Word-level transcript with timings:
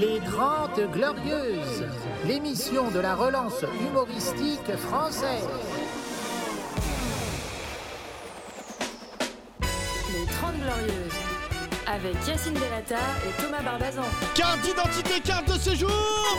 Les 0.00 0.18
Grandes 0.18 0.90
Glorieuses, 0.92 1.86
l'émission 2.26 2.90
de 2.90 2.98
la 2.98 3.14
relance 3.14 3.64
humoristique 3.80 4.76
française. 4.76 5.46
Les 10.12 10.26
30 10.26 10.54
Glorieuses. 10.56 11.12
Avec 11.86 12.14
Yacine 12.26 12.54
Delata 12.54 12.96
et 13.24 13.40
Thomas 13.40 13.62
Barbazan. 13.62 14.02
Carte 14.34 14.62
d'identité, 14.62 15.20
carte 15.20 15.46
de 15.46 15.58
séjour 15.58 15.90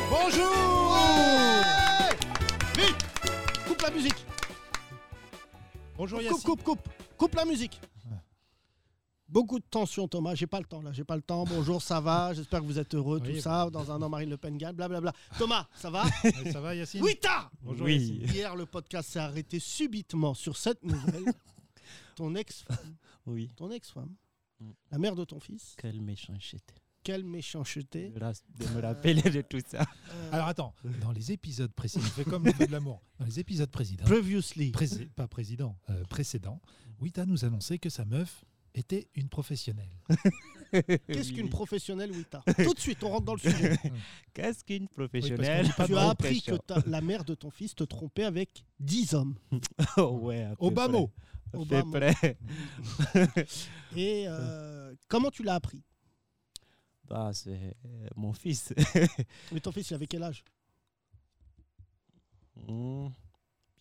Bonjour 0.10 0.98
Vite 2.76 2.96
Coupe 3.68 3.82
la 3.84 3.92
musique 3.92 4.26
Bonjour 5.96 6.20
Coupe, 6.20 6.28
Yacine. 6.30 6.44
coupe, 6.44 6.64
coupe 6.64 6.90
Coupe 7.18 7.36
la 7.36 7.46
musique 7.46 7.80
Beaucoup 9.28 9.60
de 9.60 9.66
tension, 9.70 10.08
Thomas. 10.08 10.36
J'ai 10.36 10.46
pas 10.48 10.60
le 10.60 10.66
temps 10.66 10.82
là. 10.82 10.92
J'ai 10.94 11.04
pas 11.04 11.16
le 11.16 11.22
temps. 11.22 11.44
Bonjour, 11.46 11.82
ça 11.82 12.00
va? 12.00 12.34
J'espère 12.36 12.62
que 12.62 12.66
vous 12.66 12.78
êtes 12.80 12.94
heureux, 12.94 13.20
Oui. 13.24 13.36
tout 13.36 13.42
ça. 13.42 13.70
Dans 13.72 13.92
un 13.92 14.02
an, 14.02 14.08
Marine 14.10 14.30
Le 14.30 14.38
Pen 14.38 14.58
gagne, 14.58 14.76
blablabla. 14.76 15.14
Thomas, 15.38 15.68
ça 15.76 15.90
va? 15.90 16.04
Ça 16.52 16.62
va 16.62 16.76
Yacine? 16.76 17.02
Oui, 17.04 17.18
t'as 17.20 17.50
Bonjour 17.62 17.86
Oui. 17.86 17.98
Yacine. 17.98 18.36
Hier, 18.36 18.56
le 18.56 18.66
podcast 18.66 19.10
s'est 19.10 19.20
arrêté 19.20 19.60
subitement 19.60 20.34
sur 20.36 20.56
cette 20.58 20.84
nouvelle. 20.84 21.26
Ton 22.16 22.34
ex-femme, 22.36 22.96
Oui, 23.26 23.50
ton 23.56 23.70
ex-femme, 23.72 24.14
Mm. 24.62 24.70
la 24.92 24.98
mère 25.00 25.16
de 25.18 25.26
ton 25.26 25.42
fils, 25.42 25.76
quelle 25.78 26.00
méchanceté. 26.00 26.76
quelle 27.04 27.26
méchanceté. 27.26 28.08
De, 28.10 28.68
me 28.74 28.82
rappeler 28.82 29.22
de 29.22 29.42
tout 29.42 29.60
ça. 29.68 29.82
Euh, 29.82 30.30
Alors 30.32 30.48
attends, 30.48 30.74
dans 31.02 31.12
les 31.12 31.34
épisodes 31.34 31.74
précédents, 31.74 32.06
fais 32.06 32.24
comme 32.24 32.46
le 32.46 32.54
feu 32.54 32.66
de 32.66 32.72
l'amour. 32.72 33.02
Dans 33.20 33.26
les 33.26 33.38
épisodes 33.42 33.70
précédents, 33.70 34.06
Previously. 34.06 34.72
pas 35.14 35.28
président, 35.28 35.78
euh, 35.90 36.06
précédents, 36.06 36.62
Wita 37.02 37.26
nous 37.26 37.44
annonçait 37.44 37.80
que 37.80 37.90
sa 37.90 38.06
meuf 38.06 38.46
était 38.76 39.08
une 39.16 39.30
professionnelle. 39.30 39.90
Qu'est-ce 41.08 41.32
qu'une 41.32 41.50
professionnelle, 41.50 42.12
Wita 42.12 42.44
Tout 42.64 42.74
de 42.74 42.80
suite, 42.80 43.02
on 43.04 43.10
rentre 43.10 43.26
dans 43.26 43.34
le 43.36 43.40
sujet. 43.40 43.78
Qu'est-ce 44.34 44.64
qu'une 44.66 44.84
Oui, 44.84 44.90
professionnelle 44.94 45.68
parce 45.78 45.90
tu 45.90 45.96
as 45.98 46.10
appris 46.10 46.42
que 46.42 46.56
ta- 46.58 46.84
la 46.86 47.00
mère 47.02 47.24
de 47.24 47.34
ton 47.36 47.50
fils 47.50 47.74
te 47.76 47.84
trompait 47.86 48.26
avec 48.26 48.66
10 48.80 49.14
hommes. 49.14 49.36
Oh, 49.98 50.20
ouais, 50.24 50.44
à 50.44 50.56
peu 50.56 50.66
Obama. 50.66 50.98
près. 50.98 51.04
À 51.48 51.52
peu 51.52 51.58
Obama. 51.60 52.14
près. 52.14 52.38
Et 53.96 54.26
euh, 54.28 54.94
comment 55.08 55.32
tu 55.32 55.44
l'as 55.44 55.56
appris? 55.56 55.82
Bah, 57.06 57.32
c'est 57.34 57.78
euh, 57.86 58.08
mon 58.16 58.34
fils. 58.34 58.74
Mais 59.54 59.60
ton 59.62 59.72
fils, 59.72 59.90
il 59.92 59.94
avait 59.94 60.08
quel 60.08 60.24
âge? 60.24 60.44
Hmm, 62.68 63.08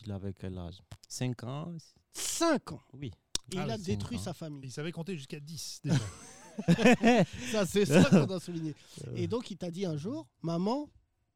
Il 0.05 0.13
avait 0.13 0.33
quel 0.35 0.57
âge? 0.59 0.79
5 1.09 1.43
ans 1.45 1.75
5 2.13 2.73
ans? 2.73 2.83
Oui. 2.93 3.11
Et 3.53 3.59
Ah 3.59 3.65
il 3.67 3.71
a 3.71 3.79
détruit 3.79 4.19
sa 4.19 4.33
famille. 4.33 4.61
Il 4.65 4.71
savait 4.73 4.93
compter 4.93 5.17
jusqu'à 5.17 5.41
10 5.41 5.81
déjà. 5.85 5.99
Ça, 7.53 7.67
c'est 7.67 7.85
ça 7.85 8.05
qu'on 8.11 8.27
doit 8.27 8.39
souligner. 8.41 8.75
Euh, 9.09 9.17
Et 9.17 9.27
donc, 9.27 9.51
il 9.51 9.57
t'a 9.57 9.71
dit 9.71 9.85
un 9.87 9.97
jour, 9.97 10.27
maman, 10.43 10.89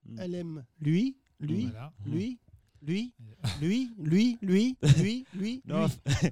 Mm. 0.05 0.19
elle 0.21 0.35
aime 0.37 0.65
lui, 0.81 1.19
lui, 1.41 1.67
Voilà. 1.67 1.93
lui, 2.07 2.39
lui, 2.81 3.13
lui, 3.61 3.91
lui, 4.01 4.39
lui, 4.41 4.77
lui, 4.81 5.27
lui, 5.35 5.63
Non, 5.67 5.87
lui. 5.87 6.31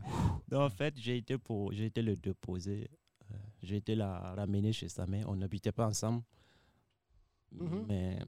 non, 0.50 0.60
en 0.62 0.70
fait, 0.70 0.94
j'ai 0.96 1.16
été, 1.18 1.36
pour, 1.36 1.72
j'ai 1.72 1.86
été 1.86 2.00
le 2.00 2.14
déposer. 2.16 2.88
euh, 3.32 3.34
j'ai 3.62 3.76
été 3.76 3.96
la 3.96 4.34
ramener 4.34 4.72
chez 4.72 4.88
sa 4.88 5.04
mère. 5.06 5.28
On 5.28 5.34
n'habitait 5.36 5.72
pas 5.72 5.88
ensemble. 5.88 6.22
Mhm. 7.52 7.84
Mais 7.88 8.18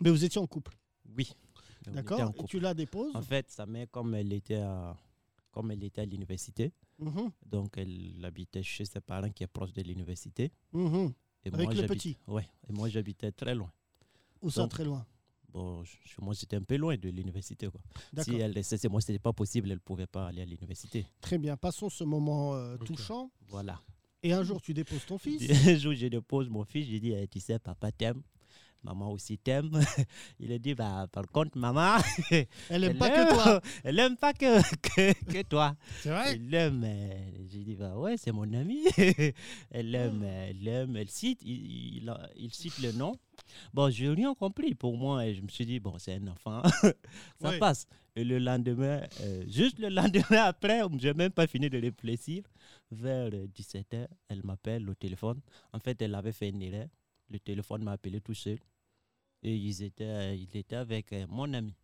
Mais 0.00 0.10
vous 0.10 0.22
étiez 0.24 0.40
en 0.40 0.46
couple, 0.46 0.76
oui. 1.16 1.32
d'accord 1.86 2.32
Et 2.38 2.44
tu 2.44 2.60
la 2.60 2.74
déposes 2.74 3.16
En 3.16 3.22
fait, 3.22 3.50
sa 3.50 3.64
mère, 3.66 3.86
comme 3.90 4.14
elle 4.14 4.32
était 4.34 4.56
à, 4.60 4.96
comme 5.54 5.70
elle 5.70 5.84
était 5.84 6.00
à 6.00 6.04
l'université, 6.04 6.72
Mhm, 6.98 7.30
donc 7.46 7.74
elle 7.78 8.24
habitait 8.24 8.62
chez 8.62 8.84
ses 8.84 9.00
parents 9.00 9.30
qui 9.30 9.44
est 9.44 9.46
proche 9.46 9.72
de 9.72 9.82
l'université. 9.82 10.50
mhm. 10.72 11.12
Et 11.44 11.50
Avec 11.52 11.68
le 11.68 11.74
j'habite- 11.76 11.88
petit 12.02 12.16
Ouais, 12.26 12.46
et 12.68 12.72
moi 12.72 12.88
j'habitais 12.88 13.30
très 13.30 13.54
loin. 13.54 13.70
Où 14.42 14.50
ça, 14.50 14.66
très 14.66 14.84
loin? 14.84 15.06
Bon, 15.52 15.84
je- 15.84 15.96
moi 16.20 16.34
j'étais 16.34 16.56
un 16.56 16.62
peu 16.62 16.76
loin 16.76 16.96
de 16.96 17.08
l'université. 17.10 17.68
Si 18.18 18.34
elle 18.34 18.64
chez 18.64 18.88
moi, 18.88 19.00
c'était 19.00 19.18
pas 19.20 19.32
possible, 19.32 19.70
elle 19.70 19.78
pouvait 19.80 20.06
pas 20.08 20.26
aller 20.28 20.42
à 20.42 20.44
l'université. 20.44 21.06
Très 21.20 21.38
bien. 21.38 21.56
Passons 21.56 21.88
ce 21.88 22.02
moment 22.02 22.54
euh, 22.54 22.76
touchant. 22.78 23.30
Voilà. 23.48 23.80
Et 24.22 24.32
un 24.32 24.42
jour, 24.42 24.60
tu 24.60 24.72
déposes 24.74 25.04
ton 25.06 25.18
fils? 25.18 25.38
Un 25.76 25.76
jour, 25.76 25.94
je 25.94 26.06
dépose 26.08 26.48
mon 26.48 26.64
fils, 26.64 26.88
je 26.90 26.96
dis, 26.96 27.12
Eh, 27.12 27.28
tu 27.28 27.38
sais, 27.40 27.58
papa 27.58 27.92
t'aime. 27.92 28.22
Maman 28.84 29.10
aussi 29.12 29.38
t'aime. 29.38 29.70
Il 30.38 30.52
a 30.52 30.58
dit, 30.58 30.74
bah, 30.74 31.06
par 31.10 31.26
contre, 31.28 31.56
maman, 31.56 31.96
Elle 32.70 32.84
aime 32.84 32.98
pas 32.98 33.08
que 33.10 33.34
toi. 33.34 33.60
Elle 33.84 33.98
aime 33.98 34.16
pas 34.16 34.32
que, 34.34 34.60
que, 34.80 35.12
que 35.32 35.42
toi. 35.42 35.74
C'est 36.02 36.10
vrai 36.10 36.32
Elle 36.34 36.54
aime. 36.54 36.82
euh, 36.84 37.30
J'ai 37.50 37.64
dit, 37.64 37.74
bah 37.76 37.96
ouais, 37.96 38.16
c'est 38.18 38.30
mon 38.32 38.52
ami. 38.52 38.84
elle 39.70 39.94
aime, 39.94 40.22
euh, 40.22 40.50
elle 40.50 40.68
aime, 40.68 40.96
elle 40.96 41.08
cite, 41.08 41.40
il, 41.42 41.96
il, 42.02 42.08
a- 42.10 42.28
il 42.36 42.52
cite 42.52 42.78
le 42.80 42.92
nom. 42.92 43.16
Bon, 43.72 43.90
je 43.90 44.04
n'ai 44.04 44.14
rien 44.14 44.34
compris. 44.34 44.74
Pour 44.74 44.96
moi, 44.96 45.26
et 45.26 45.34
je 45.34 45.40
me 45.42 45.48
suis 45.48 45.64
dit, 45.66 45.80
bon, 45.80 45.98
c'est 45.98 46.14
un 46.14 46.26
enfant. 46.28 46.62
Ça 47.40 47.52
passe. 47.58 47.86
Et 48.16 48.22
le 48.22 48.38
lendemain, 48.38 49.00
euh, 49.22 49.44
juste 49.48 49.78
le 49.78 49.88
lendemain 49.88 50.42
après, 50.44 50.80
je 51.00 51.08
n'ai 51.08 51.14
même 51.14 51.30
pas 51.32 51.46
fini 51.46 51.68
de 51.70 51.80
réfléchir. 51.80 52.42
Vers 52.90 53.30
17h, 53.30 54.06
elle 54.28 54.42
m'appelle 54.44 54.88
au 54.88 54.94
téléphone. 54.94 55.40
En 55.72 55.80
fait, 55.80 56.00
elle 56.02 56.14
avait 56.14 56.32
fait 56.32 56.50
une 56.50 56.62
erreur. 56.62 56.86
Le 57.30 57.38
téléphone 57.40 57.82
m'a 57.82 57.92
appelé 57.92 58.20
tout 58.20 58.34
seul. 58.34 58.58
Et 59.44 59.54
ils 59.54 59.82
étaient, 59.82 60.04
euh, 60.04 60.34
il 60.34 60.56
était 60.56 60.76
avec 60.76 61.12
euh, 61.12 61.26
mon 61.28 61.52
ami. 61.52 61.74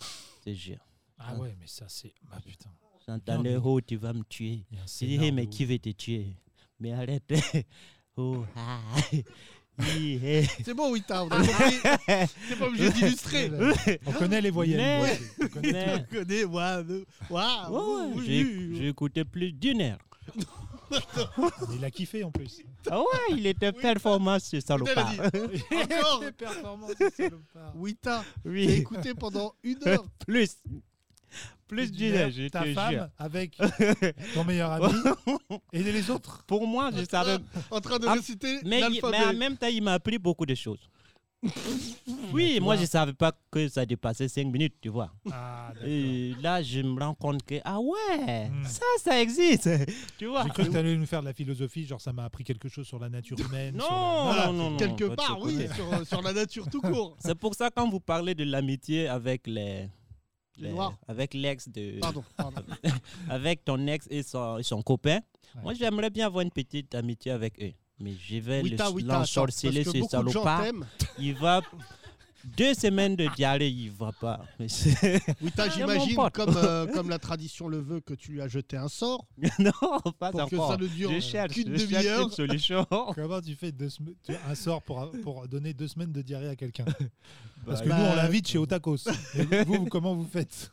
C'est 0.44 0.54
jure. 0.54 0.78
Ah 1.18 1.34
ouais, 1.34 1.56
mais 1.58 1.66
ça 1.66 1.86
c'est... 1.88 2.12
Bah 2.30 2.38
putain. 2.46 2.70
J'entendais, 3.04 3.54
mais- 3.54 3.60
oh, 3.64 3.80
tu 3.80 3.96
vas 3.96 4.12
me 4.12 4.22
tuer. 4.22 4.64
hey, 5.02 5.30
de 5.30 5.30
mais 5.32 5.48
qui 5.48 5.64
veut 5.64 5.78
te 5.80 5.88
tuer? 5.90 6.28
Mais 6.78 6.92
arrête. 6.92 7.24
oh, 8.16 8.44
ah. 8.54 8.80
C'est 10.64 10.74
bon, 10.74 10.92
compris. 11.28 11.80
T'es 12.48 12.56
pas 12.56 12.66
obligé 12.66 12.90
d'illustrer. 12.92 13.50
On 14.06 14.12
connaît 14.12 14.40
les 14.40 14.50
voyelles. 14.50 14.78
Mais-. 14.78 15.18
On 15.44 15.48
connaît 15.48 15.72
Mais- 15.72 16.06
Je 16.10 16.18
connais, 16.18 16.44
moi. 16.44 16.82
Waouh. 17.30 18.06
Ouais, 18.08 18.12
oui, 18.16 18.24
j'ai- 18.26 18.44
oui. 18.44 18.76
j'ai 18.76 18.88
écouté 18.88 19.24
plus 19.24 19.52
d'une 19.52 19.80
heure. 19.82 19.98
Il 21.74 21.84
a 21.84 21.90
kiffé 21.90 22.24
en 22.24 22.30
plus. 22.30 22.60
Ah 22.90 22.98
ouais, 23.00 23.04
il 23.36 23.46
était 23.46 23.72
performant 23.72 24.38
ce 24.38 24.60
salopard. 24.60 25.12
Encore 25.12 26.22
Les 26.22 26.32
performances, 26.32 26.92
ce 26.98 27.10
salopard. 27.10 27.76
Wita, 27.76 28.24
Oui, 28.44 28.70
écouté 28.70 29.14
pendant 29.14 29.54
une 29.62 29.78
heure. 29.86 30.04
plus. 30.26 30.56
Plus 31.66 31.92
d'une 31.92 32.14
heure, 32.14 32.30
je 32.30 32.48
Ta 32.48 32.62
te 32.62 32.72
femme 32.72 32.92
jure. 32.92 33.08
avec 33.18 33.58
ton 34.34 34.44
meilleur 34.44 34.72
ami 34.72 34.90
et 35.74 35.82
les 35.82 36.08
autres. 36.10 36.42
Pour 36.46 36.66
moi, 36.66 36.90
je 36.96 37.04
savais. 37.04 37.36
En 37.70 37.80
train 37.80 37.98
de 37.98 38.06
Ah, 38.08 38.14
réciter 38.14 38.60
Mais, 38.64 38.80
mais 38.88 39.24
en 39.24 39.34
même 39.34 39.56
temps, 39.58 39.66
il 39.66 39.82
m'a 39.82 39.92
appris 39.92 40.18
beaucoup 40.18 40.46
de 40.46 40.54
choses. 40.54 40.88
Oui, 42.32 42.58
moi, 42.60 42.76
je 42.76 42.84
savais 42.84 43.12
pas 43.12 43.32
que 43.50 43.68
ça 43.68 43.86
dépassait 43.86 44.28
5 44.28 44.46
minutes, 44.48 44.74
tu 44.80 44.88
vois. 44.88 45.10
Ah. 45.30 45.72
Et 45.84 46.34
là, 46.42 46.62
je 46.62 46.80
me 46.80 47.00
rends 47.00 47.14
compte 47.14 47.42
que, 47.44 47.56
ah 47.64 47.78
ouais, 47.80 48.48
Hmm. 48.48 48.64
ça, 48.64 48.84
ça 49.02 49.20
existe. 49.22 49.68
tu 50.18 50.26
vois. 50.26 50.42
J'ai 50.44 50.50
cru 50.50 50.64
que 50.66 50.70
tu 50.70 50.76
allais 50.76 50.96
nous 50.96 51.06
faire 51.06 51.20
de 51.20 51.26
la 51.26 51.32
philosophie, 51.32 51.84
genre 51.86 52.00
ça 52.00 52.12
m'a 52.12 52.24
appris 52.24 52.44
quelque 52.44 52.68
chose 52.68 52.86
sur 52.86 52.98
la 52.98 53.08
nature 53.08 53.38
humaine. 53.38 53.76
Non, 53.76 53.84
sur 53.84 53.94
la- 53.94 54.00
non, 54.00 54.24
Voilà, 54.24 54.46
non, 54.52 54.70
non, 54.70 54.76
Quelque 54.76 55.04
part, 55.14 55.38
oui, 55.40 55.66
sur, 55.74 56.06
sur 56.06 56.22
la 56.22 56.32
nature 56.32 56.68
tout 56.70 56.80
court. 56.82 57.16
C'est 57.20 57.34
pour 57.36 57.54
ça, 57.54 57.70
quand 57.70 57.88
vous 57.88 58.00
parlez 58.00 58.34
de 58.34 58.44
l'amitié 58.44 59.08
avec 59.08 59.46
les. 59.46 59.88
Avec 61.06 61.34
l'ex 61.34 61.68
de. 61.68 62.00
Pardon, 62.00 62.24
pardon. 62.36 62.62
Avec 63.28 63.64
ton 63.64 63.86
ex 63.86 64.08
et 64.10 64.24
son, 64.24 64.58
et 64.58 64.64
son 64.64 64.82
copain. 64.82 65.20
Ouais. 65.54 65.62
Moi, 65.62 65.74
j'aimerais 65.74 66.10
bien 66.10 66.26
avoir 66.26 66.42
une 66.42 66.50
petite 66.50 66.96
amitié 66.96 67.30
avec 67.30 67.62
eux. 67.62 67.72
Mais 68.00 68.14
je 68.20 68.36
vais 68.38 68.62
l'ensorceler, 69.04 69.84
ce 69.84 70.02
salopard. 70.08 70.64
Il 71.18 71.34
va. 71.34 71.60
Deux 72.56 72.72
semaines 72.72 73.16
de 73.16 73.26
diarrhée, 73.36 73.68
il 73.68 73.90
va 73.90 74.12
pas. 74.12 74.40
Mais 74.58 74.68
Wita, 75.42 75.66
mon 75.66 75.70
j'imagine, 75.72 76.16
comme, 76.32 76.56
euh, 76.56 76.86
comme 76.94 77.10
la 77.10 77.18
tradition 77.18 77.68
le 77.68 77.78
veut, 77.80 78.00
que 78.00 78.14
tu 78.14 78.30
lui 78.32 78.40
as 78.40 78.48
jeté 78.48 78.76
un 78.76 78.88
sort 78.88 79.26
non, 79.58 79.72
pas 80.18 80.30
pour 80.30 80.48
que 80.48 80.56
ça 80.56 80.76
ne 80.78 80.86
dure 80.86 81.10
je 81.12 81.18
cherche, 81.20 81.52
qu'une 81.52 81.72
je 81.76 81.78
cherche 81.86 81.92
demi-heure. 82.04 82.22
une 82.26 82.30
solution. 82.30 82.86
Comment 83.14 83.40
tu 83.42 83.54
fais 83.56 83.72
deux 83.72 83.88
sem- 83.88 84.14
tu- 84.24 84.32
un 84.48 84.54
sort 84.54 84.80
pour, 84.82 85.10
pour 85.22 85.48
donner 85.48 85.74
deux 85.74 85.88
semaines 85.88 86.12
de 86.12 86.22
diarrhée 86.22 86.48
à 86.48 86.56
quelqu'un? 86.56 86.84
Parce 87.66 87.80
Bah, 87.80 87.84
que 87.84 87.88
nous, 87.90 87.96
bah, 88.04 88.10
on 88.12 88.16
l'invite 88.16 88.48
chez 88.48 88.58
Otakos. 88.58 89.08
Et 89.34 89.42
vous, 89.42 89.64
vous, 89.74 89.84
comment 89.86 90.14
vous 90.14 90.26
faites? 90.26 90.70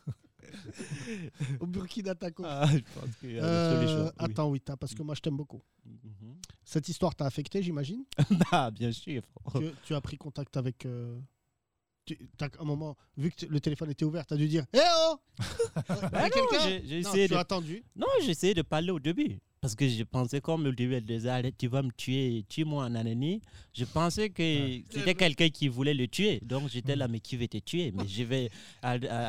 au 1.60 1.66
Burkina 1.66 2.14
Faso. 2.14 2.42
ah, 2.44 2.66
je 2.70 2.78
pense 3.00 3.16
qu'il 3.20 3.32
y 3.32 3.38
a 3.38 3.44
Euh, 3.44 3.74
solution. 3.80 4.04
oui. 4.06 4.10
Attends, 4.18 4.48
Wita, 4.50 4.76
parce 4.76 4.94
que 4.94 5.02
moi 5.02 5.14
je 5.14 5.20
t'aime 5.20 5.36
beaucoup. 5.36 5.62
Mhm. 5.84 6.36
Cette 6.64 6.88
histoire 6.88 7.14
t'a 7.14 7.26
affecté, 7.26 7.62
j'imagine? 7.62 8.04
Ah, 8.52 8.70
bien 8.70 8.92
sûr. 8.92 9.22
que 9.52 9.72
tu 9.84 9.94
as 9.94 10.00
pris 10.00 10.16
contact 10.16 10.56
avec. 10.56 10.84
euh, 10.86 11.18
tu- 12.04 12.18
t'as- 12.38 12.48
un 12.60 12.64
moment, 12.64 12.96
vu 13.16 13.30
que 13.32 13.46
le 13.46 13.58
téléphone 13.60 13.90
était 13.90 14.04
ouvert, 14.04 14.24
tu 14.26 14.34
as 14.34 14.36
dû 14.36 14.48
dire 14.48 14.64
Eh 14.72 14.78
oh 15.08 15.16
Bah 16.12 16.22
non, 16.24 16.28
quelqu'un? 16.30 16.64
j'ai- 16.68 16.82
j'ai 16.86 16.98
essayé 17.00 17.26
tu 17.26 17.32
de 17.34 17.36
as 17.38 17.40
attendu. 17.40 17.84
Non, 17.96 18.06
j'essayais 18.22 18.54
de 18.54 18.62
parler 18.62 18.90
au 18.90 19.00
début. 19.00 19.40
Parce 19.66 19.74
que 19.74 19.88
je 19.88 20.04
pensais, 20.04 20.40
comme 20.40 20.64
elle 20.64 21.04
disait, 21.04 21.52
tu 21.58 21.66
vas 21.66 21.82
me 21.82 21.90
tuer, 21.90 22.44
tue-moi 22.48 22.84
en 22.84 22.94
anani. 22.94 23.42
Je 23.74 23.84
pensais 23.84 24.30
que 24.30 24.78
c'était 24.88 25.16
quelqu'un 25.16 25.48
qui 25.48 25.66
voulait 25.66 25.92
le 25.92 26.06
tuer. 26.06 26.38
Donc 26.40 26.68
j'étais 26.68 26.94
là, 26.94 27.08
mais 27.08 27.18
qui 27.18 27.36
veut 27.36 27.48
te 27.48 27.58
tuer? 27.58 27.92
Mais 27.92 28.06
je 28.06 28.22
vais. 28.22 28.48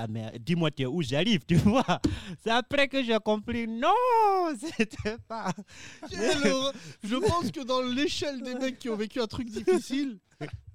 mais 0.07 0.33
dis-moi 0.39 0.69
t'es 0.69 0.85
où? 0.85 1.01
J'arrive, 1.01 1.39
tu 1.47 1.55
vois. 1.55 1.99
C'est 2.43 2.51
après 2.51 2.87
que 2.87 3.03
j'ai 3.03 3.17
compris, 3.17 3.67
non, 3.67 3.89
c'était 4.77 5.17
pas. 5.27 5.51
Je 6.11 7.15
pense 7.15 7.51
que 7.51 7.63
dans 7.63 7.81
l'échelle 7.81 8.39
des 8.43 8.53
mecs 8.53 8.77
qui 8.77 8.89
ont 8.89 8.95
vécu 8.95 9.19
un 9.19 9.25
truc 9.25 9.49
difficile, 9.49 10.19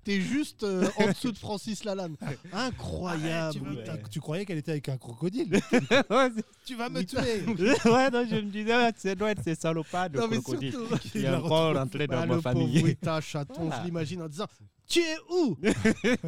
T'es 0.04 0.20
juste 0.20 0.64
euh, 0.64 0.88
en 0.98 1.06
dessous 1.08 1.30
de 1.30 1.38
Francis 1.38 1.84
Lalanne. 1.84 2.16
Incroyable. 2.52 3.54
tu, 3.54 3.60
Wita. 3.60 3.96
t'as- 3.96 4.08
tu 4.08 4.20
croyais 4.20 4.44
qu'elle 4.44 4.58
était 4.58 4.72
avec 4.72 4.88
un 4.88 4.96
crocodile 4.98 5.48
Tu 6.66 6.74
vas 6.74 6.88
me 6.88 6.98
Wita. 6.98 7.22
tuer 7.22 7.44
ouais, 7.90 8.10
non, 8.10 8.26
je 8.28 8.34
me 8.36 8.50
disais, 8.50 8.74
ouais, 8.76 8.90
ça 8.96 9.14
doit 9.14 9.30
être 9.30 9.42
ces 9.44 9.54
salopards 9.54 10.10
de 10.10 10.18
Non, 10.18 10.26
mais 10.28 10.38
crocodile 10.40 10.72
surtout- 10.72 10.98
qui 10.98 11.10
Il 11.14 11.24
est 11.24 11.28
a 11.28 11.38
encore 11.38 11.74
rentré 11.76 12.06
dans 12.06 12.14
Ah, 12.16 12.20
ma 12.20 12.22
le 12.26 12.28
pauvre 12.30 12.42
famille. 12.42 12.82
Wita 12.82 13.20
chaton, 13.20 13.54
Voilà. 13.66 13.80
je 13.80 13.86
l'imagine 13.86 14.22
en 14.22 14.28
disant 14.28 14.46
Tu 14.88 15.00
es 15.00 15.16
où? 15.30 15.56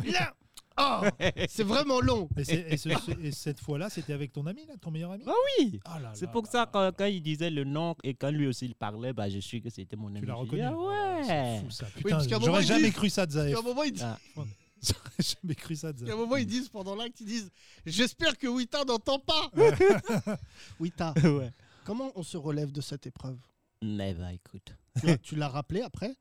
Là 0.06 0.34
Oh, 0.76 1.02
c'est 1.48 1.62
vraiment 1.62 2.00
long. 2.00 2.28
et, 2.36 2.44
c'est- 2.44 2.66
et 2.68 2.76
ce- 2.76 2.88
ce- 2.90 3.20
et 3.22 3.30
cette 3.32 3.60
fois-là, 3.60 3.88
c'était 3.90 4.12
avec 4.12 4.32
ton 4.32 4.44
ami, 4.46 4.66
là, 4.66 4.74
ton 4.80 4.90
meilleur 4.90 5.12
ami? 5.12 5.22
Ah 5.26 5.32
oui 5.60 5.80
Ah 5.84 6.00
là 6.00 6.10
C'est 6.14 6.26
là 6.26 6.32
pour 6.32 6.42
là 6.44 6.50
ça 6.50 6.58
là. 6.60 6.70
quand, 6.72 6.92
quand 6.96 7.04
il 7.06 7.22
disait 7.22 7.50
le 7.50 7.64
nom 7.64 7.94
et 8.02 8.14
quand 8.14 8.30
lui 8.30 8.46
aussi 8.48 8.66
il 8.66 8.74
parlait, 8.74 9.12
bah, 9.12 9.28
je 9.28 9.38
suis 9.38 9.60
que 9.62 9.70
c'était 9.70 9.94
mon 9.96 10.08
ami. 10.08 10.20
Tu 10.20 10.26
l'as 10.26 10.34
J'ai 10.34 10.40
reconnu? 10.40 10.62
Dit, 10.62 10.66
Ah 10.66 11.20
C'est 11.22 11.28
ouais 11.30 11.58
fou, 11.60 11.70
ça. 11.70 11.86
Oui, 11.86 12.02
Putain, 12.02 12.10
parce 12.10 12.26
qu'à 12.26 12.36
un 12.36 12.38
moment, 12.40 12.52
j'aurais 12.52 12.64
jamais 12.64 12.88
dit- 12.88 12.92
cru 12.92 13.08
ça 13.10 13.24
de 13.26 13.38
Et 13.48 13.54
à 13.54 13.58
un 13.58 13.62
moment, 13.62 13.82
ils 13.84 13.92
disent, 13.92 14.02
Ah. 14.04 14.18
J'aurais 14.82 15.36
jamais 15.42 15.54
cru 15.54 15.76
ça 15.76 15.92
de 15.94 15.98
et 16.00 16.02
à 16.02 16.04
un 16.12 16.16
Zaef. 16.16 16.18
moment, 16.18 16.36
ils 16.36 16.46
disent 16.46 16.68
pendant 16.68 16.94
l'acte, 16.94 17.18
ils 17.20 17.26
disent 17.26 17.50
J'espère 17.86 18.36
que 18.36 18.46
Wita 18.48 18.84
n'entend 18.84 19.18
pas. 19.18 19.50
Wita, 20.80 21.14
ouais. 21.24 21.50
comment 21.84 22.10
on 22.16 22.22
se 22.22 22.36
relève 22.36 22.70
de 22.72 22.80
cette 22.80 23.06
épreuve? 23.06 23.38
Mais 23.82 24.12
bah 24.14 24.32
écoute. 24.32 24.74
Tu 25.00 25.06
l'as- 25.06 25.18
Tu 25.18 25.36
l'as 25.36 25.48
rappelé 25.48 25.80
après? 25.82 26.14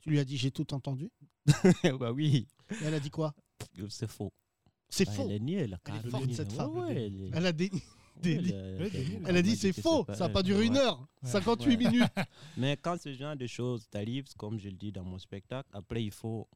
Tu 0.00 0.10
lui 0.10 0.18
as 0.18 0.24
dit 0.24 0.36
J'ai 0.36 0.50
tout 0.50 0.72
entendu? 0.74 1.10
Bah 2.00 2.12
oui, 2.12 2.46
Et 2.70 2.84
elle 2.84 2.94
a 2.94 3.00
dit 3.00 3.10
quoi? 3.10 3.34
C'est 3.88 4.10
faux. 4.10 4.32
C'est 4.88 5.08
faux. 5.08 5.24
Elle 5.26 5.32
est 5.32 5.40
niée, 5.40 5.58
elle 5.60 5.74
a 5.74 5.78
Elle 5.86 5.94
est 6.06 6.10
forte, 6.10 6.32
cette 6.32 6.52
femme. 6.52 6.76
ouais, 6.76 6.94
elle 7.06 7.20
est- 7.22 7.30
Elle 7.32 7.46
a, 7.46 7.50
ouais, 7.50 7.70
elle 7.70 7.72
a- 7.72 7.76
Ouais, 8.24 8.24
elle 8.24 8.82
a- 8.84 8.90
des- 8.90 9.20
elle 9.26 9.36
a 9.38 9.42
dit 9.42 9.56
C'est 9.56 9.72
que 9.72 9.80
faux. 9.80 10.04
pas 10.04 10.14
Ça 10.14 10.20
n'a 10.20 10.26
elle. 10.26 10.32
pas 10.32 10.42
duré 10.42 10.66
une 10.66 10.74
Ouais. 10.74 10.80
heure. 10.80 11.06
58 11.22 11.76
Ouais. 11.78 11.84
minutes. 11.90 12.02
Mais 12.58 12.76
quand 12.76 13.00
ce 13.00 13.12
genre 13.14 13.34
de 13.36 13.46
choses 13.46 13.88
t'arrive, 13.88 14.26
comme 14.36 14.58
je 14.58 14.68
le 14.68 14.76
dis 14.76 14.92
dans 14.92 15.02
mon 15.04 15.18
spectacle, 15.18 15.68
après 15.72 16.04
il 16.04 16.10
faut, 16.12 16.46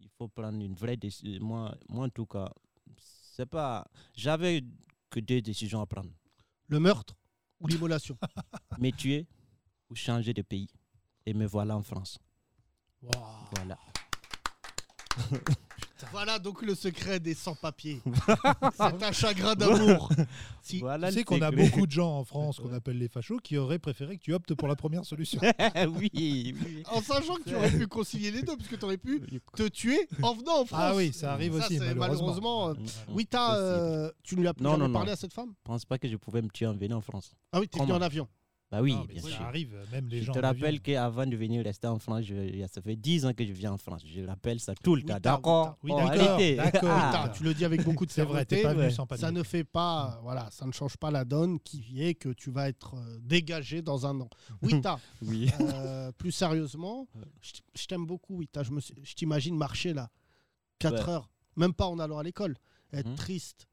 il 0.00 0.08
faut 0.16 0.28
prendre 0.28 0.58
une 0.60 0.74
vraie 0.74 0.96
décision. 0.96 1.44
Moi, 1.44 1.76
moi 1.88 2.06
en 2.06 2.10
tout 2.10 2.26
cas, 2.26 2.50
c'est 2.96 3.46
pas. 3.46 3.86
J'avais 4.14 4.64
que 5.10 5.20
deux 5.20 5.40
décisions 5.42 5.80
à 5.82 5.86
prendre 5.86 6.10
Le 6.68 6.80
meurtre 6.80 7.14
ou 7.60 7.68
l'immolation? 7.68 8.16
Me 8.78 8.90
tuer 8.90 9.26
ou 9.90 9.94
changer 9.94 10.32
de 10.32 10.42
pays. 10.42 10.68
Et 11.26 11.34
me 11.34 11.44
voilà 11.46 11.76
en 11.76 11.82
France. 11.82 12.18
Voilà. 13.02 13.78
Voilà 16.12 16.38
donc 16.38 16.62
le 16.62 16.74
secret 16.74 17.20
des 17.20 17.34
sans-papiers. 17.34 18.00
C'est 18.76 19.02
un 19.02 19.12
chagrin 19.12 19.54
d'amour. 19.54 20.10
Si- 20.62 20.80
voilà 20.80 21.08
Tu 21.10 21.18
sais 21.18 21.24
qu'on 21.24 21.40
a 21.42 21.52
beaucoup 21.52 21.86
de 21.86 21.92
gens 21.92 22.18
en 22.18 22.24
France 22.24 22.58
qu'on 22.58 22.72
appelle 22.72 22.98
les 22.98 23.06
fachos 23.08 23.38
qui 23.38 23.56
auraient 23.56 23.78
préféré 23.78 24.16
que 24.18 24.22
tu 24.22 24.34
optes 24.34 24.52
pour 24.54 24.66
la 24.66 24.74
première 24.74 25.04
solution. 25.04 25.40
oui, 25.96 26.10
oui. 26.14 26.82
En 26.90 27.00
sachant 27.00 27.36
que 27.36 27.44
tu 27.48 27.54
aurais 27.54 27.70
pu 27.70 27.86
concilier 27.86 28.32
les 28.32 28.42
deux, 28.42 28.56
puisque 28.56 28.76
tu 28.76 28.84
aurais 28.84 28.96
pu 28.96 29.22
te 29.54 29.68
tuer 29.68 30.08
en 30.22 30.34
venant 30.34 30.62
en 30.62 30.64
France. 30.66 30.80
Ah 30.82 30.96
oui, 30.96 31.12
ça 31.12 31.32
arrive 31.34 31.54
aussi, 31.54 31.78
malheureusement. 31.78 32.00
malheureusement. 32.08 32.68
euh, 32.70 32.74
Oui, 33.10 33.26
possible. 33.26 33.52
euh, 33.54 34.10
tu 34.24 34.34
ne 34.34 34.40
lui 34.40 34.48
as 34.48 34.54
Non, 34.58 34.72
jamais 34.72 34.88
non, 34.88 34.92
parlé 34.92 35.06
non. 35.10 35.12
à 35.12 35.16
cette 35.16 35.32
femme? 35.32 35.50
Je 35.56 35.62
pense 35.64 35.84
pas 35.84 35.98
que 35.98 36.08
je 36.08 36.16
pouvais 36.16 36.42
me 36.42 36.48
tuer 36.48 36.66
en 36.66 36.74
venant 36.74 36.96
en 36.96 37.00
France. 37.00 37.32
Ah 37.52 37.60
oui, 37.60 37.68
t'es 37.68 37.78
venu 37.78 37.86
Comment 37.92 38.00
en 38.00 38.02
avion. 38.04 38.26
Bah 38.68 38.82
oui, 38.82 38.94
Non, 38.94 39.04
bien 39.04 39.22
ça 39.22 39.28
sûr. 39.28 39.42
arrive, 39.42 39.76
même 39.92 40.08
les 40.08 40.18
Je 40.18 40.24
gens. 40.24 40.32
te 40.32 40.40
en 40.40 40.42
rappelle 40.42 40.80
qu'avant 40.80 41.24
de 41.24 41.36
venir 41.36 41.62
rester 41.64 41.86
en 41.86 42.00
France, 42.00 42.24
je- 42.24 42.66
ça 42.66 42.82
fait 42.82 42.96
10 42.96 43.24
ans 43.24 43.32
que 43.32 43.46
je 43.46 43.52
viens 43.52 43.72
en 43.72 43.78
France. 43.78 44.02
Je 44.04 44.22
rappelle 44.22 44.58
ça 44.58 44.74
tout 44.74 44.96
le 44.96 45.02
Oui, 45.02 45.06
temps. 45.06 45.18
D'accord 45.20 45.78
oui, 45.84 45.92
Oh, 45.94 45.98
d'accord, 45.98 46.38
d'accord. 46.38 46.90
Ah. 46.90 47.32
Tu 47.36 47.44
le 47.44 47.54
dis 47.54 47.64
avec 47.64 47.84
beaucoup 47.84 48.04
de 48.06 48.12
panique. 48.12 49.20
Ça 49.20 49.30
ne 49.30 49.44
fait 49.44 49.62
pas, 49.62 50.18
voilà, 50.24 50.48
ça 50.50 50.66
ne 50.66 50.72
change 50.72 50.96
pas 50.96 51.12
la 51.12 51.24
donne 51.24 51.60
qui 51.60 52.02
est 52.02 52.14
que 52.14 52.30
tu 52.30 52.50
vas 52.50 52.68
être 52.68 52.94
euh, 52.96 53.18
dégagé 53.20 53.82
dans 53.82 54.04
un 54.04 54.20
an. 54.20 54.28
Wita, 54.62 54.98
Oui. 55.22 55.48
euh, 55.60 56.10
plus 56.12 56.32
sérieusement, 56.32 57.06
je 57.40 57.52
je 57.72 57.86
t'aime 57.86 58.04
beaucoup, 58.04 58.38
Wita. 58.38 58.64
Je, 58.64 58.70
je 59.04 59.14
t'imagine 59.14 59.56
marcher 59.56 59.92
là, 59.94 60.10
4 60.80 61.04
Ouais. 61.06 61.08
heures, 61.12 61.30
même 61.56 61.72
pas 61.72 61.86
en 61.86 62.00
allant 62.00 62.18
à 62.18 62.24
l'école, 62.24 62.56
être 62.92 63.08
Mhm. 63.10 63.14
triste. 63.14 63.68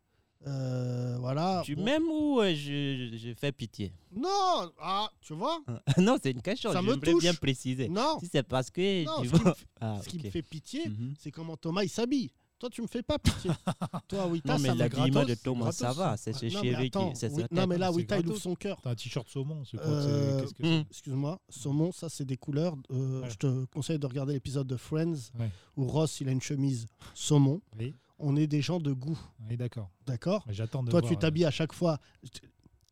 Euh, 0.45 1.18
voilà. 1.19 1.62
Tu 1.66 1.75
Bon. 1.75 1.84
m'aimes 1.84 2.07
ou 2.10 2.40
euh, 2.42 2.54
je, 2.54 3.10
je- 3.13 3.18
je 3.18 3.34
fais 3.34 3.51
pitié? 3.51 3.94
Non, 4.16 4.72
ah, 4.81 5.10
tu 5.22 5.34
vois? 5.34 5.60
Non, 5.98 6.18
c'est 6.22 6.31
une 6.31 6.42
question. 6.42 6.72
Ça 6.74 6.81
me 6.81 6.94
J'aimerais 6.94 7.13
bien 7.19 7.34
préciser. 7.34 7.88
Non, 7.90 8.18
Si 8.19 8.28
c'est 8.31 8.44
parce 8.44 8.69
que 8.69 9.06
Non, 9.06 9.22
tu 9.22 9.28
ce 9.30 9.34
qui 9.34 9.40
me 9.40 9.44
vois. 9.44 9.54
fait- 9.56 9.66
Ah, 9.80 10.00
ce 10.04 10.10
qui 10.10 10.18
me 10.19 10.30
fait 10.30 10.42
pitié, 10.42 10.88
Mhm. 10.88 11.13
c'est 11.19 11.31
comment 11.31 11.56
Thomas 11.57 11.84
il 11.84 11.90
s'habille. 11.90 12.30
Toi, 12.60 12.69
tu 12.69 12.81
me 12.81 12.88
fais 12.88 13.04
pas 13.04 13.19
pitié. 13.19 13.51
Toi, 14.07 14.25
Wita, 14.28 14.54
Non, 14.54 14.60
mais 14.60 14.74
l'habillement 14.75 15.25
de 15.25 15.34
Thomas, 15.34 15.60
gratos, 15.72 15.75
ça 15.75 15.92
va. 15.92 16.16
C'est 16.16 16.31
Ah, 16.34 16.40
ce 16.40 16.45
non, 16.45 16.62
mais 16.62 16.69
chéri 16.72 16.92
qui. 16.92 17.00
C'est 17.16 17.30
oui, 17.34 17.42
sa 17.42 17.48
non, 17.62 17.68
mais 17.68 17.78
là, 17.78 17.92
Wita, 17.92 18.19
il 18.19 18.28
ouvre 18.30 18.38
son 18.40 18.56
cœur. 18.56 18.80
T'as 18.81 18.92
un 18.92 18.95
t-shirt 18.95 19.28
saumon, 19.28 19.63
c'est 19.66 19.75
quoi 19.78 19.86
Euh, 19.88 20.45
que 20.57 20.66
Hmm. 20.66 20.84
Excuse-moi, 20.90 21.40
saumon, 21.50 21.92
ça 21.92 22.07
c'est 22.07 22.24
des 22.24 22.38
couleurs. 22.38 22.75
Euh, 22.92 23.22
Ouais. 23.22 23.30
Je 23.30 23.36
te 23.36 23.66
conseille 23.66 24.00
de 24.00 24.06
regarder 24.07 24.31
l'épisode 24.34 24.68
de 24.68 24.78
Friends 24.78 25.31
Ouais. 25.40 25.50
où 25.75 25.86
Ross 25.88 26.22
il 26.22 26.30
a 26.30 26.31
une 26.31 26.42
chemise 26.42 26.86
saumon. 27.13 27.62
Oui, 27.78 27.95
On 28.25 28.35
est 28.37 28.47
des 28.47 28.61
gens 28.61 28.79
de 28.79 28.93
goût, 28.93 29.19
oui, 29.49 29.57
d'accord. 29.57 29.89
d'accord 30.05 30.45
J'attends 30.49 30.81
de 30.83 30.89
Toi, 30.91 31.01
voir, 31.01 31.11
tu 31.11 31.17
euh, 31.17 31.19
t'habilles 31.19 31.45
à 31.45 31.51
chaque 31.51 31.73
fois. 31.73 31.99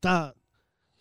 T'as, 0.01 0.33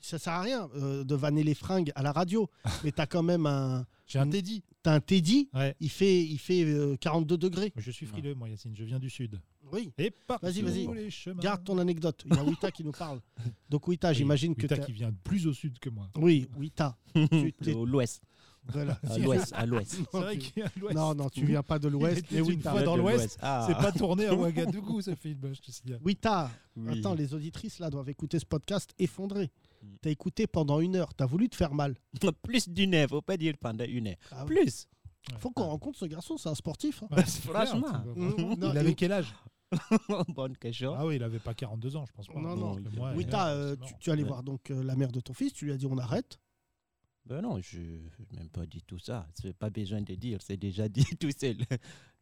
ça 0.01 0.19
sert 0.19 0.33
à 0.35 0.41
rien 0.43 0.69
euh, 0.77 1.05
de 1.05 1.15
vanner 1.15 1.43
les 1.43 1.55
fringues 1.55 1.91
à 1.95 2.03
la 2.03 2.13
radio, 2.13 2.49
mais 2.85 2.93
t'as 2.93 3.07
quand 3.07 3.23
même 3.23 3.47
un, 3.47 3.87
J'ai 4.07 4.19
un 4.19 4.29
Teddy. 4.29 4.63
t'as 4.83 4.95
un 4.95 5.01
Teddy. 5.01 5.49
Ouais. 5.55 5.75
Il 5.81 5.91
fait, 5.91 6.23
il 6.25 6.39
fait 6.39 6.65
euh, 6.65 6.97
42 6.97 7.37
degrés. 7.37 7.73
Je 7.77 7.91
suis 7.91 8.07
frileux, 8.07 8.35
moi, 8.35 8.49
Yacine. 8.49 8.75
Je 8.77 8.85
viens 8.85 8.99
du 8.99 9.11
sud. 9.11 9.41
Oui. 9.73 9.93
Et 9.99 10.13
Vas-y, 10.43 10.63
vas-y. 10.63 10.87
les 10.95 11.11
chemins. 11.11 11.41
Garde 11.41 11.65
ton 11.65 11.79
anecdote. 11.79 12.23
Il 12.27 12.35
y 12.35 12.39
a 12.39 12.45
Wita 12.45 12.71
qui 12.71 12.83
nous 12.85 12.93
parle. 12.93 13.21
Donc 13.71 13.87
Wita, 13.89 14.09
Oui, 14.11 14.15
j'imagine 14.15 14.55
que 14.55 14.63
Wita 14.63 14.77
t'as- 14.77 14.85
qui 14.85 14.93
vient 14.93 15.13
plus 15.25 15.47
au 15.47 15.53
sud 15.53 15.79
que 15.79 15.91
moi. 15.91 16.09
Oui, 16.17 16.47
Wita. 16.57 16.97
Tu- 17.15 17.53
t'es- 17.53 17.75
Au 17.75 17.85
l'ouest. 17.85 18.23
Voilà. 18.69 18.99
À 19.09 19.19
l'ouest. 19.19 19.53
À 19.57 19.67
l'ouest. 19.67 19.91
C'est 19.93 20.11
vrai 20.19 20.35
tu- 20.37 20.51
qu'il 20.53 20.63
y 20.63 20.67
a 20.67 20.71
l'ouest. 20.81 20.95
Non, 20.97 21.15
non, 21.15 21.29
tu 21.29 21.45
viens 21.45 21.63
pas 21.63 21.79
de 21.79 21.89
l'Ouest. 21.89 22.25
Mais 22.31 22.39
une 22.39 22.45
Wita. 22.45 22.71
fois 22.71 22.83
dans 22.83 22.97
l'ouest. 22.97 23.39
Ah. 23.43 23.65
C'est 23.67 23.75
pas 23.75 23.91
tourné 23.93 24.27
à 24.27 24.35
Ouagadougou, 24.37 25.01
ce 25.01 25.15
film, 25.15 25.53
je 25.55 25.61
te 25.61 25.71
signale. 25.71 25.99
Wita, 26.05 26.51
Oui. 26.77 26.99
attends, 26.99 27.15
les 27.15 27.35
auditrices 27.35 27.79
là 27.79 27.91
doivent 27.91 28.09
écouter 28.11 28.39
ce 28.39 28.45
podcast 28.47 28.91
effondré. 28.99 29.51
Mm. 29.83 29.87
T'as 30.03 30.11
écouté 30.11 30.47
pendant 30.47 30.81
une 30.81 30.97
heure, 30.97 31.15
t'as 31.15 31.27
voulu 31.27 31.49
te 31.49 31.57
faire 31.57 31.75
mal. 31.75 31.97
Plus 32.43 32.69
d'une 32.69 32.95
heure, 32.95 33.09
faut 33.09 33.23
pas 33.23 33.37
dire 33.37 33.55
pendant 33.59 33.85
une 33.85 34.09
heure. 34.09 34.17
Ah, 34.31 34.45
Plus. 34.45 34.87
Faut 35.39 35.51
qu'on 35.51 35.65
rencontre 35.65 35.99
ce 35.99 36.07
garçon, 36.07 36.37
c'est 36.39 36.49
un 36.49 36.55
sportif. 36.55 37.03
hein. 37.03 37.09
Ouais, 37.17 37.25
Franchement. 37.27 37.89
Mm, 38.17 38.55
non, 38.59 38.71
Il 38.73 38.79
avait 38.79 38.95
quel 38.95 39.13
âge 39.13 39.35
Bonne 40.29 40.57
question. 40.57 40.95
Ah 40.97 41.07
oui, 41.07 41.17
il 41.17 41.23
avait 41.23 41.39
pas 41.39 41.55
42 41.55 41.97
ans, 41.97 42.05
je 42.07 42.13
pense 42.13 42.27
pas. 42.27 42.41
Non, 42.41 42.57
non. 42.57 42.77
Moi, 42.97 43.13
là, 43.31 43.49
euh, 43.51 43.77
tu, 43.87 43.95
tu 44.01 44.11
allais 44.11 44.23
Ouais. 44.23 44.29
voir 44.29 44.43
donc 44.43 44.71
euh, 44.71 44.83
la 44.83 44.97
mère 44.97 45.13
de 45.13 45.21
ton 45.21 45.33
fils, 45.33 45.53
tu 45.53 45.65
lui 45.67 45.73
as 45.73 45.77
dit 45.77 45.87
on 45.87 45.97
arrête. 45.99 46.39
Ben 47.31 47.41
non, 47.43 47.61
je 47.63 47.79
n'ai 47.79 48.01
même 48.37 48.49
pas 48.49 48.67
dit 48.67 48.83
tout 48.83 48.99
ça. 48.99 49.27
C'est 49.41 49.57
pas 49.57 49.71
besoin 49.71 50.03
de 50.03 50.15
dire, 50.17 50.41
c'est 50.43 50.57
déjà 50.57 50.89
dit 50.89 51.05
tout 51.19 51.31
seul. 51.31 51.57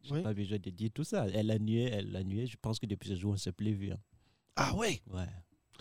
J'ai 0.03 0.13
Oui. 0.15 0.23
pas 0.23 0.35
besoin 0.35 0.59
de 0.59 0.71
dire 0.71 0.91
tout 0.95 1.03
ça. 1.03 1.27
Elle 1.33 1.51
a 1.51 1.59
nué, 1.59 1.85
elle 1.85 2.15
a 2.15 2.23
nué. 2.23 2.47
Je 2.47 2.57
pense 2.61 2.79
que 2.79 2.85
depuis 2.87 3.09
ce 3.09 3.15
jour, 3.17 3.31
on 3.31 3.35
ne 3.35 3.39
s'est 3.39 3.51
plus 3.53 3.73
vu. 3.73 3.91
hein. 3.91 3.99
Ah 4.55 4.75
ouais? 4.77 5.01
Ouais. 5.11 5.27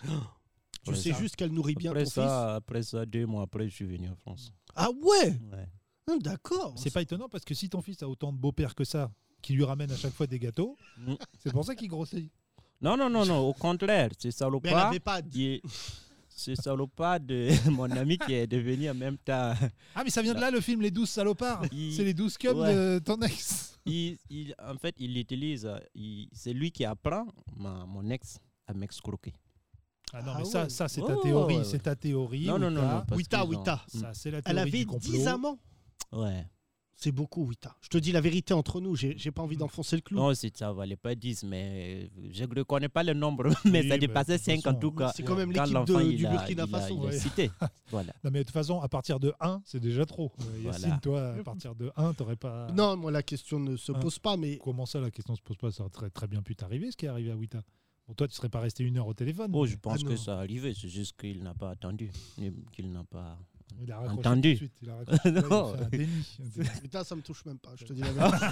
Tu 0.84 0.90
Après 0.90 1.02
sais 1.02 1.12
ça- 1.12 1.18
juste 1.18 1.36
qu'elle 1.36 1.52
nourrit 1.52 1.74
bien 1.74 1.90
après 1.90 2.04
ton 2.04 2.10
ça, 2.10 2.54
après 2.54 2.82
ça, 2.82 3.04
deux 3.04 3.26
mois 3.26 3.42
après, 3.42 3.68
je 3.68 3.74
suis 3.74 3.84
venu 3.84 4.08
en 4.08 4.14
France. 4.16 4.44
fils. 4.44 4.52
Ah 4.76 4.88
ouais? 4.90 5.38
Ouais. 5.52 5.68
Hum, 6.10 6.18
D'accord. 6.22 6.74
C'est 6.78 6.92
pas 6.92 7.02
étonnant 7.02 7.28
parce 7.28 7.44
que 7.44 7.52
si 7.52 7.68
ton 7.68 7.82
fils 7.82 8.02
a 8.02 8.08
autant 8.08 8.32
de 8.32 8.38
beaux-pères 8.38 8.74
que 8.74 8.84
ça, 8.84 9.10
qui 9.42 9.52
lui 9.52 9.64
ramènent 9.64 9.90
à 9.90 9.96
chaque 9.96 10.14
fois 10.14 10.26
des 10.26 10.38
gâteaux, 10.38 10.76
Mm. 10.96 11.14
c'est 11.40 11.52
pour 11.52 11.64
ça 11.66 11.74
qu'il 11.74 11.88
grossit. 11.88 12.30
Non, 12.80 12.96
non, 12.96 13.10
non, 13.10 13.26
non. 13.26 13.38
Au 13.40 13.52
contraire, 13.52 14.10
c'est 14.16 14.28
Mais 14.28 14.28
elle 14.28 14.32
salopard. 14.32 14.86
avait 14.86 15.00
pas 15.00 15.20
dit. 15.20 15.60
C'est 16.40 16.54
salopard 16.54 17.18
de 17.18 17.48
mon 17.70 17.90
ami 17.90 18.16
qui 18.16 18.32
est 18.32 18.46
devenu 18.46 18.88
en 18.88 18.94
même 18.94 19.18
temps. 19.18 19.54
Ah, 19.94 20.04
mais 20.04 20.10
ça 20.10 20.22
vient 20.22 20.34
de 20.34 20.40
là 20.40 20.50
le 20.52 20.60
film 20.60 20.80
Les 20.80 20.90
12 20.92 21.08
salopards 21.10 21.64
Il- 21.72 21.92
C'est 21.94 22.04
les 22.04 22.14
12 22.14 22.38
cubs 22.38 22.56
Ouais. 22.56 22.72
de 22.74 22.98
ton 23.04 23.20
ex 23.22 23.76
il, 23.84 24.16
il- 24.30 24.54
en 24.62 24.76
fait, 24.76 24.94
il 24.98 25.16
utilise. 25.18 25.68
il- 25.94 26.28
C'est 26.32 26.52
lui 26.52 26.70
qui 26.70 26.84
apprend 26.84 27.26
ma, 27.56 27.84
mon 27.86 28.08
ex 28.10 28.38
à 28.68 28.72
m'excroquer. 28.74 29.32
Ah 30.12 30.22
non, 30.22 30.32
Ah 30.34 30.38
mais 30.38 30.44
ça, 30.44 30.62
ouais. 30.62 30.68
ça 30.68 30.86
c'est 30.88 31.00
ta 31.02 31.16
théorie. 31.16 31.56
ouais. 31.58 31.64
C'est 31.64 31.82
ta 31.82 31.96
théorie. 31.96 32.46
Non, 32.46 32.58
non, 32.58 32.70
non, 32.70 32.82
Wita. 32.82 33.04
non. 33.10 33.16
Wita, 33.16 33.44
Wita. 33.44 33.84
Ça, 33.88 34.14
c'est 34.14 34.30
la 34.30 34.38
Elle 34.38 34.44
théorie 34.44 34.60
avait 34.60 34.70
du 34.70 34.86
complot. 34.86 35.10
10 35.10 35.26
amants. 35.26 35.58
Ouais. 36.12 36.46
C'est 37.00 37.12
beaucoup, 37.12 37.44
Wita. 37.44 37.76
Je 37.80 37.88
te 37.90 37.96
dis 37.98 38.10
la 38.10 38.20
vérité 38.20 38.54
entre 38.54 38.80
nous, 38.80 38.96
j'ai 38.96 39.16
j'ai 39.16 39.30
pas 39.30 39.40
envie 39.42 39.56
d'enfoncer 39.56 39.94
le 39.94 40.02
clou. 40.02 40.16
Non, 40.16 40.34
c'est- 40.34 40.56
ça 40.56 40.72
valait 40.72 40.96
pas 40.96 41.14
10, 41.14 41.44
mais 41.44 42.10
euh, 42.16 42.30
je 42.32 42.42
ne 42.42 42.58
reconnais 42.58 42.88
pas 42.88 43.04
le 43.04 43.14
nombre, 43.14 43.44
mais 43.64 43.82
Oui, 43.82 43.88
ça 43.88 43.98
dépassait 43.98 44.32
de 44.32 44.36
toute 44.38 44.46
5 44.46 44.58
en 44.58 44.62
façon, 44.62 44.78
tout 44.80 44.90
cas. 44.90 45.12
C'est 45.14 45.22
quand 45.22 45.36
même 45.36 45.52
Quand 45.52 45.64
l'équipe 45.64 45.86
de- 45.86 46.12
du 46.16 46.26
a- 46.26 46.30
Burkina 46.30 46.64
il 46.68 46.74
a- 46.74 46.78
Faso. 46.80 46.94
Il 46.96 47.00
a 47.00 47.04
Ouais. 47.10 47.18
cité. 47.18 47.50
Voilà. 47.92 48.12
Non, 48.24 48.30
mais 48.32 48.40
de 48.40 48.44
toute 48.44 48.52
façon, 48.52 48.80
à 48.80 48.88
partir 48.88 49.20
de 49.20 49.32
1, 49.40 49.62
c'est 49.64 49.78
déjà 49.78 50.04
trop. 50.06 50.32
Euh, 50.40 50.44
Voilà. 50.62 50.78
Yacine, 50.78 50.98
toi, 51.00 51.34
à 51.38 51.42
partir 51.44 51.76
de 51.76 51.92
1, 51.96 52.14
t'aurais 52.14 52.34
pas. 52.34 52.66
Non, 52.72 52.96
moi 52.96 53.12
la 53.12 53.22
question 53.22 53.60
ne 53.60 53.76
se 53.76 53.92
pose 53.92 54.18
pas, 54.18 54.36
mais 54.36 54.58
Comment 54.58 54.84
ça, 54.84 54.98
la 55.00 55.12
question 55.12 55.36
se 55.36 55.42
pose 55.42 55.56
pas? 55.56 55.70
Ça 55.70 55.82
aurait 55.84 55.90
très, 55.90 56.10
très 56.10 56.26
bien 56.26 56.42
pu 56.42 56.56
t'arriver, 56.56 56.90
ce 56.90 56.96
qui 56.96 57.06
est 57.06 57.08
arrivé 57.08 57.30
à 57.30 57.36
Wita. 57.36 57.62
Bon, 58.08 58.14
toi, 58.14 58.26
tu 58.26 58.34
serais 58.34 58.48
pas 58.48 58.60
resté 58.60 58.82
une 58.82 58.96
heure 58.98 59.06
au 59.06 59.14
téléphone. 59.14 59.52
Oh, 59.54 59.62
mais- 59.62 59.68
je 59.70 59.76
pense 59.76 60.00
Ah 60.04 60.08
que 60.08 60.16
ça 60.16 60.38
arrivait, 60.38 60.74
c'est 60.74 60.88
juste 60.88 61.16
qu'il 61.20 61.44
n'a 61.44 61.54
pas 61.54 61.70
attendu, 61.70 62.10
qu'il 62.72 62.90
n'a 62.90 63.04
pas 63.04 63.38
Il 63.80 63.92
a 63.92 63.98
raccroché 63.98 64.18
Entendu. 64.18 64.58
tout 64.58 64.64
de 64.64 64.70
suite, 64.70 64.72
il 64.82 64.90
a 64.90 64.96
raccroché. 64.96 65.18
Fait 65.32 65.84
un 65.84 65.88
déni. 65.88 66.68
Putain, 66.82 67.04
ça 67.04 67.14
me 67.16 67.22
touche 67.22 67.44
même 67.44 67.58
pas, 67.58 67.70
je 67.76 67.84
te 67.84 67.92
dis 67.92 68.00
la 68.00 68.12
vérité. 68.12 68.46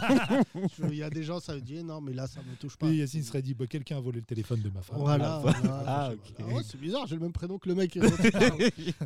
Je- 0.79 0.87
Il 0.89 0.97
y 0.97 1.03
a 1.03 1.11
des 1.11 1.23
gens, 1.25 1.41
ça 1.41 1.55
me 1.55 1.61
dit 1.61 1.83
non, 1.83 2.01
mais 2.01 2.13
là, 2.13 2.27
ça 2.27 2.41
me 2.43 2.55
touche 2.57 2.77
pas. 2.77 2.87
Puis 2.87 2.97
Yacine 2.99 3.23
serait 3.23 3.43
dit 3.43 3.55
bah, 3.55 3.67
quelqu'un 3.67 3.97
a 3.97 4.01
volé 4.01 4.21
le 4.21 4.25
téléphone 4.27 4.61
de 4.63 4.71
ma 4.71 4.83
femme. 4.83 4.99
Voilà. 4.99 5.39
voilà. 5.43 5.59
Ah, 5.87 6.11
ah 6.39 6.45
ouais, 6.47 6.63
c'est 6.65 6.79
bizarre, 6.81 7.07
j'ai 7.07 7.17
le 7.17 7.23
même 7.23 7.33
prénom 7.33 7.59
que 7.59 7.69
le 7.69 7.75
mec. 7.75 7.97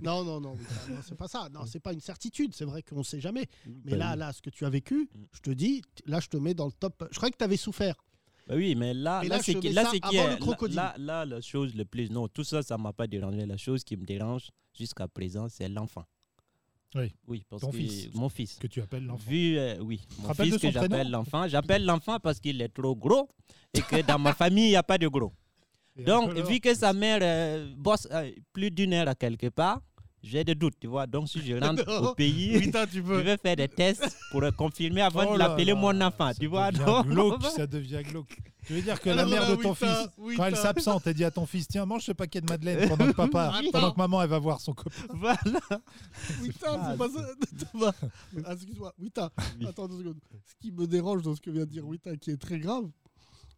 non, 0.02 0.24
non, 0.24 0.40
non, 0.40 0.56
non, 0.56 0.56
c'est 1.04 1.16
pas 1.16 1.28
ça. 1.28 1.48
Non, 1.52 1.66
c'est 1.66 1.80
pas 1.80 1.92
une 1.92 2.00
certitude. 2.00 2.52
C'est 2.54 2.64
vrai 2.64 2.82
qu'on 2.82 3.02
sait 3.02 3.20
jamais. 3.20 3.46
Mais 3.84 3.92
Bah 3.92 3.96
là, 3.96 4.16
là, 4.16 4.32
ce 4.32 4.42
que 4.42 4.50
tu 4.50 4.64
as 4.64 4.70
vécu, 4.70 5.08
je 5.32 5.40
te 5.40 5.50
dis, 5.50 5.82
là, 6.06 6.20
je 6.20 6.28
te 6.28 6.36
mets 6.36 6.54
dans 6.54 6.66
le 6.66 6.72
top. 6.72 7.08
Je 7.10 7.16
croyais 7.16 7.32
que 7.32 7.38
tu 7.38 7.44
avais 7.44 7.56
souffert. 7.56 7.94
Bah 8.50 8.56
oui, 8.56 8.74
mais 8.74 8.92
là, 8.94 9.22
là, 9.22 9.38
c'est 9.40 9.54
qui, 9.60 9.68
là, 9.68 9.84
c'est 9.92 10.00
qui 10.00 10.16
est- 10.16 10.74
là, 10.74 10.94
là, 10.98 11.24
la 11.24 11.40
chose 11.40 11.72
le 11.76 11.84
plus, 11.84 12.10
non, 12.10 12.26
tout 12.26 12.42
ça, 12.42 12.62
ça 12.64 12.76
m'a 12.76 12.92
pas 12.92 13.06
dérangé. 13.06 13.46
La 13.46 13.56
chose 13.56 13.84
qui 13.84 13.96
me 13.96 14.04
dérange 14.04 14.50
jusqu'à 14.76 15.06
présent, 15.06 15.46
c'est 15.48 15.68
l'enfant. 15.68 16.04
Oui. 16.96 17.14
Oui, 17.28 17.44
parce 17.48 17.62
Ton 17.62 17.70
que 17.70 17.76
fils. 17.76 18.12
mon 18.12 18.28
fils. 18.28 18.58
Que 18.58 18.66
tu 18.66 18.82
appelles 18.82 19.04
l'enfant. 19.06 19.30
Vu, 19.30 19.56
euh, 19.56 19.76
oui, 19.78 20.00
mon 20.18 20.34
fils 20.34 20.58
que 20.58 20.68
j'appelle 20.72 21.08
l'enfant. 21.12 21.46
J'appelle 21.46 21.84
l'enfant 21.86 22.18
parce 22.18 22.40
qu'il 22.40 22.60
est 22.60 22.68
trop 22.70 22.96
gros 22.96 23.28
et 23.72 23.82
que 23.82 24.02
dans 24.02 24.18
ma 24.18 24.34
famille, 24.34 24.64
il 24.66 24.70
n'y 24.70 24.76
a 24.76 24.82
pas 24.82 24.98
de 24.98 25.06
gros. 25.06 25.32
Et 25.96 26.02
Donc, 26.02 26.32
vu 26.34 26.58
que 26.58 26.74
sa 26.74 26.92
mère 26.92 27.20
euh, 27.22 27.72
bosse 27.76 28.08
euh, 28.10 28.32
plus 28.52 28.72
d'une 28.72 28.92
heure 28.94 29.06
à 29.06 29.14
quelque 29.14 29.46
part, 29.50 29.80
j'ai 30.22 30.44
des 30.44 30.54
doutes, 30.54 30.74
tu 30.80 30.86
vois. 30.86 31.06
Donc, 31.06 31.28
si 31.28 31.40
je 31.40 31.54
rentre 31.54 31.84
Non. 32.02 32.10
au 32.10 32.14
pays, 32.14 32.58
Wita, 32.58 32.86
tu 32.86 32.96
je 32.96 33.00
peux. 33.02 33.20
vais 33.20 33.36
faire 33.38 33.56
des 33.56 33.68
tests 33.68 34.16
pour 34.30 34.42
confirmer 34.56 35.00
avant 35.02 35.24
Oh 35.28 35.32
de 35.34 35.38
l'appeler 35.38 35.72
mon 35.74 35.98
enfant, 36.00 36.30
tu 36.38 36.46
vois. 36.46 36.70
devient 36.70 36.84
donc- 36.84 37.06
glauque, 37.06 37.42
ça 37.56 37.66
devient 37.66 38.02
glauque. 38.04 38.36
Tu 38.66 38.74
veux 38.74 38.82
dire 38.82 39.00
que 39.00 39.08
la 39.08 39.22
Alors 39.22 39.30
mère 39.30 39.48
là, 39.48 39.56
de 39.56 39.62
ton 39.62 39.74
fils, 39.74 40.08
quand 40.36 40.44
elle 40.44 40.56
s'absente, 40.56 41.06
elle 41.06 41.14
dit 41.14 41.24
à 41.24 41.30
ton 41.30 41.46
fils 41.46 41.66
Tiens, 41.66 41.86
mange 41.86 42.02
ce 42.02 42.12
paquet 42.12 42.42
de 42.42 42.46
madeleine 42.50 42.88
pendant 42.90 43.06
que 43.06 43.12
papa, 43.16 43.52
Attends. 43.58 43.70
pendant 43.72 43.90
que 43.92 43.96
maman, 43.98 44.22
elle 44.22 44.28
va 44.28 44.38
voir 44.38 44.60
son 44.60 44.74
copain. 44.74 44.90
Voilà. 45.14 45.38
Wita, 46.42 46.90
c'est 46.90 46.98
pas 46.98 47.08
ça. 47.08 47.26
Thomas. 47.72 47.92
Ah, 48.44 48.52
Excuse-moi, 48.52 48.92
Wita, 48.98 49.32
attends 49.66 49.88
deux 49.88 49.98
secondes. 49.98 50.18
Ce 50.46 50.54
qui 50.60 50.70
me 50.72 50.86
dérange 50.86 51.22
dans 51.22 51.34
ce 51.34 51.40
que 51.40 51.50
vient 51.50 51.64
de 51.64 51.70
dire 51.70 51.86
Wita, 51.86 52.16
qui 52.16 52.30
est 52.30 52.36
très 52.36 52.58
grave, 52.58 52.84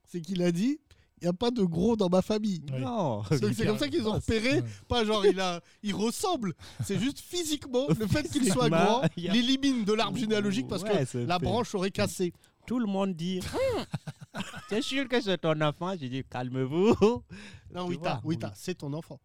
c'est 0.06 0.20
qu'il 0.20 0.42
a 0.42 0.52
dit 0.52 0.78
il 1.22 1.26
n'y 1.26 1.28
a 1.28 1.32
pas 1.32 1.52
de 1.52 1.62
gros 1.62 1.94
dans 1.94 2.08
ma 2.08 2.20
famille. 2.20 2.60
Oui. 2.72 2.80
Non. 2.80 3.22
C'est 3.30 3.64
comme 3.64 3.78
ça 3.78 3.86
qu'ils 3.88 4.06
ont 4.08 4.14
repéré. 4.14 4.54
Ouais. 4.56 4.64
Pas 4.88 5.04
genre 5.04 5.24
il, 5.24 5.38
a, 5.38 5.60
il 5.84 5.94
ressemble. 5.94 6.52
C'est 6.84 6.98
juste 6.98 7.20
physiquement, 7.20 7.86
le 7.88 8.06
fait 8.08 8.28
qu'il 8.28 8.50
soit 8.52 8.68
grand 8.68 9.02
l'élimine 9.16 9.84
de 9.84 9.92
l'arbre 9.92 10.18
généalogique 10.18 10.66
parce 10.68 10.82
Ouais, 10.82 11.06
que 11.06 11.18
la 11.18 11.38
fait- 11.38 11.44
branche 11.44 11.74
aurait 11.76 11.92
cassé. 11.92 12.32
Tout 12.66 12.78
le 12.80 12.86
monde 12.86 13.14
dit 13.14 13.40
Hum, 13.54 14.42
C'est 14.68 14.82
sûr 14.82 15.08
que 15.08 15.20
c'est 15.20 15.38
ton 15.38 15.60
enfant. 15.60 15.92
Je 15.92 16.06
dis 16.06 16.24
Calmez-vous. 16.28 16.94
Non, 17.74 17.86
Wita, 17.86 18.20
Wita, 18.24 18.52
c'est 18.56 18.74
ton 18.78 18.92
enfant. 18.92 19.20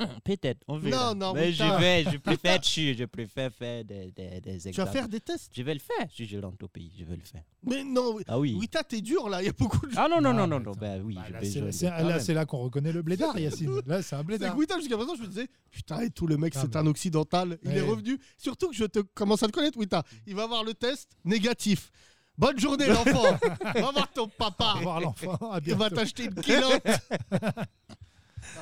Hum, 0.00 0.08
Peut-être, 0.24 0.60
on 0.68 0.78
verra. 0.78 1.14
Non, 1.14 1.26
non, 1.28 1.34
Mais 1.34 1.52
je 1.52 1.62
vais, 1.78 2.04
je 2.04 2.16
préfère 2.18 2.62
je 2.62 3.04
préfère 3.04 3.52
faire 3.52 3.84
des, 3.84 4.10
des, 4.10 4.40
des 4.40 4.58
Tu 4.58 4.72
vas 4.72 4.86
faire 4.86 5.08
des 5.08 5.20
tests? 5.20 5.52
Je 5.54 5.62
vais 5.62 5.74
le 5.74 5.80
faire 5.80 6.06
si 6.10 6.26
je 6.26 6.38
rentre 6.38 6.64
au 6.64 6.68
pays, 6.68 6.90
je 6.98 7.04
vais 7.04 7.16
le 7.16 7.22
faire. 7.22 7.42
Mais 7.62 7.84
non, 7.84 8.18
Ah 8.26 8.38
oui. 8.38 8.54
Wita, 8.54 8.82
t'es 8.82 9.00
dur 9.00 9.28
là. 9.28 9.42
Il 9.42 9.46
y 9.46 9.48
a 9.48 9.52
beaucoup 9.52 9.86
de 9.86 9.92
gens. 9.92 10.02
Ah 10.04 10.08
non, 10.08 10.20
non, 10.20 10.30
Ah, 10.30 10.32
non, 10.32 10.46
non, 10.46 10.60
non, 10.60 10.70
attends. 10.72 10.80
bah 10.80 10.94
oui, 11.04 11.16
je 11.26 11.32
là, 11.32 12.18
c'est- 12.20 12.34
là, 12.34 12.44
qu'on 12.46 12.58
reconnaît 12.58 12.92
le 12.92 13.02
blédard, 13.02 13.38
Yacine. 13.38 13.80
Là, 13.86 14.02
c'est 14.02 14.16
un 14.16 14.24
blédard. 14.24 14.56
Wita, 14.56 14.78
jusqu'à 14.78 14.96
présent, 14.96 15.14
je 15.14 15.22
me 15.22 15.26
disais, 15.28 15.48
putain, 15.70 16.00
et 16.00 16.10
tout 16.10 16.26
le 16.26 16.36
mec, 16.36 16.54
Ah, 16.56 16.60
c'est 16.62 16.74
un 16.76 16.86
occidental. 16.86 17.58
Il 17.62 17.72
est 17.72 17.80
revenu. 17.82 18.18
Surtout 18.38 18.70
que 18.70 18.76
je 18.76 18.84
te 18.86 19.00
commence 19.00 19.42
à 19.42 19.46
te 19.46 19.52
connaître, 19.52 19.78
Wita. 19.78 20.02
Il 20.26 20.34
va 20.34 20.46
voir 20.46 20.64
le 20.64 20.74
test 20.74 21.10
négatif. 21.24 21.90
Bonne 22.38 22.58
journée, 22.58 22.86
l'enfant. 22.86 23.36
va 23.74 23.90
voir 23.92 24.10
ton 24.12 24.26
papa. 24.26 24.72
revoir 24.72 25.00
l'enfant. 25.00 25.34
à 25.52 25.60
Il 25.66 25.74
va 25.74 25.90
t'acheter 25.90 26.24
une 26.24 26.34
culotte. 26.34 26.82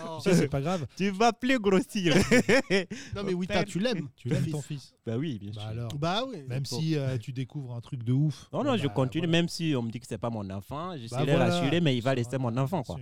Non. 0.05 0.21
Ça, 0.21 0.35
c'est 0.35 0.49
pas 0.49 0.61
grave. 0.61 0.87
Tu 0.97 1.11
vas 1.11 1.33
plus 1.33 1.59
grossir. 1.59 2.15
Non, 3.15 3.23
mais 3.25 3.35
Wita, 3.35 3.65
tu 3.65 3.79
l'aimes. 3.79 4.09
Tu 4.17 4.29
l'aimes 4.29 4.51
ton 4.51 4.61
fils. 4.63 4.95
bah 5.05 5.17
oui, 5.17 5.39
bien 5.39 5.51
Bah 5.55 5.61
sûr. 5.63 5.71
alors, 5.71 5.95
Bah 5.95 6.23
oui. 6.29 6.43
même 6.49 6.65
si 6.65 6.97
euh, 6.97 7.19
tu 7.19 7.33
découvres 7.33 7.75
un 7.75 7.81
truc 7.81 8.03
de 8.05 8.13
ouf. 8.13 8.49
Non, 8.53 8.63
non, 8.65 8.77
je 8.77 8.87
bah, 8.87 8.93
continue, 8.95 9.27
voilà. 9.27 9.39
même 9.43 9.49
si 9.49 9.75
on 9.77 9.83
me 9.83 9.91
dit 9.91 10.01
que 10.01 10.07
c'est 10.07 10.19
pas 10.19 10.31
mon 10.31 10.49
enfant, 10.51 10.97
je 10.97 11.09
Bah 11.09 11.21
serai 11.21 11.33
voilà. 11.37 11.47
rassuré, 11.55 11.81
mais 11.81 11.97
il 11.97 12.03
va 12.03 12.13
rester 12.13 12.39
mon 12.39 12.57
enfant, 12.57 12.83
quoi. 12.83 12.97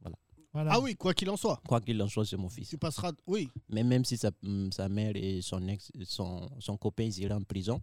Voilà. 0.00 0.16
Voilà. 0.52 0.72
Ah 0.74 0.80
oui, 0.80 0.94
quoi 0.96 1.12
qu'il 1.14 1.28
en 1.30 1.36
soit. 1.36 1.60
Quoi 1.68 1.80
qu'il 1.80 2.00
en 2.02 2.08
soit, 2.08 2.24
c'est 2.24 2.36
mon 2.36 2.48
fils. 2.48 2.68
Tu 2.68 2.78
passeras. 2.78 3.12
Oui. 3.26 3.48
Mais 3.68 3.82
même 3.84 4.04
si 4.04 4.16
sa, 4.16 4.30
hum, 4.44 4.70
sa 4.72 4.88
mère 4.88 5.12
et 5.14 5.40
son 5.42 5.66
ex, 5.68 5.90
son, 6.04 6.48
son 6.58 6.76
copain 6.76 7.04
ils 7.04 7.18
iraient 7.20 7.34
en 7.34 7.42
prison, 7.42 7.80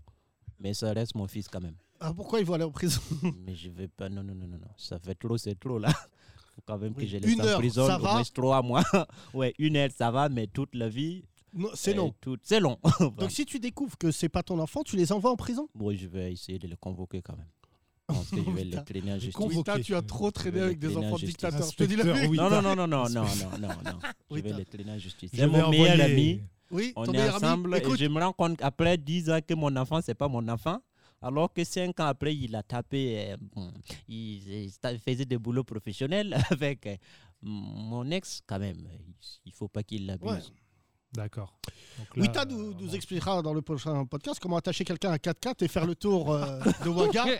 mais 0.60 0.74
ça 0.74 0.92
reste 0.94 1.16
mon 1.16 1.28
fils 1.28 1.48
quand 1.48 1.62
même. 1.62 1.75
Ah, 2.00 2.14
pourquoi 2.14 2.40
il 2.40 2.46
va 2.46 2.56
aller 2.56 2.64
en 2.64 2.72
prison? 2.72 3.00
Mais 3.46 3.56
je 3.56 3.70
vais 3.70 3.88
pas, 3.88 4.10
non, 4.10 4.24
non, 4.24 4.36
non, 4.36 4.48
non, 4.48 4.58
non. 4.58 4.68
Ça 4.78 5.00
fait 5.00 5.16
trop, 5.16 5.38
c'est 5.38 5.58
trop 5.60 5.78
là. 5.80 5.90
Quand 6.65 6.77
même 6.77 6.93
Oui. 6.98 7.03
que 7.05 7.10
je 7.12 7.17
laisse 7.17 7.31
Une 7.31 7.41
en 7.41 7.45
heure, 7.45 7.60
prison 7.60 7.86
ça 7.88 7.98
au 8.00 8.01
moins 8.01 8.24
trois 8.34 8.62
mois. 8.62 8.84
ouais, 9.34 9.53
une 9.60 9.75
heure, 9.77 9.89
ça 9.95 10.10
va, 10.12 10.29
mais 10.29 10.48
toute 10.48 10.74
la 10.74 10.89
vie. 10.89 11.24
C'est 11.75 11.91
euh, 11.93 11.98
non. 11.98 12.13
tout- 12.19 12.38
C'est 12.43 12.60
long. 12.60 12.77
Donc 13.17 13.31
si 13.31 13.45
tu 13.45 13.60
découvres 13.60 13.98
que 13.98 14.12
c'est 14.12 14.29
pas 14.29 14.43
ton 14.43 14.60
enfant, 14.60 14.81
tu 14.84 14.95
les 14.98 15.12
envoies 15.12 15.31
en 15.31 15.36
prison? 15.38 15.69
Bon, 15.75 15.95
je 15.95 16.07
vais 16.07 16.34
essayer 16.34 16.60
de 16.60 16.67
le 16.67 16.75
convoquer 16.75 17.22
quand 17.22 17.38
même. 17.38 17.48
Je 18.10 18.13
pense 18.13 18.29
que 18.29 18.36
je 18.38 18.41
vais 18.51 18.63
Putain. 18.65 18.77
le 18.79 18.84
traîner 18.86 19.12
en 19.13 19.15
justice. 19.15 19.34
Convoqué. 19.36 19.81
Tu 19.81 19.95
as 19.95 20.01
trop 20.03 20.29
traîné 20.29 20.60
avec 20.60 20.77
des 20.77 20.95
enfants 20.95 21.15
dictateurs. 21.17 21.67
Je 21.72 21.75
te 21.75 21.84
dis 21.86 21.95
la 21.95 22.03
vérité. 22.03 22.27
oui. 22.27 22.38
Non, 22.38 22.50
non, 22.51 22.62
non, 22.62 22.75
non, 22.75 22.88
non, 22.88 23.10
non, 23.10 23.24
non, 23.24 23.57
non, 23.60 23.67
non. 23.67 24.00
Je 24.29 24.36
Oui, 24.36 24.41
vais 24.41 24.50
t'as- 24.51 24.57
le 24.60 24.65
traîner 24.65 24.91
en 24.91 25.00
justice. 25.00 25.31
Je 25.34 25.38
C'est 25.39 25.48
mon 25.48 25.69
meilleur 25.69 26.00
ami. 26.01 26.41
Oui, 26.72 26.93
On 26.95 27.03
ton 27.05 27.13
est 27.13 27.17
meilleur 27.17 27.36
ami. 27.38 27.45
ensemble 27.45 27.75
et 27.75 27.77
Écoute, 27.79 27.98
je 28.00 28.05
me 28.05 28.19
rends 28.22 28.34
compte 28.34 28.57
qu'après 28.57 28.98
10 28.98 29.29
ans 29.31 29.39
que 29.48 29.53
mon 29.55 29.75
enfant, 29.75 30.01
c'est 30.03 30.13
pas 30.13 30.27
mon 30.27 30.48
enfant. 30.50 30.77
Alors 31.25 31.51
que 31.51 31.63
5 31.63 32.00
ans 32.00 32.05
après, 32.05 32.36
il 32.36 32.55
a 32.55 32.62
tapé, 32.62 33.32
euh, 33.32 33.38
bon, 33.55 33.72
il, 34.08 34.70
faisait 35.03 35.25
des 35.25 35.39
boulots 35.39 35.63
professionnels 35.63 36.38
avec 36.51 36.86
euh, 36.86 36.96
mon 37.41 38.10
ex, 38.12 38.41
quand 38.46 38.60
même. 38.60 38.88
Il 39.44 39.51
faut 39.51 39.67
pas 39.67 39.82
qu'il 39.82 40.05
l'abuse. 40.05 40.29
Ouais. 40.29 40.41
D'accord. 41.15 41.60
Wita 42.15 42.41
euh, 42.41 42.46
nous, 42.46 42.58
nous 42.58 42.72
vraiment, 42.74 42.94
expliquera 42.94 43.41
dans 43.41 43.53
le 43.53 43.62
prochain 43.63 44.05
podcast 44.05 44.39
comment 44.39 44.58
attacher 44.58 44.84
quelqu'un 44.84 45.12
à 45.12 45.17
4x4 45.17 45.63
et 45.63 45.67
faire 45.67 45.88
le 45.88 45.96
tour 45.96 46.32
euh, 46.32 46.60
de 46.84 46.89
Waga. 46.89 47.25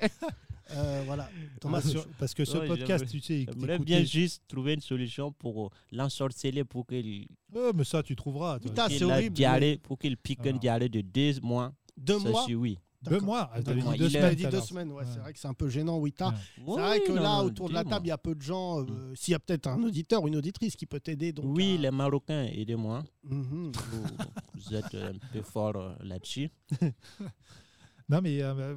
Euh, 0.72 1.04
voilà. 1.06 1.30
Thomas, 1.62 1.80
ah, 1.86 1.88
sur- 1.88 2.08
parce 2.18 2.34
que 2.34 2.44
ce 2.44 2.58
Ouais, 2.58 2.68
podcast, 2.68 3.06
tu 3.08 3.20
sais, 3.20 3.46
J'aimerais 3.48 3.78
bien 3.78 4.04
juste 4.04 4.42
trouver 4.48 4.74
une 4.74 4.82
solution 4.82 5.32
pour 5.32 5.70
l'ensorceler 5.92 6.64
pour 6.64 6.88
qu'il 6.88 7.28
Oh, 7.56 7.70
mais 7.76 7.84
ça, 7.84 8.02
tu 8.02 8.16
trouveras. 8.16 8.60
Putain, 8.60 8.90
c'est 8.90 9.04
horrible. 9.04 9.36
diarrhée, 9.36 9.78
pour 9.78 10.00
qu'il 10.00 10.18
pique 10.18 10.40
un 10.40 10.46
Alors. 10.50 10.60
diarrhée 10.60 10.90
de 10.90 11.02
deux 11.02 11.40
mois. 11.42 11.72
Deux 11.96 12.18
Ça, 12.20 12.30
mois. 12.30 12.46
oui. 12.50 12.80
Deux 13.10 13.20
mois. 13.20 13.52
T'avais 13.64 13.82
mois. 13.82 13.94
dit 13.94 14.00
deux 14.00 14.06
Il 14.06 14.12
Tu 14.12 14.18
a- 14.18 14.36
dit 14.36 14.46
deux 14.48 14.62
semaines, 14.62 14.92
ouais, 14.92 15.04
Ouais. 15.04 15.10
c'est 15.12 15.20
vrai 15.20 15.34
que 15.34 15.40
c'est 15.40 15.48
un 15.48 15.54
peu 15.54 15.70
gênant, 15.70 15.98
Wita. 15.98 16.28
Ouais. 16.30 16.34
C'est 16.58 16.82
vrai 16.82 17.00
que 17.02 17.12
Oui, 17.12 17.20
là, 17.20 17.44
autour 17.44 17.70
de 17.70 17.74
la 17.74 17.84
table, 17.84 18.06
il 18.08 18.10
y 18.10 18.12
a 18.12 18.18
peu 18.18 18.36
de 18.36 18.42
gens. 18.42 18.82
euh, 18.82 19.14
S'il 19.16 19.32
y 19.32 19.36
a 19.36 19.40
peut-être 19.40 19.68
un 19.68 19.82
auditeur 19.84 20.24
ou 20.24 20.28
une 20.28 20.36
auditrice 20.38 20.76
qui 20.76 20.86
peut 20.86 21.00
t'aider. 21.00 21.32
donc, 21.32 21.46
Oui, 21.48 21.76
à- 21.78 21.82
les 21.82 21.92
Marocains, 21.92 22.46
aidez-moi. 22.46 23.04
Mhm. 23.24 23.72
Vous, 23.74 24.04
vous 24.56 24.74
êtes 24.76 24.96
un 24.96 25.14
peu 25.34 25.42
fort 25.42 25.76
euh, 25.76 25.94
là-dessus. 26.04 26.50
Non, 28.08 28.22
mais 28.22 28.40
euh, 28.44 28.54
euh, 28.54 28.76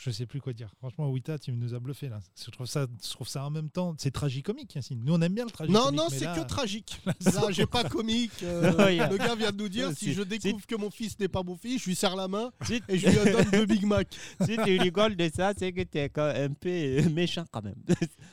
je 0.00 0.10
sais 0.10 0.26
plus 0.26 0.42
quoi 0.42 0.52
dire. 0.52 0.68
Franchement, 0.78 1.08
Wita, 1.10 1.38
tu 1.38 1.52
nous 1.52 1.72
as 1.72 1.78
bluffé 1.80 2.10
là. 2.10 2.20
Je 2.44 2.50
trouve 2.50 2.66
ça, 2.66 2.86
je 3.02 3.10
trouve 3.10 3.26
ça 3.26 3.42
en 3.46 3.48
même 3.50 3.70
temps. 3.70 3.94
C'est 3.96 4.10
tragicomique, 4.10 4.74
Yacine. 4.74 5.00
Nous, 5.02 5.14
on 5.14 5.20
aime 5.22 5.32
bien 5.32 5.46
le 5.46 5.50
tragicomique. 5.50 5.84
Non, 5.86 5.90
non, 5.90 6.08
c'est 6.10 6.26
là- 6.26 6.34
que 6.38 6.46
tragique. 6.46 7.00
Là, 7.24 7.50
j'ai 7.50 7.64
pas 7.64 7.84
comique. 7.84 8.42
euh, 8.42 8.70
Non, 8.76 8.78
a- 8.80 9.08
Le 9.08 9.16
gars 9.16 9.34
vient 9.36 9.52
de 9.52 9.56
nous 9.56 9.70
dire 9.70 9.88
Non, 9.88 9.94
si 9.96 10.12
je 10.12 10.22
découvre 10.22 10.66
que 10.66 10.76
mon 10.76 10.90
fils 10.90 11.18
n'est 11.18 11.28
pas 11.28 11.42
mon 11.42 11.56
fils, 11.56 11.80
je 11.82 11.86
lui 11.88 11.94
serre 11.94 12.14
la 12.14 12.28
main 12.28 12.50
et 12.88 12.98
je 12.98 13.08
lui 13.08 13.32
donne 13.32 13.50
deux 13.52 13.64
Big 13.64 13.86
Mac. 13.86 14.14
si 14.42 14.56
tu 14.56 14.78
rigoles 14.78 15.16
de 15.16 15.30
ça, 15.34 15.52
c'est 15.56 15.72
que 15.72 15.80
tu 15.82 15.96
es 15.98 16.10
un 16.18 16.50
peu 16.52 16.68
euh, 16.68 17.08
méchant 17.08 17.44
quand 17.50 17.62
même. 17.64 17.76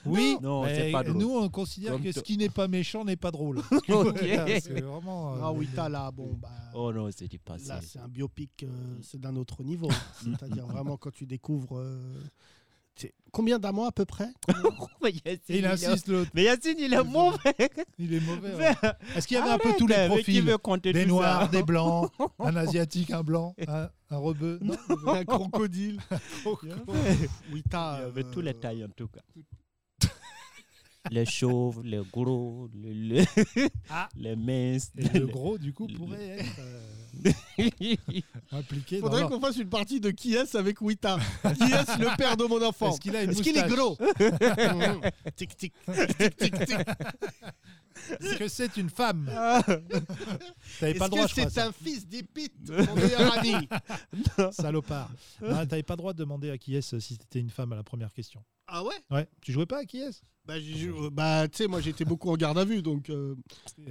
Oui, 0.06 0.36
Non, 0.42 0.64
mais 0.64 0.76
c'est 0.76 0.92
pas 0.92 1.04
drôle. 1.04 1.18
Nous, 1.18 1.30
on 1.38 1.48
considère 1.48 1.94
Comme 1.94 2.04
que 2.04 2.12
ce 2.12 2.20
qui 2.20 2.36
n'est 2.38 2.50
pas 2.50 2.68
méchant 2.68 3.06
n'est 3.06 3.16
pas 3.16 3.32
drôle. 3.32 3.60
Ok. 3.72 3.88
Voilà, 3.88 4.60
c'est 4.60 4.82
vraiment. 4.82 5.36
euh, 5.36 5.40
Ah, 5.44 5.52
Wita, 5.54 5.88
là, 5.88 6.12
bon, 6.12 6.34
bah. 6.34 6.50
Oh 6.74 6.92
non, 6.92 7.08
c'est 7.16 7.30
du 7.30 7.40
passé. 7.40 7.70
Là, 7.70 7.80
c'est 7.82 8.00
un 8.00 8.10
biopic, 8.10 8.64
euh, 8.64 8.68
c'est 9.02 9.20
d'un 9.22 9.38
autre 9.38 9.64
niveau. 9.64 9.90
C'est-à-dire 10.40 10.66
vraiment 10.68 10.98
quand 10.98 11.12
tu 11.12 11.26
découvres. 11.26 11.78
euh, 11.78 12.24
c'est- 12.96 13.14
Combien 13.32 13.60
d'amants 13.60 13.86
à 13.86 13.92
peu 13.92 14.06
près 14.06 14.30
Mais 15.04 15.12
Yacine, 15.12 15.40
Et 15.50 15.58
il 15.60 15.66
insiste 15.66 16.08
l'autre. 16.08 16.32
Mais 16.34 16.44
Yacine, 16.44 16.76
il 16.80 16.94
est 16.94 17.04
mauvais. 17.04 17.54
Il 18.00 18.14
est 18.14 18.20
mauvais. 18.22 18.56
ouais. 18.56 18.74
Est-ce 19.16 19.28
qu'il 19.28 19.36
y 19.38 19.40
avait 19.40 19.50
un 19.50 19.58
peu 19.58 19.68
Arrête, 19.70 19.78
tous 19.80 19.88
les 19.88 19.96
mais 19.96 20.04
Qui 20.08 20.14
profils 20.14 20.42
veut 20.44 20.58
compter 20.58 20.94
Des 20.94 21.04
tout 21.04 21.10
noirs, 21.10 21.42
ça 21.42 21.48
des 21.50 21.64
blancs, 21.64 22.12
un 22.40 22.56
asiatique, 22.56 23.12
un 23.12 23.24
blanc, 23.24 23.54
un, 23.68 23.90
un 24.10 24.18
rebeu. 24.18 24.60
Non, 24.62 24.76
Un 25.08 25.26
crocodile. 25.26 26.00
Wita. 27.52 27.98
Il 28.00 28.02
y 28.02 28.06
avait 28.08 28.24
euh, 28.26 28.32
tous 28.32 28.42
les 28.42 28.54
tailles 28.54 28.86
en 28.86 28.90
tout 28.90 29.08
cas. 29.08 29.22
Les 31.12 31.26
chauves, 31.26 31.82
les 31.84 32.02
gros, 32.12 32.70
les, 32.74 32.94
les, 32.94 33.26
Ah. 33.90 34.10
les 34.16 34.36
minces. 34.36 34.92
Et 34.98 35.20
le 35.20 35.28
gros, 35.28 35.58
du 35.58 35.74
coup, 35.74 35.88
pourrait 35.88 36.40
être 36.40 36.60
euh, 36.60 37.32
impliqué 38.52 39.00
dans 39.00 39.08
Faudrait 39.08 39.24
qu'on 39.28 39.40
fasse 39.40 39.58
une 39.58 39.70
partie 39.70 40.00
de 40.00 40.12
qui 40.12 40.36
est 40.36 40.56
avec 40.56 40.82
Wita? 40.82 41.18
Qui 41.44 41.64
est 41.64 41.98
le 42.00 42.18
père 42.18 42.36
de 42.38 42.46
mon 42.46 42.62
enfant? 42.64 42.92
Est-ce 42.92 43.00
qu'il 43.02 43.16
a 43.16 43.24
une 43.24 43.32
Est-ce 43.32 43.42
qu'il 43.42 43.58
est 43.58 43.68
gros? 43.68 43.98
Tic 45.36 45.56
tic 45.58 45.74
tic 46.18 46.36
tic 46.38 46.60
tic. 46.66 46.78
Est-ce 48.20 48.36
que 48.38 48.48
c'est 48.48 48.76
une 48.78 48.90
femme? 48.90 49.30
Ah. 49.34 49.62
T'avais 49.66 50.92
Est-ce 50.92 51.00
pas 51.00 51.06
le 51.06 51.10
droit, 51.12 51.24
que 51.24 51.30
je 51.30 51.34
crois, 51.36 51.50
c'est 51.50 51.50
ça. 51.50 51.68
un 51.68 51.72
fils 51.72 52.06
d'Épite, 52.08 52.54
mon 52.70 52.96
meilleur 52.96 53.38
ami? 53.40 53.70
Salopard. 54.52 55.10
Non, 55.42 55.66
T'avais 55.66 55.82
pas 55.84 55.94
le 55.94 55.98
droit 55.98 56.14
de 56.14 56.20
demander 56.20 56.50
à 56.52 56.58
qui 56.58 56.76
est-ce 56.76 57.00
si 57.00 57.14
c'était 57.16 57.40
une 57.40 57.50
femme 57.50 57.72
à 57.74 57.76
la 57.78 57.84
première 57.84 58.12
question. 58.14 58.44
Ah 58.68 58.84
ouais? 58.84 58.96
Ouais. 59.12 59.28
Tu 59.42 59.52
jouais 59.52 59.66
pas 59.66 59.80
à 59.80 59.86
qui 59.86 60.00
est-ce? 60.00 60.22
Bah, 60.46 60.60
jou- 60.60 61.10
bah, 61.12 61.48
tu 61.48 61.58
sais, 61.58 61.68
moi 61.68 61.82
j'étais 61.82 62.06
beaucoup 62.06 62.30
en 62.30 62.36
garde 62.38 62.58
à 62.60 62.66
vue, 62.66 62.82
donc 62.84 63.10
euh, 63.10 63.36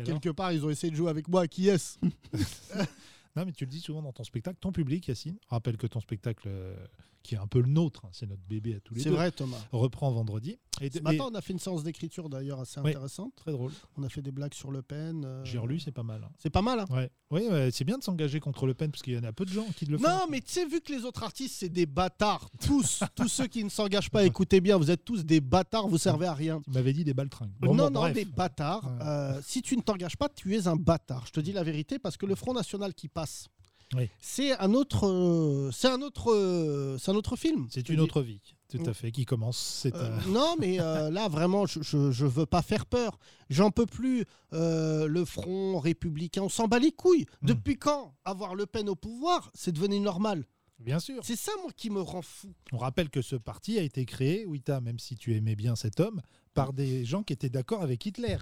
quelque 0.05 0.31
part 0.31 0.53
ils 0.53 0.65
ont 0.65 0.71
essayé 0.71 0.91
de 0.91 0.97
jouer 0.97 1.11
avec 1.11 1.29
moi 1.29 1.43
à 1.43 1.47
qui 1.49 1.69
est-ce? 1.69 1.99
Non, 3.37 3.45
mais 3.45 3.51
tu 3.51 3.65
le 3.65 3.71
dis 3.71 3.81
souvent 3.81 4.01
dans 4.01 4.13
ton 4.13 4.23
spectacle, 4.23 4.59
ton 4.61 4.71
public, 4.71 5.09
Yacine, 5.09 5.37
rappelle 5.49 5.77
que 5.77 5.89
ton 5.89 5.99
spectacle, 5.99 6.47
euh, 6.47 6.77
qui 7.25 7.35
est 7.35 7.39
un 7.39 7.47
peu 7.49 7.61
le 7.61 7.67
nôtre, 7.69 8.05
hein, 8.05 8.11
c'est 8.13 8.27
notre 8.29 8.43
bébé 8.43 8.75
à 8.77 8.81
tous 8.81 8.95
les 8.95 9.01
C'est 9.03 9.09
deux, 9.09 9.17
vrai, 9.17 9.31
Thomas. 9.33 9.57
reprend 9.73 10.13
vendredi. 10.13 10.59
Et, 10.81 10.91
Ce 10.91 11.01
matin, 11.01 11.29
on 11.31 11.35
a 11.35 11.41
fait 11.41 11.53
une 11.53 11.59
séance 11.59 11.83
d'écriture 11.83 12.29
d'ailleurs 12.29 12.61
assez 12.61 12.79
intéressante. 12.81 13.33
très 13.37 13.51
drôle. 13.53 13.73
On 13.97 14.03
a 14.03 14.09
fait 14.09 14.23
des 14.23 14.31
blagues 14.33 14.55
sur 14.55 14.71
Le 14.71 14.83
Pen. 14.83 15.25
euh, 15.25 15.45
J'ai 15.45 15.59
relu, 15.59 15.81
c'est 15.81 15.91
pas 15.93 16.03
mal. 16.03 16.23
hein. 16.25 16.31
C'est 16.39 16.51
pas 16.51 16.63
mal, 16.63 16.81
hein 16.81 16.87
Ouais. 16.91 17.11
Oui, 17.31 17.43
ouais, 17.49 17.71
c'est 17.73 17.85
bien 17.85 17.97
de 17.99 18.03
s'engager 18.05 18.39
contre 18.41 18.67
Le 18.67 18.75
Pen 18.75 18.91
parce 18.91 19.03
qu'il 19.03 19.15
y 19.15 19.19
en 19.19 19.25
a 19.25 19.33
peu 19.33 19.45
de 19.45 19.51
gens 19.51 19.67
qui 19.77 19.87
le 19.87 19.99
font. 19.99 20.07
Non, 20.09 20.27
mais 20.31 20.41
tu 20.41 20.53
sais, 20.53 20.67
vu 20.67 20.81
que 20.81 20.93
les 20.93 21.05
autres 21.05 21.23
artistes, 21.23 21.57
c'est 21.59 21.69
des 21.69 21.87
bâtards, 21.87 22.51
tous, 22.65 23.03
tous 23.17 23.29
ceux 23.29 23.47
qui 23.47 23.65
ne 23.65 23.71
s'engagent 23.71 24.11
pas, 24.11 24.25
écoutez 24.25 24.61
bien, 24.61 24.77
vous 24.77 24.91
êtes 24.91 25.05
tous 25.05 25.25
des 25.25 25.41
bâtards, 25.41 25.89
vous 25.89 25.99
servez 25.99 26.27
à 26.27 26.35
rien. 26.35 26.61
Tu 26.65 26.71
m'avais 26.73 26.93
dit 26.93 27.05
des 27.05 27.15
baltringues. 27.15 27.53
Bon, 27.61 27.75
non, 27.75 27.85
bon, 27.87 27.91
non, 27.91 28.01
bref. 28.01 28.15
des 28.15 28.25
bâtards. 28.27 28.93
Euh, 29.01 29.41
si 29.43 29.63
tu 29.63 29.77
ne 29.77 29.83
t'engages 29.83 30.17
pas, 30.17 30.29
tu 30.29 30.55
es 30.55 30.67
un 30.69 30.77
bâtard. 30.77 31.27
Je 31.27 31.33
te 31.33 31.41
dis 31.41 31.53
la 31.53 31.63
vérité 31.63 31.99
parce 31.99 32.17
que 32.17 32.27
le 32.27 32.35
Front 32.35 32.53
National 32.53 32.93
qui 32.95 33.09
passe, 33.09 33.49
Oui. 33.95 34.09
c'est 34.21 34.53
un 34.59 34.75
autre, 34.75 35.07
euh, 35.07 35.71
c'est 35.73 35.89
un 35.89 36.03
autre, 36.03 36.33
euh, 36.33 36.99
c'est 36.99 37.11
un 37.11 37.15
autre 37.15 37.37
film. 37.37 37.67
C'est 37.71 37.89
une 37.89 38.01
autre 38.01 38.23
vie, 38.23 38.41
tout 38.69 38.79
à 38.79 38.89
Ouais. 38.89 38.95
fait, 38.95 39.13
qui 39.13 39.25
commence. 39.25 39.57
C'est 39.59 39.95
Euh, 39.95 40.19
un- 40.19 40.29
non, 40.29 40.57
mais 40.61 40.81
euh, 40.81 41.11
là, 41.11 41.29
vraiment, 41.29 41.67
je, 41.67 41.81
je, 41.83 42.11
je 42.11 42.27
veux 42.27 42.47
pas 42.47 42.63
faire 42.63 42.87
peur. 42.87 43.19
J'en 43.51 43.71
peux 43.71 43.87
plus. 43.87 44.25
Euh, 44.53 45.07
le 45.07 45.25
Front 45.25 45.79
républicain, 45.79 46.43
on 46.43 46.49
s'en 46.49 46.67
bat 46.69 46.79
les 46.79 46.93
couilles. 46.93 47.27
Hmm. 47.43 47.47
Depuis 47.47 47.77
quand 47.77 48.15
avoir 48.25 48.55
Le 48.55 48.67
Pen 48.67 48.89
au 48.89 48.95
pouvoir, 48.97 49.51
c'est 49.55 49.73
devenu 49.73 50.01
normal? 50.01 50.45
Bien 50.81 50.99
sûr. 50.99 51.21
C'est 51.25 51.37
ça, 51.37 51.53
moi, 51.63 51.71
qui 51.77 51.89
me 51.89 52.01
rend 52.01 52.21
fou. 52.23 52.53
On 52.73 52.79
rappelle 52.79 53.09
que 53.09 53.23
ce 53.23 53.37
parti 53.37 53.79
a 53.79 53.83
été 53.83 54.05
créé, 54.07 54.45
Wita, 54.45 54.81
même 54.81 54.99
si 54.99 55.15
tu 55.17 55.35
aimais 55.37 55.55
bien 55.57 55.77
cet 55.77 56.01
homme, 56.01 56.21
par 56.53 56.73
des 56.73 57.05
gens 57.05 57.23
qui 57.23 57.33
étaient 57.33 57.49
d'accord 57.49 57.83
avec 57.83 58.05
Hitler. 58.05 58.39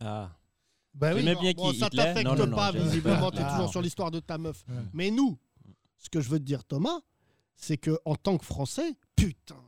Ah. 0.00 0.30
Bah 0.94 1.12
oui. 1.14 1.22
Bien 1.22 1.34
bon, 1.34 1.70
qui 1.72 1.78
ça 1.78 1.86
Hitler 1.86 2.02
t'affecte 2.04 2.26
Non, 2.26 2.34
non, 2.36 2.46
non, 2.46 2.56
pas, 2.56 2.72
visiblement. 2.72 3.30
Tu 3.30 3.38
es 3.38 3.42
Ah. 3.44 3.50
toujours 3.52 3.70
sur 3.70 3.82
l'histoire 3.82 4.10
de 4.10 4.20
ta 4.20 4.36
meuf. 4.38 4.64
Ouais. 4.68 4.74
Mais 4.92 5.10
nous, 5.10 5.38
ce 5.98 6.08
que 6.10 6.20
je 6.20 6.28
veux 6.28 6.38
te 6.38 6.44
dire, 6.44 6.64
Thomas, 6.64 7.00
c'est 7.56 7.76
que 7.76 7.98
en 8.04 8.16
tant 8.16 8.36
que 8.38 8.44
Français, 8.44 8.94
putain. 9.16 9.60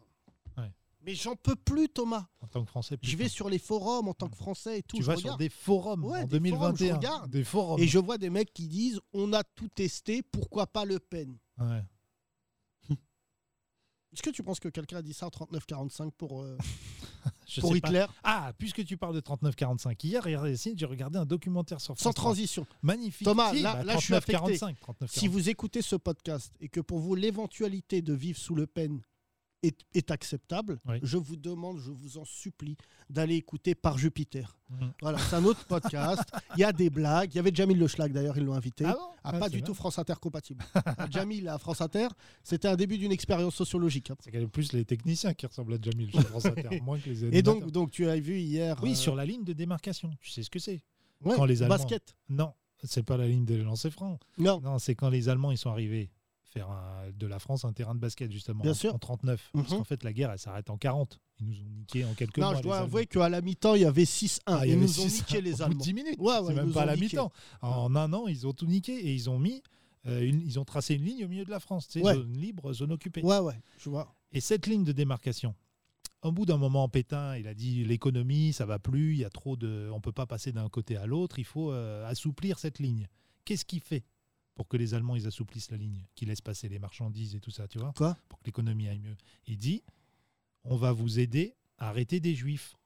Ouais. 0.57 0.73
Mais 1.03 1.15
j'en 1.15 1.37
peux 1.37 1.57
plus, 1.57 1.89
Thomas. 1.89 2.27
En 2.41 2.47
tant 2.49 2.63
que 2.65 2.69
Français, 2.71 2.97
Je 3.03 3.11
putain. 3.11 3.23
vais 3.25 3.29
sur 3.29 3.49
les 3.49 3.59
forums 3.59 4.09
en 4.09 4.15
tant 4.15 4.29
que 4.29 4.37
Français 4.37 4.79
et 4.79 4.83
tout. 4.83 4.97
tu 4.97 5.03
je 5.03 5.07
vas 5.07 5.17
sur 5.17 5.25
regarde. 5.25 5.39
des 5.41 5.49
forums 5.49 6.05
Ouais, 6.05 6.23
en 6.23 6.27
des 6.27 6.51
forums, 6.51 6.77
je 6.77 6.85
2021. 6.85 6.97
regarde. 6.97 7.31
des 7.31 7.45
forums. 7.45 7.81
Et 7.81 7.87
je 7.87 7.99
vois 7.99 8.19
des 8.19 8.31
mecs 8.31 8.53
qui 8.53 8.67
disent 8.69 9.01
on 9.13 9.33
a 9.33 9.43
tout 9.45 9.69
testé, 9.69 10.23
pourquoi 10.23 10.67
pas 10.67 10.85
Le 10.85 10.99
Pen? 10.99 11.37
Ouais. 11.59 11.83
Est-ce 14.13 14.23
que 14.23 14.31
tu 14.31 14.43
penses 14.43 14.59
que 14.59 14.69
quelqu'un 14.69 14.97
a 14.97 15.03
dit 15.03 15.13
ça 15.15 15.27
en 15.27 15.31
39-45 15.31 16.11
pour, 16.11 16.43
euh, 16.43 16.59
Je 17.47 17.61
pour 17.61 17.75
sais 17.75 17.81
pas. 17.81 17.89
Hitler 17.89 18.07
Ah, 18.23 18.53
puisque 18.59 18.85
tu 18.85 18.97
parles 18.97 19.15
de 19.15 19.21
39-45, 19.21 19.97
hier, 20.07 20.23
j'ai 20.77 20.87
regardé 20.87 21.19
un 21.19 21.27
documentaire 21.27 21.81
sur 21.81 21.95
Sans 21.99 22.03
France 22.03 22.15
3. 22.15 22.25
transition. 22.31 22.67
Magnifique. 22.83 23.25
Thomas, 23.25 23.53
Si, 23.53 23.63
là- 23.63 23.75
bah, 23.77 23.85
là, 23.85 23.95
je 23.97 24.05
suis 24.05 24.15
affecté. 24.15 24.57
39-45, 24.57 24.77
39-45. 24.81 25.07
Si 25.09 25.29
vous 25.29 25.49
écoutez 25.49 25.83
ce 25.83 25.97
podcast 25.97 26.53
et 26.61 26.69
que 26.69 26.81
pour 26.81 26.99
vous 27.01 27.15
l'éventualité 27.15 28.03
de 28.03 28.13
vivre 28.15 28.39
sous 28.39 28.55
Le 28.55 28.67
Pen 28.67 29.01
est, 29.63 29.79
est 29.95 30.11
acceptable, 30.11 30.81
Oui. 30.89 30.97
je 31.03 31.17
vous 31.19 31.37
demande, 31.37 31.79
je 31.79 31.91
vous 31.91 32.19
en 32.19 32.25
supplie, 32.25 32.77
d'aller 33.11 33.35
écouter 33.37 33.75
Par 33.75 33.99
Jupiter. 33.99 34.57
Mhm. 34.71 34.93
Voilà, 35.03 35.19
c'est 35.19 35.37
un 35.37 35.45
autre 35.45 35.65
podcast. 35.67 36.23
Il 36.57 36.61
y 36.61 36.65
a 36.65 36.73
des 36.73 36.89
blagues. 36.91 37.33
Il 37.35 37.37
y 37.37 37.39
avait 37.41 37.51
Jamil 37.55 37.79
Le 37.79 37.87
Schlag 37.89 38.13
d'ailleurs, 38.13 38.39
ils 38.39 38.45
l'ont 38.45 38.55
invité. 38.55 38.85
Ah 38.87 38.93
bon? 38.95 38.99
Ah, 39.23 39.31
Ah, 39.35 39.39
pas 39.39 39.49
du 39.49 39.63
tout 39.63 39.75
France 39.75 39.99
Inter 39.99 40.15
compatible. 40.21 40.65
Jamil 41.11 41.49
à 41.49 41.59
France 41.59 41.81
Inter, 41.81 42.09
c'était 42.43 42.69
un 42.69 42.77
début 42.77 42.97
d'une 42.99 43.13
expérience 43.13 43.55
sociologique. 43.55 44.11
hein. 44.11 44.17
C'est 44.21 44.31
quand 44.31 44.39
même 44.39 44.49
plus 44.49 44.73
les 44.73 44.85
techniciens 44.85 45.35
qui 45.35 45.45
ressemblent 45.47 45.75
à 45.75 45.79
Jamil 45.81 46.11
chez 46.11 46.23
France 46.23 46.47
Inter, 46.47 46.81
moins 46.83 46.99
que 46.99 47.11
les 47.11 47.25
Et 47.25 47.29
animateurs. 47.29 47.55
donc, 47.61 47.71
donc 47.71 47.91
tu 47.91 48.07
as 48.09 48.19
vu 48.19 48.39
hier. 48.39 48.79
Oui, 48.83 48.93
euh, 48.93 48.95
sur 48.95 49.15
la 49.15 49.25
ligne 49.27 49.45
de 49.45 49.53
démarcation. 49.53 50.11
Tu 50.21 50.31
sais 50.31 50.43
ce 50.43 50.51
que 50.51 50.59
c'est? 50.59 50.83
Ouais, 51.23 51.35
quand 51.37 51.45
les 51.45 51.63
Allemands- 51.63 51.77
basket. 51.77 52.17
Non, 52.31 52.55
c'est 52.83 53.03
pas 53.03 53.17
la 53.19 53.27
ligne 53.29 53.45
de 53.45 53.57
lancer 53.57 53.91
franc. 53.91 54.19
Non, 54.39 54.61
Non, 54.63 54.79
c'est 54.79 54.95
quand 54.95 55.11
les 55.11 55.29
Allemands 55.29 55.51
ils 55.51 55.59
sont 55.59 55.71
arrivés 55.71 56.11
faire 56.51 56.71
un- 56.71 57.11
de 57.17 57.27
la 57.27 57.39
France 57.39 57.65
un 57.65 57.73
terrain 57.73 57.95
de 57.95 58.01
basket 58.01 58.31
justement 58.31 58.63
Bien 58.63 58.73
en, 58.73 58.75
sûr. 58.75 58.95
en 58.95 58.99
39. 58.99 59.51
Parce 59.53 59.71
Mhm. 59.71 59.79
qu'en 59.79 59.85
fait 59.85 60.03
la 60.05 60.13
guerre 60.13 60.31
elle 60.31 60.39
s'arrête 60.39 60.69
en 60.71 60.77
40. 60.77 61.19
Ils 61.41 61.47
nous 61.47 61.55
ont 61.61 61.71
niqué 61.79 62.05
en 62.05 62.13
quelques 62.15 62.39
non 62.39 62.49
mois. 62.51 62.57
je 62.59 62.63
dois 62.63 62.79
avouer 62.79 63.03
Allemands. 63.11 63.25
qu'à 63.25 63.29
la 63.31 63.41
mi-temps, 63.41 63.75
il 63.75 63.83
y 63.83 63.85
avait 63.87 64.05
6-1. 64.05 64.41
Ah, 64.47 64.67
ils 64.67 64.79
nous 64.79 65.01
ont 65.01 65.07
niqué 65.07 65.39
au 65.39 65.41
les 65.41 65.51
bout 65.53 65.57
de 65.59 65.63
Allemands. 65.63 65.81
10 65.85 65.95
minutes. 65.95 66.17
Ouais, 66.19 66.39
ouais, 66.39 66.45
c'est 66.49 66.55
même 66.55 66.73
pas 66.73 66.83
à 66.83 66.87
la 66.87 66.97
mi-temps. 66.97 67.33
En 67.63 67.95
un 67.97 68.13
an, 68.13 68.27
ils 68.27 68.47
ont 68.47 68.53
tout 68.53 68.67
niqué 68.67 68.93
et 68.93 69.15
ils 69.15 69.31
ont 69.31 69.39
mis, 69.39 69.63
euh, 70.07 70.21
une- 70.21 70.43
ils 70.43 70.59
ont 70.59 70.65
tracé 70.65 70.95
une 70.97 71.05
ligne 71.05 71.25
au 71.25 71.29
milieu 71.29 71.45
de 71.45 71.51
la 71.51 71.61
France, 71.61 71.89
tu 71.89 72.01
sais, 72.01 72.05
Ouais. 72.05 72.15
zone 72.15 72.33
libre, 72.37 72.73
zone 72.73 72.93
occupée. 72.93 73.23
Ouais, 73.23 73.39
ouais, 73.39 73.59
je 73.79 73.89
vois. 73.89 74.15
Et 74.33 74.41
cette 74.41 74.67
ligne 74.67 74.85
de 74.85 74.93
démarcation, 74.93 75.55
au 76.23 76.31
bout 76.33 76.45
d'un 76.45 76.59
moment, 76.59 76.87
Pétain, 76.91 77.37
il 77.39 77.47
a 77.49 77.55
dit 77.55 77.85
l'économie, 77.85 78.53
ça 78.53 78.67
va 78.67 78.79
plus, 78.79 79.15
il 79.15 79.21
y 79.21 79.25
a 79.25 79.31
trop 79.31 79.57
de, 79.57 79.89
on 79.93 80.01
peut 80.03 80.13
pas 80.13 80.27
passer 80.27 80.53
d'un 80.53 80.69
côté 80.69 80.97
à 80.97 81.07
l'autre, 81.07 81.39
il 81.39 81.45
faut 81.47 81.73
euh, 81.73 82.07
assouplir 82.07 82.59
cette 82.59 82.79
ligne. 82.81 83.09
Qu'est-ce 83.47 83.65
qu'il 83.65 83.81
fait? 83.81 84.05
Pour 84.61 84.69
que 84.69 84.77
les 84.77 84.93
Allemands 84.93 85.17
ils 85.17 85.27
assouplissent 85.27 85.71
la 85.71 85.79
ligne, 85.79 86.05
qu'ils 86.15 86.29
laissent 86.29 86.43
passer 86.43 86.69
les 86.69 86.79
marchandises 86.79 87.35
et 87.35 87.41
tout 87.41 87.51
ça, 87.51 87.67
tu 87.67 87.79
vois 87.79 87.95
Quoi? 87.97 88.15
Pour 88.29 88.39
que 88.41 88.45
l'économie 88.45 88.89
aille 88.89 88.99
mieux. 88.99 89.17
Il 89.47 89.57
dit 89.57 89.83
on 90.65 90.77
va 90.77 90.93
vous 90.93 91.19
aider 91.19 91.57
à 91.79 91.89
arrêter 91.89 92.21
des 92.21 92.35
juifs. 92.35 92.77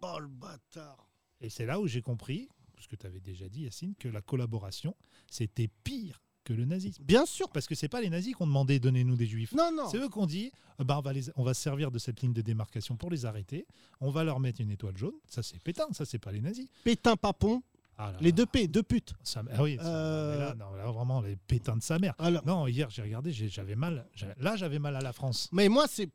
Oh 0.00 0.18
le 0.18 0.28
bâtard. 0.28 1.10
Et 1.42 1.50
c'est 1.50 1.66
là 1.66 1.78
où 1.78 1.86
j'ai 1.86 2.00
compris, 2.00 2.48
ce 2.78 2.88
que 2.88 2.96
tu 2.96 3.06
avais 3.06 3.20
déjà 3.20 3.50
dit, 3.50 3.64
Yacine, 3.64 3.94
que 3.96 4.08
la 4.08 4.22
collaboration, 4.22 4.96
c'était 5.30 5.68
pire 5.84 6.22
que 6.42 6.54
le 6.54 6.64
nazisme. 6.64 7.04
Bien 7.04 7.26
sûr. 7.26 7.50
Parce 7.50 7.66
que 7.66 7.74
c'est 7.74 7.88
pas 7.90 8.00
les 8.00 8.08
nazis 8.08 8.34
qui 8.34 8.42
ont 8.42 8.46
demandé 8.46 8.80
donnez-nous 8.80 9.16
des 9.16 9.26
juifs. 9.26 9.52
Non, 9.52 9.70
non. 9.76 9.90
C'est 9.90 9.98
eux 9.98 10.08
qui 10.08 10.18
ont 10.18 10.26
dit 10.26 10.50
euh, 10.80 10.84
bah, 10.84 10.98
on, 10.98 11.02
va 11.02 11.12
les- 11.12 11.30
on 11.36 11.44
va 11.44 11.52
se 11.52 11.60
servir 11.60 11.90
de 11.90 11.98
cette 11.98 12.22
ligne 12.22 12.32
de 12.32 12.40
démarcation 12.40 12.96
pour 12.96 13.10
les 13.10 13.26
arrêter. 13.26 13.66
On 14.00 14.10
va 14.10 14.24
leur 14.24 14.40
mettre 14.40 14.62
une 14.62 14.70
étoile 14.70 14.96
jaune. 14.96 15.14
Ça, 15.28 15.42
c'est 15.42 15.62
Pétain, 15.62 15.84
ça, 15.92 16.06
c'est 16.06 16.18
pas 16.18 16.32
les 16.32 16.40
nazis. 16.40 16.66
Pétain 16.82 17.16
Papon, 17.16 17.62
Ah 18.08 18.12
là 18.12 18.18
les 18.20 18.32
deux 18.32 18.46
P, 18.46 18.68
deux 18.68 18.82
putes. 18.82 19.14
ça- 19.22 19.42
ah 19.54 19.62
oui, 19.62 19.76
ça- 19.76 19.86
Euh, 19.86 20.38
là, 20.38 20.54
non, 20.54 20.72
là, 20.74 20.90
vraiment, 20.90 21.20
les 21.20 21.36
pétins 21.36 21.76
de 21.76 21.82
sa 21.82 21.98
mère. 21.98 22.14
Alors, 22.18 22.44
Non, 22.46 22.66
hier, 22.66 22.88
j'ai 22.90 23.02
regardé, 23.02 23.32
j'avais 23.32 23.76
mal. 23.76 24.06
Là, 24.38 24.56
j'avais 24.56 24.78
mal 24.78 24.96
à 24.96 25.00
la 25.00 25.12
France. 25.12 25.48
mais 25.52 25.68
moi, 25.68 25.86
c'est. 25.88 26.08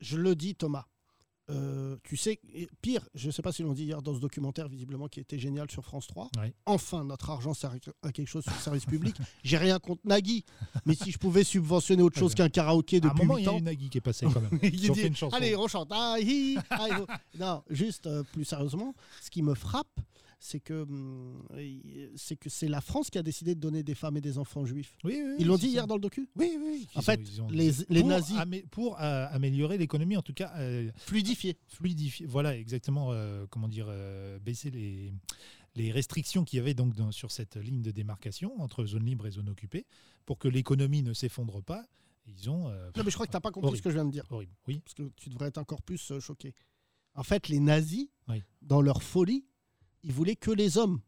Je 0.00 0.16
le 0.16 0.34
dis, 0.34 0.54
Thomas. 0.54 0.84
Euh, 1.50 1.96
tu 2.04 2.16
sais, 2.16 2.40
pire, 2.80 3.06
je 3.14 3.26
ne 3.26 3.32
sais 3.32 3.42
pas 3.42 3.50
si 3.52 3.62
l'on 3.62 3.72
dit 3.72 3.84
hier 3.84 4.00
dans 4.00 4.14
ce 4.14 4.20
documentaire, 4.20 4.68
visiblement, 4.68 5.08
qui 5.08 5.18
était 5.20 5.38
génial 5.40 5.68
sur 5.70 5.84
France 5.84 6.06
3. 6.06 6.28
Oui. 6.38 6.54
Enfin, 6.66 7.04
notre 7.04 7.28
argent 7.30 7.52
sert 7.52 7.72
à 8.02 8.12
quelque 8.12 8.28
chose 8.28 8.44
sur 8.44 8.52
le 8.52 8.58
service 8.60 8.86
public. 8.86 9.16
J'ai 9.42 9.58
rien 9.58 9.78
contre 9.80 10.02
Nagui, 10.06 10.44
mais 10.86 10.94
si 10.94 11.10
je 11.10 11.18
pouvais 11.18 11.42
subventionner 11.44 12.02
autre 12.02 12.18
chose 12.18 12.34
qu'un 12.36 12.48
karaoké 12.48 13.00
à 13.02 13.06
un 13.06 13.08
depuis 13.08 13.24
il 13.24 13.36
8 13.36 13.42
y 13.42 13.48
a 13.48 13.52
une 13.58 13.64
Nagui 13.64 13.90
qui 13.90 13.98
est 13.98 14.00
passée 14.00 14.26
quand 14.32 14.40
même. 14.40 14.58
Il 14.62 14.70
dit, 14.70 14.86
une 15.02 15.16
chanson. 15.16 15.36
Allez, 15.36 15.56
on 15.56 15.66
chante. 15.66 15.88
Ah, 15.90 16.16
hi, 16.20 16.56
ah, 16.70 16.86
non, 17.38 17.62
juste 17.68 18.06
euh, 18.06 18.22
plus 18.32 18.44
sérieusement, 18.44 18.94
ce 19.20 19.28
qui 19.28 19.42
me 19.42 19.54
frappe, 19.54 20.00
c'est 20.44 20.58
que 20.58 20.82
hum, 20.82 21.40
c'est 22.16 22.34
que 22.36 22.50
c'est 22.50 22.66
la 22.66 22.80
France 22.80 23.10
qui 23.10 23.18
a 23.18 23.22
décidé 23.22 23.54
de 23.54 23.60
donner 23.60 23.84
des 23.84 23.94
femmes 23.94 24.16
et 24.16 24.20
des 24.20 24.38
enfants 24.38 24.64
juifs. 24.66 24.96
Oui, 25.04 25.12
oui, 25.16 25.22
oui, 25.24 25.36
Ils 25.38 25.46
l'ont 25.46 25.56
dit 25.56 25.66
ça. 25.66 25.72
hier 25.72 25.86
dans 25.86 25.94
le 25.94 26.00
docu 26.00 26.28
Oui, 26.34 26.58
oui. 26.60 26.88
En 26.96 27.00
fait, 27.00 27.20
ont- 27.20 27.24
ils 27.24 27.42
ont- 27.42 27.48
les, 27.48 27.70
les 27.88 28.00
pour 28.00 28.08
nazis 28.08 28.36
amé- 28.36 28.66
pour 28.68 29.00
euh, 29.00 29.26
améliorer 29.30 29.78
l'économie, 29.78 30.16
en 30.16 30.22
tout 30.22 30.34
cas, 30.34 30.52
euh, 30.58 30.90
fluidifiés. 30.96 31.56
fluidifier, 31.68 32.26
voilà 32.26 32.56
exactement, 32.58 33.12
euh, 33.12 33.46
comment 33.50 33.68
dire, 33.68 33.86
baisser 34.40 34.70
les, 34.72 35.12
les 35.76 35.92
restrictions 35.92 36.44
qu'il 36.44 36.56
y 36.56 36.60
avait 36.60 36.74
donc 36.74 36.94
dans- 36.94 37.12
sur 37.12 37.30
cette 37.30 37.56
ligne 37.56 37.80
de 37.82 37.92
démarcation 37.92 38.60
entre 38.60 38.84
zone 38.84 39.04
libre 39.06 39.28
et 39.28 39.30
zone 39.30 39.48
occupée, 39.48 39.86
pour 40.26 40.38
que 40.38 40.48
l'économie 40.48 41.02
ne 41.02 41.12
s'effondre 41.14 41.62
pas. 41.62 41.86
Ils 42.26 42.50
ont 42.50 42.68
Non, 42.68 43.02
mais 43.04 43.10
je 43.10 43.14
crois 43.14 43.26
que 43.26 43.30
tu 43.32 43.36
n'as 43.36 43.40
pas 43.40 43.50
compris 43.52 43.68
Horrible. 43.68 43.78
ce 43.78 43.82
que 43.82 43.90
je 43.90 43.94
viens 43.94 44.04
de 44.04 44.10
dire, 44.10 44.24
horrible. 44.30 44.52
Oui, 44.66 44.80
parce 44.80 44.94
que 44.94 45.08
tu 45.16 45.28
devrais 45.28 45.48
être 45.48 45.58
encore 45.58 45.82
plus 45.82 46.12
choqué. 46.20 46.52
En 47.14 47.22
fait, 47.22 47.48
les 47.48 47.60
nazis, 47.60 48.08
Oui. 48.28 48.42
dans 48.62 48.80
leur 48.80 49.02
folie, 49.02 49.44
ils 50.02 50.12
voulaient 50.12 50.36
que 50.36 50.50
les 50.50 50.78
hommes. 50.78 51.00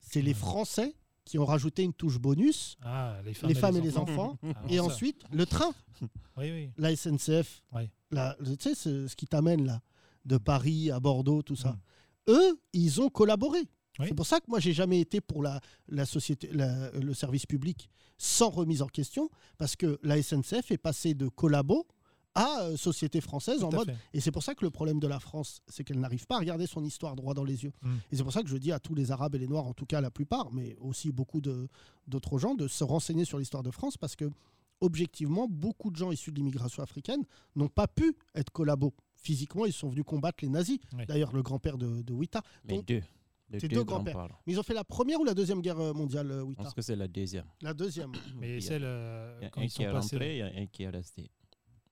C'est 0.00 0.22
les 0.22 0.32
Ouais. 0.32 0.34
Français 0.38 0.94
qui 1.24 1.38
ont 1.38 1.44
rajouté 1.46 1.84
une 1.84 1.92
touche 1.94 2.18
bonus, 2.18 2.76
ah, 2.82 3.16
les 3.24 3.32
femmes, 3.34 3.48
les 3.48 3.54
femmes 3.54 3.76
et 3.76 3.80
les 3.80 3.96
enfants, 3.96 4.36
Alors 4.42 4.56
et 4.68 4.80
ensuite 4.80 5.22
le 5.32 5.46
train. 5.46 5.72
oui, 6.36 6.50
oui. 6.50 6.70
la 6.76 6.94
SNCF, 6.96 7.62
la- 8.10 8.36
tu 8.44 8.56
sais, 8.60 8.74
ce, 8.74 9.14
qui 9.14 9.26
t'amène 9.26 9.64
là, 9.64 9.80
de 10.24 10.36
Paris 10.36 10.90
à 10.90 10.98
Bordeaux, 10.98 11.42
tout 11.42 11.54
ça. 11.56 11.70
Mm. 11.72 12.32
Eux, 12.32 12.60
ils 12.72 13.00
ont 13.00 13.08
collaboré. 13.08 13.60
C'est 13.98 14.14
pour 14.14 14.26
ça 14.26 14.40
que 14.40 14.46
moi, 14.48 14.58
j'ai 14.58 14.72
jamais 14.72 15.00
été 15.00 15.20
pour 15.20 15.42
la, 15.42 15.60
la 15.88 16.06
société, 16.06 16.48
la- 16.52 16.90
le 16.92 17.14
service 17.14 17.46
public 17.46 17.88
sans 18.18 18.50
remise 18.50 18.82
en 18.82 18.86
question, 18.88 19.30
parce 19.58 19.76
que 19.76 19.98
la 20.02 20.20
SNCF 20.20 20.70
est 20.72 20.78
passée 20.78 21.14
de 21.14 21.28
collabo 21.28 21.86
à 22.34 22.62
euh, 22.62 22.76
société 22.76 23.20
française 23.20 23.60
Tout 23.60 23.66
en 23.66 23.70
mode. 23.72 23.86
fait. 23.90 23.96
Et 24.14 24.20
c'est 24.20 24.30
pour 24.30 24.42
ça 24.42 24.54
que 24.54 24.64
le 24.64 24.70
problème 24.70 24.98
de 25.00 25.06
la 25.06 25.20
France, 25.20 25.60
c'est 25.68 25.84
qu'elle 25.84 26.00
n'arrive 26.00 26.26
pas 26.26 26.36
à 26.36 26.38
regarder 26.38 26.66
son 26.66 26.82
histoire 26.84 27.14
droit 27.16 27.34
dans 27.34 27.44
les 27.44 27.64
yeux. 27.64 27.72
Mm. 27.82 27.94
Et 28.10 28.16
c'est 28.16 28.22
pour 28.22 28.32
ça 28.32 28.42
que 28.42 28.48
je 28.48 28.56
dis 28.56 28.72
à 28.72 28.78
tous 28.80 28.94
les 28.94 29.10
Arabes 29.10 29.34
et 29.34 29.38
les 29.38 29.48
Noirs, 29.48 29.66
en 29.66 29.74
tout 29.74 29.86
cas 29.86 30.00
la 30.00 30.10
plupart, 30.10 30.50
mais 30.52 30.76
aussi 30.80 31.12
beaucoup 31.12 31.40
de- 31.40 31.68
d'autres 32.06 32.38
gens, 32.38 32.54
de 32.54 32.68
se 32.68 32.84
renseigner 32.84 33.24
sur 33.24 33.38
l'histoire 33.38 33.62
de 33.62 33.70
France, 33.70 33.96
parce 33.98 34.16
que 34.16 34.30
objectivement, 34.80 35.46
beaucoup 35.48 35.90
de 35.90 35.96
gens 35.96 36.10
issus 36.10 36.32
de 36.32 36.36
l'immigration 36.36 36.82
africaine 36.82 37.22
n'ont 37.54 37.68
pas 37.68 37.86
pu 37.86 38.16
être 38.34 38.50
collabos. 38.50 38.94
Physiquement, 39.14 39.64
ils 39.66 39.72
sont 39.72 39.88
venus 39.88 40.04
combattre 40.04 40.38
les 40.42 40.48
nazis. 40.48 40.78
Oui. 40.96 41.06
D'ailleurs, 41.06 41.32
le 41.32 41.42
grand-père 41.42 41.78
de, 41.78 42.02
de 42.02 42.12
Wita. 42.12 42.42
Mais 42.64 42.76
Donc, 42.76 42.86
deux. 42.86 43.02
Les 43.50 43.60
c'est 43.60 43.68
deux, 43.68 43.76
deux 43.76 43.84
grands-pères. 43.84 44.28
Mais 44.46 44.54
ils 44.54 44.58
ont 44.58 44.62
fait 44.64 44.74
la 44.74 44.82
première 44.82 45.20
ou 45.20 45.24
la 45.24 45.34
deuxième 45.34 45.60
guerre 45.60 45.76
mondiale, 45.94 46.30
euh, 46.30 46.38
Je 46.40 46.44
Wita 46.44 46.62
pense 46.64 46.74
que 46.74 46.82
c'est 46.82 46.96
la 46.96 47.06
deuxième. 47.06 47.44
La 47.60 47.74
deuxième. 47.74 48.10
Mais 48.40 48.60
celle, 48.60 48.82
euh, 48.84 49.36
il 49.40 49.44
y 49.44 49.46
a 49.46 49.50
quand 49.50 49.60
un 49.60 49.64
ils 49.64 49.70
qui 49.70 49.84
sont 49.84 49.92
rentré, 49.92 50.34
il 50.36 50.38
y 50.38 50.42
a 50.42 50.46
un 50.46 50.66
qui 50.66 50.82
est 50.84 50.88
resté. 50.88 51.30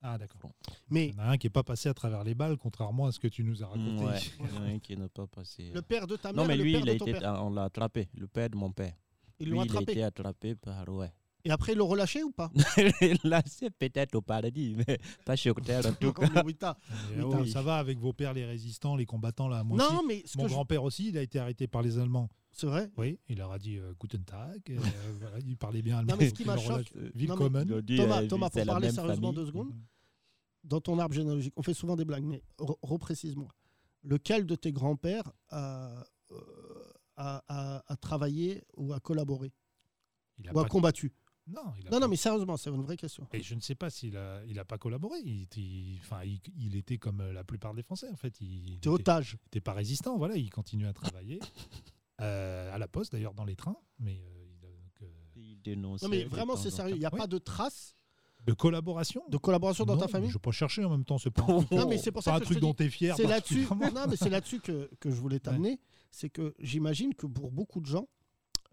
Ah, 0.03 0.17
d'accord. 0.17 0.51
Mais 0.89 1.09
Il 1.09 1.15
y 1.15 1.21
en 1.21 1.25
a 1.25 1.27
un 1.33 1.37
qui 1.37 1.47
n'est 1.47 1.51
pas 1.51 1.63
passé 1.63 1.89
à 1.89 1.95
travers 1.95 2.25
les 2.25 2.35
balles, 2.35 2.57
contrairement 2.57 3.07
à 3.07 3.13
ce 3.13 3.19
que 3.21 3.29
tu 3.29 3.45
nous 3.45 3.63
as 3.63 3.67
raconté. 3.67 4.05
Ouais, 4.05 4.19
il 4.41 4.47
y 4.55 4.59
en 4.59 4.63
a 4.63 4.67
un 4.67 4.79
qui 4.79 4.97
n'est 4.97 5.09
pas 5.09 5.27
passé. 5.27 5.71
le 5.75 5.83
père 5.83 6.07
de 6.07 6.17
ta 6.17 6.33
mère 6.33 6.43
non, 6.43 6.49
mais 6.49 6.57
lui, 6.57 6.73
père 6.73 6.81
il 6.83 6.89
a 6.91 6.93
été, 6.95 7.13
père. 7.13 7.43
on 7.45 7.51
l'a 7.51 7.65
attrapé, 7.65 8.09
le 8.15 8.27
père 8.27 8.49
de 8.51 8.57
mon 8.57 8.73
père. 8.73 8.95
Ils 9.39 9.51
l'ont 9.51 9.61
Oui, 9.61 9.67
il 9.67 9.71
a 9.71 9.73
attrapé. 9.75 9.93
été 9.93 10.03
attrapé 10.03 10.55
par. 10.55 10.89
Ouais. 10.89 11.13
Et 11.45 11.51
après, 11.51 11.73
ils 11.73 11.79
l'ont 11.79 11.87
relâché 11.89 12.23
ou 12.23 12.31
pas? 12.33 12.51
Là, 13.25 13.43
c'est 13.47 13.71
peut-être 13.71 14.15
au 14.15 14.21
paradis, 14.21 14.75
mais 14.77 14.99
pas 15.25 15.37
chez 15.37 15.53
Terre 15.55 15.87
en 15.87 15.93
tout 15.95 16.13
cas. 16.13 16.27
Comme 16.27 16.35
le 16.35 16.45
Wita. 16.45 16.77
Et, 17.17 17.21
Oui, 17.23 17.23
oh, 17.25 17.45
t'as- 17.45 17.51
ça 17.51 17.63
va 17.63 17.77
avec 17.79 17.99
vos 17.99 18.13
pères, 18.13 18.35
les 18.35 18.45
résistants, 18.45 18.95
les 18.97 19.07
combattants, 19.07 19.49
là. 19.49 19.65
Moi 19.65 19.83
aussi. 19.83 19.95
Non, 19.95 20.03
mais 20.07 20.23
ce 20.27 20.37
Mon 20.37 20.49
je- 20.49 20.53
grand-père 20.53 20.83
aussi, 20.85 21.09
il 21.09 21.17
a 21.19 21.23
été 21.23 21.39
arrêté 21.39 21.67
par 21.67 21.81
les 21.81 21.99
Allemands. 21.99 22.29
C'est 22.61 22.67
vrai. 22.67 22.91
Oui, 22.97 23.19
il 23.29 23.39
leur 23.39 23.51
a 23.53 23.59
dit 23.59 23.77
euh, 23.79 23.93
Guten 23.99 24.25
Tag. 24.25 24.61
euh, 24.71 24.79
voilà, 25.21 25.39
il 25.41 25.57
parlait 25.57 25.83
bien 25.83 25.99
allemand. 25.99 26.13
Non, 26.13 26.19
mais 26.19 26.29
ce 26.29 26.35
qui 26.35 26.45
m'a 26.45 26.57
choqué- 26.57 27.11
Willkommen. 27.15 27.81
Dit, 27.81 27.97
Thomas, 27.97 28.23
euh, 28.23 28.27
Thomas, 28.29 28.49
c'est 28.53 28.61
pour 28.61 28.67
la 28.67 28.73
parler 28.75 28.87
même 28.89 28.95
sérieusement 28.95 29.29
famille. 29.33 29.45
deux 29.45 29.47
secondes, 29.47 29.73
dans 30.65 30.81
ton 30.81 30.99
arbre 30.99 31.15
généalogique, 31.15 31.55
on 31.57 31.63
fait 31.63 31.75
souvent 31.75 31.97
des 31.97 32.05
blagues, 32.05 32.25
mais 32.25 32.43
re- 32.59 32.77
reprécise-moi. 32.83 33.49
Lequel 34.03 34.47
de 34.47 34.55
tes 34.55 34.73
grands-pères 34.73 35.31
a, 35.49 36.05
euh, 36.33 36.37
a, 37.17 37.43
a- 37.49 37.83
a 37.87 37.97
travaillé 37.97 38.63
ou 38.77 38.93
a 38.93 39.01
collaboré 39.01 39.53
Il 40.39 40.49
a 40.49 40.53
ou 40.55 40.59
a 40.59 40.63
pas- 40.65 40.69
combattu? 40.69 41.13
Non, 41.47 41.63
il 41.79 41.87
a 41.87 41.91
Non, 41.91 41.97
pas- 41.97 42.01
non, 42.01 42.09
mais 42.09 42.17
sérieusement, 42.17 42.57
c'est 42.57 42.71
une 42.71 42.83
vraie 42.83 42.97
question. 42.97 43.27
Et 43.33 43.43
je 43.43 43.55
ne 43.55 43.61
sais 43.61 43.75
pas 43.75 43.91
s'il 43.91 44.17
a, 44.17 44.45
il 44.47 44.59
a 44.59 44.65
pas 44.65 44.79
collaboré. 44.79 45.19
Il, 45.25 45.49
il- 45.57 45.99
enfin, 46.01 46.23
il, 46.25 46.41
il 46.59 46.77
était 46.77 46.97
comme 46.99 47.23
la 47.33 47.43
plupart 47.45 47.75
des 47.75 47.83
Français, 47.83 48.09
en 48.11 48.17
fait. 48.17 48.41
Il 48.41 48.65
T'es 48.67 48.75
était- 48.77 48.89
otage. 48.89 49.37
était 49.47 49.61
pas 49.61 49.73
résistant. 49.73 50.17
Voilà, 50.17 50.37
il 50.37 50.49
continuait 50.51 50.87
à 50.89 50.93
travailler. 50.93 51.41
Euh, 52.21 52.75
à 52.75 52.79
la 52.79 52.87
poste, 52.89 53.13
d'ailleurs, 53.13 53.35
dans 53.35 53.45
les 53.45 53.57
trains. 53.57 53.77
Mais 53.99 54.21
euh, 54.23 54.45
il 54.61 54.67
a- 54.67 54.69
donc, 54.69 55.03
euh, 55.03 55.07
Il 55.37 55.61
dénonçait 55.63 56.05
Non, 56.05 56.11
mais 56.11 56.25
de 56.25 56.29
vraiment, 56.29 56.57
c'est 56.57 56.71
sérieux. 56.71 56.95
Il 56.97 57.01
n'y 57.01 57.07
a 57.07 57.11
Oui. 57.13 57.19
pas 57.19 57.27
de 57.27 57.39
traces 57.39 57.95
de 58.47 58.53
collaboration. 58.53 59.23
de 59.29 59.37
collaboration 59.37 59.85
dans 59.85 59.95
Non, 59.95 60.01
ta 60.01 60.09
famille 60.09 60.29
Je 60.31 60.35
vais 60.35 60.39
pas 60.41 60.51
chercher 60.51 60.85
en 60.85 60.91
même 60.91 61.05
temps. 61.05 61.19
C'est 61.19 61.31
pas 61.31 61.47
Non, 61.71 61.89
mais 61.89 61.99
c'est 61.99 62.11
pour 62.13 62.23
ça 62.23 62.33
pas 62.33 62.37
un 62.39 62.41
que 62.41 62.45
truc 62.47 62.59
dont 62.61 62.73
tu 62.75 62.85
es 62.85 62.89
fier. 62.89 63.15
C'est 63.17 63.25
là-dessus. 63.27 63.65
particulièrement. 63.67 63.95
Non, 64.07 64.11
mais 64.11 64.17
c'est 64.17 64.31
là-dessus 64.31 64.61
que, 64.61 64.91
que 65.01 65.11
je 65.11 65.17
voulais 65.21 65.41
t'amener. 65.41 65.79
C'est 66.11 66.31
que 66.31 66.55
j'imagine 66.59 67.15
que 67.15 67.27
pour 67.27 67.51
beaucoup 67.53 67.81
de 67.81 67.87
gens, 67.87 68.09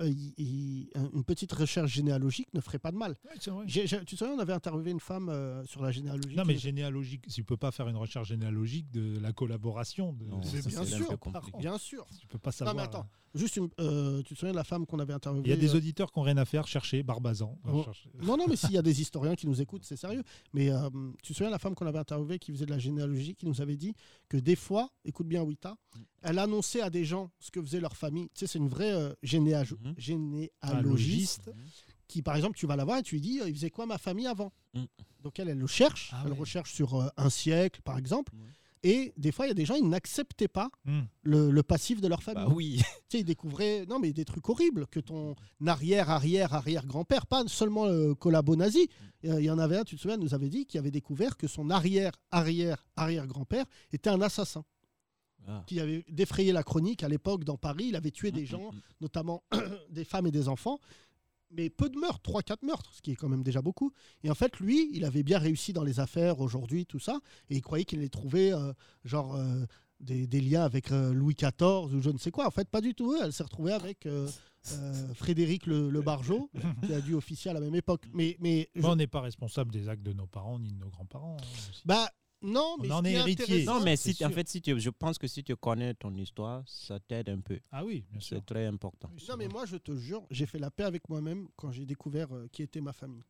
il- 0.05 0.33
il- 0.38 0.89
un- 0.95 1.10
une 1.13 1.23
petite 1.23 1.51
recherche 1.53 1.91
généalogique 1.91 2.47
ne 2.53 2.62
ferait 2.62 2.79
pas 2.79 2.91
de 2.91 2.97
mal. 2.97 3.15
Ouais, 3.25 3.51
vrai. 3.51 3.63
J'ai- 3.67 3.88
j'ai- 3.88 3.99
tu 3.99 4.15
te 4.15 4.15
souviens, 4.17 4.36
on 4.36 4.39
avait 4.39 4.53
interviewé 4.53 4.91
une 4.91 4.99
femme 4.99 5.29
euh, 5.29 5.63
sur 5.65 5.81
la 5.81 5.91
généalogie. 5.91 6.36
Non, 6.36 6.43
mais 6.45 6.57
généalogique, 6.57 7.27
tu 7.27 7.43
peux 7.43 7.57
pas 7.57 7.71
faire 7.71 7.88
une 7.88 7.95
recherche 7.97 8.27
généalogique 8.27 8.91
de 8.91 9.17
la 9.19 9.33
collaboration. 9.33 10.13
De, 10.13 10.25
Non, 10.25 10.41
ça, 10.43 10.51
bien 10.67 10.86
sûr. 10.86 11.17
Bien 11.57 11.77
sûr. 11.77 12.05
Tu 12.19 12.27
peux 12.27 12.38
pas 12.38 12.51
savoir. 12.51 12.75
mais 12.75 12.81
attends, 12.83 13.07
Juste, 13.36 13.57
une- 13.57 13.69
euh, 13.79 14.23
tu 14.23 14.33
te 14.33 14.39
souviens 14.39 14.53
de 14.53 14.57
la 14.57 14.63
femme 14.63 14.86
qu'on 14.88 14.97
avait 14.97 15.13
interviewée 15.13 15.45
Il 15.45 15.49
y 15.49 15.53
a 15.53 15.57
des 15.57 15.73
euh, 15.73 15.77
auditeurs 15.77 16.12
qui 16.12 16.17
n'ont 16.17 16.23
rien 16.25 16.38
à 16.38 16.45
faire, 16.45 16.65
chercher 16.65 17.03
Barbazan. 17.03 17.55
Oh. 17.71 17.83
Chercher- 17.83 18.10
Non, 18.23 18.36
non, 18.38 18.45
mais 18.47 18.55
s'il 18.55 18.71
y 18.71 18.77
a 18.77 18.81
des 18.81 18.99
historiens 19.01 19.36
qui 19.36 19.45
nous 19.47 19.62
écoutent, 19.62 19.83
c'est 19.83 19.97
sérieux. 19.97 20.23
Mais 20.53 20.71
euh, 20.71 20.89
tu 21.21 21.33
te 21.33 21.38
souviens 21.38 21.47
de 21.49 21.51
la 21.51 21.60
femme 21.60 21.75
qu'on 21.75 21.86
avait 21.86 21.99
interviewée 21.99 22.39
qui 22.39 22.51
faisait 22.51 22.65
de 22.65 22.71
la 22.71 22.79
généalogie, 22.79 23.36
qui 23.36 23.45
nous 23.45 23.62
avait 23.62 23.75
dit 23.75 23.93
que 24.29 24.38
des 24.38 24.55
fois, 24.55 24.89
écoute 25.05 25.27
bien 25.27 25.43
Wita. 25.43 25.75
Elle 26.21 26.39
annonçait 26.39 26.82
à 26.82 26.89
des 26.89 27.06
gens 27.06 27.32
ce 27.39 27.51
que 27.51 27.62
faisait 27.62 27.80
leur 27.80 27.95
famille. 27.95 28.30
Tu 28.34 28.39
sais, 28.39 28.47
c'est 28.47 28.60
une 28.60 28.67
vraie 28.69 28.91
euh, 28.93 29.13
généage- 29.23 29.73
Mhm. 29.73 29.93
généalogiste 29.97 31.51
qui, 32.08 32.21
par 32.21 32.36
exemple, 32.36 32.58
tu 32.58 32.65
vas 32.67 32.75
la 32.75 32.86
voir 32.86 32.99
et 32.99 33.03
tu 33.03 33.15
lui 33.15 33.21
dis, 33.21 33.39
euh, 33.41 33.49
il 33.49 33.53
faisait 33.56 33.69
quoi 33.69 33.86
ma 33.86 33.97
famille 33.97 34.27
avant 34.27 34.51
Mm. 34.73 34.84
Donc 35.23 35.39
elle, 35.39 35.49
elle 35.49 35.58
le 35.58 35.65
cherche, 35.67 36.12
Ah 36.13 36.21
elle 36.25 36.34
ouais. 36.34 36.38
recherche 36.38 36.71
sur 36.73 36.95
euh, 37.01 37.08
un 37.17 37.30
siècle, 37.30 37.82
par 37.84 37.97
exemple. 37.97 38.32
Et 38.84 39.12
des 39.17 39.32
fois, 39.32 39.45
il 39.45 39.49
y 39.49 39.51
a 39.51 39.56
des 39.56 39.65
gens, 39.65 39.73
ils 39.75 39.89
n'acceptaient 39.89 40.47
pas 40.47 40.69
Hmm. 40.86 41.01
le, 41.23 41.49
le 41.49 41.63
passif 41.63 41.99
de 41.99 42.08
leur 42.08 42.21
famille. 42.21 42.45
Bah 42.45 42.53
oui. 42.56 42.77
Tu 43.10 43.17
sais, 43.17 43.19
ils 43.21 43.25
découvraient 43.25 43.86
non, 43.88 43.97
mais 43.99 44.13
des 44.13 44.23
trucs 44.25 44.47
horribles 44.49 44.86
que 44.88 44.99
ton 44.99 45.36
arrière, 45.65 46.10
arrière, 46.12 46.53
arrière-grand-père, 46.53 47.25
pas 47.25 47.43
seulement 47.47 47.88
le 47.88 48.13
collabo 48.13 48.56
nazi. 48.56 48.88
Euh, 49.25 49.39
Il 49.41 49.45
y 49.45 49.49
en 49.49 49.58
avait 49.58 49.77
un, 49.77 49.84
tu 49.84 49.95
te 49.95 50.01
souviens, 50.01 50.17
nous 50.17 50.34
avait 50.36 50.49
dit 50.49 50.65
qu'il 50.65 50.80
avait 50.80 50.91
découvert 50.91 51.38
que 51.38 51.47
son 51.47 51.69
arrière, 51.71 52.12
arrière, 52.32 52.86
arrière-grand-père 52.95 53.65
était 53.91 54.10
un 54.12 54.21
assassin 54.21 54.63
Ah. 55.49 55.63
qui 55.65 55.79
avait 55.79 56.03
défrayé 56.10 56.51
la 56.51 56.62
chronique 56.63 57.03
à 57.03 57.07
l'époque 57.07 57.43
dans 57.45 57.57
Paris. 57.57 57.86
Il 57.88 57.95
avait 57.95 58.12
tué 58.12 58.31
des 58.31 58.43
Mm, 58.43 58.45
gens, 58.45 58.71
mm, 58.71 58.75
mm. 58.75 58.81
notamment 59.01 59.43
des 59.89 60.03
femmes 60.03 60.27
et 60.27 60.31
des 60.31 60.47
enfants. 60.49 60.77
Mais 61.51 61.69
peu 61.69 61.88
de 61.89 61.97
meurtres, 61.97 62.19
3-4 62.29 62.65
meurtres, 62.65 62.93
ce 62.93 63.01
qui 63.01 63.12
est 63.12 63.15
quand 63.15 63.29
même 63.29 63.43
déjà 63.43 63.62
beaucoup. 63.62 63.93
Et 64.23 64.29
en 64.29 64.36
fait, 64.36 64.60
lui, 64.60 64.89
il 64.93 65.05
avait 65.05 65.23
bien 65.23 65.39
réussi 65.39 65.71
dans 65.71 65.83
les 65.86 66.01
affaires 66.01 66.41
aujourd'hui, 66.41 66.86
tout 66.86 66.99
ça. 66.99 67.19
Et 67.49 67.55
il 67.55 67.62
croyait 67.62 67.86
qu'il 67.86 67.99
allait 67.99 68.10
trouver, 68.10 68.51
euh, 68.51 68.73
genre, 69.05 69.36
euh, 69.36 69.65
des, 70.01 70.27
des 70.27 70.41
liens 70.41 70.63
avec 70.65 70.91
euh, 70.91 71.13
Louis 71.13 71.33
XIV 71.36 71.93
ou 71.95 72.01
je 72.01 72.10
ne 72.10 72.17
sais 72.17 72.31
quoi. 72.31 72.45
En 72.45 72.51
fait, 72.51 72.67
pas 72.69 72.81
du 72.81 72.93
tout. 72.93 73.15
Elle 73.15 73.31
s'est 73.31 73.43
retrouvée 73.43 73.71
avec 73.71 74.05
euh, 74.05 74.27
euh, 74.73 75.13
Frédéric 75.13 75.65
le, 75.67 75.89
le 75.89 76.01
Barjot, 76.01 76.51
qui 76.86 76.93
a 76.93 76.99
dû 76.99 77.13
officier 77.13 77.49
à 77.49 77.53
la 77.53 77.62
même 77.62 77.75
époque. 77.75 78.03
Mais, 78.13 78.36
mais 78.41 78.69
je- 78.75 78.86
on 78.86 78.97
n'est 78.97 79.07
pas 79.07 79.21
responsable 79.21 79.71
des 79.71 79.88
actes 79.88 80.03
de 80.03 80.12
nos 80.12 80.27
parents 80.27 80.60
ni 80.60 80.73
de 80.73 80.77
nos 80.77 80.89
grands-parents. 80.89 81.38
hein, 81.39 81.45
bah, 81.86 82.10
non, 82.41 82.76
On 82.78 82.82
mais 82.82 82.91
en 82.91 83.04
est 83.04 83.13
héritier. 83.13 83.43
intéressant- 83.45 83.80
Non, 83.80 83.84
mais 83.86 83.95
si, 83.95 84.23
en 84.26 84.30
fait, 84.30 84.47
si 84.47 84.62
tu, 84.62 84.80
je 84.80 84.89
pense 84.89 85.17
que 85.17 85.28
si 85.28 85.43
tu 85.43 85.56
connais 85.56 85.93
ton 85.93 86.13
histoire, 86.15 86.63
ça 86.67 87.00
t'aide 87.00 87.30
un 87.30 87.39
peu. 87.39 87.60
Ah 87.71 87.84
oui, 87.84 88.06
bien 88.12 88.19
sûr. 88.19 88.38
C'est 88.38 88.45
très 88.45 88.65
important. 88.65 89.10
Oui, 89.13 89.23
Non, 89.30 89.36
mais 89.38 89.47
moi, 89.47 89.65
je 89.65 89.78
te 89.78 89.95
jure, 89.95 90.26
j'ai 90.30 90.45
fait 90.45 90.60
la 90.60 90.69
paix 90.71 90.84
avec 90.84 91.10
moi-même 91.10 91.47
quand 91.56 91.71
j'ai 91.71 91.86
découvert 91.86 92.34
euh, 92.36 92.47
qui 92.52 92.62
était 92.63 92.82
ma 92.82 92.93
famille. 92.93 93.23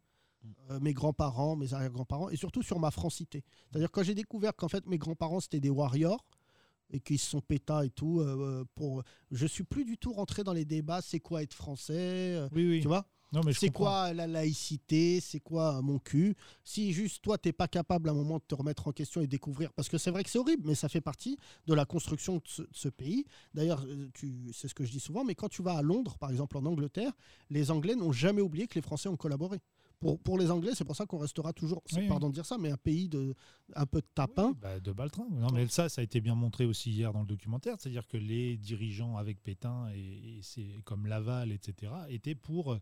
Mm. 0.44 0.48
Euh, 0.72 0.80
mes 0.82 0.94
grands-parents, 0.94 1.56
mes 1.56 1.74
arrière-grands-parents, 1.74 2.30
et 2.30 2.36
surtout 2.36 2.62
sur 2.64 2.80
ma 2.80 2.92
francité. 2.92 3.44
C'est-à-dire 3.72 3.90
quand 3.92 4.04
j'ai 4.04 4.14
découvert 4.16 4.56
qu'en 4.56 4.68
fait 4.68 4.86
mes 4.86 4.98
grands-parents 4.98 5.40
c'était 5.40 5.60
des 5.60 5.70
warriors 5.72 6.24
et 6.92 7.00
qu'ils 7.00 7.18
se 7.20 7.30
sont 7.32 7.42
pétas 7.42 7.84
et 7.86 7.90
tout, 7.90 8.20
euh, 8.22 8.64
pour, 8.76 9.04
je 9.32 9.46
suis 9.48 9.64
plus 9.64 9.84
du 9.84 9.98
tout 9.98 10.14
rentré 10.14 10.44
dans 10.44 10.54
les 10.54 10.64
débats. 10.64 11.02
C'est 11.02 11.20
quoi 11.20 11.42
être 11.44 11.54
français 11.54 11.96
euh, 12.36 12.50
Oui, 12.54 12.70
oui. 12.70 12.82
Tu 12.82 12.88
vois? 12.88 13.06
C'est 13.54 13.70
quoi 13.70 14.14
la 14.14 14.28
laïcité? 14.28 15.20
C'est 15.20 15.40
quoi 15.40 15.82
mon 15.82 16.00
cul? 16.00 16.36
Si 16.64 16.94
juste 16.94 17.22
toi, 17.24 17.38
t'es 17.38 17.52
pas 17.52 17.68
capable 17.68 18.10
à 18.10 18.12
un 18.12 18.16
moment 18.16 18.38
de 18.38 18.44
te 18.48 18.56
remettre 18.56 18.88
en 18.88 18.92
question 18.92 19.22
et 19.22 19.28
découvrir, 19.28 19.72
parce 19.74 19.90
que 19.90 19.98
c'est 19.98 20.12
vrai 20.12 20.24
que 20.24 20.30
c'est 20.30 20.40
horrible, 20.40 20.64
mais 20.66 20.76
ça 20.76 20.90
fait 20.90 21.02
partie 21.02 21.38
de 21.66 21.74
la 21.74 21.86
construction 21.86 22.38
de 22.38 22.42
ce, 22.46 22.62
de 22.62 22.68
ce 22.72 22.90
pays. 22.90 23.26
D'ailleurs, 23.54 23.84
euh, 23.86 24.10
c'est 24.54 24.68
ce 24.68 24.74
que 24.74 24.86
je 24.86 24.92
dis 24.92 25.00
souvent, 25.00 25.24
mais 25.24 25.36
quand 25.36 25.50
tu 25.50 25.62
vas 25.62 25.78
à 25.78 25.82
Londres, 25.82 26.18
par 26.18 26.32
exemple 26.32 26.58
en 26.58 26.66
Angleterre, 26.66 27.12
les 27.50 27.72
Anglais 27.72 27.96
n'ont 27.96 28.12
jamais 28.12 28.42
oublié 28.42 28.68
que 28.68 28.76
les 28.76 28.82
Français 28.82 29.10
ont 29.10 29.18
collaboré. 29.18 29.60
Pour, 30.00 30.20
pour 30.20 30.38
les 30.38 30.52
Anglais, 30.52 30.74
c'est 30.76 30.86
pour 30.86 30.96
ça 30.96 31.08
qu'on 31.08 31.18
restera 31.18 31.54
toujours, 31.54 31.82
Oui, 31.96 32.08
pardon 32.08 32.30
de 32.30 32.34
dire 32.36 32.46
ça, 32.46 32.60
mais 32.60 32.70
un 32.70 32.78
pays 32.78 33.10
de 33.10 33.34
un 33.74 33.88
peu 33.88 34.00
de 34.00 34.08
tapin. 34.14 34.50
Oui, 34.50 34.58
bah, 34.62 34.80
de 34.80 34.92
Baltrin. 34.92 35.26
Non, 35.32 35.48
mais 35.52 35.68
ça, 35.70 35.90
ça 35.90 36.02
a 36.02 36.04
été 36.04 36.22
bien 36.22 36.36
montré 36.36 36.66
aussi 36.66 36.92
hier 36.92 37.12
dans 37.14 37.22
le 37.22 37.26
documentaire. 37.26 37.78
C'est-à-dire 37.80 38.08
que 38.08 38.18
les 38.18 38.58
dirigeants 38.58 39.18
avec 39.18 39.42
Pétain 39.42 39.90
et, 39.96 40.38
et 40.38 40.40
c'est 40.44 40.68
comme 40.86 41.08
Laval, 41.08 41.52
etc., 41.52 41.92
étaient 42.10 42.36
pour 42.36 42.74
euh, 42.74 42.80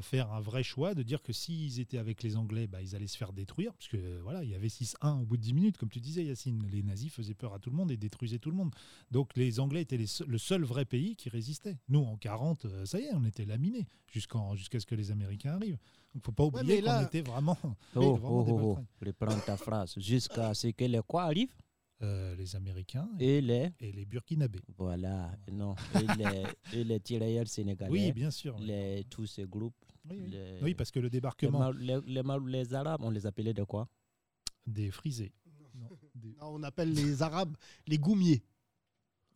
faire 0.00 0.32
un 0.32 0.40
vrai 0.40 0.62
choix 0.62 0.94
de 0.94 1.02
dire 1.02 1.22
que 1.22 1.32
s'ils 1.32 1.80
étaient 1.80 1.98
avec 1.98 2.22
les 2.22 2.36
Anglais, 2.36 2.66
bah, 2.66 2.80
ils 2.80 2.94
allaient 2.94 3.06
se 3.06 3.16
faire 3.16 3.32
détruire. 3.32 3.72
Parce 3.74 3.88
que 3.88 3.96
euh, 3.96 4.20
voilà, 4.22 4.44
il 4.44 4.50
y 4.50 4.54
avait 4.54 4.68
6-1 4.68 5.20
au 5.20 5.24
bout 5.24 5.36
de 5.36 5.42
10 5.42 5.54
minutes, 5.54 5.76
comme 5.78 5.88
tu 5.88 6.00
disais, 6.00 6.24
Yacine. 6.24 6.66
Les 6.70 6.82
nazis 6.82 7.12
faisaient 7.12 7.34
peur 7.34 7.52
à 7.54 7.58
tout 7.58 7.70
le 7.70 7.76
monde 7.76 7.90
et 7.90 7.96
détruisaient 7.96 8.38
tout 8.38 8.50
le 8.50 8.56
monde. 8.56 8.72
Donc 9.10 9.36
les 9.36 9.58
Anglais 9.60 9.82
étaient 9.82 9.96
les 9.96 10.06
le 10.26 10.38
seul 10.38 10.62
vrai 10.64 10.84
pays 10.84 11.16
qui 11.16 11.28
résistait. 11.28 11.78
Nous, 11.88 12.00
en 12.00 12.16
40, 12.16 12.64
euh, 12.66 12.84
ça 12.86 13.00
y 13.00 13.04
est, 13.04 13.14
on 13.14 13.24
était 13.24 13.44
laminés 13.44 13.86
jusqu'à 14.06 14.38
ce 14.78 14.86
que 14.86 14.94
les 14.94 15.10
Américains 15.10 15.54
arrivent. 15.54 15.78
Donc 16.14 16.24
faut 16.24 16.32
pas 16.32 16.44
oublier 16.44 16.80
là- 16.80 17.00
qu'on 17.00 17.06
était 17.06 17.22
vraiment, 17.22 17.58
Oh, 17.96 18.14
vraiment 18.14 18.28
oh, 18.40 18.46
oh, 18.48 18.76
oh. 18.78 19.04
Reprends 19.04 19.38
ta 19.40 19.56
phrase. 19.56 19.94
Jusqu'à 19.98 20.54
ce 20.54 20.68
que 20.68 20.84
les 20.84 21.00
quoi 21.06 21.24
arrivent? 21.24 21.54
Euh, 22.02 22.34
les 22.34 22.56
Américains 22.56 23.08
et, 23.20 23.38
et 23.38 23.40
les. 23.40 23.70
et 23.78 23.92
les 23.92 24.04
Burkinabés. 24.04 24.58
Voilà, 24.76 25.30
non. 25.52 25.74
Et 25.94 26.06
les, 26.18 26.42
et 26.80 26.84
les 26.84 26.98
tirailleurs 26.98 27.46
sénégalais. 27.46 27.90
Oui, 27.92 28.12
bien 28.12 28.30
sûr. 28.32 28.56
oui. 28.58 28.66
les, 28.66 29.04
tous 29.08 29.26
ces 29.26 29.44
groupes. 29.44 29.74
Oui, 30.10 30.18
oui. 30.20 30.30
les- 30.30 30.58
Oui, 30.62 30.74
parce 30.74 30.90
que 30.90 30.98
le 30.98 31.06
les, 31.06 31.10
débarquement 31.10 31.70
les, 31.70 32.00
les 32.06 32.22
les 32.46 32.74
Arabes, 32.74 33.02
on 33.04 33.10
les 33.10 33.24
appelait 33.24 33.54
de 33.54 33.62
quoi? 33.62 33.88
Des 34.66 34.90
frisés. 34.90 35.32
Non, 35.74 35.88
des- 36.16 36.34
Non, 36.40 36.48
on 36.54 36.62
appelle 36.64 36.92
les 36.92 37.22
Arabes 37.22 37.56
les 37.86 37.98
goumiers. 37.98 38.42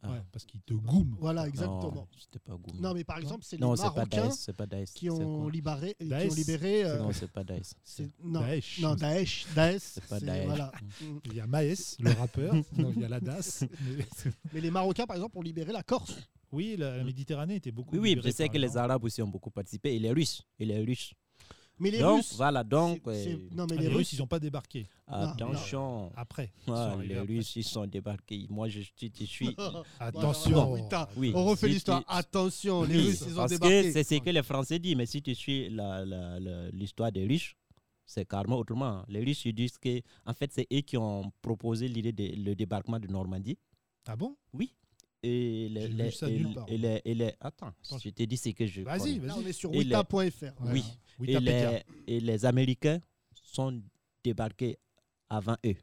Ah. 0.02 0.11
ouais, 0.12 0.22
parce 0.30 0.44
qu'ils 0.44 0.61
te 0.61 0.74
goument. 0.74 1.16
Voilà, 1.18 1.48
exactement. 1.48 1.92
Non, 1.94 2.09
c'était 2.18 2.38
pas 2.38 2.52
Goum. 2.56 2.80
Non, 2.80 2.94
mais 2.94 3.02
par 3.02 3.18
exemple, 3.18 3.44
c'est 3.44 3.56
les 3.56 3.61
Non, 3.62 3.74
c'est 3.76 3.82
pas 3.85 3.94
Marocains 3.94 4.28
Daesh. 4.28 4.35
C'est 4.38 4.52
pas 4.56 4.66
Daesh. 4.66 4.90
qui 4.92 5.11
ont 5.11 5.48
libéré, 5.48 5.94
qui 5.98 6.06
Daesh. 6.06 6.30
ont 6.30 6.35
libéré. 6.35 6.85
euh, 6.85 6.98
Non, 6.98 7.12
c'est 7.12 7.30
pas 7.30 7.42
Daesh. 7.44 7.72
c'est- 7.82 8.11
non, 8.22 8.40
Daesh. 8.40 8.80
non, 8.80 8.94
Daesh, 8.94 9.46
Daesh, 9.54 9.82
C'est 9.82 10.06
pas 10.06 10.18
c'est- 10.20 10.26
Daesh. 10.26 10.46
voilà. 10.46 10.72
Il 11.24 11.35
y 11.35 11.40
a 11.40 11.46
Maes, 11.46 11.96
le 11.98 12.12
rappeur. 12.12 12.54
Non, 12.78 12.92
il 12.94 13.00
y 13.00 13.04
a 13.04 13.09
la 13.09 13.20
DAS. 13.20 13.64
Mais- 13.96 14.06
Mais 14.52 14.61
les 14.61 14.70
Marocains, 14.70 15.06
par 15.06 15.16
exemple, 15.16 15.38
ont 15.38 15.42
libéré 15.42 15.72
la 15.72 15.82
Corse. 15.82 16.16
Oui, 16.52 16.76
la, 16.78 16.96
la 16.98 17.04
Méditerranée 17.04 17.56
était 17.56 17.72
beaucoup. 17.72 17.96
Oui, 17.96 18.14
oui, 18.14 18.20
je 18.24 18.30
sais 18.30 18.48
que 18.48 18.56
les. 18.59 18.76
Arabes 18.76 19.02
aussi 19.02 19.20
ont 19.22 19.28
beaucoup 19.28 19.50
participé. 19.50 19.94
Et 19.96 19.98
les 19.98 20.12
Russes. 20.12 20.42
Et 20.61 20.64
les 20.64 20.78
Russes. 20.85 21.12
Mais 21.79 21.91
les 21.91 21.99
donc, 21.99 22.19
Russes. 22.23 22.35
voilà, 22.37 22.65
donc. 22.65 23.03
c'est- 23.05 23.25
c'est- 23.25 23.33
euh, 23.35 23.49
Non, 23.53 23.67
mais 23.69 23.77
Ah, 23.77 23.81
les, 23.81 23.83
les 23.83 23.89
Russes. 23.89 23.97
Russes, 23.99 24.12
ils 24.15 24.19
n'ont 24.21 24.27
pas 24.27 24.39
débarqué 24.41 24.87
attention. 25.07 26.11
après. 26.17 26.51
Ah, 26.69 26.97
les 27.03 27.15
après. 27.17 27.35
Russes, 27.35 27.57
ils 27.57 27.65
sont 27.65 27.87
débarqués. 27.87 28.47
Moi, 28.49 28.69
je, 28.69 28.81
suis- 28.81 29.12
je 29.21 29.25
suis. 29.25 29.57
Attention. 30.01 30.51
Bon, 30.53 30.75
oui, 30.75 30.83
Oui, 31.17 31.33
On 31.35 31.45
refait 31.45 31.67
si 31.69 31.75
l'histoire. 31.75 32.01
tu- 32.01 32.07
Attention, 32.09 32.83
les 32.85 32.97
Oui, 32.97 33.07
Russes, 33.09 33.25
ils 33.27 33.33
ont 33.35 33.37
parce 33.37 33.53
débarqué. 33.53 33.83
que 33.83 33.93
c'est 33.93 34.05
ce 34.05 34.15
que 34.21 34.31
les 34.31 34.43
Français 34.43 34.79
disent, 34.79 34.97
mais 34.97 35.07
si 35.07 35.21
tu 35.21 35.35
suis 35.35 35.69
l'histoire 36.73 37.12
des 37.12 37.27
riches, 37.27 37.57
c'est 38.05 38.27
carrément 38.27 38.57
autrement. 38.59 39.05
Les 39.09 39.21
riches, 39.21 39.45
ils 39.47 39.53
disent 39.55 39.79
que, 39.79 40.01
en 40.25 40.33
fait, 40.35 40.51
c'est 40.53 40.67
eux 40.73 40.81
qui 40.81 40.97
ont 40.97 41.31
proposé 41.43 41.89
l'idée 41.89 42.12
de 42.12 42.43
le 42.43 42.55
débarquement 42.55 42.99
de 42.99 43.09
Normandie. 43.09 43.59
Ah 44.07 44.17
bon? 44.17 44.37
Et 45.23 45.69
les, 45.71 45.89
les- 45.89 46.25
et, 46.25 46.39
nulle 46.39 46.55
part. 46.55 46.67
et 46.69 46.79
les, 46.79 47.03
et 47.05 47.15
les- 47.15 47.35
Attends, 47.41 47.73
je 47.83 48.11
t'ai 48.11 48.27
dit 48.27 48.37
ce 48.37 48.51
que 48.51 48.65
je. 48.67 48.83
Vas-y. 48.83 49.19
Là, 49.19 49.35
on 49.37 49.45
est 49.45 49.53
sur 49.53 49.71
wita.fr. 49.73 50.15
Oui. 50.61 50.71
Oui, 50.73 50.85
Et 51.24 51.26
les, 51.26 51.40
pété. 51.40 51.83
et 52.07 52.20
les 52.20 52.44
Américains 52.44 53.00
sont 53.35 53.83
débarqués 54.22 54.79
avant 55.29 55.57
eux. 55.64 55.74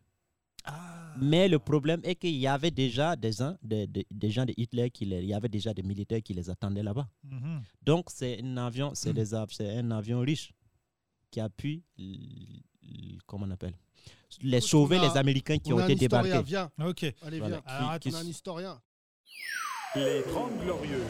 Ah, 0.65 1.13
Mais 1.19 1.47
le 1.49 1.59
problème 1.59 1.99
est 2.03 2.15
qu'il 2.15 2.35
y 2.35 2.47
avait 2.47 2.71
déjà 2.71 3.15
des, 3.17 3.31
gens- 3.33 3.57
des, 3.61 3.85
des- 3.87 4.07
des 4.09 4.29
gens 4.31 4.45
de 4.45 4.53
Hitler, 4.55 4.89
qui 4.89 5.05
les- 5.05 5.19
il 5.21 5.27
y 5.27 5.33
avait 5.33 5.49
déjà 5.49 5.73
des 5.73 5.83
militaires 5.83 6.21
qui 6.23 6.33
les 6.33 6.49
attendaient 6.49 6.83
là-bas. 6.83 7.07
Mhm. 7.23 7.61
Donc, 7.81 8.05
c'est 8.09 8.41
un 8.41 8.57
avion, 8.57 8.91
c'est 8.95 9.13
c'est 9.51 9.77
un 9.77 9.91
avion 9.91 10.19
riche 10.21 10.53
qui 11.29 11.39
a 11.41 11.49
pu, 11.49 11.83
comment 13.25 13.45
on 13.45 13.51
appelle, 13.51 13.73
les 14.41 14.57
Écoute, 14.57 14.69
sauver, 14.69 14.99
on 14.99 15.03
a- 15.03 15.09
les 15.13 15.17
Américains 15.17 15.57
qui 15.57 15.73
on 15.73 15.77
ont 15.77 15.79
a 15.79 15.83
un 15.83 15.89
été 15.89 16.05
historien, 16.05 16.23
débarqués. 16.23 16.47
viens. 16.47 16.71
Ok. 16.87 17.03
Allez, 17.23 17.39
Voilà. 17.39 17.61
viens. 17.65 17.75
Alors, 17.75 17.99
Qui- 17.99 18.09
On 18.09 18.15
a 18.15 18.19
un 18.19 18.23
historien. 18.25 18.81
Les 19.95 20.23
30 20.23 20.59
Glorieux. 20.61 21.03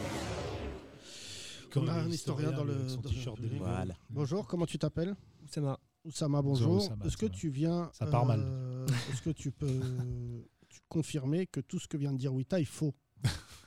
A 1.77 1.93
un 2.01 2.09
historien 2.09 2.51
dans 2.51 2.63
le- 2.63 2.88
son 2.89 3.01
dans 3.01 3.09
t-shirt 3.09 3.36
public. 3.38 3.53
des 3.53 3.59
Voilà. 3.59 3.95
Bonjour, 4.09 4.47
comment 4.47 4.65
tu 4.65 4.77
t'appelles 4.77 5.15
Oussama. 5.43 5.79
Oussama, 6.05 6.41
bonjour. 6.41 6.75
Oussama, 6.77 7.05
Est-ce 7.05 7.17
que 7.17 7.25
tu 7.27 7.49
viens. 7.49 7.89
Ça 7.93 8.05
part 8.07 8.25
mal. 8.25 8.41
euh, 8.43 8.86
Est-ce 9.12 9.21
que 9.21 9.29
tu 9.31 9.51
peux 9.51 9.79
tu 10.69 10.79
confirmer 10.89 11.47
que 11.47 11.59
tout 11.62 11.79
ce 11.79 11.88
que 11.88 11.97
vient 11.97 12.12
de 12.12 12.17
dire 12.17 12.33
Wita 12.33 12.59
est 12.59 12.65
faux 12.65 12.93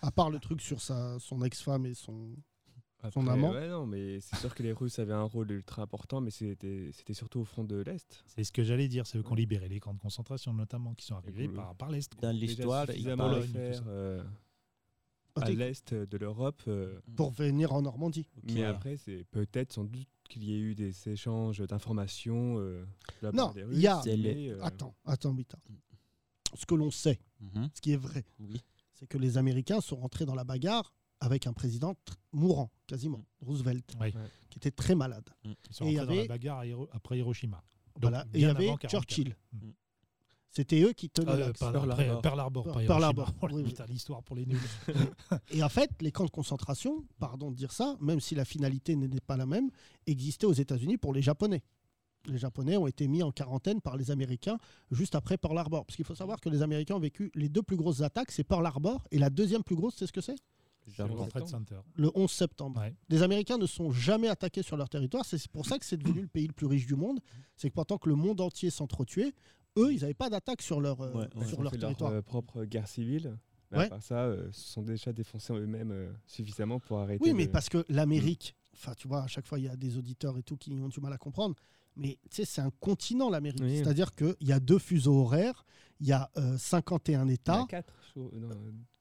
À 0.02 0.10
part 0.10 0.30
le 0.30 0.38
truc 0.38 0.60
sur 0.60 0.80
sa, 0.80 1.18
son 1.18 1.42
ex-femme 1.42 1.86
et 1.86 1.94
son. 1.94 2.30
Son 3.12 3.26
amant 3.28 3.52
Ouais, 3.52 3.68
non, 3.68 3.86
mais 3.86 4.20
c'est 4.20 4.34
sûr 4.36 4.52
que 4.52 4.64
les 4.64 4.72
Russes 4.72 4.98
avaient 4.98 5.12
un 5.12 5.22
rôle 5.22 5.52
ultra 5.52 5.82
important, 5.82 6.20
mais 6.20 6.30
c'était 6.32 6.90
c'était 6.92 7.14
surtout 7.14 7.38
au 7.40 7.44
front 7.44 7.62
de 7.62 7.76
l'Est. 7.76 8.24
C'est 8.26 8.42
ce 8.42 8.50
que 8.50 8.64
j'allais 8.64 8.88
dire, 8.88 9.06
c'est 9.06 9.16
eux 9.18 9.22
qui 9.22 9.30
ont 9.30 9.36
libéré 9.36 9.68
les 9.68 9.78
camps 9.78 9.94
de 9.94 10.00
concentration, 10.00 10.52
notamment, 10.52 10.92
qui 10.94 11.04
sont 11.06 11.14
arrivés 11.14 11.46
par, 11.48 11.76
par 11.76 11.90
l'Est. 11.90 12.12
quoi. 12.14 12.22
Dans 12.32 12.36
l'histoire, 12.36 12.84
il 12.88 12.94
suffisamment 12.94 13.30
parle- 13.30 13.42
à 15.42 15.50
l'Est 15.50 15.94
de 15.94 16.16
l'Europe. 16.18 16.62
euh, 16.68 17.00
Pour 17.16 17.30
venir 17.30 17.72
en 17.72 17.82
Normandie. 17.82 18.26
Mais 18.44 18.64
après, 18.64 18.96
c'est 18.96 19.24
peut-être 19.30 19.72
sans 19.72 19.84
doute 19.84 20.06
qu'il 20.28 20.42
y 20.44 20.54
ait 20.54 20.58
eu 20.58 20.74
des 20.74 21.08
échanges 21.08 21.58
d'informations. 21.60 22.58
euh, 22.58 22.84
de 23.22 23.30
Non, 23.30 23.52
il 23.72 23.80
y 23.80 23.86
a- 23.86 24.02
euh, 24.06 24.58
Attends, 24.62 24.94
attends, 25.04 25.32
Wita. 25.32 25.58
Ce 26.54 26.64
que 26.66 26.74
l'on 26.74 26.90
sait, 26.90 27.20
Mhm. 27.40 27.68
ce 27.74 27.80
qui 27.80 27.92
est 27.92 27.96
vrai, 27.96 28.24
Oui. 28.40 28.60
c'est 28.94 29.06
que 29.06 29.18
les 29.18 29.36
Américains 29.38 29.80
sont 29.80 29.96
rentrés 29.96 30.24
dans 30.24 30.34
la 30.34 30.44
bagarre 30.44 30.94
avec 31.20 31.46
un 31.46 31.52
président 31.52 31.94
mourant, 32.32 32.70
quasiment, 32.86 33.18
Mm. 33.40 33.46
Roosevelt, 33.46 33.96
qui 34.50 34.58
était 34.58 34.70
très 34.70 34.94
malade. 34.94 35.28
Ils 35.44 35.54
sont 35.70 35.84
Et 35.86 35.88
il 35.88 35.94
y 35.94 35.98
rentrés 35.98 36.06
dans 36.14 36.20
avait- 36.20 36.28
la 36.28 36.34
bagarre 36.34 36.64
Hiro- 36.64 36.88
après 36.92 37.18
Hiroshima. 37.18 37.62
Donc, 37.94 38.02
Voilà. 38.02 38.24
Et 38.34 38.38
il 38.38 38.40
y 38.42 38.44
avait 38.44 38.68
avant 38.68 38.76
44. 38.76 38.90
Churchill. 38.90 39.36
Mm. 39.52 39.58
C'était 40.50 40.80
eux 40.82 40.92
qui 40.92 41.10
tenaient 41.10 41.32
Euh, 41.32 41.52
Pearl 42.22 42.40
Harbor. 42.40 42.64
Pearl 42.86 43.04
Harbor, 43.04 43.30
Oh, 43.42 43.48
l'histoire 43.88 44.22
pour 44.22 44.36
les 44.36 44.46
nuls. 44.46 44.58
Et 45.50 45.62
en 45.62 45.68
fait, 45.68 45.90
les 46.00 46.10
camps 46.12 46.24
de 46.24 46.30
concentration, 46.30 47.04
pardon 47.18 47.50
de 47.50 47.56
dire 47.56 47.72
ça, 47.72 47.96
même 48.00 48.20
si 48.20 48.34
la 48.34 48.44
finalité 48.44 48.96
n'était 48.96 49.20
pas 49.20 49.36
la 49.36 49.44
même, 49.46 49.70
existaient 50.06 50.46
aux 50.46 50.52
États-Unis 50.54 50.96
pour 50.96 51.12
les 51.12 51.20
Japonais. 51.22 51.62
Les 52.26 52.38
Japonais 52.38 52.76
ont 52.76 52.86
été 52.86 53.06
mis 53.06 53.22
en 53.22 53.30
quarantaine 53.30 53.80
par 53.80 53.96
les 53.96 54.10
Américains 54.10 54.58
juste 54.90 55.14
après 55.14 55.36
Pearl 55.36 55.56
Harbor. 55.58 55.84
Parce 55.84 55.94
qu'il 55.96 56.04
faut 56.06 56.14
savoir 56.14 56.40
que 56.40 56.48
les 56.48 56.62
Américains 56.62 56.94
ont 56.96 57.00
vécu 57.00 57.30
les 57.34 57.48
deux 57.48 57.62
plus 57.62 57.76
grosses 57.76 58.00
attaques, 58.00 58.30
c'est 58.32 58.42
Pearl 58.42 58.66
Harbor, 58.66 59.06
et 59.10 59.18
la 59.18 59.30
deuxième 59.30 59.62
plus 59.62 59.76
grosse, 59.76 59.94
c'est 59.96 60.06
ce 60.06 60.12
que 60.12 60.20
c'est? 60.20 60.36
Le 60.98 61.04
World 61.04 61.30
Trade 61.30 61.48
Center. 61.48 61.76
Le 61.96 62.10
11 62.14 62.30
septembre. 62.30 62.80
Ouais. 62.80 62.94
Les 63.08 63.22
Américains 63.22 63.58
ne 63.58 63.66
sont 63.66 63.90
jamais 63.90 64.28
attaqués 64.28 64.62
sur 64.62 64.76
leur 64.76 64.88
territoire. 64.88 65.24
C'est 65.24 65.46
pour 65.48 65.66
ça 65.66 65.78
que 65.80 65.84
c'est 65.84 65.96
devenu 65.96 66.20
le 66.22 66.28
pays 66.28 66.46
le 66.46 66.52
plus 66.52 66.66
riche 66.66 66.86
du 66.86 66.94
monde. 66.94 67.18
C'est 67.56 67.70
que 67.70 67.74
pendant 67.74 67.98
que 67.98 68.08
le 68.08 68.14
monde 68.14 68.40
entier 68.40 68.70
s'entretuait, 68.70 69.34
eux, 69.76 69.92
ils 69.92 70.00
n'avaient 70.00 70.14
pas 70.14 70.30
d'attaque 70.30 70.62
sur 70.62 70.80
leur, 70.80 71.00
euh, 71.00 71.12
Ouais, 71.12 71.46
sur 71.46 71.62
leur 71.62 71.72
territoire. 71.72 72.10
leur 72.10 72.18
euh, 72.20 72.22
propre 72.22 72.64
guerre 72.64 72.88
civile. 72.88 73.36
Mais 73.72 73.78
Ouais. 73.78 73.84
à 73.86 73.88
part 73.88 74.02
ça, 74.02 74.20
euh, 74.24 74.50
se 74.52 74.72
sont 74.72 74.82
déjà 74.82 75.12
défoncés 75.12 75.52
en 75.52 75.56
eux-mêmes 75.56 75.90
euh, 75.90 76.12
suffisamment 76.26 76.78
pour 76.78 76.98
arrêter. 77.00 77.22
Oui, 77.24 77.32
mais 77.34 77.46
le- 77.46 77.50
parce 77.50 77.68
que 77.68 77.84
l'Amérique, 77.88 78.54
enfin, 78.74 78.92
tu 78.96 79.08
vois, 79.08 79.22
à 79.24 79.26
chaque 79.26 79.46
fois, 79.46 79.58
il 79.58 79.64
y 79.64 79.68
a 79.68 79.76
des 79.76 79.96
auditeurs 79.98 80.38
et 80.38 80.42
tout 80.42 80.56
qui 80.56 80.72
ont 80.72 80.88
du 80.88 81.00
mal 81.00 81.12
à 81.12 81.18
comprendre. 81.18 81.54
Mais 81.96 82.18
tu 82.30 82.36
sais, 82.36 82.44
c'est 82.44 82.60
un 82.60 82.70
continent, 82.78 83.28
l'Amérique. 83.30 83.60
Oui. 83.62 83.78
C'est-à-dire 83.78 84.14
qu'il 84.14 84.36
y 84.42 84.52
a 84.52 84.60
deux 84.60 84.78
fuseaux 84.78 85.18
horaires, 85.20 85.64
il 86.00 86.06
y 86.08 86.12
a 86.12 86.30
euh, 86.36 86.58
51 86.58 87.24
Il 87.24 87.28
y 87.28 87.30
a 87.30 87.34
États. 87.34 87.64
quatre, 87.68 87.92
je 88.06 88.10
trouve. 88.10 88.30
non, 88.34 88.48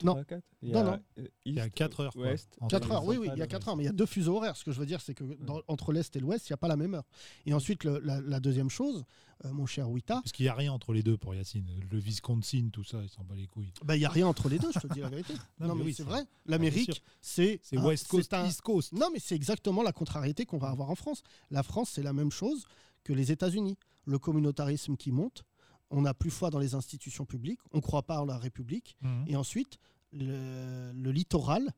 Non. 0.04 0.24
Il 0.62 0.70
y 0.70 0.72
Non, 0.72 0.80
a, 0.80 0.84
non. 0.84 1.00
euh, 1.20 1.28
Il 1.46 1.54
y 1.56 1.60
a 1.60 1.66
East, 1.66 1.76
4 1.76 2.00
heures. 2.02 2.14
quoi, 2.14 2.24
Ouest. 2.28 2.56
entre 2.62 2.70
4 2.72 2.88
les- 2.90 2.94
heures, 2.96 3.06
oui, 3.06 3.18
oui, 3.18 3.26
il 3.26 3.28
y 3.28 3.30
a 3.30 3.30
centrales, 3.32 3.48
4 3.50 3.68
heures, 3.70 3.76
mais 3.78 3.84
il 3.84 3.86
y 3.86 3.90
a 3.90 3.94
deux 3.94 4.06
fuseaux 4.06 4.38
horaires. 4.38 4.56
Ce 4.58 4.64
que 4.64 4.72
je 4.72 4.80
veux 4.80 4.86
dire, 4.86 5.02
c'est 5.02 5.14
que 5.14 5.24
dans- 5.44 5.62
entre 5.68 5.92
l'Est 5.94 6.16
et 6.16 6.20
l'Ouest, 6.20 6.50
il 6.50 6.54
n'y 6.54 6.56
a 6.56 6.58
pas 6.58 6.68
la 6.68 6.76
même 6.78 6.94
heure. 6.96 7.06
Et 7.46 7.54
ensuite, 7.54 7.84
le- 7.84 8.00
la, 8.00 8.20
la 8.22 8.40
deuxième 8.40 8.70
chose, 8.70 9.06
euh, 9.46 9.52
mon 9.52 9.66
cher 9.66 9.90
Wita, 9.90 10.16
Parce 10.16 10.32
qu'il 10.32 10.46
n'y 10.46 10.50
a 10.50 10.54
rien 10.56 10.72
entre 10.74 10.94
les 10.94 11.04
deux 11.04 11.18
pour 11.18 11.36
Yacine. 11.36 11.66
Le 11.92 11.98
Wisconsin, 12.00 12.70
tout 12.72 12.84
ça, 12.84 13.02
il 13.04 13.10
s'en 13.10 13.24
bat 13.24 13.36
les 13.36 13.48
couilles. 13.48 13.72
bah, 13.84 13.96
il 13.96 14.00
n'y 14.00 14.06
a 14.06 14.10
rien 14.10 14.28
entre 14.28 14.50
les 14.50 14.58
deux, 14.60 14.72
je 14.74 14.80
te 14.80 14.94
dis 14.94 15.02
la 15.02 15.10
vérité. 15.10 15.34
Non, 15.60 15.68
Non, 15.68 15.76
mais 15.76 15.80
mais, 15.82 15.86
oui, 15.88 15.94
c'est 15.94 16.04
vrai. 16.04 16.22
bien 16.24 16.28
L'Amérique, 16.48 17.04
c'est 17.22 17.60
C'est 17.64 17.78
West 17.78 18.08
Coast, 18.08 18.30
c'est 18.32 18.36
un- 18.38 18.46
East 18.46 18.62
Coast. 18.62 18.92
Non, 18.94 19.08
mais 19.14 19.20
c'est 19.20 19.36
exactement 19.36 19.84
la 19.84 19.92
contrariété 19.94 20.46
qu'on 20.46 20.58
va 20.58 20.70
avoir 20.70 20.90
en 20.90 20.96
France. 20.96 21.24
La 21.52 21.64
France, 21.64 21.90
c'est 21.94 22.04
la 22.04 22.14
même 22.14 22.32
chose 22.32 22.66
que 23.04 23.14
les 23.14 23.32
États-Unis. 23.32 23.78
Le 24.06 24.20
communautarisme 24.20 24.96
qui 24.98 25.12
monte, 25.12 25.44
on 25.92 26.02
n'a 26.02 26.14
plus 26.14 26.32
foi 26.32 26.50
dans 26.50 26.60
les 26.60 26.76
institutions 26.76 27.26
publiques, 27.26 27.60
on 27.72 27.78
ne 27.78 27.82
croit 27.82 28.04
pas 28.04 28.20
en 28.20 28.26
la 28.26 28.38
République. 28.38 28.98
Mhm. 29.02 29.26
Et 29.28 29.36
ensuite, 29.36 29.78
le, 30.12 30.92
le 30.94 31.12
littoral, 31.12 31.74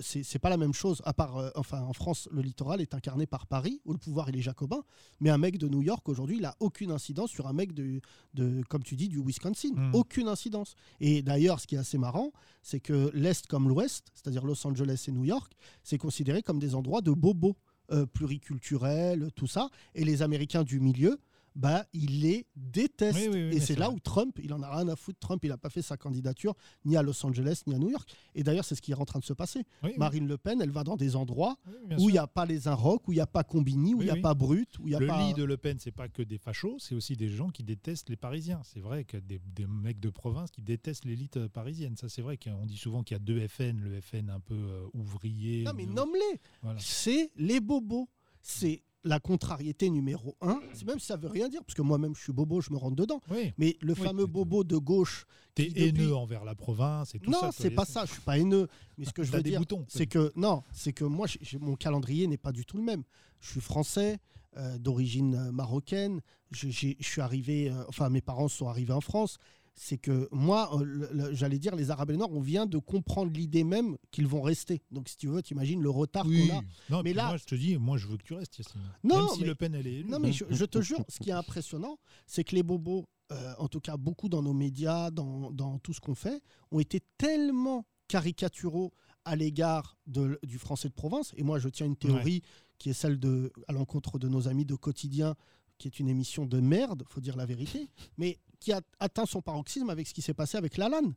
c'est 0.00 0.38
pas 0.38 0.50
la 0.50 0.56
même 0.56 0.72
chose. 0.72 1.02
À 1.04 1.12
part, 1.12 1.36
euh, 1.38 1.50
enfin, 1.56 1.80
en 1.80 1.92
France, 1.92 2.28
le 2.30 2.40
littoral 2.40 2.80
est 2.80 2.94
incarné 2.94 3.26
par 3.26 3.46
Paris, 3.46 3.80
où 3.84 3.92
le 3.92 3.98
pouvoir 3.98 4.28
il 4.28 4.36
est 4.36 4.42
jacobin. 4.42 4.82
Mais 5.20 5.30
un 5.30 5.38
mec 5.38 5.58
de 5.58 5.68
New 5.68 5.82
York 5.82 6.08
aujourd'hui, 6.08 6.36
il 6.38 6.44
a 6.44 6.54
aucune 6.60 6.92
incidence 6.92 7.30
sur 7.30 7.46
un 7.46 7.52
mec 7.52 7.72
de, 7.72 8.00
de 8.34 8.62
comme 8.68 8.82
tu 8.82 8.96
dis, 8.96 9.08
du 9.08 9.20
Wisconsin. 9.20 9.72
Mhm. 9.74 9.94
Aucune 9.94 10.28
incidence. 10.28 10.74
Et 11.00 11.22
d'ailleurs, 11.22 11.60
ce 11.60 11.66
qui 11.66 11.74
est 11.74 11.78
assez 11.78 11.98
marrant, 11.98 12.32
c'est 12.62 12.80
que 12.80 13.10
l'est 13.12 13.46
comme 13.46 13.68
l'ouest, 13.68 14.06
c'est-à-dire 14.14 14.44
Los 14.44 14.64
Angeles 14.66 15.04
et 15.08 15.12
New 15.12 15.24
York, 15.24 15.52
c'est 15.82 15.98
considéré 15.98 16.42
comme 16.42 16.58
des 16.58 16.74
endroits 16.74 17.00
de 17.00 17.10
bobos 17.10 17.56
euh, 17.92 18.06
pluriculturels, 18.06 19.30
tout 19.34 19.46
ça. 19.46 19.68
Et 19.94 20.04
les 20.04 20.22
Américains 20.22 20.62
du 20.64 20.80
milieu. 20.80 21.18
Bah, 21.56 21.86
ils 21.94 22.20
les 22.20 22.46
détestent. 22.54 23.16
Oui, 23.18 23.28
oui, 23.32 23.48
oui, 23.48 23.56
et 23.56 23.60
c'est 23.60 23.76
là 23.78 23.86
vrai. 23.86 23.94
où 23.96 23.98
Trump, 24.00 24.38
il 24.42 24.52
en 24.52 24.62
a 24.62 24.68
rien 24.76 24.86
à 24.88 24.94
foutre. 24.94 25.18
Trump, 25.18 25.42
il 25.42 25.48
n'a 25.48 25.56
pas 25.56 25.70
fait 25.70 25.80
sa 25.80 25.96
candidature 25.96 26.54
ni 26.84 26.96
à 26.98 27.02
Los 27.02 27.24
Angeles 27.24 27.62
ni 27.66 27.74
à 27.74 27.78
New 27.78 27.88
York. 27.88 28.08
Et 28.34 28.42
d'ailleurs, 28.42 28.66
c'est 28.66 28.74
ce 28.74 28.82
qui 28.82 28.92
est 28.92 28.94
en 28.94 29.06
train 29.06 29.20
de 29.20 29.24
se 29.24 29.32
passer. 29.32 29.62
Marine 29.96 30.28
Le 30.28 30.36
Pen, 30.36 30.60
elle 30.60 30.70
va 30.70 30.84
dans 30.84 30.96
des 30.96 31.16
endroits 31.16 31.56
où 31.98 32.10
il 32.10 32.12
n'y 32.12 32.18
a 32.18 32.26
pas 32.26 32.44
les 32.44 32.68
Inrocks, 32.68 33.08
où 33.08 33.12
il 33.12 33.16
n'y 33.16 33.20
a 33.22 33.26
pas 33.26 33.42
Combini, 33.42 33.94
où 33.94 34.02
il 34.02 34.04
n'y 34.04 34.10
a 34.10 34.16
pas 34.20 34.34
Brut, 34.34 34.78
où 34.78 34.82
il 34.86 34.90
n'y 34.90 34.94
a 34.96 35.00
le 35.00 35.06
pas. 35.06 35.26
lit 35.26 35.32
de 35.32 35.44
Le 35.44 35.56
Pen, 35.56 35.78
c'est 35.80 35.92
pas 35.92 36.08
que 36.10 36.22
des 36.22 36.36
fachos, 36.36 36.76
c'est 36.78 36.94
aussi 36.94 37.16
des 37.16 37.30
gens 37.30 37.48
qui 37.48 37.62
détestent 37.62 38.10
les 38.10 38.16
Parisiens. 38.16 38.60
C'est 38.64 38.80
vrai 38.80 39.04
que 39.04 39.16
des, 39.16 39.40
des 39.54 39.66
mecs 39.66 39.98
de 39.98 40.10
province 40.10 40.50
qui 40.50 40.60
détestent 40.60 41.06
l'élite 41.06 41.38
euh, 41.38 41.48
parisienne. 41.48 41.96
Ça, 41.96 42.10
c'est 42.10 42.20
vrai 42.22 42.36
qu'on 42.36 42.66
dit 42.66 42.76
souvent 42.76 43.02
qu'il 43.02 43.14
y 43.14 43.16
a 43.16 43.20
deux 43.20 43.46
FN, 43.48 43.78
le 43.80 43.98
FN 44.02 44.28
un 44.28 44.40
peu 44.40 44.54
euh, 44.54 44.84
ouvrier. 44.92 45.62
Non, 45.64 45.72
mais 45.74 45.86
le- 45.86 45.92
nomme-les. 45.94 46.40
Voilà. 46.62 46.78
C'est 46.82 47.30
les 47.36 47.60
bobos. 47.60 48.08
C'est 48.42 48.82
la 49.06 49.20
contrariété 49.20 49.88
numéro 49.90 50.36
un. 50.40 50.60
C'est 50.74 50.86
même 50.86 50.98
si 50.98 51.06
ça 51.06 51.16
veut 51.16 51.28
rien 51.28 51.48
dire, 51.48 51.62
parce 51.64 51.74
que 51.74 51.82
moi-même, 51.82 52.14
je 52.14 52.22
suis 52.22 52.32
bobo, 52.32 52.60
je 52.60 52.70
me 52.72 52.76
rentre 52.76 52.96
dedans. 52.96 53.20
Oui, 53.30 53.52
Mais 53.58 53.76
le 53.80 53.94
Oui, 53.94 54.00
fameux 54.00 54.26
bobo 54.26 54.64
de 54.64 54.76
gauche. 54.76 55.26
t'es 55.54 55.66
depuis- 55.68 55.84
haineux 55.84 56.14
envers 56.14 56.44
la 56.44 56.54
province 56.54 57.14
et 57.14 57.18
tout 57.20 57.32
ça. 57.32 57.46
Non, 57.46 57.50
c'est 57.52 57.70
pas 57.70 57.84
ça. 57.84 58.04
Je 58.04 58.12
suis 58.12 58.20
pas 58.20 58.38
haineux. 58.38 58.68
Mais 58.98 59.04
ce 59.06 59.12
que 59.12 59.22
je 59.22 59.32
veux 59.32 59.42
dire, 59.42 59.62
c'est 59.88 60.06
que 60.06 60.32
non, 60.36 60.62
c'est 60.72 60.92
que 60.92 61.04
moi, 61.04 61.26
mon 61.60 61.76
calendrier 61.76 62.26
n'est 62.26 62.36
pas 62.36 62.52
du 62.52 62.64
tout 62.66 62.76
le 62.76 62.82
même. 62.82 63.02
Je 63.40 63.50
suis 63.50 63.60
français, 63.60 64.18
euh, 64.56 64.78
d'origine 64.78 65.34
euh, 65.34 65.52
marocaine. 65.52 66.20
Je 66.50 66.68
suis 66.68 66.96
arrivé, 67.20 67.70
euh, 67.70 67.84
enfin, 67.88 68.08
mes 68.10 68.20
parents 68.22 68.48
sont 68.48 68.68
arrivés 68.68 68.92
en 68.94 69.00
France. 69.00 69.38
C'est 69.78 69.98
que 69.98 70.26
moi, 70.32 70.70
euh, 70.80 71.28
j'allais 71.32 71.58
dire, 71.58 71.76
les 71.76 71.90
Arabes 71.90 72.08
et 72.08 72.12
les 72.14 72.18
Noirs, 72.18 72.32
on 72.32 72.40
vient 72.40 72.64
de 72.64 72.78
comprendre 72.78 73.30
l'idée 73.30 73.62
même 73.62 73.98
qu'ils 74.10 74.26
vont 74.26 74.40
rester. 74.40 74.80
Donc, 74.90 75.08
si 75.10 75.18
tu 75.18 75.28
veux, 75.28 75.42
tu 75.42 75.52
imagines 75.52 75.82
le 75.82 75.90
retard 75.90 76.24
Oui. 76.26 76.48
qu'on 76.48 76.58
a. 76.58 76.62
Non, 76.88 77.02
Mais 77.04 77.12
là- 77.12 77.26
moi, 77.28 77.36
je 77.36 77.44
te 77.44 77.54
dis, 77.54 77.76
moi, 77.76 77.98
je 77.98 78.06
veux 78.06 78.16
que 78.16 78.22
tu 78.22 78.32
restes, 78.32 78.56
Yacine. 78.58 78.80
Non, 79.04 79.16
Même 79.18 79.28
si 79.34 79.40
mais- 79.42 79.46
Le 79.48 79.54
Pen, 79.54 79.74
elle 79.74 79.86
est 79.86 79.92
élue. 79.96 80.08
Non, 80.08 80.18
mais 80.18 80.32
je, 80.32 80.44
je 80.48 80.64
te 80.64 80.80
jure, 80.80 81.04
ce 81.10 81.18
qui 81.20 81.28
est 81.28 81.32
impressionnant, 81.44 81.98
c'est 82.26 82.42
que 82.42 82.54
les 82.54 82.62
bobos, 82.62 83.04
euh, 83.32 83.52
en 83.58 83.68
tout 83.68 83.80
cas 83.80 83.98
beaucoup 83.98 84.30
dans 84.30 84.42
nos 84.42 84.54
médias, 84.54 85.10
dans, 85.10 85.50
dans 85.50 85.78
tout 85.78 85.92
ce 85.92 86.00
qu'on 86.00 86.14
fait, 86.14 86.42
ont 86.70 86.80
été 86.80 87.00
tellement 87.18 87.84
caricaturaux 88.08 88.94
à 89.26 89.36
l'égard 89.36 89.98
du 90.06 90.58
français 90.58 90.88
de 90.88 90.94
province. 90.94 91.32
Et 91.36 91.42
moi, 91.42 91.58
je 91.58 91.68
tiens 91.68 91.84
une 91.86 91.96
théorie 91.96 92.42
qui 92.78 92.90
est 92.90 92.94
celle 92.94 93.18
de, 93.18 93.52
à 93.68 93.72
l'encontre 93.72 94.18
de 94.18 94.28
nos 94.28 94.48
amis 94.48 94.64
de 94.64 94.74
Quotidien, 94.74 95.34
qui 95.78 95.88
est 95.88 96.00
une 96.00 96.08
émission 96.08 96.46
de 96.46 96.60
merde, 96.60 97.04
faut 97.08 97.20
dire 97.20 97.36
la 97.36 97.46
vérité, 97.46 97.88
mais 98.16 98.38
qui 98.60 98.72
a 98.72 98.80
atteint 99.00 99.26
son 99.26 99.42
paroxysme 99.42 99.90
avec 99.90 100.06
ce 100.06 100.14
qui 100.14 100.22
s'est 100.22 100.34
passé 100.34 100.56
avec 100.56 100.76
Lalanne. 100.76 101.14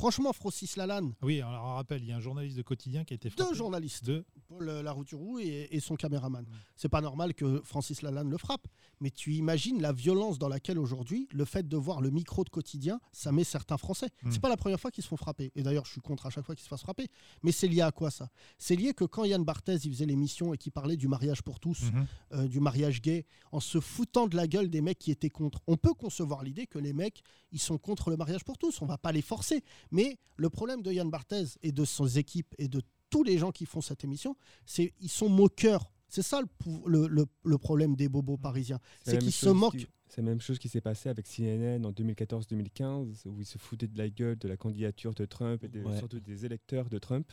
Franchement, 0.00 0.32
Francis 0.32 0.76
Lalanne, 0.76 1.12
Oui, 1.22 1.42
alors 1.42 1.62
on 1.62 1.74
rappelle, 1.74 2.02
il 2.02 2.08
y 2.08 2.12
a 2.12 2.16
un 2.16 2.20
journaliste 2.20 2.56
de 2.56 2.62
quotidien 2.62 3.04
qui 3.04 3.12
a 3.12 3.16
été 3.16 3.28
deux 3.28 3.36
frappé. 3.36 3.54
journalistes, 3.54 4.02
Deux. 4.04 4.24
Paul 4.48 4.64
Larouturou 4.64 5.38
et, 5.38 5.68
et 5.70 5.78
son 5.78 5.94
caméraman. 5.94 6.46
C'est 6.74 6.88
pas 6.88 7.02
normal 7.02 7.34
que 7.34 7.60
Francis 7.64 8.00
Lalanne 8.00 8.30
le 8.30 8.38
frappe, 8.38 8.66
mais 9.00 9.10
tu 9.10 9.34
imagines 9.34 9.80
la 9.82 9.92
violence 9.92 10.38
dans 10.38 10.48
laquelle 10.48 10.78
aujourd'hui, 10.78 11.28
le 11.32 11.44
fait 11.44 11.68
de 11.68 11.76
voir 11.76 12.00
le 12.00 12.08
micro 12.10 12.44
de 12.44 12.48
quotidien, 12.50 12.98
ça 13.12 13.30
met 13.30 13.44
certains 13.44 13.76
Français. 13.76 14.08
Mm. 14.22 14.30
C'est 14.32 14.40
pas 14.40 14.48
la 14.48 14.56
première 14.56 14.80
fois 14.80 14.90
qu'ils 14.90 15.04
se 15.04 15.08
font 15.08 15.16
frapper. 15.18 15.52
Et 15.54 15.62
d'ailleurs, 15.62 15.84
je 15.84 15.92
suis 15.92 16.00
contre 16.00 16.24
à 16.26 16.30
chaque 16.30 16.44
fois 16.46 16.54
qu'ils 16.56 16.64
se 16.64 16.68
fassent 16.68 16.80
frapper. 16.82 17.06
Mais 17.42 17.52
c'est 17.52 17.68
lié 17.68 17.82
à 17.82 17.92
quoi 17.92 18.10
ça? 18.10 18.30
C'est 18.58 18.76
lié 18.76 18.94
que 18.94 19.04
quand 19.04 19.24
Yann 19.24 19.44
Barthès 19.44 19.84
il 19.84 19.92
faisait 19.92 20.06
l'émission 20.06 20.54
et 20.54 20.56
qu'il 20.58 20.72
parlait 20.72 20.96
du 20.96 21.08
mariage 21.08 21.42
pour 21.42 21.60
tous, 21.60 21.82
Mhm. 21.92 22.06
euh, 22.32 22.48
du 22.48 22.58
mariage 22.60 23.02
gay, 23.02 23.26
en 23.52 23.60
se 23.60 23.80
foutant 23.80 24.26
de 24.26 24.34
la 24.36 24.46
gueule 24.48 24.70
des 24.70 24.80
mecs 24.80 24.98
qui 24.98 25.10
étaient 25.10 25.28
contre. 25.30 25.60
On 25.66 25.76
peut 25.76 25.94
concevoir 25.94 26.42
l'idée 26.42 26.66
que 26.66 26.78
les 26.78 26.92
mecs, 26.94 27.22
ils 27.52 27.60
sont 27.60 27.78
contre 27.78 28.10
le 28.10 28.16
mariage 28.16 28.44
pour 28.44 28.56
tous. 28.58 28.80
On 28.82 28.86
va 28.86 28.96
pas 28.98 29.12
les 29.12 29.22
forcer. 29.22 29.62
Mais 29.90 30.16
le 30.36 30.50
problème 30.50 30.82
de 30.82 30.92
Yann 30.92 31.10
Barthès 31.10 31.58
et 31.62 31.72
de 31.72 31.84
ses 31.84 32.18
équipes 32.18 32.54
et 32.58 32.68
de 32.68 32.80
tous 33.10 33.22
les 33.24 33.38
gens 33.38 33.50
qui 33.50 33.66
font 33.66 33.80
cette 33.80 34.04
émission, 34.04 34.36
c'est 34.66 34.92
ils 35.00 35.08
sont 35.10 35.28
moqueurs. 35.28 35.90
C'est 36.08 36.22
ça 36.22 36.40
le, 36.40 36.46
pou- 36.46 36.82
le, 36.86 37.06
le- 37.06 37.26
le 37.44 37.58
problème 37.58 37.94
des 37.96 38.08
bobos 38.08 38.36
parisiens. 38.36 38.78
la 39.06 39.12
C'est 39.12 39.18
qu'ils 39.18 39.32
se 39.32 39.48
moquent. 39.48 39.76
qui- 39.76 39.86
C'est 40.08 40.22
la 40.22 40.28
même 40.28 40.40
chose 40.40 40.58
qui 40.58 40.68
s'est 40.68 40.80
passé 40.80 41.08
avec 41.08 41.26
CNN 41.26 41.84
en 41.86 41.92
2014-2015, 41.92 43.26
où 43.28 43.40
ils 43.40 43.46
se 43.46 43.58
foutaient 43.58 43.86
de 43.86 43.96
la 43.98 44.08
gueule 44.10 44.36
de 44.38 44.48
la 44.48 44.56
candidature 44.56 45.14
de 45.14 45.24
Trump 45.24 45.62
et 45.62 45.68
des- 45.68 45.82
Ouais. 45.82 45.98
surtout 45.98 46.18
des 46.20 46.44
électeurs 46.44 46.88
de 46.88 46.98
Trump, 46.98 47.30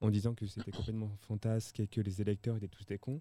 en 0.00 0.10
disant 0.10 0.34
que 0.34 0.46
c'était 0.46 0.72
complètement 0.72 1.10
fantasque 1.20 1.78
et 1.80 1.86
que 1.86 2.00
les 2.00 2.20
électeurs 2.20 2.56
étaient 2.56 2.68
tous 2.68 2.84
des 2.86 2.98
cons. 2.98 3.20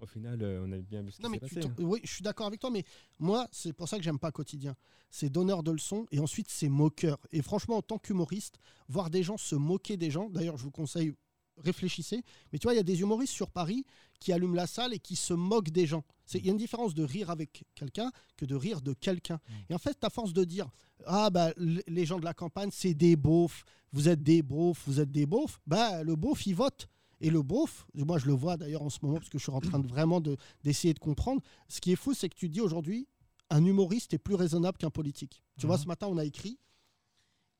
Au 0.00 0.06
final, 0.06 0.42
euh, 0.42 0.64
on 0.66 0.72
a 0.72 0.78
bien 0.78 1.02
vu 1.02 1.10
ce 1.10 1.16
qui 1.16 1.22
Non, 1.22 1.28
s'est 1.30 1.38
mais 1.42 1.48
tu 1.48 1.54
passé. 1.56 1.68
t'en- 1.68 1.82
oui, 1.82 2.00
je 2.04 2.12
suis 2.12 2.22
d'accord 2.22 2.46
avec 2.46 2.60
toi, 2.60 2.70
mais 2.70 2.84
moi, 3.18 3.48
c'est 3.52 3.72
pour 3.72 3.88
ça 3.88 3.96
que 3.98 4.04
j'aime 4.04 4.18
pas 4.18 4.30
quotidien. 4.32 4.76
C'est 5.10 5.30
donneur 5.30 5.62
de 5.62 5.72
leçons 5.72 6.06
et 6.12 6.20
ensuite 6.20 6.48
c'est 6.48 6.68
moqueur. 6.68 7.18
Et 7.32 7.42
franchement, 7.42 7.76
en 7.78 7.82
tant 7.82 7.98
qu'humoriste, 7.98 8.58
voir 8.88 9.10
des 9.10 9.22
gens 9.22 9.36
se 9.36 9.54
moquer 9.54 9.96
des 9.96 10.10
gens, 10.10 10.28
d'ailleurs, 10.30 10.56
je 10.56 10.64
vous 10.64 10.70
conseille, 10.70 11.14
réfléchissez. 11.56 12.22
Mais 12.52 12.58
tu 12.58 12.64
vois, 12.66 12.74
il 12.74 12.76
y 12.76 12.80
a 12.80 12.84
des 12.84 13.00
humoristes 13.00 13.32
sur 13.32 13.50
Paris 13.50 13.84
qui 14.20 14.32
allument 14.32 14.54
la 14.54 14.66
salle 14.66 14.94
et 14.94 14.98
qui 14.98 15.16
se 15.16 15.34
moquent 15.34 15.70
des 15.70 15.86
gens. 15.86 16.04
Il 16.34 16.44
y 16.44 16.48
a 16.48 16.52
une 16.52 16.58
différence 16.58 16.94
de 16.94 17.02
rire 17.02 17.30
avec 17.30 17.64
quelqu'un 17.74 18.12
que 18.36 18.44
de 18.44 18.54
rire 18.54 18.80
de 18.82 18.92
quelqu'un. 18.92 19.40
Et 19.70 19.74
en 19.74 19.78
fait, 19.78 19.96
à 20.04 20.10
force 20.10 20.32
de 20.32 20.44
dire 20.44 20.68
Ah, 21.06 21.30
bah, 21.30 21.52
les 21.56 22.04
gens 22.06 22.18
de 22.20 22.24
la 22.24 22.34
campagne, 22.34 22.70
c'est 22.72 22.94
des 22.94 23.16
beaufs, 23.16 23.64
vous 23.92 24.08
êtes 24.08 24.22
des 24.22 24.42
beaufs, 24.42 24.82
vous 24.86 25.00
êtes 25.00 25.10
des 25.10 25.26
beaufs, 25.26 25.58
bah, 25.66 26.02
le 26.04 26.14
beauf, 26.16 26.46
il 26.46 26.54
vote. 26.54 26.86
Et 27.20 27.30
le 27.30 27.42
beauf, 27.42 27.86
moi 27.94 28.18
je 28.18 28.26
le 28.26 28.32
vois 28.32 28.56
d'ailleurs 28.56 28.82
en 28.82 28.90
ce 28.90 28.98
moment 29.02 29.16
parce 29.16 29.28
que 29.28 29.38
je 29.38 29.42
suis 29.42 29.52
en 29.52 29.60
train 29.60 29.78
de 29.80 29.86
vraiment 29.94 30.20
de- 30.20 30.36
d'essayer 30.64 30.94
de, 30.94 30.98
comprendre. 30.98 31.40
Ce 31.68 31.80
qui 31.80 31.92
est 31.92 31.96
fou, 31.96 32.14
c'est 32.14 32.28
que 32.28 32.36
tu 32.36 32.48
dis 32.48 32.60
aujourd'hui, 32.60 33.08
un 33.50 33.64
humoriste 33.64 34.12
est 34.14 34.18
plus 34.18 34.34
raisonnable 34.34 34.78
qu'un 34.78 34.90
politique. 34.90 35.42
Tu 35.58 35.66
vois, 35.66 35.76
Mhm. 35.76 35.82
ce 35.82 35.88
matin, 35.88 36.06
on 36.10 36.18
a 36.18 36.24
écrit 36.24 36.58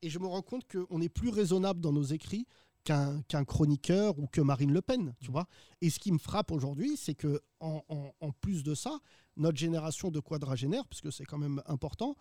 et 0.01 0.09
je 0.09 0.19
me 0.19 0.27
rends 0.27 0.41
compte 0.41 0.65
qu'on 0.71 1.01
est 1.01 1.09
plus 1.09 1.29
raisonnable 1.29 1.81
dans 1.81 1.91
nos 1.91 2.03
écrits 2.03 2.47
qu'un 2.85 3.21
chroniqueur 3.45 4.17
ou 4.17 4.25
que 4.27 4.39
Marine 4.41 4.71
Le 4.71 4.81
Pen, 4.81 5.13
tu 5.19 5.29
vois. 5.29 5.45
Et 5.81 5.89
ce 5.89 5.99
qui 5.99 6.11
me 6.11 6.17
frappe 6.17 6.51
aujourd'hui, 6.51 6.95
c'est 6.97 7.13
que 7.13 7.41
en, 7.59 7.83
en- 7.89 8.13
en 8.19 8.31
plus 8.31 8.63
de 8.63 8.73
ça, 8.73 8.99
notre 9.35 9.57
génération 9.57 10.09
de 10.09 10.19
quadragénaires, 10.19 10.87
parce 10.87 11.01
que 11.01 11.11
c'est 11.11 11.25
quand 11.25 11.37
même 11.37 11.61
important, 11.67 12.15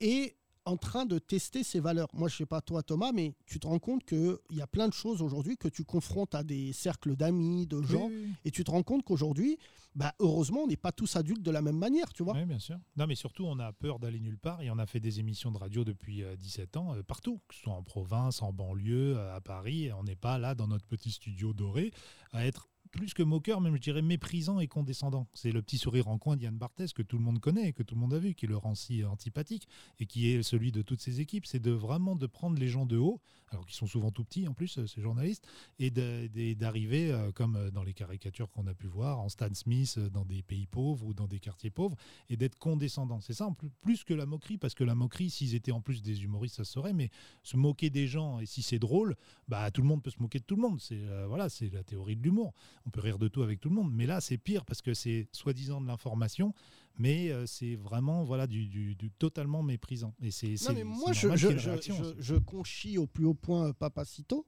est 0.00 0.36
en 0.68 0.76
train 0.76 1.06
de 1.06 1.18
tester 1.18 1.62
ses 1.62 1.80
valeurs. 1.80 2.08
Moi, 2.12 2.28
je 2.28 2.36
sais 2.36 2.46
pas 2.46 2.60
toi, 2.60 2.82
Thomas, 2.82 3.12
mais 3.12 3.34
tu 3.46 3.58
te 3.58 3.66
rends 3.66 3.78
compte 3.78 4.04
qu'il 4.04 4.36
y 4.50 4.60
a 4.60 4.66
plein 4.66 4.88
de 4.88 4.92
choses 4.92 5.22
aujourd'hui 5.22 5.56
que 5.56 5.68
tu 5.68 5.84
confrontes 5.84 6.34
à 6.34 6.42
des 6.42 6.72
cercles 6.72 7.16
d'amis, 7.16 7.66
de 7.66 7.82
gens, 7.82 8.08
Oui, 8.08 8.24
oui, 8.26 8.32
et 8.44 8.50
tu 8.50 8.64
te 8.64 8.70
rends 8.70 8.82
compte 8.82 9.04
qu'aujourd'hui, 9.04 9.58
bah, 9.94 10.14
heureusement, 10.20 10.60
on 10.60 10.66
n'est 10.66 10.76
pas 10.76 10.92
tous 10.92 11.16
adultes 11.16 11.42
de 11.42 11.50
la 11.50 11.62
même 11.62 11.76
manière, 11.76 12.12
tu 12.12 12.22
vois. 12.22 12.34
Oui, 12.34 12.44
bien 12.44 12.58
sûr. 12.58 12.78
Non, 12.96 13.06
mais 13.06 13.14
surtout, 13.14 13.44
on 13.44 13.58
a 13.58 13.72
peur 13.72 13.98
d'aller 13.98 14.20
nulle 14.20 14.38
part 14.38 14.62
et 14.62 14.70
on 14.70 14.78
a 14.78 14.86
fait 14.86 15.00
des 15.00 15.18
émissions 15.18 15.50
de 15.50 15.58
radio 15.58 15.84
depuis 15.84 16.22
euh, 16.22 16.36
17 16.36 16.76
ans, 16.76 16.94
euh, 16.94 17.02
partout, 17.02 17.40
que 17.48 17.54
ce 17.54 17.62
soit 17.62 17.72
en 17.72 17.82
province, 17.82 18.42
en 18.42 18.52
banlieue, 18.52 19.16
euh, 19.16 19.34
à 19.34 19.40
Paris. 19.40 19.90
On 19.92 20.04
n'est 20.04 20.16
pas 20.16 20.38
là 20.38 20.54
dans 20.54 20.68
notre 20.68 20.84
petit 20.84 21.10
studio 21.10 21.52
doré 21.52 21.92
à 22.32 22.46
être 22.46 22.68
plus 22.90 23.14
que 23.14 23.22
moqueur, 23.22 23.60
même 23.60 23.76
je 23.76 23.80
dirais 23.80 24.02
méprisant 24.02 24.60
et 24.60 24.66
condescendant. 24.66 25.28
C'est 25.34 25.52
le 25.52 25.62
petit 25.62 25.78
sourire 25.78 26.08
en 26.08 26.18
coin 26.18 26.36
d'Yann 26.36 26.56
Barthès 26.56 26.92
que 26.92 27.02
tout 27.02 27.18
le 27.18 27.24
monde 27.24 27.40
connaît, 27.40 27.72
que 27.72 27.82
tout 27.82 27.94
le 27.94 28.00
monde 28.00 28.14
a 28.14 28.18
vu, 28.18 28.34
qui 28.34 28.46
le 28.46 28.56
rend 28.56 28.74
si 28.74 29.04
antipathique 29.04 29.68
et 30.00 30.06
qui 30.06 30.30
est 30.30 30.42
celui 30.42 30.72
de 30.72 30.82
toutes 30.82 31.00
ces 31.00 31.20
équipes. 31.20 31.46
C'est 31.46 31.60
de 31.60 31.70
vraiment 31.70 32.16
de 32.16 32.26
prendre 32.26 32.58
les 32.58 32.68
gens 32.68 32.86
de 32.86 32.96
haut, 32.96 33.20
alors 33.50 33.66
qu'ils 33.66 33.76
sont 33.76 33.86
souvent 33.86 34.10
tout 34.10 34.24
petits 34.24 34.46
en 34.48 34.54
plus, 34.54 34.78
euh, 34.78 34.86
ces 34.86 35.00
journalistes, 35.00 35.46
et 35.78 35.90
d'arriver, 35.90 37.10
euh, 37.12 37.32
comme 37.32 37.56
euh, 37.56 37.70
dans 37.70 37.82
les 37.82 37.94
caricatures 37.94 38.50
qu'on 38.50 38.66
a 38.66 38.74
pu 38.74 38.86
voir, 38.86 39.20
en 39.20 39.28
Stan 39.28 39.52
Smith, 39.52 39.98
dans 39.98 40.24
des 40.24 40.42
pays 40.42 40.66
pauvres 40.66 41.06
ou 41.06 41.14
dans 41.14 41.26
des 41.26 41.38
quartiers 41.38 41.70
pauvres, 41.70 41.96
et 42.28 42.36
d'être 42.36 42.58
condescendant. 42.58 43.20
C'est 43.20 43.32
ça, 43.32 43.46
en 43.46 43.54
plus, 43.54 43.70
plus 43.80 44.04
que 44.04 44.14
la 44.14 44.26
moquerie, 44.26 44.58
parce 44.58 44.74
que 44.74 44.84
la 44.84 44.94
moquerie, 44.94 45.30
s'ils 45.30 45.54
étaient 45.54 45.72
en 45.72 45.80
plus 45.80 46.02
des 46.02 46.24
humoristes, 46.24 46.56
ça 46.56 46.64
se 46.64 46.72
saurait, 46.72 46.92
mais 46.92 47.10
se 47.42 47.56
moquer 47.56 47.90
des 47.90 48.06
gens, 48.06 48.40
et 48.40 48.46
si 48.46 48.62
c'est 48.62 48.78
drôle, 48.78 49.16
bah, 49.48 49.70
tout 49.70 49.82
le 49.82 49.88
monde 49.88 50.02
peut 50.02 50.10
se 50.10 50.20
moquer 50.20 50.38
de 50.38 50.44
tout 50.44 50.56
le 50.56 50.62
monde. 50.62 50.80
C'est 50.80 50.98
voilà, 51.26 51.48
c'est 51.48 51.72
la 51.72 51.84
théorie 51.84 52.16
de 52.16 52.22
l'humour. 52.22 52.54
On 52.86 52.90
peut 52.90 53.00
rire 53.00 53.18
de 53.18 53.28
tout 53.28 53.42
avec 53.42 53.60
tout 53.60 53.68
le 53.68 53.74
monde, 53.74 53.92
mais 53.92 54.06
là, 54.06 54.20
c'est 54.20 54.38
pire, 54.38 54.64
parce 54.64 54.82
que 54.82 54.94
c'est 54.94 55.28
soi-disant 55.32 55.80
de 55.80 55.86
l'information, 55.86 56.54
mais 56.98 57.30
euh, 57.30 57.46
c'est 57.46 57.76
vraiment 57.76 58.24
voilà, 58.24 58.46
du, 58.46 58.66
du- 58.66 58.94
du 58.94 59.10
totalement 59.10 59.62
méprisant. 59.62 60.14
Et 60.20 60.30
c'est 60.30 60.54
Non, 60.68 60.74
mais 60.74 60.84
moi, 60.84 61.12
je, 61.12 61.28
normal 61.28 62.14
je, 62.18 62.34
conchis 62.34 62.98
au 62.98 63.06
plus 63.06 63.24
haut 63.24 63.34
point 63.34 63.68
euh, 63.68 63.72
Papacito, 63.72 64.46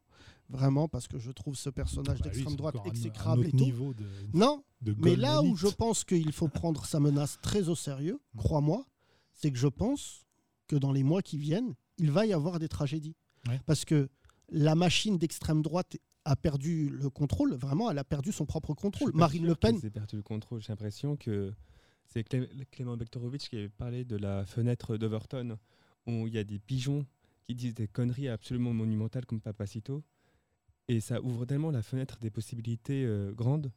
vraiment, 0.49 0.89
parce 0.89 1.07
que 1.09 1.19
je 1.19 1.31
trouve 1.31 1.55
ce 1.57 1.71
personnage 1.71 2.19
Bah, 2.21 2.29
d'extrême 2.31 2.57
droite 2.57 2.75
encore 2.77 2.87
un- 2.87 2.91
un 2.91 2.93
exécrable 2.93 3.47
et 3.47 3.51
tout. 3.51 3.57
niveau 3.59 3.95
de, 3.95 4.05
Non, 4.35 4.65
de 4.83 4.95
mais 4.99 5.17
là 5.17 5.43
où 5.43 5.57
je 5.57 5.69
pense 5.69 6.05
qu'il 6.05 6.33
faut 6.33 6.49
prendre 6.49 6.85
sa 6.85 7.01
menace 7.01 7.39
très 7.41 7.69
au 7.69 7.75
sérieux, 7.75 8.19
Mm. 8.35 8.39
crois-moi, 8.39 8.85
c'est 9.33 9.51
que 9.51 9.59
je 9.59 9.69
pense 9.69 10.27
que 10.67 10.77
dans 10.77 10.93
les 10.93 11.03
mois 11.03 11.23
qui 11.23 11.39
viennent, 11.39 11.75
il 11.99 12.11
va 12.11 12.27
y 12.27 12.33
avoir 12.33 12.59
des 12.59 12.69
tragédies. 12.69 13.17
Ouais. 13.49 13.61
Parce 13.67 13.85
que 13.85 14.09
la 14.51 14.75
machine 14.75 15.19
d'extrême 15.19 15.63
droite 15.63 15.97
a 16.25 16.37
perdu 16.37 16.91
le 16.91 17.09
contrôle, 17.09 17.55
vraiment, 17.55 17.91
elle 17.91 17.99
a 17.99 18.05
perdu 18.05 18.31
son 18.33 18.45
propre 18.45 18.75
contrôle. 18.75 19.13
Marine 19.15 19.47
Le 19.47 19.55
Pen, 19.55 19.79
aient 19.83 19.91
perdu 19.91 20.17
le 20.17 20.23
contrôle. 20.23 20.61
J'ai 20.61 20.69
l'impression 20.73 21.17
que 21.17 21.53
c'est 22.13 22.25
Clé- 22.25 22.49
Clément 22.71 22.97
Bektorovitch 22.97 23.49
qui 23.49 23.57
avait 23.57 23.69
parlé 23.69 24.05
de 24.05 24.17
la 24.17 24.45
fenêtre 24.45 24.97
d'Overton, 24.97 25.59
où 26.07 26.27
il 26.27 26.35
y 26.35 26.39
a 26.39 26.45
des 26.45 26.59
pigeons 26.59 27.07
qui 27.47 27.55
disent 27.55 27.75
des 27.75 27.89
conneries 27.89 28.29
absolument 28.29 28.73
monumentales 28.73 29.27
comme 29.27 29.41
Papacito. 29.41 30.03
Et 30.89 31.01
ça 31.01 31.23
ouvre 31.23 31.45
tellement 31.45 31.71
la 31.71 31.83
fenêtre 31.83 32.19
des 32.21 32.31
possibilités 32.31 33.05
euh, 33.05 33.33
grandes 33.33 33.71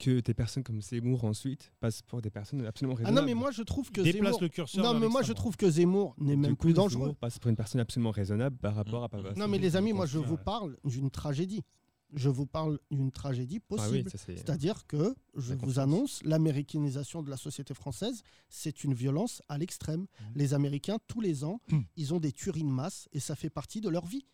que 0.00 0.20
des 0.20 0.34
personnes 0.34 0.64
comme 0.64 0.80
Seymour 0.80 1.24
ensuite 1.24 1.72
passent 1.78 2.02
pour 2.02 2.22
des 2.22 2.30
personnes 2.30 2.64
absolument 2.64 2.94
ah 2.96 3.04
raisonnables. 3.04 3.20
non, 3.20 3.26
mais 3.26 3.34
moi 3.38 3.50
je 3.50 3.62
trouve 3.62 3.92
que 3.92 4.00
Déplace 4.00 4.32
Zemmour... 4.32 4.40
le 4.40 4.48
curseur. 4.48 4.82
Non, 4.82 4.98
mais 4.98 5.08
moi 5.08 5.22
je 5.22 5.32
trouve 5.32 5.56
que 5.56 5.70
Zemmour 5.70 6.14
n'est 6.18 6.36
même 6.36 6.56
coup, 6.56 6.62
plus 6.62 6.72
dangereux. 6.72 7.02
Zemmour 7.02 7.16
passe 7.16 7.38
pour 7.38 7.50
une 7.50 7.56
personne 7.56 7.80
absolument 7.80 8.10
raisonnable 8.10 8.56
par 8.56 8.74
rapport 8.74 9.04
à 9.04 9.08
Papacito. 9.08 9.38
Non, 9.38 9.46
mais 9.46 9.58
les 9.58 9.76
amis, 9.76 9.92
moi 9.92 10.06
je 10.06 10.18
vous 10.18 10.38
parle 10.38 10.76
d'une 10.84 11.10
tragédie. 11.10 11.62
Je 12.12 12.28
vous 12.28 12.46
parle 12.46 12.78
d'une 12.90 13.10
tragédie 13.12 13.60
Ah 13.78 13.88
oui, 13.90 14.02
possible. 14.02 14.36
C'est-à-dire 14.36 14.86
que, 14.86 15.14
je 15.36 15.54
vous 15.54 15.78
annonce, 15.78 16.22
l'américanisation 16.24 17.22
de 17.22 17.30
la 17.30 17.36
société 17.36 17.72
française, 17.74 18.22
c'est 18.48 18.82
une 18.84 18.94
violence 18.94 19.42
à 19.48 19.58
l'extrême. 19.58 20.00
Mhm. 20.00 20.06
Les 20.34 20.54
Américains, 20.54 20.98
tous 21.06 21.20
les 21.20 21.44
ans, 21.44 21.60
Mhm. 21.70 21.84
ils 21.96 22.12
ont 22.14 22.18
des 22.20 22.32
tueries 22.32 22.62
de 22.64 22.68
masse 22.68 23.08
et 23.12 23.20
ça 23.20 23.36
fait 23.36 23.50
partie 23.50 23.80
de 23.80 23.88
leur 23.88 24.06
vie. 24.06 24.24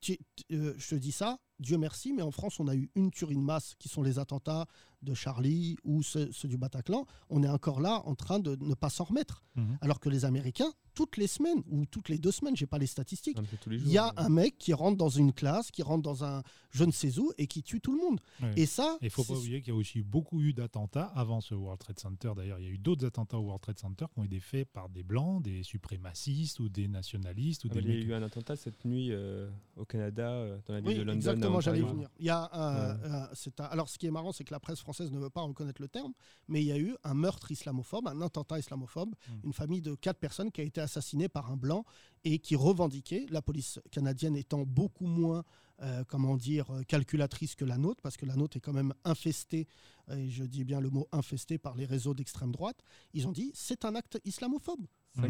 Tu- 0.00 0.18
t- 0.36 0.44
euh, 0.52 0.74
je 0.78 0.90
te 0.90 0.94
dis 0.94 1.10
ça, 1.10 1.40
Dieu 1.60 1.78
merci, 1.78 2.12
mais 2.12 2.22
en 2.22 2.30
France, 2.30 2.58
on 2.60 2.68
a 2.68 2.74
eu 2.74 2.90
une 2.94 3.10
tuerie 3.10 3.36
de 3.36 3.40
masse 3.40 3.74
qui 3.78 3.88
sont 3.88 4.02
les 4.02 4.18
attentats 4.18 4.66
de 5.02 5.14
Charlie 5.14 5.76
ou 5.84 6.02
ceux, 6.02 6.32
ceux 6.32 6.48
du 6.48 6.56
Bataclan. 6.56 7.06
On 7.30 7.42
est 7.42 7.48
encore 7.48 7.80
là 7.80 8.02
en 8.06 8.14
train 8.14 8.38
de 8.40 8.56
ne 8.60 8.74
pas 8.74 8.90
s'en 8.90 9.04
remettre. 9.04 9.42
Mhm. 9.54 9.78
Alors 9.80 10.00
que 10.00 10.08
les 10.08 10.24
Américains, 10.24 10.72
toutes 10.94 11.16
les 11.16 11.26
semaines 11.26 11.62
ou 11.68 11.84
toutes 11.86 12.08
les 12.08 12.18
deux 12.18 12.30
semaines, 12.30 12.56
j'ai 12.56 12.66
pas 12.66 12.78
les 12.78 12.86
statistiques, 12.86 13.36
il 13.66 13.88
y 13.88 13.98
a 13.98 14.12
un 14.16 14.28
mec 14.28 14.58
qui 14.58 14.72
rentre 14.72 14.96
dans 14.96 15.08
une 15.08 15.32
classe, 15.32 15.70
qui 15.70 15.82
rentre 15.82 16.02
dans 16.02 16.24
un 16.24 16.42
je 16.70 16.84
ne 16.84 16.90
sais 16.90 17.18
où 17.20 17.32
et 17.38 17.46
qui 17.46 17.62
tue 17.62 17.80
tout 17.80 17.92
le 17.92 17.98
monde. 17.98 18.20
Ouais. 18.42 18.52
Et 18.56 18.66
ça, 18.66 18.98
Et 19.00 19.06
il 19.06 19.10
faut 19.10 19.22
pas 19.22 19.34
oublier 19.34 19.60
qu'il 19.60 19.72
y 19.72 19.76
a 19.76 19.78
aussi 19.78 20.02
beaucoup 20.02 20.40
eu 20.40 20.52
d'attentats 20.52 21.12
avant 21.14 21.40
ce 21.40 21.54
World 21.54 21.78
Trade 21.78 22.00
Center. 22.00 22.32
D'ailleurs, 22.36 22.58
il 22.58 22.64
y 22.64 22.68
a 22.68 22.70
eu 22.70 22.78
d'autres 22.78 23.06
attentats 23.06 23.38
au 23.38 23.42
World 23.42 23.62
Trade 23.62 23.78
Center 23.78 24.06
qui 24.12 24.18
ont 24.20 24.24
été 24.24 24.40
faits 24.40 24.68
par 24.72 24.88
des 24.88 25.04
blancs, 25.04 25.42
des 25.42 25.62
suprémacistes 25.62 26.58
ou 26.58 26.68
des 26.68 26.88
nationalistes 26.88 27.64
ou 27.64 27.68
Ah, 27.70 27.74
des 27.74 27.80
il 27.80 27.88
y 27.88 27.92
a 27.92 28.06
eu 28.06 28.14
un 28.14 28.22
attentat 28.22 28.56
cette 28.56 28.84
nuit 28.84 29.08
euh, 29.12 29.48
au 29.76 29.84
Canada, 29.84 30.30
euh, 30.30 30.58
dans 30.66 30.74
la 30.74 30.80
ville 30.80 30.88
Oui, 30.88 30.94
de 30.96 31.02
London. 31.02 31.20
Exactement, 31.48 31.60
j'allais 31.60 31.80
venir. 31.92 32.08
Il 32.18 32.26
y 32.26 32.30
a 32.30 32.48
un- 32.52 33.22
un- 33.24 33.28
c'est 33.34 33.60
un- 33.60 33.64
alors, 33.64 33.88
ce 33.88 33.98
qui 33.98 34.06
est 34.06 34.10
marrant, 34.10 34.32
c'est 34.32 34.44
que 34.44 34.52
la 34.52 34.60
presse 34.60 34.80
française 34.80 35.10
ne 35.12 35.18
veut 35.18 35.30
pas 35.30 35.42
reconnaître 35.42 35.80
le 35.80 35.88
terme, 35.88 36.12
mais 36.48 36.62
il 36.62 36.66
y 36.66 36.72
a 36.72 36.78
eu 36.78 36.94
un 37.04 37.14
meurtre 37.14 37.50
islamophobe, 37.50 38.06
un 38.08 38.20
attentat 38.20 38.58
islamophobe, 38.58 39.10
Mm. 39.10 39.32
une 39.46 39.52
famille 39.52 39.82
de 39.82 39.94
quatre 39.94 40.18
personnes 40.18 40.50
qui 40.50 40.60
a 40.60 40.64
été 40.64 40.80
assassinée 40.80 41.28
par 41.28 41.50
un 41.50 41.56
blanc 41.56 41.84
et 42.24 42.38
qui 42.38 42.56
revendiquait, 42.56 43.26
la 43.30 43.42
police 43.42 43.80
canadienne 43.90 44.36
étant 44.36 44.64
beaucoup 44.64 45.06
moins, 45.06 45.44
euh, 45.82 46.04
comment 46.06 46.36
dire, 46.36 46.66
calculatrice 46.88 47.54
que 47.54 47.64
la 47.64 47.78
nôtre, 47.78 48.00
parce 48.02 48.16
que 48.16 48.26
la 48.26 48.36
nôtre 48.36 48.56
est 48.56 48.60
quand 48.60 48.72
même 48.72 48.94
infestée, 49.04 49.66
et 50.10 50.28
je 50.30 50.44
dis 50.44 50.64
bien 50.64 50.80
le 50.80 50.90
mot 50.90 51.08
infestée 51.12 51.58
par 51.58 51.74
les 51.76 51.84
réseaux 51.86 52.14
d'extrême 52.14 52.52
droite, 52.52 52.78
ils 53.14 53.26
ont 53.26 53.32
dit 53.32 53.50
c'est 53.54 53.84
un 53.84 53.94
acte 53.94 54.20
islamophobe. 54.24 54.86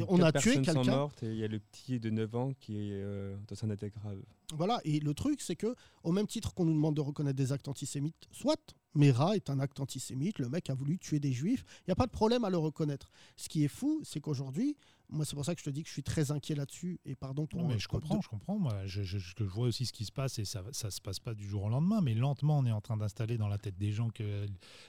On 0.09 0.16
a 0.22 0.33
tué 0.40 0.55
quelqu'un. 0.62 0.83
il 1.22 1.37
y 1.37 1.44
a 1.44 1.48
le 1.48 1.61
petit 1.61 2.00
de 2.00 2.09
9 2.11 2.35
ans 2.35 2.53
qui 2.59 2.74
est 2.77 3.03
euh, 3.03 3.37
dans 3.48 3.64
un 3.64 3.70
état 3.70 3.88
grave. 3.90 4.18
Voilà, 4.52 4.80
et 4.85 5.00
le 5.00 5.14
truc, 5.14 5.40
c'est 5.40 5.57
que 5.57 5.74
au 6.02 6.12
même 6.12 6.26
titre 6.26 6.52
qu'on 6.54 6.64
nous 6.66 6.74
demande 6.74 6.94
de 6.96 7.00
reconnaître 7.00 7.37
des 7.37 7.52
actes 7.52 7.68
antisémites, 7.68 8.28
soit 8.30 8.74
Mera 8.94 9.35
est 9.35 9.50
un 9.50 9.59
acte 9.59 9.80
antisémite, 9.80 10.38
le 10.38 10.48
mec 10.48 10.70
a 10.70 10.74
voulu 10.74 10.98
tuer 10.98 11.18
des 11.18 11.33
juifs, 11.33 11.64
il 11.80 11.85
n'y 11.88 11.92
a 11.92 11.96
pas 11.96 12.07
de 12.07 12.12
problème 12.12 12.44
à 12.44 12.50
le 12.50 12.59
reconnaître. 12.59 13.11
Ce 13.37 13.48
qui 13.48 13.64
est 13.64 13.68
fou, 13.68 14.00
c'est 14.04 14.20
qu'aujourd'hui, 14.20 14.76
moi 15.11 15.24
c'est 15.24 15.35
pour 15.35 15.44
ça 15.44 15.54
que 15.54 15.61
je 15.61 15.64
te 15.64 15.70
dis 15.70 15.83
que 15.83 15.88
je 15.88 15.92
suis 15.92 16.02
très 16.04 16.30
inquiet 16.30 16.54
là-dessus, 16.54 17.00
et 17.04 17.16
pardon 17.16 17.46
pour... 17.46 17.61
Non, 17.61 17.68
mais 17.68 17.78
je 17.78 17.88
comprends, 17.88 18.20
je 18.20 18.28
comprends. 18.28 18.59
Moi, 18.59 18.87
je, 18.87 19.02
je- 19.02 19.18
je- 19.18 19.35
je 19.37 19.44
vois 19.44 19.66
aussi 19.66 19.85
ce 19.87 19.92
qui 19.92 20.04
se 20.04 20.12
passe 20.12 20.38
et 20.38 20.44
ça 20.44 20.62
ça 20.72 20.90
se 20.92 21.00
passe 21.00 21.18
pas 21.18 21.35
du 21.35 21.48
jour 21.48 21.64
au 21.64 21.68
lendemain, 21.68 22.00
mais 22.02 22.14
lentement, 22.14 22.59
on 22.59 22.66
est 22.66 22.70
en 22.72 22.80
train 22.80 22.96
d'installer 22.96 23.37
dans 23.37 23.48
la 23.48 23.59
tête 23.59 23.76
des 23.78 23.90
gens 23.90 24.11
que 24.11 24.46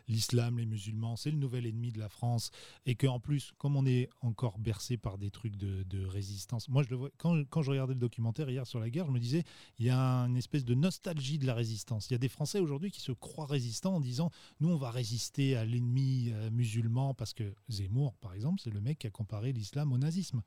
l'islam, 0.07 0.57
les 0.59 0.65
musulmans, 0.67 1.15
c'est 1.15 1.31
le 1.31 1.37
nouvel 1.37 1.65
ennemi 1.65 1.91
de 1.91 1.99
la 1.99 2.09
France 2.09 2.51
et 2.85 2.95
qu'en 2.95 3.19
plus, 3.19 3.53
comme 3.57 3.75
on 3.75 3.85
est 3.87 4.09
encore 4.21 4.59
bercé 4.59 4.97
par 4.97 5.17
des 5.17 5.31
trucs 5.31 5.55
de, 5.57 5.81
de 5.83 6.05
résistance, 6.05 6.69
moi, 6.69 6.83
je 6.83 6.89
le 6.89 6.95
vois, 6.97 7.09
quand, 7.17 7.43
quand 7.49 7.61
je 7.63 7.71
regardais 7.71 7.93
le 7.95 7.99
documentaire 7.99 8.49
hier 8.51 8.67
sur 8.67 8.79
la 8.79 8.89
guerre, 8.89 9.07
je 9.07 9.11
me 9.11 9.19
disais, 9.19 9.43
il 9.79 9.85
y 9.85 9.89
a 9.89 9.97
une 10.25 10.37
espèce 10.37 10.65
de 10.65 10.73
nostalgie 10.75 11.37
de 11.39 11.45
la 11.45 11.53
résistance. 11.53 12.09
Il 12.09 12.13
y 12.13 12.15
a 12.15 12.19
des 12.19 12.29
Français 12.29 12.59
aujourd'hui 12.59 12.91
qui 12.91 13.01
se 13.01 13.11
croient 13.11 13.45
résistants 13.45 13.95
en 13.95 13.99
disant, 13.99 14.31
nous, 14.59 14.69
on 14.69 14.77
va 14.77 14.91
résister 14.91 15.55
à 15.55 15.65
l'ennemi 15.65 16.29
euh, 16.31 16.49
musulman 16.51 17.13
parce 17.13 17.33
que 17.33 17.53
Zemmour, 17.69 18.15
par 18.15 18.33
exemple, 18.33 18.61
c'est 18.63 18.71
le 18.73 18.81
mec 18.81 18.99
qui 18.99 19.07
a 19.07 19.11
comparé 19.11 19.53
l'islam 19.53 19.91
au 19.93 19.97
nazisme. 19.97 20.41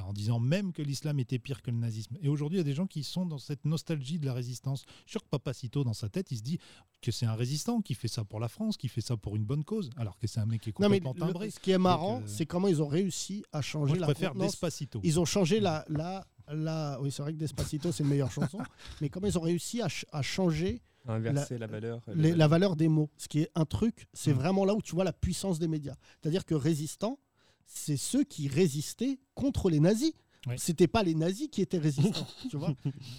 en 0.00 0.12
disant 0.12 0.38
même 0.38 0.72
que 0.72 0.80
l'islam 0.80 1.18
était 1.18 1.40
pire 1.40 1.60
que 1.60 1.72
le 1.72 1.76
nazisme. 1.76 2.16
Et 2.22 2.28
aujourd'hui, 2.28 2.58
il 2.58 2.60
y 2.60 2.66
a 2.66 2.70
des 2.70 2.74
gens 2.74 2.86
qui 2.86 3.02
sont 3.02 3.26
dans 3.26 3.38
cette 3.38 3.64
nostalgie 3.64 4.20
de 4.20 4.26
la 4.26 4.32
résistance. 4.32 4.84
Je 4.86 5.00
suis 5.02 5.10
sûr 5.12 5.24
que 5.24 5.28
Papacito, 5.28 5.82
dans 5.82 5.92
sa 5.92 6.08
tête, 6.08 6.30
il 6.30 6.36
se 6.38 6.42
dit 6.44 6.58
que 7.02 7.10
c'est 7.10 7.26
un 7.26 7.34
résistant 7.34 7.80
qui 7.80 7.94
fait 7.94 8.06
ça 8.06 8.24
pour 8.24 8.38
la 8.38 8.46
France, 8.48 8.76
qui 8.76 8.86
fait 8.86 9.00
ça 9.00 9.16
pour 9.16 9.34
une 9.34 9.44
bonne 9.44 9.64
cause, 9.64 9.90
alors 9.96 10.16
que 10.16 10.28
c'est 10.28 10.38
un 10.38 10.46
mec 10.46 10.60
qui 10.62 10.70
est 10.70 10.78
Non, 10.78 10.88
mais 10.88 11.00
complètement 11.00 11.26
le- 11.26 11.32
timbré. 11.32 11.50
ce 11.50 11.58
qui 11.58 11.72
est 11.72 11.78
marrant, 11.78 12.20
euh, 12.20 12.26
c'est 12.26 12.46
comment 12.46 12.68
ils 12.68 12.80
ont 12.80 12.86
réussi 12.86 13.42
à 13.52 13.60
changer 13.60 13.88
Moi, 13.88 13.96
je 13.96 14.00
la 14.02 14.06
préfère. 14.06 14.34
Despacito. 14.36 15.00
Ils 15.02 15.18
ont 15.18 15.24
changé 15.24 15.58
la, 15.58 15.84
la, 15.88 16.24
la... 16.52 16.98
Oui, 17.00 17.10
c'est 17.10 17.22
vrai 17.22 17.32
que 17.32 17.38
Despacito, 17.38 17.92
c'est 17.92 18.02
une 18.02 18.08
meilleure 18.10 18.30
chanson. 18.32 18.58
Mais 19.00 19.08
comment 19.08 19.26
ils 19.26 19.38
ont 19.38 19.42
réussi 19.42 19.80
à, 19.80 19.88
ch- 19.88 20.06
à 20.12 20.22
changer 20.22 20.80
Inverser 21.06 21.56
la, 21.56 21.66
valeur. 21.66 22.02
euh, 22.08 22.34
la 22.36 22.48
valeur 22.48 22.76
des 22.76 22.88
mots 22.88 23.08
Ce 23.16 23.28
qui 23.28 23.40
est 23.40 23.50
un 23.54 23.64
truc, 23.64 24.08
c'est 24.12 24.32
Mm. 24.34 24.36
vraiment 24.36 24.64
là 24.66 24.74
où 24.74 24.82
tu 24.82 24.94
vois 24.94 25.04
la 25.04 25.12
puissance 25.12 25.58
des 25.58 25.68
médias. 25.68 25.94
C'est-à-dire 26.20 26.44
que 26.44 26.54
résistants, 26.54 27.18
c'est 27.64 27.96
ceux 27.96 28.24
qui 28.24 28.48
résistaient 28.48 29.18
contre 29.34 29.70
les 29.70 29.80
nazis. 29.80 30.12
Oui. 30.46 30.54
C'était 30.56 30.86
pas 30.86 31.02
les 31.02 31.14
nazis 31.14 31.48
qui 31.50 31.60
étaient 31.62 31.78
résistants, 31.78 32.26
tu 32.50 32.56
vois. 32.56 32.72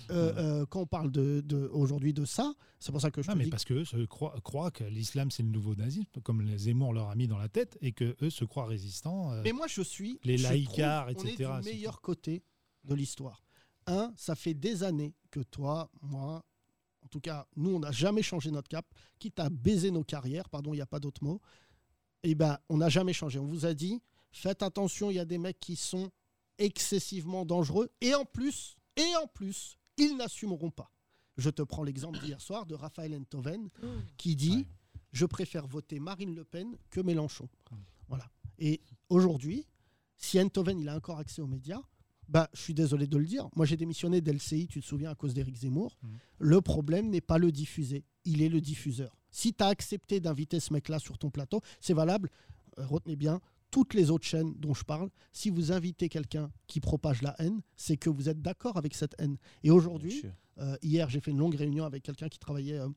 Euh, 0.09 0.34
euh, 0.61 0.65
quand 0.67 0.82
on 0.82 0.86
parle 0.86 1.11
de, 1.11 1.41
de- 1.45 1.69
aujourd'hui 1.73 2.13
de 2.13 2.23
ça, 2.25 2.53
c'est 2.80 2.91
pour 2.91 3.01
ça 3.01 3.11
que 3.11 3.21
je 3.21 3.30
Non, 3.30 3.36
mais 3.36 3.43
dis 3.43 3.49
parce 3.49 3.65
qu'eux 3.65 3.84
se 3.86 3.97
croient, 4.05 4.36
croient 4.43 4.71
que 4.71 4.84
l'islam 4.86 5.30
c'est 5.30 5.43
le 5.43 5.49
nouveau 5.49 5.75
nazisme, 5.75 6.07
comme 6.23 6.41
les 6.41 6.57
Zemmour 6.57 6.93
leur 6.93 7.09
a 7.09 7.15
mis 7.15 7.27
dans 7.27 7.38
la 7.38 7.49
tête, 7.49 7.77
et 7.82 7.91
que 7.91 8.15
eux 8.21 8.30
se 8.30 8.45
croient 8.45 8.65
résistants. 8.67 9.32
euh, 9.34 9.41
Mais 9.43 9.51
moi, 9.51 9.67
je 9.67 9.82
suis. 9.82 10.19
les 10.23 10.38
laïcards, 10.38 11.07
trouve, 11.13 11.25
On 11.25 11.27
est 11.27 11.34
etc., 11.34 11.49
du 11.61 11.69
meilleur 11.69 12.01
côté 12.01 12.41
de 12.89 12.95
l'histoire. 12.95 13.43
Un, 13.87 14.13
ça 14.17 14.35
fait 14.35 14.53
des 14.53 14.83
années 14.83 15.15
que 15.31 15.39
toi, 15.39 15.89
moi, 16.01 16.43
en 17.01 17.07
tout 17.07 17.19
cas, 17.21 17.47
nous, 17.55 17.71
on 17.71 17.79
n'a 17.79 17.91
jamais 17.91 18.21
changé 18.21 18.51
notre 18.51 18.67
cap, 18.67 18.85
quitte 19.17 19.39
à 19.39 19.49
baiser 19.49 19.91
nos 19.91 20.03
carrières, 20.03 20.49
pardon, 20.49 20.73
il 20.73 20.77
n'y 20.77 20.81
a 20.81 20.85
pas 20.85 20.99
d'autre 20.99 21.23
mot. 21.23 21.39
Eh 22.23 22.35
ben, 22.35 22.57
on 22.67 22.77
n'a 22.77 22.89
jamais 22.89 23.13
changé. 23.13 23.39
On 23.39 23.45
vous 23.45 23.65
a 23.65 23.73
dit, 23.73 24.01
faites 24.31 24.61
attention, 24.61 25.09
il 25.09 25.15
y 25.15 25.19
a 25.19 25.25
des 25.25 25.37
mecs 25.37 25.59
qui 25.59 25.75
sont 25.75 26.11
excessivement 26.57 27.45
dangereux, 27.45 27.89
et 28.01 28.13
en 28.13 28.25
plus, 28.25 28.75
et 28.97 29.15
en 29.23 29.27
plus, 29.27 29.77
ils 29.97 30.17
n'assumeront 30.17 30.71
pas. 30.71 30.91
Je 31.37 31.49
te 31.49 31.61
prends 31.61 31.83
l'exemple 31.83 32.19
d'hier 32.19 32.41
soir 32.41 32.65
de 32.65 32.75
Raphaël 32.75 33.15
Enthoven, 33.15 33.69
qui 34.17 34.35
dit 34.35 34.57
Ouais. 34.57 34.65
Je 35.11 35.25
préfère 35.25 35.65
voter 35.65 35.99
Marine 35.99 36.35
Le 36.35 36.43
Pen 36.43 36.77
que 36.91 37.01
Mélenchon. 37.01 37.49
Voilà. 38.07 38.29
Et 38.59 38.81
aujourd'hui, 39.09 39.65
si 40.17 40.39
Enthoven 40.39 40.79
il 40.79 40.89
a 40.89 40.95
encore 40.95 41.17
accès 41.17 41.41
aux 41.41 41.47
médias, 41.47 41.81
bah, 42.30 42.49
je 42.53 42.61
suis 42.61 42.73
désolé 42.73 43.07
de 43.07 43.17
le 43.17 43.25
dire. 43.25 43.49
Moi, 43.55 43.65
j'ai 43.65 43.75
démissionné 43.75 44.21
d'LCI, 44.21 44.67
tu 44.67 44.80
te 44.80 44.86
souviens, 44.86 45.09
à 45.09 45.15
cause 45.15 45.34
d'Éric 45.34 45.57
Zemmour. 45.57 45.97
Mm. 46.01 46.07
Le 46.39 46.61
problème 46.61 47.09
n'est 47.09 47.21
pas 47.21 47.38
le 47.39 47.51
diffuser, 47.51 48.05
il 48.23 48.41
est 48.41 48.49
le 48.49 48.61
diffuseur. 48.61 49.17
Si 49.32 49.53
tu 49.53 49.63
as 49.63 49.67
accepté 49.67 50.19
d'inviter 50.19 50.59
ce 50.59 50.71
mec-là 50.73 50.99
sur 50.99 51.17
ton 51.17 51.30
plateau, 51.30 51.61
c'est 51.82 51.93
valable. 51.93 52.30
Euh, 52.77 52.86
retenez 52.86 53.15
bien, 53.15 53.41
toutes 53.71 53.93
les 53.93 54.09
autres 54.09 54.25
chaînes 54.25 54.53
dont 54.57 54.73
je 54.73 54.84
parle, 54.84 55.09
si 55.32 55.49
vous 55.49 55.71
invitez 55.71 56.09
quelqu'un 56.09 56.51
qui 56.67 56.80
propage 56.80 57.21
la 57.21 57.36
haine, 57.41 57.61
c'est 57.75 57.97
que 57.97 58.09
vous 58.09 58.30
êtes 58.30 58.41
d'accord 58.41 58.77
avec 58.77 58.93
cette 58.95 59.15
haine. 59.19 59.38
Et 59.63 59.71
aujourd'hui, 59.71 60.23
euh, 60.59 60.77
hier, 60.82 61.09
j'ai 61.09 61.19
fait 61.19 61.32
une 61.32 61.38
longue 61.38 61.55
réunion 61.55 61.84
avec 61.86 62.03
quelqu'un 62.03 62.30
qui 62.30 62.39
travaillait 62.39 62.80
euh, 62.80 62.89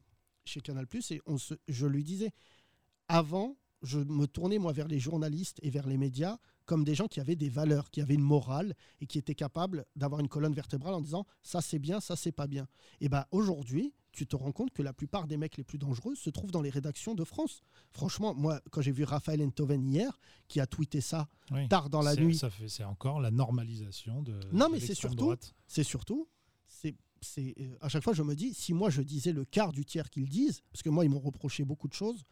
chez 0.44 0.60
Canal 0.60 0.86
et 1.10 1.20
on 1.26 1.38
se- 1.38 1.54
je 1.68 1.86
lui 1.86 2.04
disais, 2.04 2.30
avant, 3.08 3.56
je 3.82 3.98
me 3.98 4.26
tournais 4.26 4.58
moi 4.58 4.72
vers 4.72 4.88
les 4.88 4.98
journalistes 4.98 5.58
et 5.62 5.70
vers 5.70 5.86
les 5.86 5.96
médias 5.98 6.38
comme 6.66 6.84
des 6.84 6.94
gens 6.94 7.06
qui 7.06 7.20
avaient 7.20 7.36
des 7.36 7.48
valeurs, 7.48 7.90
qui 7.90 8.00
avaient 8.00 8.14
une 8.14 8.22
morale 8.22 8.74
et 9.00 9.06
qui 9.06 9.18
étaient 9.18 9.34
capables 9.34 9.84
d'avoir 9.96 10.20
une 10.20 10.28
colonne 10.28 10.54
vertébrale 10.54 10.94
en 10.94 11.00
disant 11.00 11.26
ça 11.42 11.60
c'est 11.60 11.78
bien, 11.78 12.00
ça 12.00 12.16
c'est 12.16 12.32
pas 12.32 12.46
bien. 12.46 12.66
Et 13.00 13.08
ben 13.08 13.24
aujourd'hui, 13.30 13.92
tu 14.12 14.26
te 14.26 14.36
rends 14.36 14.52
compte 14.52 14.72
que 14.72 14.82
la 14.82 14.92
plupart 14.92 15.26
des 15.26 15.36
mecs 15.36 15.56
les 15.56 15.64
plus 15.64 15.78
dangereux 15.78 16.14
se 16.14 16.30
trouvent 16.30 16.50
dans 16.50 16.60
les 16.60 16.70
rédactions 16.70 17.14
de 17.14 17.24
France. 17.24 17.62
Franchement, 17.90 18.34
moi, 18.34 18.60
quand 18.70 18.82
j'ai 18.82 18.92
vu 18.92 19.04
Raphaël 19.04 19.42
Enthoven 19.42 19.90
hier, 19.90 20.20
qui 20.48 20.60
a 20.60 20.66
tweeté 20.66 21.00
ça 21.00 21.28
oui. 21.50 21.66
tard 21.68 21.88
dans 21.88 22.02
la 22.02 22.14
nuit, 22.14 22.38
C'est 22.68 22.84
encore 22.84 23.20
la 23.20 23.30
normalisation 23.30 24.22
de. 24.22 24.38
Non, 24.52 24.68
mais 24.70 24.80
c'est 24.80 24.94
surtout- 24.94 25.34
c'est 25.66 25.82
surtout, 25.84 26.28
c'est, 26.68 26.94
c'est, 27.22 27.54
euh, 27.58 27.76
à 27.80 27.88
chaque 27.88 28.02
fois, 28.02 28.12
je 28.12 28.22
me 28.22 28.34
dis, 28.34 28.52
si 28.52 28.74
moi 28.74 28.90
je 28.90 29.00
disais 29.00 29.32
le 29.32 29.44
quart 29.44 29.72
du 29.72 29.84
tiers 29.84 30.10
qu'ils 30.10 30.28
disent, 30.28 30.60
parce 30.70 30.82
que 30.82 30.90
moi, 30.90 31.04
ils 31.04 31.10
m'ont 31.10 31.20
reproché 31.20 31.64
beaucoup 31.64 31.88
de 31.88 31.94
choses, 31.94 32.22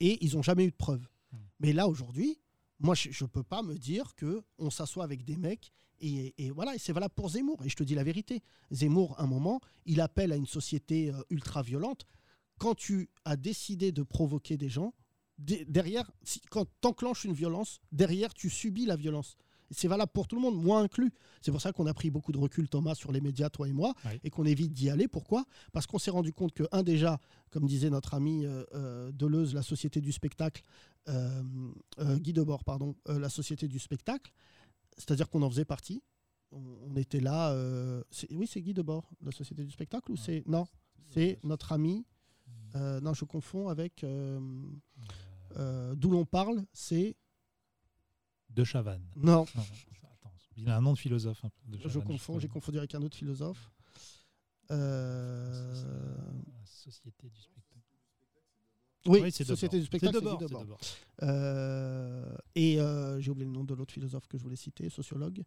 et 0.00 0.24
ils 0.24 0.34
n'ont 0.34 0.42
jamais 0.42 0.64
eu 0.64 0.70
de 0.70 0.76
preuves. 0.76 1.06
Hmm. 1.32 1.36
Mais 1.60 1.72
là, 1.74 1.88
aujourd'hui, 1.88 2.38
moi, 2.80 2.94
je 2.94 3.24
ne 3.24 3.28
peux 3.28 3.42
pas 3.42 3.62
me 3.62 3.76
dire 3.76 4.14
que 4.16 4.42
on 4.58 4.70
s'assoit 4.70 5.04
avec 5.04 5.24
des 5.24 5.36
mecs, 5.36 5.72
et, 6.00 6.50
voilà, 6.50 6.74
et 6.74 6.78
c'est 6.78 6.92
valable 6.92 7.14
pour 7.14 7.28
Zemmour. 7.28 7.64
Et 7.64 7.68
je 7.68 7.76
te 7.76 7.84
dis 7.84 7.94
la 7.94 8.02
vérité, 8.02 8.42
Zemmour, 8.72 9.14
à 9.20 9.22
un 9.22 9.28
moment, 9.28 9.60
il 9.86 10.00
appelle 10.00 10.32
à 10.32 10.36
une 10.36 10.46
société 10.46 11.10
euh, 11.10 11.22
ultra-violente. 11.30 12.06
Quand 12.58 12.74
tu 12.74 13.08
as 13.24 13.36
décidé 13.36 13.92
de 13.92 14.02
provoquer 14.02 14.56
des 14.56 14.68
gens, 14.68 14.94
derrière, 15.38 16.10
quand 16.50 16.64
tu 16.64 16.88
enclenches 16.88 17.24
une 17.24 17.34
violence, 17.34 17.80
derrière, 17.92 18.34
tu 18.34 18.50
subis 18.50 18.84
la 18.84 18.96
violence. 18.96 19.36
C'est 19.72 19.88
valable 19.88 20.12
pour 20.12 20.28
tout 20.28 20.36
le 20.36 20.42
monde, 20.42 20.62
moi 20.62 20.80
inclus. 20.80 21.12
C'est 21.40 21.50
pour 21.50 21.60
ça 21.60 21.72
qu'on 21.72 21.86
a 21.86 21.94
pris 21.94 22.10
beaucoup 22.10 22.32
de 22.32 22.38
recul, 22.38 22.68
Thomas, 22.68 22.94
sur 22.94 23.10
les 23.12 23.20
médias, 23.20 23.50
toi 23.50 23.68
et 23.68 23.72
moi, 23.72 23.94
et 24.22 24.30
qu'on 24.30 24.44
évite 24.44 24.72
d'y 24.72 24.90
aller. 24.90 25.08
Pourquoi? 25.08 25.44
Parce 25.72 25.86
qu'on 25.86 25.98
s'est 25.98 26.10
rendu 26.10 26.32
compte 26.32 26.52
que, 26.52 26.64
un, 26.72 26.82
déjà, 26.82 27.18
comme 27.50 27.66
disait 27.66 27.90
notre 27.90 28.14
ami 28.14 28.44
euh, 28.44 28.64
euh, 28.74 29.10
Deleuze, 29.12 29.54
la 29.54 29.62
société 29.62 30.00
du 30.00 30.12
spectacle, 30.12 30.62
euh, 31.08 31.42
euh, 31.98 32.18
Guy 32.18 32.32
Debord, 32.32 32.64
pardon, 32.64 32.94
la 33.06 33.28
société 33.28 33.66
du 33.66 33.78
spectacle, 33.78 34.32
c'est-à-dire 34.96 35.28
qu'on 35.28 35.42
en 35.42 35.50
faisait 35.50 35.64
partie. 35.64 36.02
On, 36.52 36.60
on 36.90 36.96
était 36.96 37.20
là. 37.20 37.54
oui, 38.30 38.46
c'est 38.46 38.60
Guy 38.60 38.74
Debord, 38.74 39.10
la 39.24 39.32
société 39.32 39.64
du 39.64 39.70
spectacle, 39.70 40.12
ou 40.12 40.16
c'est. 40.16 40.44
Non, 40.46 40.66
c'est 41.14 41.38
notre 41.44 41.72
ami. 41.72 42.04
non, 42.74 43.14
je 43.14 43.24
confonds 43.24 43.68
avec. 43.68 44.04
D'où 45.96 46.10
l'on 46.10 46.24
parle, 46.24 46.64
c'est. 46.72 47.16
De 48.54 48.64
Chavannes. 48.64 49.06
Non, 49.16 49.46
Non, 49.54 49.62
attends, 49.62 50.32
il 50.56 50.68
a 50.68 50.76
un 50.76 50.80
nom 50.80 50.92
de 50.92 50.98
philosophe. 50.98 51.44
un 51.44 51.48
peu, 51.48 51.76
de 51.78 51.88
je 51.88 51.98
confonds, 51.98 52.38
j'ai 52.38 52.48
confondu 52.48 52.78
avec 52.78 52.94
un 52.94 53.02
autre 53.02 53.16
philosophe. 53.16 53.70
Euh, 54.70 56.16
La 56.46 56.66
Société 56.66 57.28
du 57.28 57.40
spectacle. 57.40 57.62
Oui, 59.06 59.32
c'est 59.32 59.44
Société 59.44 59.78
du 59.80 59.86
spectacle, 59.86 60.18
C'est 60.20 60.20
Debord. 60.48 60.78
Euh, 61.22 62.36
et 62.54 62.80
euh, 62.80 63.20
j'ai 63.20 63.30
oublié 63.30 63.46
le 63.46 63.52
nom 63.52 63.64
de 63.64 63.74
l'autre 63.74 63.92
philosophe 63.92 64.26
que 64.28 64.38
je 64.38 64.42
voulais 64.42 64.56
citer, 64.56 64.88
sociologue. 64.90 65.42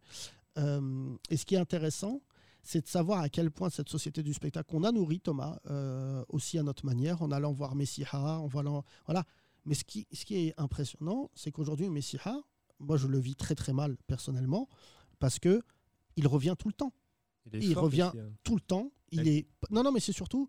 Euh, 0.58 1.14
et 1.30 1.36
ce 1.36 1.44
qui 1.46 1.54
est 1.54 1.58
intéressant, 1.58 2.20
c'est 2.62 2.82
de 2.82 2.88
savoir 2.88 3.20
à 3.20 3.28
quel 3.28 3.50
point 3.50 3.70
cette 3.70 3.88
société 3.88 4.22
du 4.22 4.34
spectacle 4.34 4.68
qu'on 4.70 4.84
a 4.84 4.92
nourri 4.92 5.20
Thomas 5.20 5.58
euh, 5.70 6.24
aussi 6.28 6.58
à 6.58 6.62
notre 6.62 6.84
manière, 6.84 7.22
en 7.22 7.30
allant 7.30 7.52
voir 7.52 7.74
Messiha, 7.74 8.38
en 8.40 8.46
volant, 8.46 8.84
voilà. 9.06 9.24
Mais 9.64 9.74
ce 9.74 9.84
qui, 9.84 10.06
ce 10.12 10.24
qui 10.24 10.36
est 10.48 10.54
impressionnant, 10.58 11.30
c'est 11.34 11.50
qu'aujourd'hui 11.50 11.88
Messiha, 11.88 12.36
moi 12.78 12.96
je 12.96 13.06
le 13.06 13.18
vis 13.18 13.36
très 13.36 13.54
très 13.54 13.72
mal 13.72 13.96
personnellement, 14.06 14.68
parce 15.18 15.38
que 15.38 15.62
il 16.16 16.26
revient 16.26 16.54
tout 16.58 16.68
le 16.68 16.74
temps 16.74 16.92
il 17.52 17.78
revient 17.78 18.10
aussi, 18.10 18.18
hein. 18.18 18.32
tout 18.42 18.54
le 18.54 18.60
temps. 18.60 18.92
Il 19.12 19.28
est 19.28 19.46
non 19.70 19.82
non 19.82 19.92
mais 19.92 20.00
c'est 20.00 20.12
surtout 20.12 20.48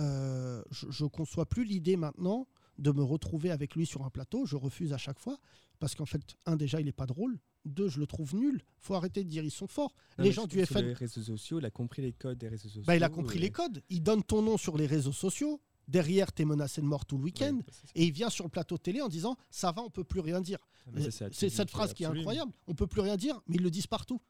euh, 0.00 0.62
je, 0.70 0.90
je 0.90 1.04
conçois 1.04 1.46
plus 1.46 1.64
l'idée 1.64 1.96
maintenant 1.96 2.48
de 2.78 2.90
me 2.90 3.02
retrouver 3.02 3.50
avec 3.50 3.74
lui 3.74 3.84
sur 3.86 4.04
un 4.04 4.10
plateau. 4.10 4.46
Je 4.46 4.56
refuse 4.56 4.92
à 4.92 4.98
chaque 4.98 5.18
fois 5.18 5.38
parce 5.78 5.94
qu'en 5.94 6.06
fait 6.06 6.22
un 6.46 6.56
déjà 6.56 6.80
il 6.80 6.88
est 6.88 6.92
pas 6.92 7.06
drôle. 7.06 7.38
Deux 7.64 7.88
je 7.88 8.00
le 8.00 8.06
trouve 8.06 8.34
nul. 8.34 8.62
Faut 8.78 8.94
arrêter 8.94 9.24
de 9.24 9.28
dire 9.28 9.44
ils 9.44 9.50
sont 9.50 9.66
forts. 9.66 9.94
Non, 10.18 10.24
les 10.24 10.32
gens 10.32 10.46
du 10.46 10.64
sur 10.64 10.78
FN 10.78 10.86
les 10.86 10.92
réseaux 10.94 11.22
sociaux, 11.22 11.58
il 11.58 11.66
a 11.66 11.70
compris 11.70 12.02
les 12.02 12.12
codes 12.12 12.38
des 12.38 12.48
réseaux 12.48 12.68
sociaux. 12.68 12.84
bah, 12.86 12.96
il 12.96 13.04
a 13.04 13.08
compris 13.08 13.38
les 13.38 13.50
codes. 13.50 13.82
Il 13.90 14.02
donne 14.02 14.22
ton 14.22 14.42
nom 14.42 14.56
sur 14.56 14.76
les 14.76 14.86
réseaux 14.86 15.12
sociaux. 15.12 15.60
Derrière, 15.88 16.32
tu 16.32 16.42
es 16.42 16.44
menacé 16.44 16.80
de 16.80 16.86
mort 16.86 17.04
tout 17.06 17.18
le 17.18 17.24
week-end. 17.24 17.58
Ça. 17.70 17.88
Et 17.94 18.04
il 18.06 18.12
vient 18.12 18.30
sur 18.30 18.44
le 18.44 18.50
plateau 18.50 18.78
télé 18.78 19.00
en 19.02 19.08
disant 19.08 19.36
Ça 19.50 19.72
va, 19.72 19.82
on 19.82 19.90
peut 19.90 20.04
plus 20.04 20.20
rien 20.20 20.40
dire. 20.40 20.58
Ah, 20.86 21.00
C'est 21.32 21.48
cette 21.50 21.70
phrase 21.70 21.92
qui 21.94 22.04
est 22.04 22.06
incroyable. 22.20 22.52
On 22.66 22.74
peut 22.74 22.86
plus 22.86 23.00
rien 23.00 23.16
dire, 23.16 23.40
mais 23.46 23.56
ils 23.56 23.62
le 23.62 23.70
disent 23.70 23.86
partout. 23.86 24.20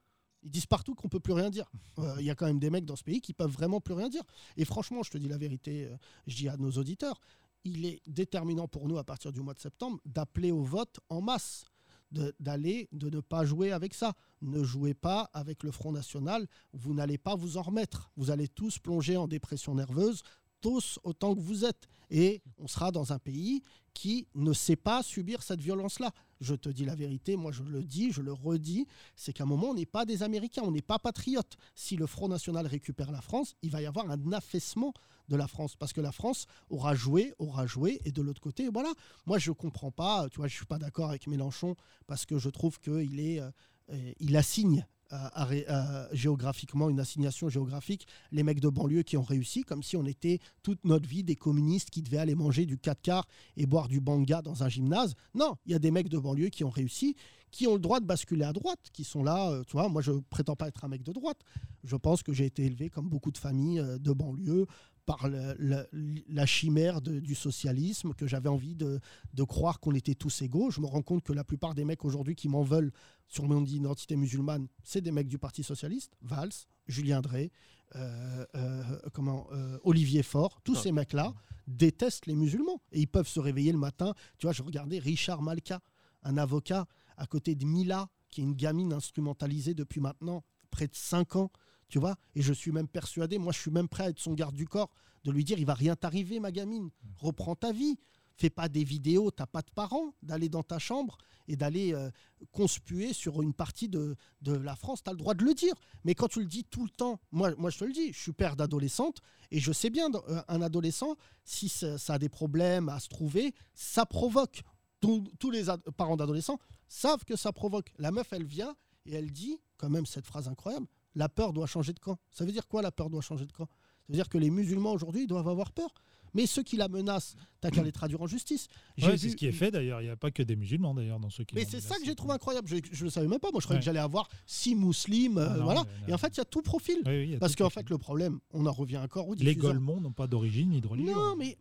Ils 0.44 0.50
disent 0.50 0.66
partout 0.66 0.94
qu'on 0.94 1.09
peut 1.09 1.20
plus 1.20 1.32
rien 1.34 1.50
dire. 1.50 1.70
Euh, 1.98 2.16
Il 2.18 2.24
y 2.24 2.30
a 2.30 2.34
quand 2.34 2.46
même 2.46 2.59
des 2.59 2.70
mecs 2.70 2.84
dans 2.86 2.96
ce 2.96 3.05
pays 3.05 3.20
qui 3.20 3.32
peuvent 3.34 3.50
vraiment 3.50 3.80
plus 3.80 3.94
rien 3.94 4.09
dire. 4.09 4.22
Et 4.57 4.64
franchement, 4.64 5.03
je 5.03 5.11
te 5.11 5.18
dis 5.18 5.28
la 5.28 5.38
vérité, 5.38 5.84
euh, 5.84 5.96
je 6.26 6.36
dis 6.36 6.48
à 6.48 6.57
nos 6.57 6.70
auditeurs, 6.72 7.20
il 7.64 7.84
est 7.86 8.00
déterminant 8.09 8.66
pour 8.66 8.88
nous 8.88 8.98
à 8.98 9.05
partir 9.05 9.30
du 9.32 9.40
mois 9.40 9.55
de 9.55 9.61
septembre 9.61 10.00
d'appeler 10.05 10.50
au 10.50 10.62
vote 10.62 10.98
en 11.11 11.20
masse, 11.20 11.66
de- 12.11 12.34
d'aller, 12.40 12.88
de, 12.92 13.09
ne 13.09 13.20
pas 13.20 13.44
jouer 13.44 13.70
avec 13.72 13.94
ça. 13.94 14.14
Ne 14.40 14.64
jouez 14.64 14.94
pas 14.94 15.30
avec 15.32 15.62
le 15.62 15.70
Front 15.70 15.92
National. 15.92 16.48
Vous 16.72 16.92
n'allez 16.92 17.18
pas 17.18 17.36
vous 17.36 17.57
en 17.57 17.62
remettre. 17.62 18.11
Vous 18.16 18.30
allez 18.30 18.48
tous 18.48 18.78
plonger 18.78 19.16
en 19.16 19.28
dépression 19.28 19.74
nerveuse, 19.76 20.22
autant 20.64 21.34
que 21.34 21.40
vous 21.40 21.64
êtes. 21.64 21.88
Et 22.10 22.42
on 22.58 22.66
sera 22.66 22.92
dans 22.92 23.12
un 23.12 23.18
pays 23.18 23.62
qui 23.94 24.26
ne 24.34 24.52
sait 24.52 24.76
pas 24.76 25.02
subir 25.02 25.42
cette 25.42 25.60
violence-là. 25.60 26.12
Je 26.40 26.54
te 26.54 26.68
dis 26.68 26.84
la 26.84 26.94
vérité, 26.94 27.36
moi 27.36 27.52
je 27.52 27.62
le 27.62 27.82
dis, 27.82 28.10
je 28.10 28.20
le 28.20 28.32
redis, 28.32 28.86
c'est 29.16 29.32
qu'à 29.32 29.44
un 29.44 29.46
moment, 29.46 29.70
on 29.70 29.74
n'est 29.74 29.86
pas 29.86 30.04
des 30.04 30.22
Américains, 30.22 30.62
on 30.64 30.72
n'est 30.72 30.82
pas 30.82 30.98
patriotes. 30.98 31.56
Si 31.74 31.96
le 31.96 32.06
Front 32.06 32.28
National 32.28 32.66
récupère 32.66 33.12
la 33.12 33.20
France, 33.20 33.54
il 33.62 33.70
va 33.70 33.80
y 33.80 33.86
avoir 33.86 34.10
un 34.10 34.32
affaissement 34.32 34.92
de 35.28 35.36
la 35.36 35.46
France, 35.46 35.76
parce 35.76 35.92
que 35.92 36.00
la 36.00 36.12
France 36.12 36.46
aura 36.68 36.94
joué, 36.94 37.32
aura 37.38 37.66
joué, 37.66 38.00
et 38.04 38.12
de 38.12 38.22
l'autre 38.22 38.40
côté, 38.40 38.68
voilà. 38.68 38.92
Moi, 39.24 39.38
je 39.38 39.50
ne 39.50 39.54
comprends 39.54 39.92
pas, 39.92 40.28
tu 40.30 40.38
vois, 40.38 40.48
je 40.48 40.54
ne 40.54 40.56
suis 40.56 40.66
pas 40.66 40.78
d'accord 40.78 41.10
avec 41.10 41.26
Mélenchon, 41.26 41.76
parce 42.06 42.26
que 42.26 42.38
je 42.38 42.50
trouve 42.50 42.78
qu'il 42.80 43.20
est, 43.20 43.40
euh, 43.40 43.50
euh, 43.90 44.12
il 44.18 44.36
assigne 44.36 44.86
à- 45.12 46.08
géographiquement, 46.12 46.88
une 46.90 47.00
assignation 47.00 47.48
géographique, 47.48 48.06
les 48.30 48.42
mecs 48.42 48.60
de 48.60 48.68
banlieue 48.68 49.02
qui 49.02 49.16
ont 49.16 49.22
réussi, 49.22 49.62
comme 49.62 49.82
si 49.82 49.96
on 49.96 50.04
était 50.06 50.38
toute 50.62 50.84
notre 50.84 51.08
vie 51.08 51.22
des 51.22 51.36
communistes 51.36 51.90
qui 51.90 52.02
devaient 52.02 52.18
aller 52.18 52.34
manger 52.34 52.66
du 52.66 52.78
4 52.78 53.00
quarts 53.02 53.26
et 53.56 53.66
boire 53.66 53.88
du 53.88 54.00
banga 54.00 54.42
dans 54.42 54.62
un 54.62 54.68
gymnase. 54.68 55.14
Non, 55.34 55.56
il 55.66 55.72
y 55.72 55.74
a 55.74 55.78
des 55.78 55.90
mecs 55.90 56.08
de 56.08 56.18
banlieue 56.18 56.48
qui 56.48 56.64
ont 56.64 56.70
réussi, 56.70 57.14
qui 57.50 57.66
ont 57.66 57.74
le 57.74 57.80
droit 57.80 58.00
de 58.00 58.06
basculer 58.06 58.44
à 58.44 58.52
droite, 58.54 58.80
qui 58.92 59.04
sont 59.04 59.22
là. 59.22 59.50
euh, 59.50 59.62
tu 59.64 59.72
vois, 59.72 59.88
moi, 59.90 60.00
je 60.00 60.12
prétends 60.30 60.56
pas 60.56 60.68
être 60.68 60.84
un 60.84 60.88
mec 60.88 61.02
de 61.02 61.12
droite. 61.12 61.38
Je 61.84 61.96
pense 61.96 62.22
que 62.22 62.32
j'ai 62.32 62.46
été 62.46 62.64
élevé 62.64 62.88
comme 62.88 63.08
beaucoup 63.10 63.30
de 63.30 63.36
familles 63.38 63.80
euh, 63.80 63.98
de 63.98 64.12
banlieue 64.12 64.66
par 65.04 65.28
la 65.28 66.46
chimère 66.46 67.00
du 67.00 67.34
socialisme, 67.34 68.14
que 68.14 68.28
j'avais 68.28 68.48
envie 68.48 68.76
de 68.76 69.00
croire 69.42 69.80
qu'on 69.80 69.96
était 69.96 70.14
tous 70.14 70.42
égaux. 70.42 70.70
Je 70.70 70.80
me 70.80 70.86
rends 70.86 71.02
compte 71.02 71.24
que 71.24 71.32
la 71.32 71.42
plupart 71.42 71.74
des 71.74 71.84
mecs 71.84 72.04
aujourd'hui 72.04 72.36
qui 72.36 72.48
m'en 72.48 72.62
veulent 72.62 72.92
sur 73.33 73.49
mon 73.49 73.64
identité 73.64 74.14
musulmane, 74.14 74.68
c'est 74.85 75.01
des 75.01 75.11
mecs 75.11 75.26
du 75.26 75.39
Parti 75.39 75.62
socialiste, 75.62 76.12
Valls, 76.20 76.53
Julien 76.87 77.22
Drey, 77.22 77.51
euh, 77.97 78.45
euh, 78.55 78.99
comment, 79.14 79.47
euh, 79.53 79.78
Olivier 79.85 80.22
Faure, 80.22 80.61
tous 80.62 80.74
Ah. 80.76 80.83
ces 80.83 80.93
mecs-là 80.93 81.33
détestent 81.66 82.26
les 82.26 82.35
musulmans 82.35 82.83
et 82.93 83.01
ils 83.01 83.09
peuvent 83.09 83.26
se 83.28 83.41
réveiller 83.41 83.72
le 83.72 83.78
matin. 83.78 84.12
Tu 84.37 84.45
vois, 84.47 84.53
je 84.53 84.62
regardais 84.62 84.99
Richard 84.99 85.41
Malka, 85.41 85.80
un 86.24 86.37
avocat 86.37 86.87
à 87.16 87.26
côté 87.26 87.55
de 87.55 87.64
Mila, 87.64 88.11
qui 88.28 88.43
est 88.43 88.45
une 88.45 88.55
gamine 88.55 88.93
instrumentalisée 88.93 89.72
depuis 89.72 90.01
maintenant 90.01 90.45
près 90.70 90.87
de 90.87 90.95
5 90.95 91.37
ans. 91.37 91.51
Tu 91.89 91.99
vois, 91.99 92.16
et 92.35 92.43
je 92.43 92.53
suis 92.53 92.70
même 92.70 92.89
persuadé, 92.89 93.39
moi 93.39 93.53
je 93.55 93.61
suis 93.61 93.70
même 93.70 93.89
prêt 93.89 94.05
à 94.05 94.09
être 94.11 94.20
son 94.20 94.35
garde 94.35 94.55
du 94.55 94.66
corps, 94.68 94.91
de 95.24 95.30
lui 95.30 95.45
dire 95.45 95.59
il 95.59 95.64
va 95.66 95.74
rien 95.74 95.97
t'arriver, 95.97 96.39
ma 96.39 96.53
gamine. 96.53 96.91
Reprends 97.16 97.55
ta 97.55 97.72
vie. 97.72 97.97
Fais 98.37 98.51
pas 98.51 98.68
des 98.68 98.85
vidéos, 98.85 99.30
t'as 99.30 99.47
pas 99.47 99.62
de 99.62 99.70
parents, 99.70 100.14
d'aller 100.22 100.49
dans 100.49 100.62
ta 100.62 100.78
chambre 100.78 101.18
et 101.49 101.57
d'aller 101.57 101.93
euh, 101.95 102.11
conspuer 102.51 103.12
sur 103.12 103.43
une 103.43 103.53
partie 103.53 103.89
de, 103.89 104.16
de 104.41 104.53
la 104.53 104.74
France. 104.74 105.03
Tu 105.03 105.11
as 105.11 105.12
le 105.12 105.18
droit 105.18 105.35
de 105.35 105.45
le 105.45 105.55
dire. 105.55 105.74
Mais 106.05 106.14
quand 106.14 106.28
tu 106.28 106.41
le 106.41 106.47
dis 106.47 106.64
tout 106.64 106.85
le 106.85 106.91
temps, 106.91 107.20
moi, 107.30 107.55
moi 107.57 107.70
je 107.70 107.78
te 107.78 107.85
le 107.85 107.93
dis, 107.93 108.12
je 108.12 108.18
suis 108.18 108.33
père 108.33 108.57
d'adolescente 108.57 109.18
et 109.51 109.61
je 109.61 109.72
sais 109.72 109.91
bien, 109.91 110.09
euh, 110.28 110.43
un 110.49 110.62
adolescent, 110.62 111.14
si 111.45 111.68
ça, 111.68 111.99
ça 111.99 112.14
a 112.14 112.18
des 112.18 112.28
problèmes 112.28 112.89
à 112.89 113.01
se 113.01 113.09
trouver, 113.09 113.55
ça 113.74 114.07
provoque. 114.07 114.62
Tous- 115.01 115.24
tous 115.39 115.51
les 115.51 115.64
parents 115.97 116.16
d'adolescents 116.16 116.59
savent 116.89 117.24
que 117.24 117.37
ça 117.37 117.53
provoque. 117.53 117.93
La 117.99 118.12
meuf, 118.12 118.33
elle 118.33 118.45
vient 118.45 118.74
et 119.05 119.14
elle 119.14 119.30
dit, 119.33 119.59
quand 119.76 119.91
même 119.91 120.07
cette 120.07 120.26
phrase 120.26 120.47
incroyable, 120.49 120.87
la 121.14 121.28
peur 121.28 121.53
doit 121.53 121.66
changer 121.66 121.93
de 121.93 121.99
camp. 121.99 122.18
Ça 122.30 122.45
veut 122.45 122.53
dire 122.53 122.66
quoi, 122.68 122.83
la 122.83 122.93
peur 122.93 123.11
doit 123.11 123.20
changer 123.20 123.47
de 123.47 123.53
camp? 123.53 123.66
Ça 123.66 124.07
veut 124.09 124.14
dire 124.14 124.28
que 124.28 124.39
les 124.39 124.51
musulmans 124.51 124.93
aujourd'hui 124.93 125.26
doivent 125.26 125.49
avoir 125.49 125.72
peur. 125.72 125.93
Mais 126.35 126.47
ceux 126.47 126.62
qui 126.62 126.76
la 126.76 126.89
menacent, 126.89 127.35
t'as 127.61 127.70
qu'à 127.70 127.83
les 127.83 127.93
traduire 127.93 128.22
en 128.22 128.26
justice. 128.26 128.68
Ouais, 128.99 129.16
c'est 129.18 129.26
vu- 129.26 129.30
ce 129.30 129.37
qui 129.37 129.47
est 129.47 129.53
fait 129.53 129.70
d'ailleurs. 129.70 130.01
Il 130.01 130.05
n'y 130.05 130.11
a 130.11 130.16
pas 130.16 130.30
que 130.30 130.43
des 130.43 130.57
musulmans 130.57 130.95
d'ailleurs 130.95 131.20
dans 131.20 131.28
ceux 131.30 131.45
qui. 131.45 131.55
mais 131.55 131.64
c'est 131.68 131.80
ça 131.80 131.97
que 131.97 132.05
j'ai 132.07 132.14
trouvé 132.14 132.33
incroyable. 132.35 132.66
Je 132.68 132.76
ne 132.76 133.05
le 133.05 133.11
savais 133.11 133.28
même 133.28 133.39
pas. 133.39 133.51
Moi, 133.51 133.61
je 133.61 133.66
croyais 133.66 133.76
Ouais. 133.78 133.80
que 133.80 133.85
j'allais 133.85 133.99
avoir 134.01 134.28
six 134.47 134.74
musulmans. 134.74 135.41
euh, 135.41 135.49
Ah 135.51 135.57
non, 135.59 135.64
voilà. 135.64 135.80
non. 135.80 135.87
Et 136.09 136.14
en 136.14 136.18
fait, 136.18 136.28
il 136.28 136.39
y 136.39 136.41
a 136.41 136.45
tout 136.47 136.62
profil. 136.62 136.99
Oui, 137.05 137.12
oui, 137.33 137.37
Parce 137.39 137.55
qu'en 137.55 137.70
fait, 137.70 137.91
le 137.91 137.99
problème, 137.99 138.41
on 138.53 138.64
en 138.66 138.72
revient 138.72 138.97
encore 138.99 139.28
au 139.28 139.35
Les 139.35 139.41
diffuseur. 139.45 139.72
Golemons 139.74 140.01
n'ont 140.01 140.12
pas 140.12 140.26
d'origine 140.26 140.70
ni 140.70 140.80
de 140.80 140.87
religion. 140.87 141.14
Non, 141.14 141.37
mais, 141.37 141.57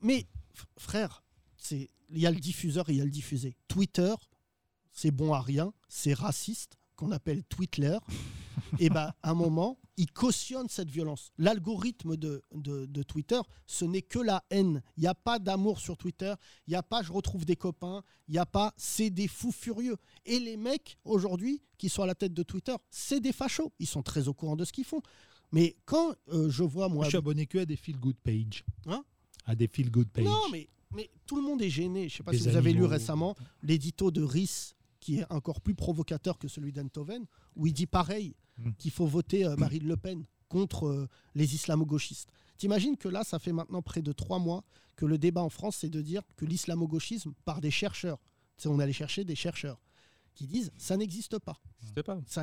frère, 0.77 1.23
il 1.71 1.87
y 2.11 2.25
a 2.25 2.31
le 2.31 2.39
diffuseur 2.39 2.89
et 2.89 2.93
il 2.93 2.97
y 2.97 3.01
a 3.01 3.05
le 3.05 3.11
diffusé. 3.11 3.55
Twitter, 3.67 4.13
c'est 4.91 5.11
bon 5.11 5.33
à 5.33 5.41
rien, 5.41 5.73
c'est 5.89 6.13
raciste, 6.13 6.77
qu'on 6.95 7.11
appelle 7.11 7.43
Twitler. 7.45 7.97
et 8.79 8.89
ben, 8.89 9.11
à 9.23 9.31
un 9.31 9.33
moment, 9.33 9.77
il 10.01 10.11
cautionne 10.11 10.67
cette 10.67 10.89
violence. 10.89 11.31
L'algorithme 11.37 12.17
de, 12.17 12.41
de, 12.55 12.87
de 12.87 13.03
Twitter, 13.03 13.39
ce 13.67 13.85
n'est 13.85 14.01
que 14.01 14.17
la 14.17 14.43
haine. 14.49 14.81
Il 14.97 15.01
n'y 15.01 15.07
a 15.07 15.13
pas 15.13 15.37
d'amour 15.37 15.79
sur 15.79 15.95
Twitter. 15.95 16.33
Il 16.65 16.71
n'y 16.71 16.75
a 16.75 16.81
pas 16.81 17.03
je 17.03 17.11
retrouve 17.11 17.45
des 17.45 17.55
copains. 17.55 18.01
Il 18.27 18.31
n'y 18.31 18.39
a 18.39 18.47
pas 18.47 18.73
c'est 18.77 19.11
des 19.11 19.27
fous 19.27 19.51
furieux. 19.51 19.97
Et 20.25 20.39
les 20.39 20.57
mecs, 20.57 20.97
aujourd'hui, 21.05 21.61
qui 21.77 21.87
sont 21.87 22.01
à 22.01 22.07
la 22.07 22.15
tête 22.15 22.33
de 22.33 22.41
Twitter, 22.41 22.73
c'est 22.89 23.19
des 23.19 23.31
fachos. 23.31 23.71
Ils 23.77 23.85
sont 23.85 24.01
très 24.01 24.27
au 24.27 24.33
courant 24.33 24.55
de 24.55 24.65
ce 24.65 24.73
qu'ils 24.73 24.85
font. 24.85 25.03
Mais 25.51 25.75
quand 25.85 26.15
euh, 26.29 26.49
je 26.49 26.63
vois, 26.63 26.89
moi. 26.89 27.03
Je 27.03 27.09
suis 27.09 27.17
abonné 27.19 27.45
que 27.45 27.59
à 27.59 27.65
des 27.67 27.75
feel 27.75 27.99
good 27.99 28.17
pages. 28.23 28.65
Hein? 28.87 29.03
À 29.45 29.53
des 29.53 29.67
feel 29.67 29.91
good 29.91 30.09
pages. 30.09 30.25
Non, 30.25 30.49
mais, 30.51 30.67
mais 30.95 31.11
tout 31.27 31.35
le 31.35 31.43
monde 31.43 31.61
est 31.61 31.69
gêné. 31.69 32.09
Je 32.09 32.15
ne 32.15 32.17
sais 32.17 32.23
pas 32.23 32.31
Des 32.31 32.39
si 32.39 32.49
vous 32.49 32.55
avez 32.55 32.73
lu 32.73 32.85
récemment 32.85 33.35
l'édito 33.61 34.09
de 34.09 34.23
Riss, 34.23 34.73
qui 35.01 35.19
est 35.19 35.31
encore 35.31 35.59
plus 35.59 35.75
provocateur 35.75 36.39
que 36.39 36.47
celui 36.47 36.71
d'Enthoven, 36.71 37.25
où 37.57 37.67
il 37.67 37.73
dit 37.73 37.87
pareil, 37.87 38.35
Mm. 38.61 38.71
qu'il 38.77 38.91
faut 38.91 39.07
voter 39.07 39.45
euh, 39.45 39.55
Marine 39.55 39.87
Le 39.87 39.97
Pen 39.97 40.25
contre 40.49 40.87
euh, 40.87 41.07
les 41.35 41.55
islamo-gauchistes. 41.55 42.29
T'imagines 42.57 42.97
que 42.97 43.07
là, 43.07 43.23
ça 43.23 43.39
fait 43.39 43.53
maintenant 43.53 43.81
près 43.81 44.01
de 44.01 44.11
trois 44.11 44.39
mois 44.39 44.63
que 44.95 45.05
le 45.05 45.17
débat 45.17 45.41
en 45.41 45.49
France, 45.49 45.77
c'est 45.77 45.89
de 45.89 46.01
dire 46.01 46.21
que 46.35 46.45
l'islamo-gauchisme, 46.45 47.33
par 47.45 47.61
des 47.61 47.71
chercheurs, 47.71 48.19
on 48.65 48.79
allait 48.79 48.93
chercher 48.93 49.23
des 49.23 49.35
chercheurs 49.35 49.81
qui 50.35 50.45
disent 50.45 50.71
ça 50.77 50.95
n'existe 50.97 51.39
pas. 51.39 51.59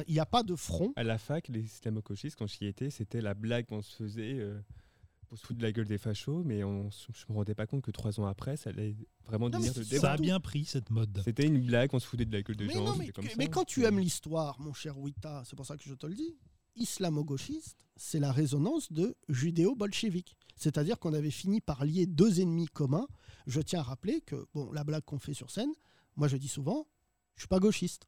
Il 0.09 0.15
n'y 0.15 0.19
a 0.19 0.27
pas 0.27 0.43
de 0.43 0.57
front. 0.57 0.93
À 0.97 1.05
la 1.05 1.19
fac, 1.19 1.47
les 1.49 1.65
islamo-gauchistes, 1.65 2.37
quand 2.37 2.49
j'y 2.49 2.67
étais, 2.67 2.91
c'était 2.91 3.21
la 3.21 3.35
blague 3.35 3.67
qu'on 3.67 3.83
se 3.83 3.95
faisait 3.95 4.39
euh, 4.41 4.61
pour 5.29 5.39
se 5.39 5.47
foutre 5.47 5.59
de 5.59 5.63
la 5.65 5.73
gueule 5.73 5.87
des 5.87 5.99
fachos, 5.99 6.43
mais 6.45 6.65
on, 6.65 6.91
je 6.91 7.25
me 7.29 7.35
rendais 7.35 7.55
pas 7.55 7.67
compte 7.67 7.83
que 7.83 7.91
trois 7.91 8.19
ans 8.19 8.27
après, 8.27 8.57
ça 8.57 8.71
allait 8.71 8.97
vraiment 9.27 9.47
mais 9.47 9.59
devenir 9.59 9.75
débat. 9.75 10.01
Ça 10.01 10.13
a 10.13 10.17
bien 10.17 10.41
pris 10.41 10.65
cette 10.65 10.91
mode. 10.91 11.21
C'était 11.25 11.47
une 11.47 11.61
blague, 11.61 11.91
on 11.93 11.99
se 11.99 12.07
foutait 12.07 12.25
de 12.25 12.33
la 12.33 12.43
gueule 12.43 12.57
de 12.57 12.67
Mais, 12.67 12.73
gens. 12.73 12.85
non, 12.85 12.97
mais, 12.97 13.09
comme 13.09 13.25
mais 13.37 13.45
ça. 13.45 13.51
quand 13.51 13.65
tu 13.65 13.85
aimes 13.85 13.99
l'histoire, 13.99 14.59
mon 14.61 14.73
cher 14.73 14.99
Wita, 14.99 15.43
c'est 15.45 15.55
pour 15.57 15.67
ça 15.67 15.77
que 15.77 15.85
je 15.85 15.95
te 15.95 16.07
le 16.07 16.15
dis, 16.15 16.37
islamo-gauchiste, 16.77 17.87
c'est 17.97 18.21
la 18.21 18.33
résonance 18.33 18.91
de 18.93 19.17
judéo-bolchevique. 19.29 20.37
C'est-à-dire 20.57 20.99
qu'on 20.99 21.13
avait 21.13 21.31
fini 21.31 21.61
par 21.61 21.85
lier 21.85 22.07
deux 22.07 22.41
ennemis 22.41 22.67
communs. 22.67 23.07
Je 23.47 23.61
tiens 23.61 23.81
à 23.81 23.83
rappeler 23.83 24.21
que, 24.23 24.47
bon, 24.55 24.73
la 24.73 24.83
blague 24.85 25.05
qu'on 25.05 25.19
fait 25.19 25.35
sur 25.35 25.51
scène, 25.51 25.71
moi 26.17 26.27
je 26.29 26.37
dis 26.37 26.49
souvent, 26.49 26.89
je 27.37 27.43
suis 27.43 27.49
pas 27.49 27.61
gauchiste. 27.61 28.07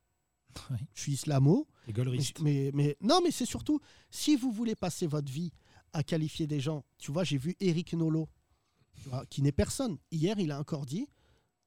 Oui. 0.70 0.78
Je 0.94 1.02
suis 1.02 1.12
islamo. 1.12 1.68
Mais, 1.86 1.92
mais, 2.40 2.70
mais- 2.74 2.96
non, 3.00 3.20
mais 3.22 3.30
c'est 3.30 3.46
surtout, 3.46 3.80
si 4.10 4.34
vous 4.36 4.50
voulez 4.50 4.74
passer 4.74 5.06
votre 5.06 5.30
vie 5.30 5.52
à 5.92 6.02
qualifier 6.02 6.46
des 6.46 6.60
gens, 6.60 6.84
tu 6.98 7.12
vois, 7.12 7.24
j'ai 7.24 7.38
vu 7.38 7.56
Eric 7.60 7.94
vois, 7.94 9.26
qui 9.26 9.42
n'est 9.42 9.52
personne. 9.52 9.98
Hier, 10.10 10.38
il 10.38 10.50
a 10.52 10.58
encore 10.58 10.86
dit 10.86 11.08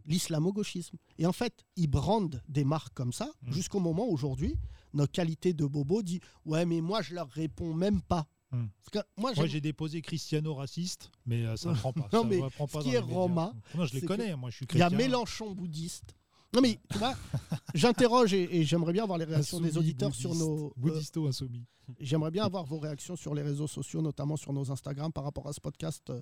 l'islamo-gauchisme. 0.05 0.97
Et 1.17 1.25
en 1.25 1.31
fait, 1.33 1.65
il 1.75 1.87
brande 1.87 2.41
des 2.47 2.65
marques 2.65 2.93
comme 2.93 3.13
ça, 3.13 3.31
Mm. 3.41 3.53
jusqu'au 3.53 3.79
moment 3.79 4.05
où 4.07 4.11
aujourd'hui, 4.13 4.55
notre 4.93 5.11
qualité 5.11 5.53
de 5.53 5.65
bobo 5.65 6.03
dit 6.03 6.19
Ouais, 6.45 6.65
mais 6.65 6.81
moi, 6.81 7.01
je 7.01 7.15
leur 7.15 7.29
réponds 7.29 7.73
même 7.73 8.01
pas. 8.01 8.27
Mm. 8.51 8.65
Parce 8.79 8.89
que 9.05 9.09
moi, 9.17 9.33
j'ai 9.45 9.61
déposé 9.61 10.01
Cristiano 10.01 10.53
raciste, 10.55 11.09
mais 11.25 11.45
euh, 11.45 11.55
ça 11.55 11.71
ne 11.71 11.75
prend 11.75 11.93
pas. 11.93 12.09
Non, 12.13 12.23
ça 12.23 12.27
mais 12.27 12.39
prend 12.49 12.67
pas 12.67 12.81
ce 12.81 12.85
qui 12.85 12.93
est. 12.95 12.99
Roma, 12.99 13.53
Non, 13.75 13.85
je 13.85 13.93
les 13.95 14.01
connais. 14.01 14.35
Moi, 14.35 14.49
je 14.49 14.57
suis 14.57 14.65
il 14.73 14.77
y 14.77 14.81
a. 14.81 14.89
Mélenchon 14.89 15.51
bouddhiste. 15.51 16.15
Non, 16.53 16.61
mais 16.61 16.79
tu 16.91 16.97
vois, 16.97 17.15
j'interroge 17.73 18.33
et, 18.33 18.57
et 18.59 18.63
j'aimerais 18.63 18.93
bien 18.93 19.03
avoir 19.03 19.17
les 19.17 19.25
réactions 19.25 19.59
des 19.59 19.77
auditeurs 19.77 20.13
sur 20.13 20.35
nos. 20.35 20.67
euh, 20.67 20.71
Bouddhisto 20.77 21.27
insoumis. 21.27 21.65
J'aimerais 21.99 22.31
bien 22.31 22.43
avoir 22.45 22.65
vos 22.65 22.79
réactions 22.79 23.15
sur 23.15 23.33
les 23.33 23.41
réseaux 23.41 23.67
sociaux, 23.67 24.01
notamment 24.01 24.37
sur 24.37 24.53
nos 24.53 24.71
Instagram 24.71 25.11
par 25.11 25.23
rapport 25.23 25.47
à 25.47 25.53
ce 25.53 25.59
podcast 25.59 26.09
euh, 26.09 26.21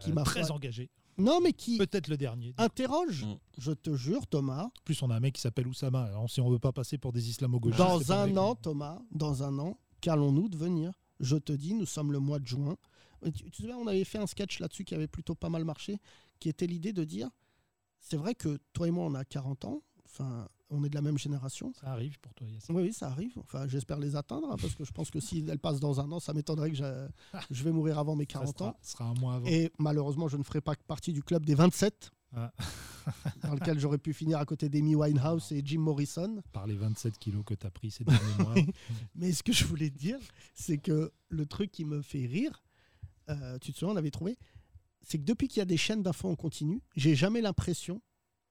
qui 0.00 0.10
Euh, 0.10 0.14
m'a 0.14 0.22
très 0.22 0.44
fait- 0.44 0.50
engagé. 0.50 0.90
Non, 1.18 1.40
mais 1.42 1.52
qui 1.52 1.76
Peut-être 1.76 2.08
le 2.08 2.16
dernier. 2.16 2.54
interroge, 2.56 3.24
Mm. 3.26 3.34
je 3.58 3.72
te 3.72 3.94
jure, 3.94 4.26
Thomas, 4.26 4.64
En 4.64 4.70
plus, 4.84 5.02
on 5.02 5.10
a 5.10 5.16
un 5.16 5.20
mec 5.20 5.34
qui 5.34 5.42
s'appelle 5.42 5.66
Oussama. 5.68 6.04
Alors, 6.04 6.30
si 6.30 6.40
on 6.40 6.48
veut 6.48 6.58
pas 6.58 6.72
passer 6.72 6.96
pour 6.96 7.12
des 7.12 7.28
islamo-gauchistes. 7.28 7.78
dans 7.78 8.12
un 8.12 8.34
an, 8.38 8.54
Thomas, 8.54 8.98
dans 9.10 9.42
un 9.42 9.58
an, 9.58 9.76
qu'allons-nous 10.00 10.48
devenir? 10.48 10.92
Je 11.20 11.36
te 11.36 11.52
dis, 11.52 11.74
nous 11.74 11.84
sommes 11.86 12.12
le 12.12 12.18
mois 12.18 12.38
de 12.38 12.46
juin. 12.46 12.76
Tu, 13.24 13.32
tu 13.32 13.50
te 13.50 13.56
souviens, 13.56 13.76
on 13.76 13.86
avait 13.86 14.04
fait 14.04 14.18
un 14.18 14.26
sketch 14.26 14.58
là-dessus 14.58 14.84
qui 14.84 14.94
avait 14.94 15.06
plutôt 15.06 15.34
pas 15.34 15.50
mal 15.50 15.64
marché, 15.66 16.00
qui 16.40 16.48
était 16.48 16.66
l'idée 16.66 16.92
de 16.94 17.04
dire, 17.04 17.28
c'est 18.02 18.16
vrai 18.18 18.34
que 18.34 18.58
toi 18.74 18.88
et 18.88 18.90
moi, 18.90 19.04
on 19.06 19.14
a 19.14 19.24
40 19.24 19.64
ans, 19.64 19.82
enfin, 20.04 20.48
on 20.70 20.84
est 20.84 20.88
de 20.90 20.94
la 20.94 21.02
même 21.02 21.18
génération. 21.18 21.72
Ça 21.80 21.88
arrive 21.92 22.18
pour 22.20 22.34
toi, 22.34 22.46
Yassine. 22.46 22.74
Oui, 22.76 22.82
oui, 22.82 22.92
ça 22.92 23.08
arrive. 23.08 23.32
Enfin, 23.38 23.66
j'espère 23.68 23.98
les 23.98 24.16
atteindre, 24.16 24.50
hein, 24.52 24.56
parce 24.60 24.74
que 24.74 24.84
je 24.84 24.92
pense 24.92 25.10
que 25.10 25.20
si 25.20 25.44
elles 25.48 25.58
passent 25.58 25.80
dans 25.80 26.00
un 26.00 26.10
an, 26.12 26.18
ça 26.20 26.32
m'étonnerait 26.34 26.70
que 26.70 26.76
je, 26.76 27.08
je 27.50 27.62
vais 27.64 27.72
mourir 27.72 27.98
avant 27.98 28.16
mes 28.16 28.24
Ça 28.24 28.40
40 28.40 28.48
ans. 28.48 28.54
sera, 28.64 28.78
sera 28.82 29.04
un 29.06 29.14
mois 29.14 29.34
avant. 29.34 29.46
Et 29.46 29.70
malheureusement, 29.78 30.28
je 30.28 30.36
ne 30.36 30.42
ferai 30.42 30.60
pas 30.60 30.74
partie 30.86 31.12
du 31.12 31.22
club 31.22 31.44
des 31.46 31.54
27, 31.54 32.10
Ah. 32.34 32.52
dans 33.42 33.54
lequel 33.54 33.78
j'aurais 33.80 33.98
pu 33.98 34.12
finir 34.14 34.38
à 34.38 34.44
côté 34.44 34.68
d'Amy 34.68 34.94
Winehouse 34.94 35.50
et 35.52 35.60
Jim 35.64 35.80
Morrison. 35.80 36.40
Par 36.52 36.66
les 36.66 36.76
27 36.76 37.18
kilos 37.18 37.44
que 37.44 37.54
tu 37.54 37.66
as 37.66 37.70
pris 37.70 37.90
ces 37.90 38.04
derniers 38.04 38.34
mois. 38.38 38.54
Mais 39.14 39.32
ce 39.32 39.42
que 39.42 39.52
je 39.52 39.64
voulais 39.64 39.90
te 39.90 39.98
dire, 39.98 40.18
c'est 40.54 40.78
que 40.78 41.12
le 41.28 41.46
truc 41.46 41.70
qui 41.72 41.84
me 41.84 42.00
fait 42.00 42.26
rire, 42.26 42.62
euh, 43.28 43.58
tu 43.58 43.72
te 43.72 43.78
souviens, 43.78 43.94
on 43.94 43.96
avait 43.98 44.10
trouvé, 44.12 44.38
c'est 45.02 45.18
que 45.18 45.24
depuis 45.24 45.48
qu'il 45.48 45.58
y 45.58 45.62
a 45.62 45.66
des 45.66 45.76
chaînes 45.76 46.02
d'infos 46.02 46.28
en 46.30 46.36
continu, 46.36 46.80
j'ai 46.96 47.14
jamais 47.14 47.40
l'impression 47.40 48.00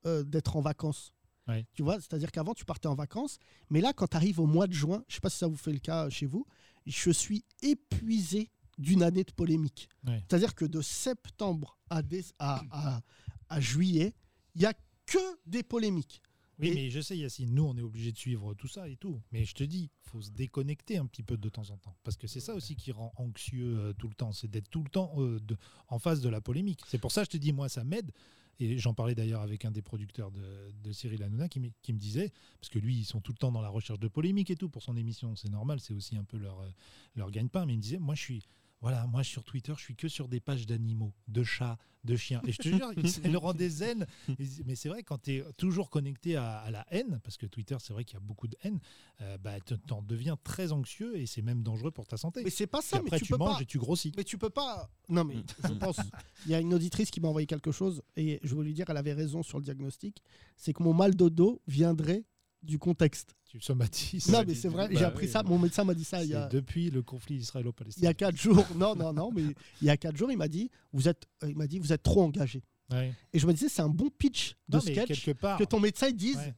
euh, 0.06 0.24
d'être 0.24 0.56
en 0.56 0.62
vacances. 0.62 1.14
Ouais. 1.48 1.66
Tu 1.74 1.82
vois, 1.84 1.96
c'est-à-dire 1.96 2.32
qu'avant, 2.32 2.54
tu 2.54 2.66
partais 2.66 2.88
en 2.88 2.96
vacances, 2.96 3.38
mais 3.70 3.82
là, 3.82 3.94
quand 3.94 4.08
tu 4.08 4.16
arrives 4.18 4.40
au 4.40 4.46
mois 4.46 4.68
de 4.68 4.74
juin, 4.74 5.04
je 5.08 5.16
sais 5.16 5.22
pas 5.22 5.30
si 5.30 5.38
ça 5.38 5.48
vous 5.48 5.56
fait 5.58 5.74
le 5.74 5.80
cas 5.80 6.10
chez 6.10 6.26
vous, 6.26 6.46
je 6.86 7.12
suis 7.12 7.44
épuisé 7.62 8.50
d'une 8.78 9.04
année 9.04 9.24
de 9.24 9.32
polémique. 9.32 9.90
Ouais. 10.08 10.24
C'est-à-dire 10.30 10.56
que 10.56 10.66
de 10.66 10.82
septembre 10.82 11.78
à, 11.90 12.02
dé- 12.02 12.26
à, 12.40 12.64
à- 12.72 13.02
à 13.50 13.60
juillet, 13.60 14.14
il 14.56 14.62
y 14.62 14.66
a 14.66 14.74
que 15.06 15.20
des 15.46 15.64
polémiques. 15.64 16.22
Oui, 16.62 16.68
Et- 16.70 16.74
mais 16.76 16.90
je 16.92 17.02
sais, 17.02 17.18
Yacine, 17.18 17.54
nous, 17.54 17.64
on 17.64 17.76
est 17.76 17.82
obligé 17.82 18.12
de 18.12 18.18
suivre 18.18 18.54
tout 18.54 18.68
ça 18.68 18.88
et 18.88 18.96
tout. 18.96 19.20
Mais 19.32 19.44
je 19.46 19.54
te 19.56 19.64
dis, 19.64 19.90
faut 20.04 20.22
se 20.22 20.30
déconnecter 20.30 20.98
un 20.98 21.06
petit 21.08 21.24
peu 21.24 21.36
de 21.38 21.50
temps 21.50 21.70
en 21.72 21.78
temps. 21.78 21.96
Parce 22.04 22.16
que 22.18 22.28
c'est 22.28 22.40
ça 22.40 22.54
aussi 22.54 22.76
qui 22.76 22.92
rend 22.92 23.12
anxieux 23.18 23.78
euh, 23.80 23.94
tout 23.94 24.08
le 24.08 24.14
temps. 24.14 24.32
C'est 24.32 24.48
d'être 24.50 24.70
tout 24.70 24.84
le 24.84 24.90
temps 24.90 25.12
euh, 25.18 25.40
de- 25.40 25.58
en 25.88 25.98
face 26.00 26.22
de 26.22 26.30
la 26.30 26.40
polémique. 26.42 26.82
C'est 26.88 27.00
pour 27.00 27.12
ça 27.12 27.22
que 27.22 27.26
je 27.26 27.38
te 27.38 27.38
dis, 27.38 27.52
moi, 27.52 27.68
ça 27.70 27.84
m'aide 27.84 28.12
Et 28.60 28.78
j'en 28.78 28.94
parlais 28.94 29.16
d'ailleurs 29.16 29.42
avec 29.42 29.66
un 29.66 29.72
des 29.72 29.82
producteurs 29.82 30.30
de, 30.30 30.72
de 30.84 30.92
Cyril 30.92 31.24
Hanouna 31.24 31.50
qui, 31.50 31.60
me- 31.60 31.72
qui 31.82 31.94
me 31.94 31.98
disait, 31.98 32.32
parce 32.60 32.70
que 32.70 32.78
lui, 32.78 32.96
ils 32.96 33.06
sont 33.06 33.20
tout 33.20 33.32
le 33.32 33.38
temps 33.40 33.52
dans 33.52 33.62
la 33.62 33.70
recherche 33.70 34.00
de 34.00 34.08
polémique 34.08 34.52
et 34.52 34.56
tout 34.56 34.70
pour 34.70 34.84
son 34.84 34.96
émission, 34.98 35.36
c'est 35.36 35.50
normal, 35.50 35.80
c'est 35.80 35.94
aussi 35.96 36.16
un 36.16 36.24
peu 36.24 36.38
leur, 36.38 36.60
euh, 36.60 36.70
leur 37.16 37.32
gagne-pain, 37.32 37.66
mais 37.66 37.74
il 37.74 37.78
me 37.78 37.82
disait, 37.82 37.98
moi 37.98 38.14
je 38.14 38.22
suis, 38.22 38.44
voilà, 38.82 39.06
moi 39.08 39.24
sur 39.24 39.44
Twitter, 39.44 39.74
je 39.78 39.82
suis 39.84 39.96
que 39.96 40.08
sur 40.08 40.28
des 40.28 40.40
pages 40.40 40.66
d'animaux, 40.66 41.14
de 41.28 41.44
chats, 41.44 41.78
de 42.04 42.16
chiens. 42.16 42.42
Et 42.48 42.52
je 42.52 42.58
te 42.58 42.68
jure, 42.68 42.92
c'est 43.06 43.28
le 43.28 43.38
rend 43.38 43.54
des 43.54 43.70
zen. 43.70 44.08
Et- 44.40 44.48
Mais 44.66 44.76
c'est 44.76 44.90
vrai, 44.90 45.04
quand 45.04 45.20
tu 45.22 45.36
es 45.36 45.44
toujours 45.56 45.92
connecté 45.92 46.36
à, 46.36 46.58
à 46.58 46.72
la 46.72 46.86
haine, 46.90 47.20
parce 47.24 47.38
que 47.38 47.46
Twitter, 47.46 47.78
c'est 47.80 47.94
vrai 47.94 48.04
qu'il 48.06 48.16
y 48.16 48.18
a 48.18 48.22
beaucoup 48.22 48.48
de 48.48 48.58
haine, 48.64 48.80
euh, 49.22 49.38
bah, 49.38 49.60
tu 49.60 49.76
en 49.94 50.02
deviens 50.02 50.36
très 50.44 50.72
anxieux 50.72 51.16
et 51.16 51.28
c'est 51.28 51.44
même 51.44 51.62
dangereux 51.62 51.92
pour 51.92 52.08
ta 52.08 52.18
santé. 52.18 52.42
Mais 52.44 52.50
c'est 52.50 52.66
pas 52.66 52.82
ça, 52.82 52.98
après, 52.98 53.12
mais 53.12 53.18
tu, 53.20 53.26
tu 53.26 53.34
peux 53.34 53.38
manges 53.38 53.58
pas. 53.58 53.62
et 53.62 53.66
tu 53.68 53.78
grossis. 53.78 54.12
Mais 54.18 54.24
tu 54.24 54.40
peux 54.40 54.50
pas. 54.50 54.90
Non, 55.10 55.24
mais 55.26 55.36
je 55.68 55.74
pense. 55.74 55.98
Il 56.46 56.52
y 56.52 56.56
a 56.56 56.60
une 56.60 56.74
auditrice 56.74 57.12
qui 57.12 57.22
m'a 57.22 57.28
envoyé 57.28 57.46
quelque 57.46 57.72
chose 57.72 58.02
et 58.16 58.40
je 58.42 58.56
veux 58.56 58.64
lui 58.64 58.74
dire, 58.74 58.90
elle 58.90 58.98
avait 58.98 59.14
raison 59.14 59.44
sur 59.44 59.60
le 59.60 59.64
diagnostic. 59.64 60.24
C'est 60.58 60.74
que 60.74 60.82
mon 60.82 60.94
mal 60.96 61.16
de 61.16 61.30
dos 61.30 61.62
viendrait 61.68 62.24
du 62.64 62.78
contexte. 62.80 63.36
Tu 63.46 63.60
somatises. 63.60 64.30
non, 64.30 64.44
mais 64.48 64.54
c'est 64.56 64.70
vrai, 64.70 64.88
j'ai 64.92 65.00
Bah 65.02 65.08
appris 65.08 65.26
oui. 65.26 65.32
ça. 65.32 65.44
Mon 65.44 65.60
médecin 65.60 65.84
m'a 65.84 65.94
dit 65.94 66.06
ça 66.06 66.24
il 66.24 66.30
y 66.30 66.34
a, 66.36 66.48
depuis 66.48 66.90
le 66.90 67.02
conflit 67.02 67.36
il 67.36 67.40
y 67.40 67.42
israélo-palestinien. 67.42 68.10
a 68.10 68.14
quatre 68.14 68.38
jours. 68.38 68.66
Non, 68.78 68.96
non, 68.96 69.12
non, 69.14 69.30
mais 69.34 69.44
il 69.82 69.88
y 69.88 69.90
a 69.90 69.98
quatre 69.98 70.16
jours, 70.16 70.32
il 70.32 70.38
m'a 70.38 70.48
dit, 70.48 70.70
vous 70.94 71.08
êtes, 71.10 71.26
euh, 71.44 71.50
il 71.50 71.58
m'a 71.58 71.68
dit, 71.68 71.80
vous 71.80 71.92
êtes 71.92 72.04
trop 72.04 72.22
engagé. 72.24 72.64
Ouais. 72.92 73.14
Et 73.34 73.40
je 73.40 73.48
me 73.48 73.54
disais, 73.54 73.68
c'est 73.70 73.82
un 73.82 73.90
bon 73.90 74.10
pitch 74.10 74.56
de 74.70 74.78
Non, 74.78 74.82
sketch 74.82 75.34
part. 75.34 75.58
que 75.58 75.64
ton 75.66 75.80
médecin 75.80 76.08
il 76.08 76.16
dise. 76.16 76.38
ouais. 76.38 76.54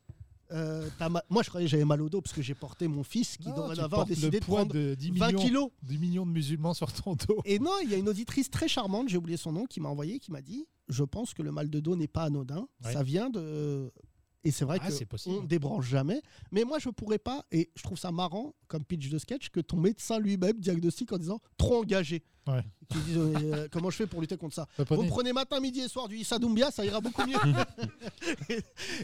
euh, 0.52 0.88
ma- 1.10 1.24
Moi, 1.30 1.42
je 1.42 1.50
croyais 1.50 1.66
que 1.66 1.72
j'avais 1.72 1.86
mal 1.86 2.02
au 2.02 2.10
dos 2.10 2.22
parce 2.22 2.36
que 2.36 2.42
j'ai 2.44 2.54
porté 2.54 2.88
mon 2.88 3.04
fils 3.04 3.38
qui 3.38 3.48
Non, 3.50 3.56
dorénavant 3.56 4.02
a 4.04 4.06
décidé 4.06 4.28
le 4.30 4.40
de 4.40 4.46
poids 4.46 4.58
prendre 4.66 4.74
de 4.76 4.94
10 4.96 5.12
20 5.14 5.28
millions, 5.28 5.40
kilos. 5.40 5.70
10 5.84 5.98
millions 5.98 6.26
de 6.28 6.32
musulmans 6.32 6.74
sur 6.76 6.92
ton 6.94 7.16
dos. 7.16 7.40
Et 7.46 7.58
non, 7.60 7.72
il 7.84 7.90
y 7.90 7.96
a 7.96 7.98
une 7.98 8.10
auditrice 8.10 8.52
très 8.52 8.68
charmante, 8.68 9.10
j'ai 9.10 9.18
oublié 9.18 9.38
son 9.38 9.52
nom, 9.52 9.66
qui 9.66 9.80
m'a 9.80 9.90
envoyé, 9.90 10.20
qui 10.20 10.32
m'a 10.32 10.42
dit 10.42 10.68
Je 10.90 11.04
pense 11.04 11.34
que 11.34 11.42
le 11.42 11.52
mal 11.52 11.70
de 11.72 11.80
dos 11.80 11.96
n'est 11.96 12.08
pas 12.08 12.24
anodin. 12.26 12.68
Ouais. 12.84 12.94
Ça 12.94 13.02
vient 13.02 13.30
de. 13.32 13.92
Et 14.46 14.52
c'est 14.52 14.66
vrai 14.66 14.78
Ah, 14.82 14.92
c'est 14.92 15.06
que 15.06 15.10
possible. 15.10 15.36
on 15.40 15.44
débranche 15.44 15.88
jamais. 15.88 16.22
Mais 16.52 16.64
moi, 16.66 16.78
je 16.80 16.90
pourrais 16.90 17.18
pas, 17.20 17.46
et 17.52 17.70
je 17.76 17.84
trouve 17.84 17.98
ça 17.98 18.12
marrant 18.12 18.54
comme 18.68 18.84
pitch 18.84 19.10
de 19.10 19.18
sketch, 19.18 19.50
que 19.50 19.60
ton 19.62 19.78
médecin 19.78 20.20
lui-même 20.20 20.60
diagnostique 20.60 21.12
en 21.14 21.18
disant 21.18 21.40
trop 21.58 21.80
engagé. 21.82 22.24
Ouais. 22.46 22.62
Tu 22.92 22.98
dis 23.00 23.14
euh, 23.16 23.70
comment 23.72 23.90
je 23.90 23.96
fais 23.96 24.06
pour 24.08 24.20
lutter 24.20 24.36
contre 24.36 24.54
ça 24.56 24.68
Vous 24.90 25.06
prenez 25.08 25.32
matin, 25.32 25.62
midi 25.62 25.80
et 25.80 25.88
soir 25.88 26.10
du 26.10 26.18
Issa 26.18 26.40
Doumbia, 26.40 26.72
ça 26.72 26.84
ira 26.86 27.00
beaucoup 27.00 27.26
mieux. 27.26 27.38
et, 28.50 28.60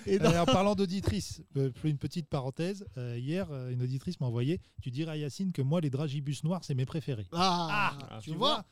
et 0.05 0.19
dans- 0.19 0.29
Euh, 0.31 0.41
en 0.41 0.45
parlant 0.45 0.75
d'auditrice, 0.75 1.41
euh, 1.57 1.71
une 1.85 1.97
petite 1.97 2.27
parenthèse. 2.27 2.85
euh, 2.97 3.17
hier, 3.17 3.47
euh, 3.51 3.71
une 3.71 3.81
auditrice 3.81 4.19
m'a 4.19 4.27
envoyé 4.27 4.59
Tu 4.81 4.91
dirais 4.91 5.11
à 5.13 5.17
Yacine 5.17 5.51
que 5.53 5.61
moi, 5.61 5.79
les 5.81 5.89
dragibus 5.89 6.43
noirs, 6.43 6.63
c'est 6.63 6.75
mes 6.75 6.85
préférés. 6.85 7.27
Ah, 7.31 7.97
Ah, 8.09 8.19
tu, 8.21 8.31
vois, 8.31 8.65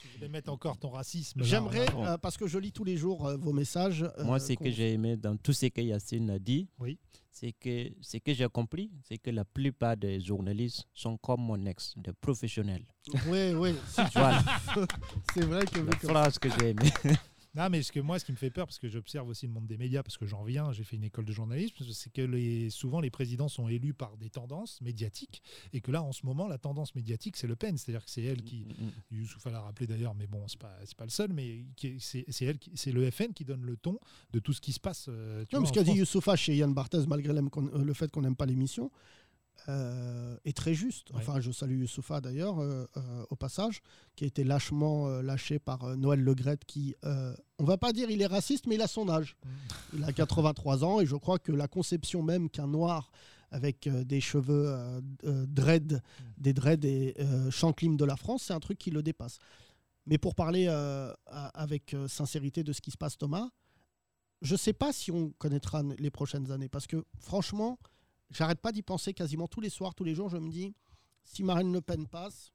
Tu 0.00 0.08
voulais 0.16 0.28
mettre 0.28 0.50
encore 0.52 0.76
ton 0.78 0.90
racisme. 0.90 1.42
J'aimerais, 1.42 1.86
euh, 1.96 2.18
parce 2.18 2.36
que 2.36 2.46
je 2.46 2.58
lis 2.58 2.72
tous 2.72 2.84
les 2.84 2.96
jours 2.96 3.26
euh, 3.26 3.36
vos 3.36 3.52
messages. 3.52 4.02
euh, 4.02 4.24
Moi, 4.24 4.38
ce 4.38 4.52
que 4.54 4.70
j'ai 4.70 4.92
aimé 4.92 5.16
dans 5.16 5.36
tout 5.36 5.52
ce 5.52 5.66
que 5.66 5.80
Yacine 5.80 6.30
a 6.30 6.38
dit, 6.38 6.68
Oui. 6.78 6.98
c'est 7.30 7.52
que 7.52 7.90
ce 8.00 8.18
que 8.18 8.32
j'ai 8.34 8.48
compris, 8.48 8.90
c'est 9.08 9.18
que 9.18 9.30
la 9.30 9.44
plupart 9.44 9.96
des 9.96 10.20
journalistes 10.20 10.86
sont 10.94 11.16
comme 11.16 11.40
mon 11.42 11.64
ex, 11.66 11.94
des 11.96 12.12
professionnels. 12.12 12.84
Oui, 13.28 13.52
oui, 13.54 13.74
Voilà, 14.14 14.42
c'est 15.34 15.42
vrai 15.44 15.64
que. 15.66 15.78
la 15.80 15.96
phrase 15.98 16.38
que 16.38 16.48
j'ai 16.58 16.70
aimée. 16.70 16.92
Non, 17.54 17.68
mais 17.70 17.82
ce 17.82 17.92
que 17.92 18.00
moi, 18.00 18.18
ce 18.18 18.24
qui 18.24 18.32
me 18.32 18.36
fait 18.36 18.50
peur, 18.50 18.66
parce 18.66 18.78
que 18.80 18.88
j'observe 18.88 19.28
aussi 19.28 19.46
le 19.46 19.52
monde 19.52 19.66
des 19.66 19.76
médias, 19.76 20.02
parce 20.02 20.18
que 20.18 20.26
j'en 20.26 20.42
viens, 20.42 20.72
j'ai 20.72 20.82
fait 20.82 20.96
une 20.96 21.04
école 21.04 21.24
de 21.24 21.32
journalisme, 21.32 21.76
c'est 21.92 22.12
que 22.12 22.22
les, 22.22 22.68
souvent 22.70 23.00
les 23.00 23.10
présidents 23.10 23.48
sont 23.48 23.68
élus 23.68 23.94
par 23.94 24.16
des 24.16 24.28
tendances 24.28 24.80
médiatiques, 24.80 25.40
et 25.72 25.80
que 25.80 25.92
là, 25.92 26.02
en 26.02 26.10
ce 26.12 26.26
moment, 26.26 26.48
la 26.48 26.58
tendance 26.58 26.94
médiatique, 26.96 27.36
c'est 27.36 27.46
Le 27.46 27.54
Pen, 27.56 27.76
c'est-à-dire 27.78 28.04
que 28.04 28.10
c'est 28.10 28.22
elle 28.24 28.42
qui, 28.42 28.66
Youssouf 29.12 29.44
l'a 29.46 29.60
rappelé 29.60 29.86
d'ailleurs, 29.86 30.14
mais 30.14 30.26
bon, 30.26 30.46
c'est 30.48 30.58
pas, 30.58 30.76
c'est 30.84 30.96
pas 30.96 31.04
le 31.04 31.10
seul, 31.10 31.32
mais 31.32 31.64
c'est 32.00 32.24
c'est 32.28 32.44
elle, 32.44 32.58
qui- 32.58 32.72
c'est 32.74 32.90
le 32.92 33.08
FN 33.10 33.32
qui 33.32 33.44
donne 33.44 33.62
le 33.62 33.76
ton 33.76 33.98
de 34.32 34.40
tout 34.40 34.52
ce 34.52 34.60
qui 34.60 34.72
se 34.72 34.80
passe. 34.80 35.06
euh, 35.08 35.44
tu 35.48 35.54
Non, 35.54 35.60
mais 35.60 35.66
vois, 35.68 35.74
ce 35.74 35.80
en 35.80 35.84
qu'a 35.84 35.92
dit. 35.92 35.98
Youssoufa 35.98 36.34
chez 36.36 36.56
Yann 36.56 36.74
Barthès, 36.74 37.06
malgré 37.06 37.32
euh, 37.32 37.84
le 37.84 37.94
fait 37.94 38.10
qu'on 38.10 38.22
n'aime 38.22 38.36
pas 38.36 38.46
l'émission, 38.46 38.90
euh, 39.68 40.36
est 40.44 40.56
très 40.56 40.74
juste. 40.74 41.10
Ouais. 41.10 41.16
Enfin, 41.18 41.40
je 41.40 41.50
salue 41.50 41.80
Youssoufa 41.80 42.20
d'ailleurs, 42.20 42.60
euh, 42.60 42.86
euh, 42.96 43.24
au 43.30 43.36
passage, 43.36 43.80
qui 44.14 44.24
a 44.24 44.26
été 44.26 44.44
lâchement 44.44 45.08
lâché 45.22 45.58
par 45.58 45.96
Noël 45.96 46.20
Legrette, 46.20 46.64
qui, 46.64 46.94
on 47.02 47.64
va 47.64 47.78
pas 47.78 47.92
dire 47.92 48.10
il 48.10 48.20
est 48.20 48.26
raciste, 48.26 48.66
mais 48.66 48.74
il 48.74 48.82
a 48.82 48.86
son 48.86 49.08
âge. 49.08 49.36
Mm. 49.44 49.48
Il 49.98 50.04
a 50.04 50.12
83 50.12 50.84
ans, 50.84 51.00
et 51.00 51.06
je 51.06 51.16
crois 51.16 51.38
que 51.38 51.52
la 51.52 51.68
conception 51.68 52.22
même 52.22 52.50
qu'un 52.50 52.66
noir 52.66 53.10
avec 53.50 53.88
des 53.88 54.20
cheveux 54.20 54.76
dread, 55.22 56.02
des 56.38 56.52
dreads 56.52 56.84
et 56.84 57.14
l'hymne 57.80 57.96
de 57.96 58.04
la 58.04 58.16
France, 58.16 58.44
c'est 58.44 58.52
un 58.52 58.60
truc 58.60 58.78
qui 58.78 58.90
le 58.90 59.02
dépasse. 59.02 59.38
Mais 60.06 60.18
pour 60.18 60.34
parler 60.34 60.68
avec 61.26 61.96
sincérité 62.08 62.64
de 62.64 62.72
ce 62.72 62.80
qui 62.80 62.90
se 62.90 62.98
passe, 62.98 63.16
Thomas, 63.16 63.48
je 64.42 64.54
ne 64.54 64.58
sais 64.58 64.72
pas 64.72 64.92
si 64.92 65.10
on 65.10 65.30
connaîtra 65.38 65.82
les 65.98 66.10
prochaines 66.10 66.50
années. 66.50 66.68
Parce 66.68 66.86
que 66.86 67.04
franchement, 67.18 67.78
j'arrête 68.30 68.60
pas 68.60 68.72
d'y 68.72 68.82
penser 68.82 69.12
quasiment 69.14 69.46
tous 69.48 69.60
les 69.60 69.70
soirs, 69.70 69.94
tous 69.94 70.04
les 70.04 70.14
jours. 70.14 70.28
Je 70.28 70.36
me 70.36 70.50
dis, 70.50 70.74
si 71.22 71.42
Marine 71.42 71.72
Le 71.72 71.80
Pen 71.80 72.06
passe, 72.06 72.52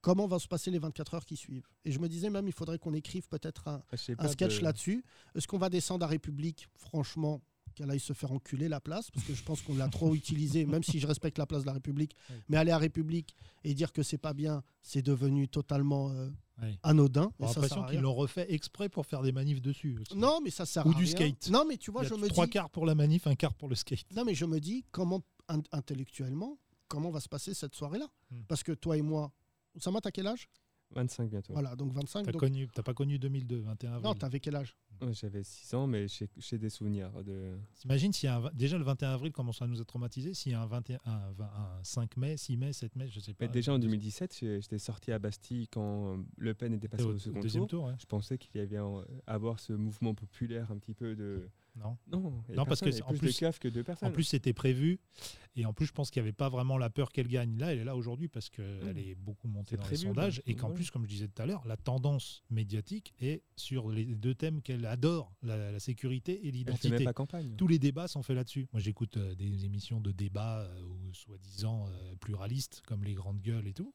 comment 0.00 0.26
vont 0.26 0.38
se 0.38 0.48
passer 0.48 0.70
les 0.70 0.78
24 0.78 1.14
heures 1.14 1.24
qui 1.24 1.36
suivent? 1.36 1.66
Et 1.84 1.92
je 1.92 1.98
me 1.98 2.08
disais 2.08 2.30
même, 2.30 2.46
il 2.46 2.52
faudrait 2.52 2.78
qu'on 2.78 2.94
écrive 2.94 3.28
peut-être 3.28 3.68
un, 3.68 3.82
pas 4.16 4.28
sketch 4.28 4.58
de- 4.58 4.64
là-dessus. 4.64 5.04
Est-ce 5.34 5.46
qu'on 5.46 5.58
va 5.58 5.68
descendre 5.70 6.04
à 6.04 6.08
République 6.08 6.68
Franchement, 6.76 7.40
qu'elle 7.74 7.90
aille 7.90 8.00
se 8.00 8.12
faire 8.12 8.32
enculer 8.32 8.68
la 8.68 8.80
place, 8.80 9.10
parce 9.10 9.24
que 9.26 9.34
je 9.34 9.42
pense 9.42 9.62
qu'on 9.62 9.74
l'a 9.76 9.88
trop 9.88 10.14
utilisé, 10.14 10.66
même 10.66 10.82
si 10.82 11.00
je 11.00 11.06
respecte 11.06 11.38
la 11.38 11.46
place 11.46 11.62
de 11.62 11.66
la 11.66 11.72
République. 11.72 12.14
Oui. 12.28 12.36
Mais 12.50 12.56
aller 12.58 12.70
à 12.72 12.76
République 12.78 13.34
et 13.64 13.72
dire 13.74 13.92
que 13.92 14.02
c'est 14.02 14.18
pas 14.18 14.34
bien, 14.34 14.62
c'est 14.82 15.00
devenu 15.02 15.48
totalement 15.48 16.10
euh, 16.10 16.28
Ouais. 16.62 16.78
anodin. 16.82 17.32
J'ai 17.40 17.44
et 17.44 17.48
ça 17.48 17.52
sert 17.54 17.62
l'impression 17.62 17.86
qu'ils 17.86 18.00
l'ont 18.00 18.14
refait 18.14 18.46
exprès 18.52 18.88
pour 18.88 19.04
faire 19.06 19.22
des 19.22 19.32
manifs 19.32 19.60
dessus. 19.60 19.98
aussi. 20.00 20.16
Non, 20.16 20.40
mais 20.42 20.50
ça 20.50 20.64
sert 20.64 20.86
Ou 20.86 20.90
à 20.90 20.94
du 20.94 21.04
rien. 21.04 21.12
skate. 21.12 21.50
Non, 21.50 21.64
mais 21.68 21.76
tu 21.76 21.90
vois, 21.90 22.02
Il 22.02 22.06
y 22.06 22.08
je 22.10 22.14
me 22.14 22.28
trois 22.28 22.46
dis. 22.46 22.52
quarts 22.52 22.70
pour 22.70 22.86
la 22.86 22.94
manif, 22.94 23.26
un 23.26 23.34
quart 23.34 23.54
pour 23.54 23.68
le 23.68 23.74
skate. 23.74 24.06
Non, 24.14 24.24
mais 24.24 24.34
je 24.34 24.44
me 24.44 24.60
dis, 24.60 24.84
comment 24.92 25.20
in- 25.48 25.62
intellectuellement, 25.72 26.58
comment 26.88 27.10
va 27.10 27.20
se 27.20 27.28
passer 27.28 27.52
cette 27.54 27.74
soirée-là 27.74 28.06
Hmm. 28.30 28.42
Parce 28.48 28.62
que 28.62 28.72
toi 28.72 28.96
et 28.96 29.02
moi, 29.02 29.32
Oussama, 29.74 30.00
t'as 30.00 30.10
quel 30.10 30.26
âge? 30.26 30.48
25 30.94 31.30
bientôt. 31.30 31.52
Voilà, 31.54 31.74
donc 31.74 31.92
25. 31.92 32.24
T'as 32.24 32.32
donc- 32.32 32.40
connu, 32.40 32.68
t'as 32.72 32.82
pas 32.82 32.94
connu 32.94 33.18
2002, 33.18 33.60
21 33.60 33.92
avril. 33.94 34.04
Non, 34.04 34.14
t'avais 34.14 34.40
quel 34.40 34.56
âge? 34.56 34.76
J'avais 35.12 35.42
6 35.42 35.74
ans, 35.74 35.86
mais 35.86 36.06
j'ai 36.08 36.58
des 36.58 36.70
souvenirs 36.70 37.10
de. 37.24 37.56
T'imagines 37.74 38.12
a 38.28 38.40
v- 38.40 38.48
déjà 38.54 38.78
le 38.78 38.84
21 38.84 39.10
avril 39.10 39.32
commence 39.32 39.60
à 39.62 39.66
nous 39.66 39.80
être 39.80 39.86
traumatisé, 39.86 40.32
s'il 40.34 40.52
y 40.52 40.54
a 40.54 40.62
un, 40.62 40.66
21, 40.66 41.00
un, 41.04 41.10
un 41.40 41.82
5 41.82 42.16
mai, 42.16 42.36
6 42.36 42.56
mai, 42.56 42.72
7 42.72 42.94
mai, 42.96 43.08
je 43.08 43.18
sais 43.20 43.32
pas. 43.34 43.46
Mais 43.46 43.52
déjà 43.52 43.72
en 43.72 43.78
2017, 43.78 44.36
j'ai- 44.38 44.60
j'étais 44.60 44.78
sorti 44.78 45.10
à 45.12 45.18
Bastille 45.18 45.66
quand 45.68 46.14
euh, 46.14 46.16
Le 46.36 46.54
Pen 46.54 46.72
était 46.74 46.88
passé 46.88 47.04
Au, 47.04 47.14
au, 47.14 47.18
second 47.18 47.40
deuxième 47.40 47.62
tour. 47.66 47.80
tour, 47.80 47.84
ouais. 47.88 47.94
Je 47.98 48.06
pensais 48.06 48.38
qu'il 48.38 48.60
y 48.60 48.62
avait 48.62 48.78
en- 48.78 49.02
avoir 49.26 49.58
ce 49.58 49.72
mouvement 49.72 50.14
populaire 50.14 50.70
un 50.70 50.78
petit 50.78 50.94
peu 50.94 51.16
de. 51.16 51.48
Non. 51.74 51.96
Non, 52.10 52.42
Non, 52.54 52.66
parce 52.66 52.80
que 52.82 53.02
en 53.02 53.08
plus, 53.08 53.18
plus- 53.18 53.40
de 53.40 53.58
que 53.58 53.68
de 53.68 53.80
personnes. 53.80 54.10
En 54.10 54.12
plus, 54.12 54.24
c'était 54.24 54.52
prévu. 54.52 55.00
Et 55.56 55.64
en 55.64 55.72
plus, 55.72 55.86
je 55.86 55.92
pense 55.92 56.10
qu'il 56.10 56.20
n'y 56.22 56.28
avait 56.28 56.34
pas 56.36 56.50
vraiment 56.50 56.76
la 56.76 56.90
peur 56.90 57.12
qu'elle 57.12 57.28
gagne. 57.28 57.56
Là, 57.56 57.72
elle 57.72 57.78
est 57.78 57.84
là 57.84 57.96
aujourd'hui 57.96 58.28
parce 58.28 58.50
qu'elle 58.50 58.98
est 58.98 59.14
beaucoup 59.14 59.48
montée 59.48 59.76
dans 59.76 59.82
prévu, 59.82 60.02
les 60.02 60.08
sondages. 60.08 60.42
Et 60.46 60.54
qu'en 60.54 60.68
Ouais. 60.68 60.74
plus, 60.74 60.90
comme 60.90 61.04
je 61.04 61.08
disais 61.08 61.28
tout 61.28 61.40
à 61.40 61.46
l'heure, 61.46 61.66
la 61.66 61.78
tendance 61.78 62.42
médiatique 62.50 63.14
est 63.20 63.42
sur 63.56 63.88
les 63.90 64.04
deux 64.04 64.34
thèmes 64.34 64.60
qu'elle 64.60 64.84
adore 64.92 65.32
la, 65.42 65.72
la 65.72 65.80
sécurité 65.80 66.46
et 66.46 66.50
l'identité. 66.50 67.04
Tous 67.56 67.66
les 67.66 67.78
débats 67.78 68.08
sont 68.08 68.22
faits 68.22 68.36
là-dessus. 68.36 68.68
Moi, 68.72 68.80
j'écoute 68.80 69.16
euh, 69.16 69.34
des 69.34 69.64
émissions 69.64 70.00
de 70.00 70.12
débats 70.12 70.60
euh, 70.60 70.82
ou 70.82 71.14
soi-disant 71.14 71.86
euh, 71.88 72.14
pluralistes, 72.16 72.82
comme 72.86 73.02
les 73.02 73.14
grandes 73.14 73.40
gueules 73.40 73.66
et 73.66 73.72
tout. 73.72 73.92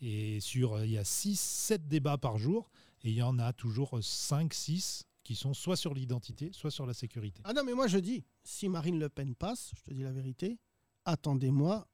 Et 0.00 0.40
sur, 0.40 0.74
euh, 0.74 0.86
il 0.86 0.92
y 0.92 0.98
a 0.98 1.04
6, 1.04 1.38
7 1.38 1.88
débats 1.88 2.18
par 2.18 2.38
jour. 2.38 2.70
Et 3.02 3.10
il 3.10 3.16
y 3.16 3.22
en 3.22 3.38
a 3.38 3.52
toujours 3.52 3.98
5, 4.00 4.54
6 4.54 5.06
qui 5.24 5.34
sont 5.34 5.52
soit 5.54 5.76
sur 5.76 5.94
l'identité, 5.94 6.50
soit 6.52 6.70
sur 6.70 6.86
la 6.86 6.94
sécurité. 6.94 7.42
Ah 7.44 7.52
non, 7.52 7.62
mais 7.64 7.74
moi 7.74 7.86
je 7.86 7.98
dis, 7.98 8.24
si 8.42 8.68
Marine 8.68 8.98
Le 8.98 9.08
Pen 9.08 9.34
passe, 9.34 9.72
je 9.76 9.82
te 9.82 9.92
dis 9.92 10.02
la 10.02 10.12
vérité, 10.12 10.58
attendez-moi, 11.04 11.86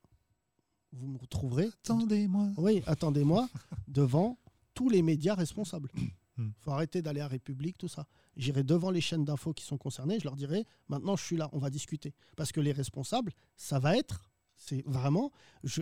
vous 0.92 1.08
me 1.08 1.18
retrouverez. 1.18 1.68
Attendez-moi. 1.84 2.50
Oui, 2.56 2.82
attendez-moi 2.86 3.48
devant 3.88 4.38
tous 4.74 4.88
les 4.88 5.02
médias 5.02 5.34
responsables. 5.34 5.90
Hmm. 6.36 6.50
faut 6.60 6.70
arrêter 6.70 7.02
d'aller 7.02 7.20
à 7.20 7.28
République, 7.28 7.78
tout 7.78 7.88
ça. 7.88 8.06
J'irai 8.36 8.62
devant 8.62 8.90
les 8.90 9.00
chaînes 9.00 9.24
d'infos 9.24 9.52
qui 9.54 9.64
sont 9.64 9.78
concernées, 9.78 10.18
je 10.18 10.24
leur 10.24 10.36
dirai, 10.36 10.66
maintenant 10.88 11.16
je 11.16 11.24
suis 11.24 11.36
là, 11.36 11.48
on 11.52 11.58
va 11.58 11.70
discuter. 11.70 12.14
Parce 12.36 12.52
que 12.52 12.60
les 12.60 12.72
responsables, 12.72 13.32
ça 13.56 13.78
va 13.78 13.96
être, 13.96 14.20
c'est 14.56 14.82
vraiment, 14.86 15.32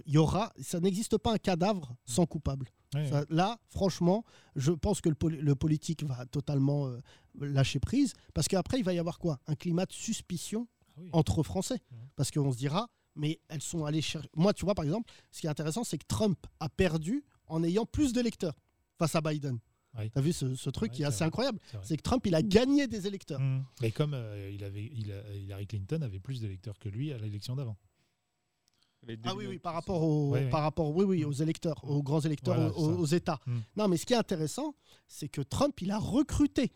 il 0.07 0.13
y 0.15 0.19
aura, 0.19 0.53
ça 0.61 0.79
n'existe 0.81 1.19
pas 1.19 1.33
un 1.33 1.39
cadavre 1.39 1.97
sans 2.05 2.27
coupable. 2.27 2.69
Ça, 3.11 3.25
là, 3.29 3.59
franchement, 3.71 4.25
je 4.55 4.71
pense 4.71 5.01
que 5.01 5.09
le, 5.09 5.17
poli- 5.17 5.39
le 5.41 5.57
politique 5.57 6.05
va 6.05 6.27
totalement 6.27 6.87
euh, 6.87 7.01
lâcher 7.41 7.81
prise, 7.81 8.13
parce 8.35 8.47
qu'après, 8.47 8.79
il 8.79 8.85
va 8.85 8.93
y 8.95 9.01
avoir 9.01 9.19
quoi? 9.19 9.41
Un 9.49 9.57
climat 9.57 9.85
de 9.85 9.93
suspicion 9.93 10.69
Ah 10.87 10.93
oui. 10.99 11.11
entre 11.13 11.43
Français. 11.43 11.81
Ouais. 11.91 11.99
Parce 12.15 12.31
qu'on 12.31 12.53
se 12.53 12.57
dira, 12.57 12.89
mais 13.17 13.41
elles 13.49 13.63
sont 13.63 13.85
allées 13.85 14.01
chercher. 14.01 14.29
Moi, 14.37 14.53
tu 14.55 14.65
vois, 14.65 14.77
par 14.77 14.85
exemple, 14.85 15.13
ce 15.33 15.41
qui 15.41 15.49
est 15.49 15.51
intéressant, 15.51 15.83
c'est 15.83 15.99
que 15.99 16.07
Trump 16.07 16.39
a 16.61 16.69
perdu 16.69 17.25
en 17.49 17.65
ayant 17.65 17.85
plus 17.85 18.13
d'électeurs 18.13 18.55
face 18.97 19.17
à 19.17 19.21
Biden. 19.21 19.59
Oui. 19.99 20.11
Tu 20.11 20.19
as 20.19 20.23
vu 20.23 20.33
ce, 20.33 20.55
ce 20.55 20.71
truc 20.71 20.91
Ouais, 20.91 20.97
qui 20.97 21.03
est 21.03 21.07
assez 21.07 21.19
vrai. 21.19 21.27
incroyable 21.27 21.59
C'est 21.83 21.97
que 21.97 22.03
Trump, 22.03 22.27
il 22.27 22.35
a 22.35 22.43
gagné 22.43 22.87
des 22.89 23.07
électeurs. 23.07 23.41
Mmh. 23.41 23.65
Mais 23.81 23.91
comme 23.93 24.15
euh, 24.15 24.51
il 24.53 24.65
avait, 24.65 24.91
il 24.95 25.13
a- 25.13 25.35
Hillary 25.35 25.67
Clinton 25.67 26.03
avait 26.03 26.19
plus 26.21 26.41
d'électeurs 26.41 26.79
que 26.79 26.89
lui 26.89 27.13
à 27.13 27.19
l'élection 27.19 27.55
d'avant. 27.55 27.77
Il 29.07 29.19
Ah 29.25 29.35
oui, 29.35 29.47
oui, 29.47 29.59
par 29.59 29.75
rapport, 29.75 30.03
aux, 30.03 30.31
Ouais, 30.31 30.49
par 30.49 30.63
rapport 30.63 30.95
oui, 30.97 31.05
oui, 31.05 31.25
aux 31.25 31.33
électeurs, 31.33 31.85
aux 31.85 32.03
grands 32.03 32.21
électeurs, 32.23 32.55
Voilà, 32.57 32.73
aux, 32.77 33.05
États. 33.05 33.39
Mm. 33.47 33.59
Non, 33.77 33.89
mais 33.89 33.97
ce 33.99 34.07
qui 34.07 34.15
est 34.15 34.17
intéressant, 34.17 34.75
c'est 35.07 35.29
que 35.29 35.43
Trump, 35.43 35.79
il 35.83 35.91
a 35.91 35.99
recruté 35.99 36.73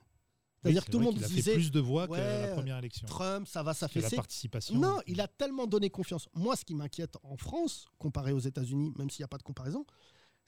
C'est-à-dire 0.62 0.83
Oui, 0.83 0.87
que 0.87 0.91
tout 0.93 0.99
le 0.99 1.05
monde 1.07 1.14
qu'il 1.14 1.25
a 1.25 1.29
fait 1.29 1.35
disait 1.35 1.55
plus 1.55 1.71
de 1.71 1.81
voix 1.81 2.07
que 2.07 2.12
ouais, 2.12 2.47
la 2.49 2.55
première 2.55 2.79
élection. 2.79 3.07
Trump, 3.07 3.49
ça 3.49 3.62
va 3.62 3.73
que 3.73 3.79
s'affaisser. 3.79 4.16
participation. 4.16 4.75
Non, 4.79 4.99
il 5.07 5.21
a 5.23 5.27
tellement 5.29 5.66
donné 5.66 5.89
confiance. 5.89 6.29
Moi, 6.35 6.55
ce 6.57 6.64
qui 6.66 6.75
m'inquiète 6.75 7.16
en 7.23 7.37
France, 7.39 7.87
comparé 7.99 8.33
aux 8.33 8.41
États-Unis, 8.41 8.93
même 8.99 9.09
s'il 9.09 9.23
n'y 9.23 9.25
a 9.25 9.29
pas 9.29 9.39
de 9.39 9.43
comparaison, 9.43 9.87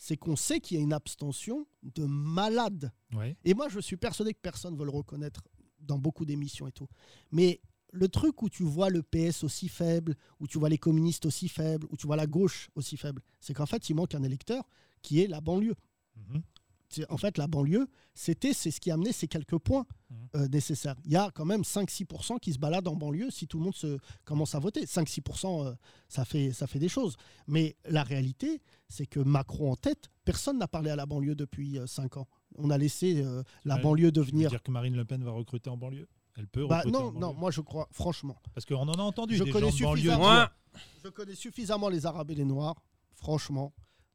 c'est 0.00 0.16
qu'on 0.16 0.34
sait 0.34 0.60
qu'il 0.60 0.78
y 0.78 0.80
a 0.80 0.82
une 0.82 0.94
abstention 0.94 1.66
de 1.82 2.06
malades. 2.06 2.90
Ouais. 3.12 3.36
Et 3.44 3.52
moi, 3.52 3.68
je 3.68 3.78
suis 3.80 3.98
persuadé 3.98 4.32
que 4.32 4.40
personne 4.40 4.72
ne 4.72 4.78
veut 4.78 4.86
le 4.86 4.90
reconnaître 4.90 5.42
dans 5.78 5.98
beaucoup 5.98 6.24
d'émissions 6.24 6.66
et 6.66 6.72
tout. 6.72 6.88
Mais 7.30 7.60
le 7.92 8.08
truc 8.08 8.40
où 8.40 8.48
tu 8.48 8.62
vois 8.62 8.88
le 8.88 9.02
PS 9.02 9.44
aussi 9.44 9.68
faible, 9.68 10.16
où 10.40 10.46
tu 10.46 10.58
vois 10.58 10.70
les 10.70 10.78
communistes 10.78 11.26
aussi 11.26 11.50
faibles, 11.50 11.86
où 11.90 11.98
tu 11.98 12.06
vois 12.06 12.16
la 12.16 12.26
gauche 12.26 12.70
aussi 12.76 12.96
faible, 12.96 13.20
c'est 13.40 13.52
qu'en 13.52 13.66
fait, 13.66 13.90
il 13.90 13.94
manque 13.94 14.14
un 14.14 14.22
électeur 14.22 14.66
qui 15.02 15.20
est 15.20 15.26
la 15.26 15.42
banlieue. 15.42 15.76
Mhm. 16.16 16.42
En 17.08 17.16
fait, 17.16 17.38
la 17.38 17.46
banlieue, 17.46 17.88
c'était 18.14 18.52
c'est 18.52 18.70
ce 18.70 18.80
qui 18.80 18.90
a 18.90 18.94
amené 18.94 19.12
ces 19.12 19.28
quelques 19.28 19.58
points 19.58 19.86
Mhm. 20.10 20.28
euh, 20.34 20.48
nécessaires. 20.48 20.96
Il 21.04 21.12
y 21.12 21.16
a 21.16 21.30
quand 21.32 21.44
même 21.44 21.62
5-6% 21.62 22.38
qui 22.40 22.52
se 22.52 22.58
baladent 22.58 22.88
en 22.88 22.96
banlieue 22.96 23.30
si 23.30 23.46
tout 23.46 23.58
le 23.58 23.64
monde 23.64 23.76
se 23.76 23.98
commence 24.24 24.54
à 24.54 24.58
voter. 24.58 24.84
5-6%, 24.86 25.64
euh, 25.66 25.72
ça, 26.08 26.24
fait, 26.24 26.52
ça 26.52 26.66
fait 26.66 26.80
des 26.80 26.88
choses. 26.88 27.16
Mais 27.46 27.76
la 27.88 28.02
réalité, 28.02 28.60
c'est 28.88 29.06
que 29.06 29.20
Macron 29.20 29.70
en 29.72 29.76
tête, 29.76 30.10
personne 30.24 30.58
n'a 30.58 30.66
parlé 30.68 30.90
à 30.90 30.96
la 30.96 31.06
banlieue 31.06 31.36
depuis 31.36 31.78
5 31.86 32.16
ans. 32.16 32.26
On 32.56 32.70
a 32.70 32.78
laissé 32.78 33.22
euh, 33.22 33.42
la 33.64 33.76
Ouais, 33.76 33.82
banlieue 33.82 34.10
Tu 34.12 34.18
veux 34.18 34.24
devenir... 34.26 34.50
dire 34.50 34.62
que 34.62 34.70
Marine 34.72 34.96
Le 34.96 35.04
Pen 35.04 35.22
va 35.22 35.30
recruter 35.30 35.70
en 35.70 35.76
banlieue? 35.76 36.08
Elle 36.36 36.48
peut 36.48 36.66
Bah, 36.66 36.78
recruter 36.78 36.96
en 36.98 37.12
non, 37.12 37.20
non, 37.20 37.34
moi 37.34 37.50
je 37.52 37.60
crois, 37.60 37.88
franchement, 37.92 38.40
Parce 38.54 38.64
qu'on 38.66 38.76
en 38.88 38.92
a 38.94 39.02
entendu 39.02 39.36
Je 39.36 39.44
des 39.44 39.50
connais 39.50 39.70
gens 39.70 39.90
banlieue 39.90 40.12
je 41.04 41.08
connais 41.08 41.34
suffisamment 41.34 41.88
les 41.88 42.06
Arabes 42.06 42.30
et 42.30 42.34
les 42.36 42.44
Noirs, 42.44 42.80
franchement, 43.14 43.74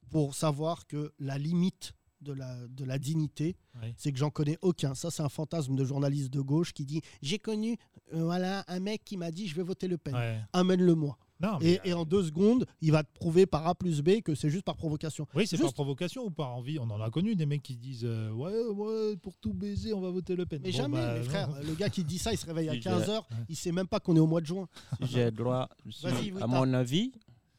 pour 0.09 0.35
savoir 0.35 0.87
que 0.87 1.13
la 1.19 1.37
limite 1.37 1.93
de 2.21 2.33
la, 2.33 2.55
de 2.67 2.83
la 2.85 2.97
dignité, 2.99 3.55
c'est 3.97 4.11
que 4.11 4.17
j'en 4.17 4.29
connais 4.29 4.57
aucun. 4.61 4.95
Ça, 4.95 5.11
c'est 5.11 5.23
un 5.23 5.29
fantasme 5.29 5.75
de 5.75 5.83
journaliste 5.85 6.31
de 6.31 6.41
gauche 6.41 6.73
qui 6.73 6.85
dit 6.85 7.01
J'ai 7.21 7.39
connu 7.39 7.77
euh, 8.13 8.23
voilà, 8.23 8.63
un 8.67 8.79
mec 8.79 9.03
qui 9.03 9.17
m'a 9.17 9.31
dit 9.31 9.47
Je 9.47 9.55
vais 9.55 9.63
voter 9.63 9.87
Le 9.87 9.97
Pen. 9.97 10.15
Ouais. 10.15 10.39
Amène-le-moi. 10.53 11.17
Non, 11.41 11.57
mais, 11.59 11.73
Et, 11.83 11.89
et 11.89 11.93
en 11.93 12.05
deux 12.05 12.23
secondes, 12.23 12.65
il 12.79 12.93
va 12.93 13.03
te 13.03 13.11
prouver 13.13 13.45
par 13.45 13.67
A 13.67 13.75
plus 13.75 14.01
B 14.01 14.21
que 14.21 14.35
c'est 14.35 14.49
juste 14.49 14.63
par 14.63 14.77
provocation. 14.77 15.27
Oui, 15.35 15.45
c'est 15.45 15.57
Juste- 15.57 15.63
par 15.67 15.73
provocation 15.73 16.23
ou 16.25 16.29
par 16.31 16.55
envie. 16.55 16.79
On 16.79 16.89
en 16.89 17.01
a 17.01 17.09
connu 17.09 17.35
des 17.35 17.45
mecs 17.45 17.61
qui 17.61 17.75
disent 17.75 18.05
euh, 18.05 18.31
ouais, 18.31 18.53
ouais, 18.73 19.17
pour 19.17 19.37
tout 19.37 19.53
baiser, 19.53 19.91
on 19.93 19.99
va 19.99 20.09
voter 20.11 20.37
Le 20.37 20.45
Pen. 20.45 20.61
Mais 20.63 20.71
Bon, 20.71 20.77
jamais, 20.77 20.97
bah, 20.97 21.17
mes 21.17 21.23
frères. 21.23 21.49
Le 21.61 21.73
gars 21.75 21.89
qui 21.89 22.05
dit 22.05 22.17
ça, 22.19 22.31
il 22.31 22.37
se 22.37 22.45
réveille 22.45 22.69
à 22.69 22.73
Si, 22.75 22.79
15h, 22.79 23.09
Ouais. 23.09 23.21
il 23.49 23.55
sait 23.57 23.73
même 23.73 23.87
pas 23.87 23.99
qu'on 23.99 24.15
est 24.15 24.19
au 24.21 24.27
mois 24.27 24.39
de 24.39 24.45
juin. 24.45 24.69
Si 25.01 25.07
j'ai 25.11 25.29
droit, 25.29 25.67
si- 25.91 26.05
oui, 26.05 26.33
à 26.41 26.47
mon 26.47 26.73
avis, 26.73 27.11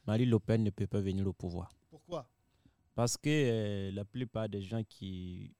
Marine 0.07 0.29
Le 0.31 0.39
Pen 0.39 0.63
ne 0.63 0.71
peut 0.71 0.87
pas 0.87 0.99
venir 1.01 1.27
au 1.27 1.33
pouvoir. 1.33 1.69
Parce 2.97 3.15
que 3.15 3.29
euh, 3.29 3.91
la 3.91 4.03
plupart 4.03 4.49
des 4.49 4.63
gens 4.63 4.81
qui, 4.89 5.53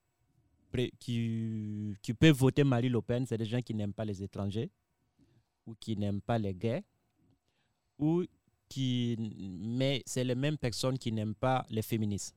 qui, 0.98 1.94
qui 2.02 2.12
peuvent 2.12 2.34
voter 2.34 2.64
Marine 2.64 2.90
Le 2.90 3.00
Pen, 3.00 3.24
c'est 3.26 3.38
des 3.38 3.44
gens 3.44 3.62
qui 3.62 3.74
n'aiment 3.74 3.92
pas 3.92 4.04
les 4.04 4.20
étrangers, 4.24 4.72
ou 5.64 5.76
qui 5.78 5.96
n'aiment 5.96 6.20
pas 6.20 6.36
les 6.36 6.52
gays, 6.52 6.82
ou 7.96 8.24
qui. 8.68 9.14
Mais 9.38 10.02
c'est 10.04 10.24
les 10.24 10.34
mêmes 10.34 10.58
personnes 10.58 10.98
qui 10.98 11.12
n'aiment 11.12 11.36
pas 11.36 11.64
les 11.70 11.82
féministes. 11.82 12.34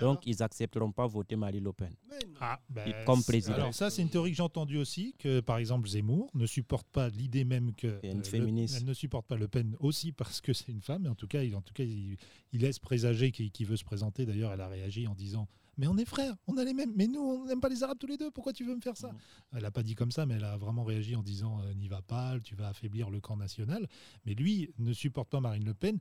Donc, 0.00 0.26
ils 0.26 0.36
n'accepteront 0.40 0.92
pas 0.92 1.06
voter 1.06 1.36
Marine 1.36 1.64
Le 1.64 1.72
Pen. 1.72 1.92
Ah, 2.40 2.58
ben, 2.68 2.92
comme 3.06 3.22
président. 3.22 3.54
Alors 3.54 3.74
ça, 3.74 3.90
c'est 3.90 4.02
une 4.02 4.08
théorie 4.10 4.30
que 4.32 4.36
j'ai 4.36 4.42
entendue 4.42 4.78
aussi, 4.78 5.14
que 5.18 5.40
par 5.40 5.58
exemple 5.58 5.88
Zemmour 5.88 6.30
ne 6.34 6.46
supporte 6.46 6.86
pas 6.88 7.08
l'idée 7.08 7.44
même 7.44 7.74
que 7.74 8.00
une 8.02 8.18
Le- 8.18 8.24
féministe. 8.24 8.76
elle 8.78 8.86
ne 8.86 8.94
supporte 8.94 9.26
pas 9.26 9.36
Le 9.36 9.48
Pen 9.48 9.76
aussi 9.80 10.12
parce 10.12 10.40
que 10.40 10.52
c'est 10.52 10.68
une 10.72 10.82
femme. 10.82 11.06
En 11.06 11.14
tout 11.14 11.26
cas, 11.28 11.42
il, 11.42 11.54
en 11.54 11.62
tout 11.62 11.74
cas, 11.74 11.84
il, 11.84 12.16
il 12.52 12.60
laisse 12.60 12.78
présager 12.78 13.30
qu'il 13.30 13.66
veut 13.66 13.76
se 13.76 13.84
présenter. 13.84 14.26
D'ailleurs, 14.26 14.52
elle 14.52 14.60
a 14.60 14.68
réagi 14.68 15.06
en 15.06 15.14
disant 15.14 15.48
mais 15.76 15.88
on 15.88 15.96
est 15.96 16.04
frères, 16.04 16.36
on 16.46 16.56
a 16.56 16.62
les 16.62 16.72
mêmes. 16.72 16.92
Mais 16.94 17.08
nous, 17.08 17.18
on 17.20 17.46
n'aime 17.46 17.60
pas 17.60 17.68
les 17.68 17.82
Arabes 17.82 17.98
tous 17.98 18.06
les 18.06 18.16
deux. 18.16 18.30
Pourquoi 18.30 18.52
tu 18.52 18.64
veux 18.64 18.76
me 18.76 18.80
faire 18.80 18.96
ça? 18.96 19.08
Mhm. 19.08 19.18
Elle 19.56 19.62
n'a 19.62 19.70
pas 19.72 19.82
dit 19.82 19.96
comme 19.96 20.12
ça, 20.12 20.24
mais 20.24 20.34
elle 20.34 20.44
a 20.44 20.56
vraiment 20.56 20.84
réagi 20.84 21.16
en 21.16 21.22
disant 21.24 21.58
euh, 21.64 21.74
n'y 21.74 21.88
va 21.88 22.00
pas, 22.00 22.38
tu 22.44 22.54
vas 22.54 22.68
affaiblir 22.68 23.10
le 23.10 23.20
camp 23.20 23.36
national. 23.36 23.88
Mais 24.24 24.34
lui 24.34 24.70
ne 24.78 24.92
supporte 24.92 25.28
pas 25.30 25.40
Marine 25.40 25.64
Le 25.64 25.74
Pen. 25.74 25.98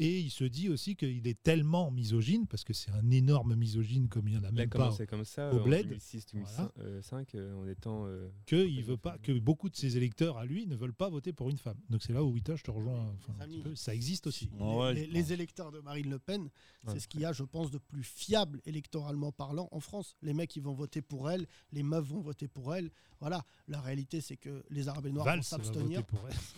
Et 0.00 0.18
il 0.18 0.30
se 0.30 0.42
dit 0.42 0.68
aussi 0.68 0.96
qu'il 0.96 1.26
est 1.28 1.40
tellement 1.42 1.90
misogyne, 1.92 2.46
parce 2.48 2.64
que 2.64 2.72
c'est 2.72 2.90
un 2.90 3.10
énorme 3.12 3.54
misogyne 3.54 4.08
comme 4.08 4.26
il 4.26 4.32
n'y 4.32 4.40
en 4.40 4.42
a 4.44 4.48
a 4.48 4.50
même 4.50 4.68
pas 4.68 4.90
comme 5.06 5.24
ça 5.24 5.52
au 5.54 5.60
en 5.60 5.62
bled. 5.64 5.86
2006-2005 5.88 7.54
en 7.54 7.66
étant. 7.68 8.06
euh, 8.06 8.28
que 8.46 8.56
il 8.66 8.82
veut 8.82 8.96
pas 8.96 9.18
que 9.18 9.32
beaucoup 9.38 9.68
de 9.68 9.76
ses 9.76 9.96
électeurs 9.96 10.36
à 10.38 10.46
lui 10.46 10.66
ne 10.66 10.74
veulent 10.74 10.92
pas 10.94 11.08
voter 11.08 11.32
pour 11.32 11.48
une 11.50 11.58
femme. 11.58 11.78
Donc 11.90 12.02
c'est 12.02 12.12
là 12.12 12.24
où 12.24 12.30
Wita, 12.32 12.56
je 12.56 12.62
te 12.64 12.70
rejoins 12.70 13.14
un 13.40 13.46
petit 13.46 13.58
peu. 13.60 13.74
Ça 13.76 13.94
existe 13.94 14.26
aussi. 14.26 14.50
Les, 14.58 14.64
Ouais, 14.64 14.94
les- 14.94 15.06
je 15.06 15.10
les 15.12 15.20
pense. 15.22 15.30
électeurs 15.30 15.70
de 15.72 15.78
Marine 15.80 16.10
Le 16.10 16.18
Pen, 16.18 16.48
c'est 16.86 16.90
Ouais. 16.94 16.98
ce 17.00 17.06
qu'il 17.08 17.20
y 17.20 17.24
a, 17.24 17.32
je 17.32 17.44
pense, 17.44 17.70
de 17.70 17.78
plus 17.78 18.02
fiable 18.02 18.60
électoralement 18.66 19.30
parlant 19.32 19.68
en 19.70 19.80
France. 19.80 20.16
Les 20.22 20.34
mecs, 20.34 20.54
ils 20.56 20.62
vont 20.62 20.74
voter 20.74 21.02
pour 21.02 21.30
elle, 21.30 21.46
les 21.72 21.82
meufs 21.82 22.04
vont 22.04 22.20
voter 22.20 22.48
pour 22.48 22.74
elle. 22.74 22.90
Voilà, 23.20 23.44
la 23.68 23.80
réalité, 23.80 24.20
c'est 24.20 24.36
que 24.36 24.64
les 24.70 24.88
Arabes 24.88 25.06
et 25.06 25.12
Noirs 25.12 25.24
Valls 25.24 25.38
vont 25.38 25.42
s'abstenir. 25.42 26.02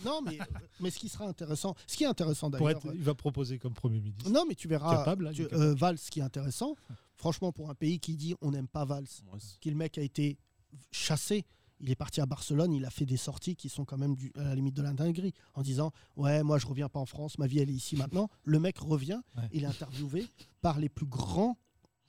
Non, 0.03 0.21
mais, 0.25 0.37
mais 0.81 0.89
ce 0.89 0.99
qui 0.99 1.07
sera 1.07 1.25
intéressant, 1.27 1.75
ce 1.85 1.95
qui 1.95 2.03
est 2.03 2.07
intéressant 2.07 2.49
d'ailleurs. 2.49 2.81
Proposer 3.31 3.59
comme 3.59 3.73
premier 3.73 3.99
ministre. 3.99 4.29
Non, 4.29 4.45
mais 4.47 4.55
tu 4.55 4.67
verras, 4.67 4.97
Capable, 4.97 5.25
là, 5.25 5.33
tu- 5.33 5.47
euh, 5.53 5.73
Valls, 5.75 5.97
qui 5.97 6.19
est 6.19 6.23
intéressant, 6.23 6.75
franchement, 7.15 7.51
pour 7.51 7.69
un 7.69 7.75
pays 7.75 7.99
qui 7.99 8.15
dit 8.15 8.35
on 8.41 8.51
n'aime 8.51 8.67
pas 8.69 8.85
Valls, 8.85 9.07
qui 9.59 9.69
le 9.69 9.75
mec 9.75 9.97
a 9.97 10.01
été 10.01 10.37
chassé. 10.91 11.45
Il 11.79 11.91
est 11.91 11.95
parti 11.95 12.21
à 12.21 12.25
Barcelone, 12.25 12.73
il 12.73 12.85
a 12.85 12.89
fait 12.89 13.05
des 13.05 13.17
sorties 13.17 13.55
qui 13.55 13.69
sont 13.69 13.85
quand 13.85 13.97
même 13.99 14.15
du- 14.15 14.31
à 14.35 14.43
la 14.45 14.55
limite 14.55 14.73
de 14.75 14.81
la 14.81 14.93
dinguerie, 14.93 15.33
en 15.53 15.61
disant 15.61 15.91
Ouais, 16.15 16.41
moi 16.41 16.57
je 16.57 16.65
reviens 16.65 16.89
pas 16.89 16.99
en 16.99 17.05
France, 17.05 17.37
ma 17.37 17.45
vie 17.47 17.59
elle 17.59 17.69
est 17.69 17.73
ici 17.73 17.95
maintenant. 17.97 18.29
Le 18.45 18.59
mec 18.59 18.79
revient, 18.79 19.19
Ouais. 19.35 19.43
il 19.51 19.63
est 19.63 19.67
interviewé 19.67 20.25
par 20.61 20.79
les 20.79 20.89
plus 20.89 21.05
grands, 21.05 21.55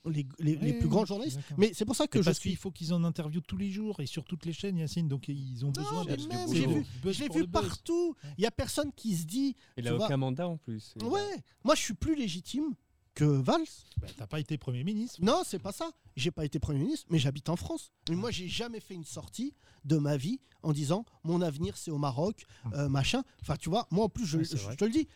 les, 0.07 0.27
les- 0.39 0.57
les 0.57 0.57
Oui, 0.57 0.73
plus 0.75 0.85
oui, 0.85 0.89
grands 0.89 1.05
journalistes. 1.05 1.39
Mais 1.57 1.73
c'est 1.75 1.85
pour 1.85 1.97
ça 1.97 2.07
que 2.07 2.19
Mais 2.19 2.23
je 2.23 2.29
parce 2.29 2.39
suis. 2.39 2.51
qu'il 2.51 2.59
faut 2.59 2.71
qu'ils 2.71 2.93
en 2.95 3.05
interviewent 3.05 3.43
tous 3.43 3.57
les 3.57 3.71
jours 3.71 4.01
et 4.01 4.07
sur 4.07 4.25
toutes 4.25 4.47
les 4.47 4.53
chaînes, 4.53 4.77
Yacine. 4.79 5.09
Donc 5.09 5.29
ils 5.29 5.65
ont 5.65 5.69
Non, 5.69 5.73
besoin 5.73 6.05
mais 6.05 6.17
de 6.17 6.27
même, 6.27 6.55
j'ai 6.55 6.67
vu- 6.67 6.85
Je 7.05 7.21
l'ai 7.25 7.29
vu 7.29 7.47
partout. 7.49 8.15
Il 8.39 8.43
y 8.45 8.47
a 8.47 8.51
personne 8.51 8.93
qui 8.93 9.17
se 9.17 9.25
dit 9.27 9.57
Il 9.77 9.83
Tu 9.85 9.89
a 9.89 9.95
vois- 9.95 10.07
aucun 10.07 10.17
mandat 10.17 10.49
en 10.49 10.57
plus. 10.57 10.95
Il 10.97 11.05
Ouais, 11.05 11.21
moi 11.65 11.75
je 11.75 11.81
suis 11.83 11.95
plus 11.95 12.15
légitime 12.17 12.75
que 13.15 13.25
Valls. 13.25 13.65
Bah, 14.01 14.07
T'as 14.17 14.27
pas 14.29 14.39
été 14.39 14.57
premier 14.59 14.85
ministre. 14.85 15.19
Non, 15.23 15.43
c'est 15.45 15.59
pas 15.59 15.73
ça. 15.73 15.91
J'ai 16.17 16.31
pas 16.31 16.45
été 16.45 16.59
Premier 16.59 16.79
ministre, 16.81 17.07
mais 17.11 17.19
j'habite 17.19 17.49
en 17.49 17.57
France. 17.57 17.93
Mais 18.09 18.17
moi, 18.17 18.31
j'ai 18.33 18.49
jamais 18.49 18.81
fait 18.81 18.95
une 18.95 19.05
sortie 19.05 19.55
de 19.85 19.97
ma 19.99 20.17
vie 20.17 20.41
en 20.63 20.73
disant 20.73 21.05
mon 21.25 21.41
avenir 21.43 21.77
c'est 21.77 21.91
au 21.93 21.99
Maroc, 21.99 22.45
euh, 22.75 22.89
machin. 22.89 23.23
Enfin, 23.43 23.57
tu 23.57 23.69
vois, 23.71 23.87
moi 23.93 24.05
en 24.07 24.09
plus, 24.09 24.27
je, 24.27 24.39
Ouais, 24.39 24.45
je 24.45 24.77
te 24.77 24.85
le 24.85 24.91
dis, 24.91 25.07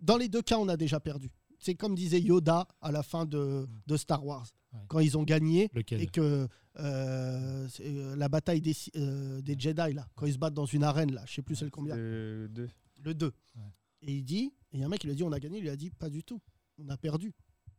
dans 0.00 0.16
les 0.16 0.28
deux 0.28 0.42
cas, 0.42 0.58
on 0.58 0.68
a 0.68 0.76
déjà 0.76 0.98
perdu. 1.00 1.30
C'est 1.64 1.76
comme 1.76 1.94
disait 1.94 2.20
Yoda 2.20 2.66
à 2.80 2.90
la 2.90 3.04
fin 3.04 3.24
de, 3.24 3.68
de 3.86 3.96
Star 3.96 4.26
Wars, 4.26 4.46
Ouais. 4.72 4.80
quand 4.88 5.00
ils 5.00 5.16
ont 5.18 5.22
gagné 5.22 5.70
Lequel 5.74 6.00
et 6.00 6.06
que 6.06 6.48
euh, 6.78 7.68
c'est, 7.68 7.84
euh, 7.86 8.16
la 8.16 8.28
bataille 8.30 8.62
des, 8.62 8.74
euh, 8.96 9.40
des 9.42 9.54
Jedi, 9.58 9.92
là, 9.92 10.08
quand 10.16 10.24
ils 10.26 10.32
se 10.32 10.38
battent 10.38 10.54
dans 10.54 10.64
une 10.64 10.82
arène, 10.82 11.12
là, 11.12 11.22
je 11.26 11.34
sais 11.34 11.42
plus 11.42 11.56
c'est 11.56 11.66
le 11.66 11.70
combien, 11.70 11.94
Euh, 11.94 12.48
deux. 12.48 12.68
le 13.04 13.14
2. 13.14 13.26
Ouais. 13.26 13.62
Et 14.00 14.14
il 14.16 14.24
dit, 14.24 14.52
et 14.72 14.76
il 14.78 14.80
y 14.80 14.82
a 14.82 14.86
un 14.86 14.88
mec 14.88 15.00
qui 15.00 15.06
lui 15.06 15.12
a 15.12 15.14
dit 15.16 15.22
on 15.22 15.30
a 15.32 15.38
gagné, 15.38 15.58
il 15.58 15.62
lui 15.62 15.68
a 15.70 15.76
dit 15.76 15.90
pas 15.90 16.08
du 16.10 16.24
tout, 16.24 16.40
on 16.78 16.88
a 16.88 16.96
perdu. 16.96 17.32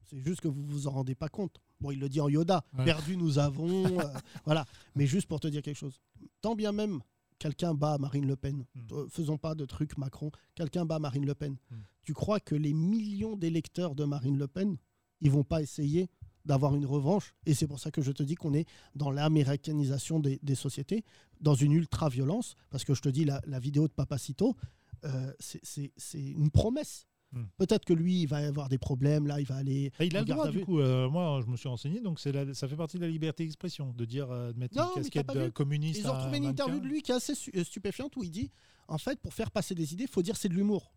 C'est 0.03 0.19
juste 0.21 0.39
que 0.41 0.47
vous 0.47 0.63
vous 0.63 0.85
en 0.87 0.91
rendez 0.91 1.15
pas 1.15 1.29
compte. 1.29 1.59
Bon, 1.81 1.89
il 1.91 1.99
le 1.99 2.07
dit 2.09 2.21
en 2.21 2.29
Yoda, 2.29 2.63
Ouais. 2.77 2.85
perdu 2.85 3.17
nous 3.17 3.39
avons, 3.39 3.99
euh, 3.99 4.03
voilà. 4.45 4.65
Mais 4.95 5.07
juste 5.07 5.27
pour 5.27 5.39
te 5.39 5.47
dire 5.47 5.61
quelque 5.63 5.75
chose, 5.77 5.99
tant 6.41 6.53
bien 6.55 6.71
même 6.71 6.99
quelqu'un 7.43 7.73
bat 7.73 7.97
Marine 7.97 8.25
Le 8.25 8.37
Pen, 8.37 8.65
Hmm. 8.73 8.93
euh, 8.93 9.07
faisons 9.09 9.37
pas 9.37 9.53
de 9.53 9.65
trucs 9.65 9.97
Macron, 9.97 10.31
quelqu'un 10.55 10.85
bat 10.85 10.97
Marine 10.99 11.25
Le 11.25 11.35
Pen. 11.35 11.57
Hmm. 11.71 11.75
Tu 12.03 12.13
crois 12.13 12.39
que 12.39 12.55
les 12.55 12.73
millions 12.73 13.35
d'électeurs 13.35 13.95
de 13.95 14.05
Marine 14.05 14.37
Le 14.37 14.47
Pen, 14.47 14.77
ils 15.19 15.29
vont 15.29 15.43
pas 15.43 15.61
essayer 15.61 16.09
d'avoir 16.45 16.73
une 16.75 16.85
revanche? 16.85 17.33
Et 17.45 17.53
c'est 17.53 17.67
pour 17.67 17.79
ça 17.79 17.91
que 17.91 18.01
je 18.01 18.13
te 18.13 18.23
dis 18.23 18.35
qu'on 18.35 18.53
est 18.53 18.65
dans 18.95 19.11
l'américanisation 19.11 20.21
des, 20.21 20.39
des 20.41 20.55
sociétés, 20.55 21.03
dans 21.41 21.55
une 21.55 21.73
ultra-violence, 21.73 22.55
parce 22.69 22.85
que 22.85 22.93
je 22.93 23.01
te 23.01 23.09
dis, 23.09 23.25
la, 23.25 23.41
la 23.45 23.59
vidéo 23.59 23.87
de 23.89 23.93
Papacito, 23.93 24.55
euh, 25.03 25.33
c'est 25.39 25.91
une 26.13 26.49
promesse. 26.49 27.07
Hmm. 27.33 27.45
Peut-être 27.57 27.83
que 27.83 27.93
lui, 27.93 28.21
il 28.21 28.27
va 28.27 28.37
avoir 28.37 28.69
des 28.69 28.77
problèmes, 28.77 29.25
là, 29.25 29.39
il 29.39 29.45
va 29.47 29.55
aller... 29.55 29.91
Il 29.99 30.15
a 30.15 30.19
le 30.19 30.25
droit, 30.27 30.49
du 30.49 30.61
coup. 30.63 30.79
euh, 30.79 31.09
moi, 31.09 31.41
je 31.43 31.49
me 31.51 31.57
suis 31.57 31.67
renseigné, 31.67 31.99
donc 31.99 32.23
la- 32.25 32.53
ça 32.53 32.67
fait 32.67 32.75
partie 32.75 32.97
de 32.97 33.01
la 33.01 33.07
liberté 33.09 33.43
d'expression, 33.43 33.91
de 33.91 34.05
dire, 34.05 34.29
euh, 34.29 34.53
de 34.53 34.59
mettre 34.59 34.77
Non, 34.77 34.87
une 34.95 35.01
casquette 35.01 35.27
de 35.33 35.49
communiste. 35.49 35.99
Ils 35.99 36.07
ont 36.07 36.11
à 36.13 36.17
retrouvé 36.19 36.37
une 36.37 36.45
un 36.45 36.49
interview 36.49 36.79
de 36.79 36.85
lui 36.87 37.01
qui 37.01 37.11
est 37.11 37.15
assez 37.15 37.33
euh, 37.55 37.63
stupéfiante 37.63 38.15
où 38.17 38.23
il 38.23 38.29
dit, 38.29 38.51
en 38.87 38.99
fait, 38.99 39.19
pour 39.19 39.33
faire 39.33 39.49
passer 39.49 39.73
des 39.73 39.93
idées, 39.93 40.03
il 40.03 40.09
faut 40.09 40.21
dire 40.21 40.37
c'est 40.37 40.49
de 40.49 40.53
l'humour. 40.53 40.93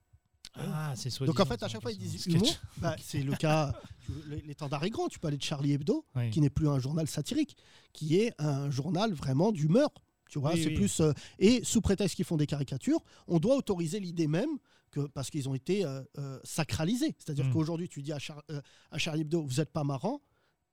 Ah, 0.58 0.92
c'est 0.94 1.10
soit 1.10 1.26
Donc 1.26 1.38
en 1.40 1.44
fait, 1.44 1.62
à 1.62 1.68
chaque 1.68 1.82
fois, 1.82 1.92
ils 1.92 1.98
disent 1.98 2.26
humour. 2.26 2.48
Bah, 2.78 2.96
c'est 3.02 3.22
le 3.22 3.34
cas, 3.34 3.74
l'étendard 4.46 4.84
est 4.84 4.90
grand. 4.90 5.08
Tu 5.08 5.18
peux 5.18 5.28
aller 5.28 5.36
de 5.36 5.42
Charlie 5.42 5.72
Hebdo, 5.72 6.04
Oui. 6.14 6.30
qui 6.30 6.40
n'est 6.40 6.50
plus 6.50 6.68
un 6.68 6.78
journal 6.78 7.06
satirique, 7.06 7.56
qui 7.92 8.18
est 8.18 8.32
un 8.38 8.70
journal 8.70 9.12
vraiment 9.12 9.52
d'humeur. 9.52 9.90
Tu 10.28 10.38
vois, 10.38 10.52
Oui, 10.54 10.62
c'est 10.62 10.68
oui. 10.70 10.74
plus. 10.74 11.00
euh, 11.00 11.12
et 11.38 11.62
sous 11.64 11.80
prétexte 11.80 12.16
qu'ils 12.16 12.24
font 12.24 12.36
des 12.36 12.46
caricatures, 12.46 13.00
on 13.28 13.38
doit 13.38 13.56
autoriser 13.56 14.00
l'idée 14.00 14.26
même 14.26 14.50
que 14.96 15.06
parce 15.08 15.30
qu'ils 15.30 15.48
ont 15.48 15.54
été 15.54 15.84
euh, 15.84 16.02
euh, 16.18 16.38
sacralisés. 16.44 17.14
C'est-à-dire 17.18 17.46
Mm. 17.46 17.52
qu'aujourd'hui, 17.52 17.88
tu 17.88 18.02
dis 18.02 18.12
à, 18.12 18.18
Char- 18.18 18.42
euh, 18.50 18.60
à 18.90 18.98
Charlie 18.98 19.22
Hebdo, 19.22 19.42
vous 19.42 19.56
n'êtes 19.56 19.70
pas 19.72 19.84
marrant, 19.84 20.20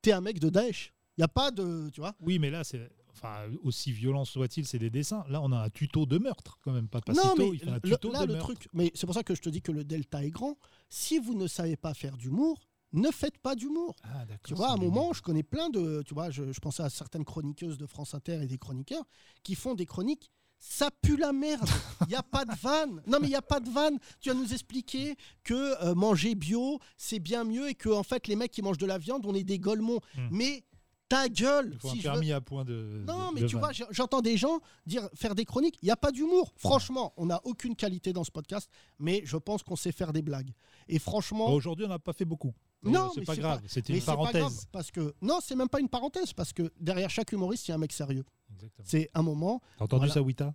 t'es 0.02 0.12
un 0.12 0.22
mec 0.22 0.40
de 0.40 0.50
Daesh. 0.50 0.94
Il 1.18 1.22
n'y 1.22 1.26
a 1.26 1.28
pas 1.28 1.52
de. 1.52 1.90
Tu 1.94 2.02
vois 2.02 2.16
Oui, 2.22 2.40
mais 2.40 2.50
là, 2.50 2.64
c'est. 2.64 2.90
Enfin, 3.12 3.46
aussi 3.62 3.92
violent 3.92 4.26
soit-il, 4.26 4.66
c'est 4.66 4.80
des 4.80 4.90
dessins. 4.90 5.24
Là, 5.30 5.40
on 5.44 5.52
a 5.52 5.58
un 5.60 5.70
tuto 5.70 6.08
de 6.08 6.18
meurtre, 6.18 6.58
quand 6.64 6.72
même. 6.74 6.88
Pas 6.88 7.00
Non, 7.10 7.14
Pacito, 7.14 7.36
mais 7.38 7.50
il 7.50 7.60
fait 7.60 7.70
un 7.70 7.74
le- 7.76 7.82
tuto 7.82 8.12
là, 8.12 8.22
de 8.22 8.26
le 8.26 8.34
meurtre. 8.34 8.54
truc. 8.56 8.68
Mais 8.74 8.92
c'est 8.96 9.06
pour 9.06 9.14
ça 9.14 9.22
que 9.24 9.36
je 9.36 9.42
te 9.42 9.50
dis 9.50 9.62
que 9.62 9.72
le 9.72 9.84
delta 9.84 10.24
est 10.24 10.32
grand. 10.32 10.58
Si 10.90 11.20
vous 11.20 11.36
ne 11.36 11.46
savez 11.46 11.76
pas 11.76 11.94
faire 11.94 12.18
d'humour, 12.18 12.60
ne 12.92 13.10
faites 13.12 13.38
pas 13.38 13.54
d'humour. 13.56 13.96
Ah, 14.04 14.26
Tu 14.44 14.56
vois, 14.56 14.70
à 14.70 14.74
un 14.74 14.78
moment, 14.78 15.14
je 15.14 15.22
connais 15.22 15.44
plein 15.44 15.70
de. 15.70 16.02
Tu 16.08 16.14
vois, 16.16 16.32
je, 16.32 16.52
je 16.52 16.60
pensais 16.60 16.82
à 16.82 16.90
certaines 16.90 17.24
chroniqueuses 17.26 17.78
de 17.78 17.86
France 17.86 18.16
Inter 18.16 18.42
et 18.42 18.48
des 18.48 18.58
chroniqueurs 18.58 19.06
qui 19.44 19.54
font 19.56 19.76
des 19.76 19.86
chroniques. 19.86 20.32
Ça 20.66 20.90
pue 21.02 21.18
la 21.18 21.34
merde. 21.34 21.68
Il 22.02 22.08
n'y 22.08 22.16
a 22.16 22.24
pas 22.24 22.46
de 22.46 22.56
vanne. 22.56 23.02
Non, 23.06 23.18
mais 23.20 23.28
il 23.28 23.32
n'y 23.32 23.36
a 23.36 23.42
pas 23.42 23.60
de 23.60 23.70
vanne. 23.70 24.00
Tu 24.22 24.30
vas 24.30 24.36
nous 24.36 24.54
expliquer 24.54 25.16
que 25.44 25.54
euh, 25.84 25.94
manger 25.94 26.36
bio, 26.36 26.80
c'est 26.98 27.20
bien 27.20 27.44
mieux 27.44 27.68
et 27.70 27.76
que, 27.76 27.90
en 27.90 28.04
fait, 28.04 28.28
les 28.28 28.38
mecs 28.38 28.52
qui 28.52 28.62
mangent 28.62 28.78
de 28.78 28.86
la 28.86 28.98
viande, 28.98 29.26
on 29.26 29.36
est 29.36 29.44
des 29.44 29.60
golemons. 29.60 30.00
Hmm. 30.16 30.28
Mais 30.32 30.64
ta 31.10 31.28
gueule. 31.28 31.74
Il 31.76 31.80
si 31.82 31.88
un 31.88 31.92
je 31.92 31.96
veux- 31.98 32.04
permis 32.14 32.32
à 32.32 32.40
point 32.40 32.64
de. 32.64 33.04
non, 33.06 33.30
de- 33.30 33.36
mais 33.36 33.42
de 33.42 33.48
tu 33.48 33.56
vanne. 33.58 33.74
vois, 33.74 33.88
j'entends 33.92 34.22
des 34.22 34.38
gens 34.38 34.60
dire 34.86 35.10
faire 35.16 35.36
des 35.36 35.44
chroniques. 35.44 35.78
Il 35.82 35.86
n'y 35.86 35.92
a 35.92 35.98
pas 35.98 36.12
d'humour. 36.12 36.54
Franchement, 36.56 37.14
on 37.18 37.26
n'a 37.26 37.42
aucune 37.44 37.76
qualité 37.76 38.14
dans 38.14 38.24
ce 38.24 38.32
podcast, 38.32 38.70
mais 39.00 39.22
je 39.26 39.36
pense 39.36 39.64
qu'on 39.64 39.76
sait 39.76 39.92
faire 39.92 40.14
des 40.14 40.22
blagues. 40.22 40.54
Et 40.88 40.98
franchement. 40.98 41.48
Bon, 41.50 41.56
Aujourd'hui, 41.56 41.86
on 41.86 41.90
n'a 41.90 42.00
pas 42.00 42.14
fait 42.14 42.26
beaucoup. 42.26 42.54
Mais, 42.84 42.92
Non, 42.92 43.06
euh, 43.08 43.10
c'est 43.16 43.26
pas 43.26 43.36
grave. 43.36 43.62
pas- 43.62 43.68
C'était 43.68 43.94
une 43.94 44.00
c'est 44.00 44.06
pas 44.06 44.16
grave, 44.16 44.32
parenthèse. 44.34 44.66
parce 44.72 44.92
que 44.92 45.14
non, 45.22 45.40
c'est 45.42 45.56
même 45.56 45.70
pas 45.70 45.80
une 45.82 45.88
parenthèse 45.90 46.34
parce 46.34 46.52
que 46.52 46.72
derrière 46.80 47.10
chaque 47.10 47.32
humoriste, 47.34 47.68
il 47.68 47.72
y 47.72 47.74
a 47.74 47.76
un 47.76 47.80
mec 47.80 47.92
sérieux. 47.94 48.26
Exactement. 48.54 48.86
C'est 48.88 49.10
un 49.14 49.22
moment. 49.22 49.62
T'as 49.78 49.86
entendu 49.86 50.00
Voilà. 50.02 50.14
ça, 50.14 50.22
Wita? 50.22 50.54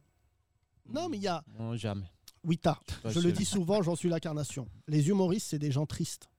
Non, 0.89 1.09
mais 1.09 1.19
il 1.19 1.23
y 1.23 1.29
a 1.29 1.45
Non, 1.59 1.77
jamais. 1.77 2.11
Wita. 2.45 2.81
Je 3.05 3.21
le 3.21 3.33
dis 3.33 3.45
souvent, 3.45 3.83
j'en 3.83 3.97
suis 3.97 4.09
l'incarnation. 4.09 4.69
Les 4.87 5.09
humoristes, 5.09 5.49
c'est 5.51 5.59
des 5.59 5.71
gens 5.71 5.87
tristes. 5.87 6.31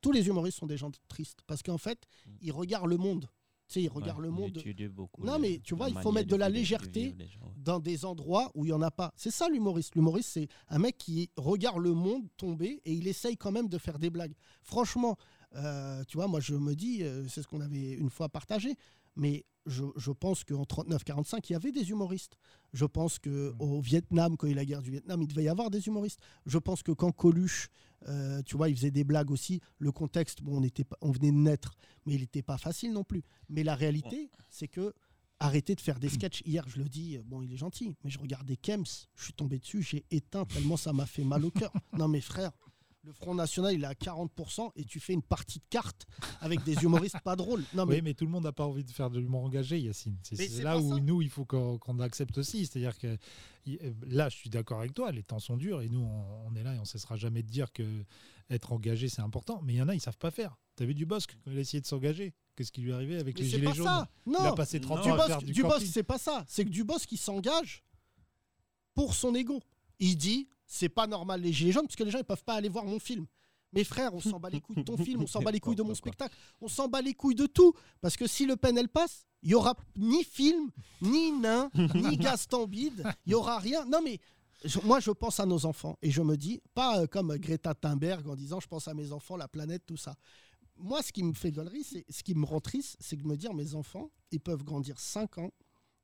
Tous 0.00 0.12
les 0.12 0.26
humoristes 0.28 0.58
sont 0.58 0.66
des 0.66 0.76
gens 0.76 0.90
tristes 1.08 1.40
parce 1.46 1.62
qu'en 1.62 1.78
fait, 1.78 2.06
ils 2.40 2.52
regardent 2.52 2.88
le 2.88 2.96
monde. 2.96 3.28
Tu 3.68 3.74
sais, 3.74 3.82
ils 3.82 3.88
regardent 3.88 4.18
Ouais, 4.20 4.26
le 4.26 4.32
on 4.32 4.36
monde 4.36 4.62
beaucoup 4.90 5.24
Non, 5.24 5.38
mais 5.38 5.60
tu 5.62 5.74
vois, 5.74 5.88
il 5.88 5.96
faut 5.98 6.12
mettre 6.12 6.28
de 6.28 6.36
la 6.36 6.48
légèreté 6.48 7.14
gens, 7.18 7.46
ouais. 7.46 7.52
dans 7.56 7.78
des 7.80 8.04
endroits 8.04 8.50
où 8.54 8.64
il 8.64 8.68
n'y 8.68 8.72
en 8.74 8.82
a 8.82 8.90
pas. 8.90 9.12
C'est 9.16 9.30
ça 9.30 9.48
l'humoriste. 9.48 9.94
L'humoriste, 9.94 10.30
c'est 10.30 10.48
un 10.68 10.78
mec 10.78 10.98
qui 10.98 11.30
regarde 11.36 11.78
le 11.78 11.94
monde 11.94 12.24
tomber 12.36 12.82
et 12.84 12.92
il 12.92 13.06
essaye 13.08 13.36
quand 13.36 13.52
même 13.52 13.68
de 13.68 13.78
faire 13.78 13.98
des 13.98 14.10
blagues. 14.10 14.34
Franchement, 14.62 15.16
euh, 15.54 16.02
tu 16.04 16.16
vois, 16.18 16.26
moi 16.26 16.40
je 16.40 16.54
me 16.54 16.74
dis, 16.74 17.02
euh, 17.02 17.26
c'est 17.28 17.40
ce 17.42 17.46
qu'on 17.46 17.60
avait 17.60 17.92
une 17.92 18.10
fois 18.10 18.28
partagé, 18.28 18.74
mais 19.16 19.44
je, 19.66 19.84
je 19.96 20.10
pense 20.10 20.44
qu'en 20.44 20.64
39-45, 20.64 21.40
il 21.48 21.52
y 21.52 21.56
avait 21.56 21.72
des 21.72 21.90
humoristes. 21.90 22.36
Je 22.72 22.84
pense 22.84 23.18
qu'au 23.18 23.80
Vietnam, 23.80 24.36
quand 24.36 24.46
il 24.46 24.50
y 24.50 24.52
a 24.52 24.54
eu 24.54 24.56
la 24.56 24.64
guerre 24.64 24.82
du 24.82 24.90
Vietnam, 24.90 25.22
il 25.22 25.28
devait 25.28 25.44
y 25.44 25.48
avoir 25.48 25.70
des 25.70 25.86
humoristes. 25.86 26.20
Je 26.46 26.58
pense 26.58 26.82
que 26.82 26.92
quand 26.92 27.12
Coluche, 27.12 27.68
euh, 28.08 28.42
tu 28.42 28.56
vois, 28.56 28.68
il 28.68 28.76
faisait 28.76 28.90
des 28.90 29.04
blagues 29.04 29.30
aussi, 29.30 29.60
le 29.78 29.92
contexte, 29.92 30.42
bon, 30.42 30.58
on, 30.58 30.62
était 30.62 30.84
on 31.00 31.12
venait 31.12 31.30
de 31.30 31.36
naître, 31.36 31.74
mais 32.06 32.14
il 32.14 32.20
n'était 32.20 32.42
pas 32.42 32.58
facile 32.58 32.92
non 32.92 33.04
plus. 33.04 33.22
Mais 33.48 33.62
la 33.62 33.74
réalité, 33.74 34.30
c'est 34.50 34.68
que 34.68 34.92
arrêtez 35.38 35.74
de 35.74 35.80
faire 35.80 35.98
des 35.98 36.08
sketchs. 36.08 36.42
Hier, 36.46 36.64
je 36.68 36.78
le 36.78 36.88
dis, 36.88 37.18
bon, 37.24 37.42
il 37.42 37.52
est 37.52 37.56
gentil, 37.56 37.94
mais 38.04 38.10
je 38.10 38.18
regardais 38.18 38.56
Kems, 38.56 38.84
je 39.16 39.24
suis 39.24 39.32
tombé 39.32 39.58
dessus, 39.58 39.82
j'ai 39.82 40.04
éteint 40.10 40.44
tellement 40.44 40.76
ça 40.76 40.92
m'a 40.92 41.06
fait 41.06 41.24
mal 41.24 41.44
au 41.44 41.50
cœur. 41.50 41.72
Non, 41.98 42.08
mais 42.08 42.20
frère, 42.20 42.52
le 43.04 43.12
Front 43.12 43.34
National, 43.34 43.74
il 43.74 43.82
est 43.82 43.86
à 43.86 43.94
40% 43.94 44.70
et 44.76 44.84
tu 44.84 45.00
fais 45.00 45.12
une 45.12 45.22
partie 45.22 45.58
de 45.58 45.64
cartes 45.70 46.06
avec 46.40 46.62
des 46.62 46.74
humoristes 46.84 47.18
pas 47.24 47.34
drôles. 47.34 47.64
Non, 47.74 47.84
mais 47.84 47.96
Oui, 47.96 48.02
mais 48.02 48.14
tout 48.14 48.24
le 48.24 48.30
monde 48.30 48.44
n'a 48.44 48.52
pas 48.52 48.64
envie 48.64 48.84
de 48.84 48.90
faire 48.92 49.10
de 49.10 49.18
l'humour 49.18 49.42
engagé, 49.44 49.80
Yacine. 49.80 50.16
C'est 50.22 50.62
là 50.62 50.78
où 50.78 50.94
ça. 50.94 51.00
nous, 51.00 51.20
il 51.20 51.28
faut 51.28 51.44
qu'on 51.44 51.98
accepte 51.98 52.38
aussi. 52.38 52.64
C'est-à-dire 52.66 52.96
que 52.98 53.18
euh, 53.68 53.92
là, 54.06 54.28
je 54.28 54.36
suis 54.36 54.50
d'accord 54.50 54.78
avec 54.80 54.94
toi, 54.94 55.10
les 55.10 55.24
temps 55.24 55.40
sont 55.40 55.56
durs 55.56 55.82
et 55.82 55.88
nous, 55.88 56.00
on, 56.00 56.46
on 56.48 56.54
est 56.54 56.62
là 56.62 56.74
et 56.74 56.78
on 56.78 56.82
ne 56.82 56.86
cessera 56.86 57.16
jamais 57.16 57.42
de 57.42 57.48
dire 57.48 57.72
que 57.72 58.04
être 58.50 58.72
engagé, 58.72 59.08
c'est 59.08 59.22
important. 59.22 59.60
Mais 59.62 59.72
il 59.74 59.76
y 59.76 59.82
en 59.82 59.88
a, 59.88 59.94
ils 59.94 60.00
savent 60.00 60.18
pas 60.18 60.30
faire. 60.30 60.56
Tu 60.76 60.84
as 60.84 60.86
vu 60.86 60.94
Dubosc, 60.94 61.34
quand 61.44 61.50
il 61.50 61.58
a 61.58 61.60
essayé 61.60 61.80
de 61.80 61.86
s'engager? 61.86 62.32
Qu'est-ce 62.54 62.70
qui 62.70 62.82
lui 62.82 62.90
est 62.90 62.94
arrivé 62.94 63.16
avec 63.18 63.34
mais 63.36 63.42
les 63.42 63.50
c'est 63.50 63.56
gilets 63.56 63.66
pas 63.68 63.74
jaunes? 63.74 63.86
ça. 63.86 64.08
Il 64.26 64.36
a 64.36 64.42
Non, 64.50 64.54
passé 64.54 64.80
30 64.80 64.98
Non, 65.06 65.12
ans 65.12 65.14
à 65.14 65.16
Dubosc, 65.16 65.26
faire 65.28 65.42
du 65.42 65.52
Dubosc, 65.52 65.86
c'est 65.86 66.02
pas 66.02 66.18
ça. 66.18 66.44
C'est 66.46 66.64
que 66.64 66.70
Dubosc 66.70 67.06
qui 67.08 67.16
s'engage 67.16 67.82
pour 68.94 69.14
son 69.14 69.34
ego. 69.34 69.60
Il 69.98 70.16
dit 70.16 70.48
c'est 70.72 70.88
pas 70.88 71.06
normal 71.06 71.42
les 71.42 71.52
gilets 71.52 71.72
jaunes 71.72 71.86
parce 71.86 71.96
que 71.96 72.02
les 72.02 72.10
gens 72.10 72.18
ils 72.18 72.24
peuvent 72.24 72.44
pas 72.44 72.54
aller 72.54 72.70
voir 72.70 72.86
mon 72.86 72.98
film. 72.98 73.26
Mais 73.74 73.84
frère, 73.84 74.12
on 74.14 74.20
s'en 74.20 74.38
bat 74.38 74.50
les 74.50 74.60
couilles 74.60 74.76
de 74.76 74.82
ton 74.82 74.96
film, 74.96 75.22
on 75.22 75.26
s'en 75.26 75.40
bat 75.40 75.50
les 75.50 75.60
couilles 75.60 75.76
de 75.76 75.82
mon 75.82 75.94
spectacle, 75.94 76.34
on 76.60 76.68
s'en 76.68 76.88
bat 76.88 77.00
les 77.00 77.14
couilles 77.14 77.34
de 77.34 77.46
tout. 77.46 77.74
Parce 78.00 78.16
que 78.16 78.26
si 78.26 78.46
Le 78.46 78.56
Pen 78.56 78.76
elle 78.76 78.88
passe, 78.88 79.26
il 79.42 79.50
y 79.50 79.54
aura 79.54 79.74
ni 79.96 80.24
film, 80.24 80.70
ni 81.02 81.32
nain, 81.32 81.70
ni 81.94 82.16
Gaston 82.18 82.66
Bide, 82.66 83.04
il 83.26 83.32
y 83.32 83.34
aura 83.34 83.58
rien. 83.58 83.84
Non 83.84 84.00
mais 84.02 84.18
moi 84.84 85.00
je 85.00 85.10
pense 85.10 85.40
à 85.40 85.46
nos 85.46 85.66
enfants 85.66 85.98
et 86.02 86.10
je 86.10 86.22
me 86.22 86.36
dis 86.36 86.62
pas 86.74 87.00
euh, 87.00 87.06
comme 87.06 87.36
Greta 87.36 87.74
Thunberg 87.74 88.26
en 88.28 88.36
disant 88.36 88.60
je 88.60 88.68
pense 88.68 88.88
à 88.88 88.94
mes 88.94 89.12
enfants, 89.12 89.36
la 89.36 89.48
planète, 89.48 89.84
tout 89.86 89.98
ça. 89.98 90.14
Moi, 90.78 91.02
ce 91.02 91.12
qui 91.12 91.22
me 91.22 91.34
fait 91.34 91.52
gaulerie, 91.52 91.84
c'est 91.84 92.04
ce 92.08 92.22
qui 92.22 92.34
me 92.34 92.46
rend 92.46 92.60
triste, 92.60 92.96
c'est 92.98 93.16
de 93.16 93.26
me 93.26 93.36
dire 93.36 93.52
mes 93.52 93.74
enfants, 93.74 94.10
ils 94.30 94.40
peuvent 94.40 94.64
grandir 94.64 94.98
5 94.98 95.38
ans 95.38 95.50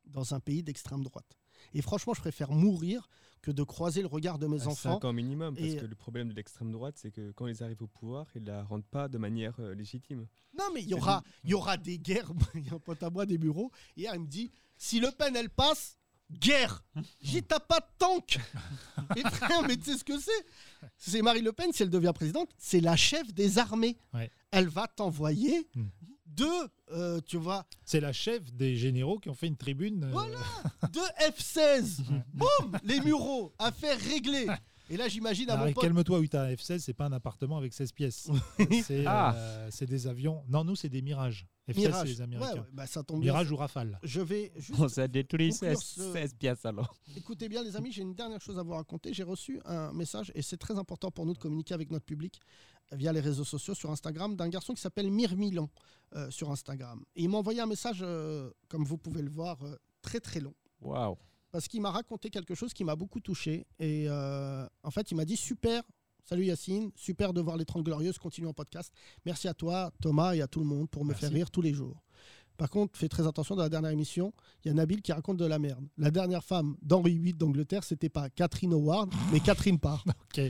dans 0.05 0.35
un 0.35 0.41
pays 0.41 0.63
d'extrême 0.63 1.03
droite. 1.03 1.39
Et 1.73 1.83
franchement, 1.83 2.15
je 2.15 2.21
préfère 2.21 2.53
mourir 2.53 3.09
que 3.43 3.51
de 3.51 3.63
croiser 3.63 4.01
le 4.03 4.07
regard 4.09 4.39
de 4.39 4.47
mes 4.47 4.63
À 4.63 4.67
enfants. 4.69 4.95
cinq 4.95 5.05
ans 5.05 5.13
minimum, 5.13 5.55
parce 5.55 5.67
Et- 5.69 5.77
que 5.77 5.87
le 5.87 5.95
problème 5.95 6.29
de 6.29 6.35
l'extrême 6.35 6.71
droite, 6.73 6.95
c'est 6.99 7.11
que 7.11 7.31
quand 7.33 7.47
ils 7.47 7.63
arrivent 7.63 7.83
au 7.83 7.87
pouvoir, 7.87 8.27
ils 8.35 8.45
la 8.45 8.65
rendent 8.65 8.85
pas 8.87 9.09
de 9.09 9.19
manière 9.19 9.55
euh, 9.61 9.75
légitime. 9.75 10.27
Non, 10.59 10.65
mais 10.75 10.83
il 10.83 10.89
y 10.89 10.95
aura, 10.95 11.23
il 11.45 11.51
y 11.51 11.55
aura 11.55 11.77
des 11.77 11.99
guerres. 11.99 12.33
Il 12.55 12.67
y 12.67 12.71
a 12.71 12.75
un 12.75 12.79
pote 12.79 13.03
à 13.03 13.11
moi 13.11 13.27
des 13.27 13.39
bureaux. 13.39 13.71
Hier, 13.97 14.13
il 14.15 14.21
me 14.23 14.27
dit 14.27 14.51
si 14.77 15.01
Le 15.01 15.11
Pen, 15.11 15.35
elle 15.37 15.51
passe, 15.51 15.97
guerre. 16.31 16.85
J'ai 17.23 17.43
t'as 17.43 17.61
pas 17.61 17.81
de 17.81 17.87
tank. 17.99 18.39
Et 19.17 19.21
frère, 19.31 19.63
mais 19.67 19.77
tu 19.77 19.85
sais 19.93 19.99
ce 19.99 20.05
que 20.05 20.19
c'est? 20.19 20.47
C'est 20.97 21.23
Marie 21.23 21.41
Le 21.43 21.53
Pen, 21.53 21.73
si 21.73 21.83
elle 21.83 21.91
devient 21.91 22.13
présidente, 22.15 22.51
c'est 22.59 22.81
la 22.81 22.97
chef 22.97 23.33
des 23.35 23.59
armées. 23.59 23.97
Ouais. 24.13 24.31
Elle 24.51 24.69
va 24.69 24.87
t'envoyer 24.89 25.69
Hmm. 25.75 25.87
Deux, 26.39 26.69
euh, 26.93 27.21
tu 27.27 27.37
vois, 27.37 27.65
C'est 27.85 28.01
la 28.01 28.13
chef 28.13 28.53
des 28.55 28.77
généraux 28.77 29.19
qui 29.19 29.29
ont 29.29 29.35
fait 29.35 29.47
une 29.49 29.57
tribune. 29.57 30.05
euh, 30.05 30.11
Voilà. 30.13 30.39
deux 30.93 31.01
F-16. 31.33 32.03
Boum 32.33 32.79
Les 32.85 33.01
Mureaux, 33.01 33.53
affaire 33.59 33.99
réglée. 33.99 34.47
Et 34.91 34.97
là, 34.97 35.09
j'imagine 35.09 35.51
à 35.51 35.57
mon 35.57 35.63
Arrête, 35.63 35.75
pote. 35.75 35.85
Calme-toi, 35.85 36.19
Wita. 36.21 36.51
F16, 36.55 36.79
c'est 36.79 36.95
pas 36.95 37.07
un 37.07 37.13
appartement 37.13 37.59
avec 37.59 37.73
16 37.75 37.93
pièces. 37.93 38.29
c'est 38.85 39.05
Ah. 39.07 39.35
euh, 39.37 39.69
c'est 39.71 39.87
des 39.87 40.07
avions. 40.07 40.43
Non, 40.49 40.65
nous, 40.65 40.77
c'est 40.77 40.89
des 40.89 41.03
Mirages. 41.03 41.47
F16, 41.69 41.75
c'est 41.75 41.81
Mirage. 41.81 42.09
les 42.09 42.21
Américains. 42.23 42.53
Ouais, 42.55 42.59
ouais, 42.61 42.67
bah, 42.73 42.87
ça 42.87 43.03
tombe 43.03 43.21
bien. 43.21 43.33
Mirage 43.33 43.53
ou 43.53 43.57
Rafale. 43.57 43.99
Je 44.03 44.21
vais 44.23 44.53
juste 44.57 44.81
On 44.81 44.89
s'est 44.89 45.07
détruit 45.09 45.51
conclure 45.51 45.79
16, 45.79 45.79
ce- 45.79 46.13
16 46.13 46.35
pièces 46.35 46.65
alors. 46.65 46.95
Écoutez 47.17 47.49
bien, 47.51 47.63
les 47.63 47.77
amis, 47.77 47.93
j'ai 47.93 48.01
une 48.03 48.15
dernière 48.15 48.41
chose 48.41 48.59
à 48.59 48.63
vous 48.63 48.73
raconter. 48.73 49.13
J'ai 49.13 49.23
reçu 49.25 49.61
un 49.67 49.93
message, 49.93 50.33
et 50.35 50.41
c'est 50.41 50.57
très 50.57 50.79
important 50.79 51.11
pour 51.11 51.27
nous 51.27 51.35
de 51.35 51.39
communiquer 51.39 51.75
avec 51.75 51.91
notre 51.91 52.07
public 52.07 52.41
via 52.93 53.13
les 53.13 53.21
réseaux 53.21 53.45
sociaux 53.45 53.75
sur 53.75 53.91
Instagram, 53.91 54.35
d'un 54.35 54.49
garçon 54.49 54.73
qui 54.73 54.81
s'appelle 54.81 55.11
Mir 55.11 55.37
Milan 55.37 55.69
euh, 56.17 56.31
sur 56.31 56.51
Instagram. 56.51 57.05
Et 57.17 57.25
il 57.25 57.29
m'a 57.29 57.37
envoyé 57.37 57.61
un 57.61 57.67
message, 57.67 57.99
euh, 58.01 58.51
comme 58.69 58.85
vous 58.85 58.97
pouvez 58.97 59.21
le 59.21 59.29
voir, 59.31 59.63
euh, 59.63 59.77
très 60.01 60.21
très 60.21 60.41
long. 60.41 60.55
Waouh. 60.81 61.19
Parce 61.51 61.69
qu'il 61.69 61.81
m'a 61.81 61.91
raconté 61.91 62.31
quelque 62.31 62.55
chose 62.55 62.73
qui 62.75 62.85
m'a 62.85 62.97
beaucoup 62.97 63.21
touché. 63.21 63.67
Et 63.79 64.07
euh, 64.09 64.67
en 64.83 64.91
fait, 64.91 65.11
il 65.11 65.15
m'a 65.15 65.25
dit 65.25 65.37
Super, 65.37 65.83
salut 66.25 66.45
Yacine, 66.45 66.91
super 66.95 67.33
de 67.33 67.41
voir 67.41 67.57
les 67.57 67.65
30 67.65 67.85
Glorieuses 67.85 68.19
continuer 68.19 68.49
en 68.49 68.53
podcast. 68.53 68.93
Merci 69.25 69.49
à 69.49 69.55
toi, 69.55 69.91
Thomas, 70.03 70.35
et 70.35 70.43
à 70.43 70.47
tout 70.47 70.61
le 70.61 70.67
monde 70.67 70.89
pour 70.91 71.05
me 71.05 71.11
Merci. 71.11 71.23
faire 71.23 71.33
rire 71.33 71.51
tous 71.51 71.63
les 71.63 71.73
jours. 71.73 72.03
Par 72.59 72.69
contre, 72.71 72.99
fais 72.99 73.09
très 73.09 73.27
attention, 73.27 73.55
dans 73.55 73.63
la 73.63 73.69
dernière 73.69 73.93
émission, 73.93 74.33
il 74.65 74.69
y 74.69 74.71
a 74.73 74.75
Nabil 74.75 75.01
qui 75.01 75.13
raconte 75.13 75.37
de 75.37 75.45
la 75.45 75.61
merde. 75.61 75.87
La 75.97 76.11
dernière 76.11 76.43
femme 76.43 76.77
d'Henri 76.83 77.17
VIII 77.17 77.33
d'Angleterre, 77.33 77.85
c'était 77.85 78.09
pas 78.09 78.29
Catherine 78.31 78.73
Howard, 78.73 79.13
mais 79.33 79.39
Catherine 79.39 79.79
Parr. 79.79 80.05
Ok. 80.09 80.41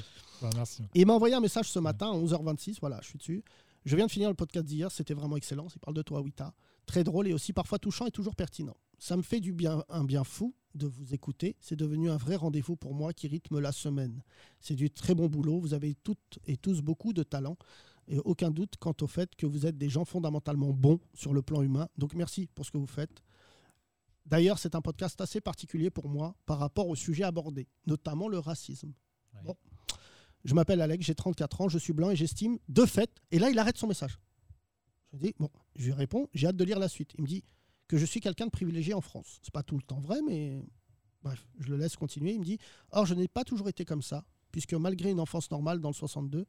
Bah, 0.41 0.49
merci. 0.57 0.83
Et 0.95 1.01
il 1.01 1.07
m'a 1.07 1.13
envoyé 1.13 1.35
un 1.35 1.41
message 1.41 1.71
ce 1.71 1.79
matin 1.79 2.11
à 2.11 2.15
11h26, 2.15 2.79
voilà, 2.81 2.99
je 3.03 3.09
suis 3.09 3.19
dessus. 3.19 3.45
Je 3.85 3.95
viens 3.95 4.07
de 4.07 4.11
finir 4.11 4.31
le 4.31 4.35
podcast 4.35 4.65
d'hier, 4.67 4.91
c'était 4.91 5.15
vraiment 5.15 5.37
excellent. 5.37 5.67
Il 5.75 5.79
parle 5.81 5.97
de 5.97 6.03
toi, 6.03 6.21
Wita. 6.21 6.55
Très 6.87 7.05
drôle 7.05 7.29
et 7.29 7.35
aussi 7.35 7.53
parfois 7.53 7.79
touchant 7.79 8.07
et 8.07 8.11
toujours 8.11 8.35
pertinent. 8.35 8.77
Ça 8.99 9.17
me 9.17 9.23
fait 9.23 9.41
du 9.41 9.53
bien, 9.53 9.85
un 9.91 10.05
bien 10.05 10.25
fou 10.25 10.55
de 10.79 10.87
vous 10.87 11.13
écouter. 11.13 11.57
C'est 11.61 11.77
devenu 11.77 12.11
un 12.11 12.17
vrai 12.17 12.37
rendez-vous 12.37 12.77
pour 12.77 12.95
moi 12.95 13.13
qui 13.13 13.29
rythme 13.29 13.59
la 13.59 13.73
semaine. 13.73 14.23
C'est 14.61 14.75
du 14.75 14.91
très 14.91 15.15
bon 15.15 15.27
boulot. 15.27 15.61
Vous 15.61 15.75
avez 15.75 15.95
toutes 15.97 16.39
et 16.47 16.57
tous 16.57 16.81
beaucoup 16.81 17.13
de 17.13 17.23
talent 17.23 17.57
et 18.07 18.19
aucun 18.21 18.51
doute 18.51 18.77
quant 18.79 18.95
au 19.03 19.07
fait 19.07 19.35
que 19.37 19.47
vous 19.47 19.67
êtes 19.67 19.77
des 19.77 19.91
gens 19.91 20.05
fondamentalement 20.05 20.73
bons 20.73 21.01
sur 21.13 21.35
le 21.35 21.43
plan 21.43 21.63
humain. 21.63 21.89
Donc 21.99 22.15
merci 22.15 22.49
pour 22.55 22.65
ce 22.65 22.71
que 22.71 22.79
vous 22.79 22.87
faites. 22.87 23.23
D'ailleurs, 24.25 24.59
c'est 24.59 24.75
un 24.75 24.81
podcast 24.81 25.21
assez 25.21 25.41
particulier 25.41 25.91
pour 25.91 26.09
moi 26.09 26.35
par 26.47 26.59
rapport 26.59 26.89
au 26.89 26.95
sujet 26.95 27.25
abordé, 27.25 27.67
notamment 27.87 28.29
le 28.29 28.39
racisme. 28.39 28.93
Bon. 29.45 29.57
Je 30.45 30.55
m'appelle 30.55 30.81
Alex, 30.81 31.05
j'ai 31.05 31.15
34 31.15 31.63
ans, 31.63 31.69
je 31.69 31.79
suis 31.79 31.93
blanc 31.93 32.11
et 32.11 32.17
j'estime, 32.17 32.59
de 32.69 32.85
fait, 32.87 33.11
et 33.31 33.39
là 33.39 33.51
il 33.51 33.59
arrête 33.59 33.77
son 33.77 33.87
message. 33.87 34.19
Je 35.13 35.19
dis, 35.19 35.35
bon, 35.39 35.51
je 35.77 35.87
lui 35.87 35.93
réponds, 35.93 36.29
j'ai 36.33 36.47
hâte 36.47 36.57
de 36.57 36.65
lire 36.65 36.79
la 36.79 36.89
suite. 36.89 37.13
Il 37.17 37.23
me 37.23 37.27
dit 37.27 37.43
que 37.89 37.97
je 37.97 38.05
suis 38.05 38.21
quelqu'un 38.21 38.47
de 38.47 38.51
privilégié 38.51 38.95
en 38.95 39.01
France. 39.01 39.41
C'est 39.43 39.53
pas 39.53 39.63
tout 39.63 39.77
le 39.77 39.83
temps 39.83 39.99
vrai, 39.99 40.21
mais 40.23 40.63
bref, 41.23 41.49
je 41.59 41.69
le 41.71 41.77
laisse 41.77 41.97
continuer. 41.97 42.33
Il 42.33 42.41
me 42.41 42.45
dit, 42.45 42.59
or 42.91 43.07
je 43.07 43.15
n'ai 43.15 43.29
pas 43.29 43.45
toujours 43.45 43.69
été 43.69 43.85
comme 43.85 44.03
ça, 44.03 44.25
puisque 44.53 44.75
malgré 44.75 45.11
une 45.11 45.21
enfance 45.21 45.51
normale 45.51 45.81
dans 45.81 45.89
le 45.89 45.95
62, 45.95 46.47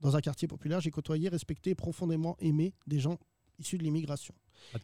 dans 0.00 0.16
un 0.16 0.20
quartier 0.20 0.46
populaire, 0.46 0.80
j'ai 0.80 0.90
côtoyé, 0.90 1.28
respecté, 1.28 1.70
et 1.70 1.74
profondément 1.74 2.36
aimé 2.38 2.74
des 2.86 3.00
gens 3.00 3.18
issus 3.58 3.76
de 3.76 3.82
l'immigration. 3.82 4.34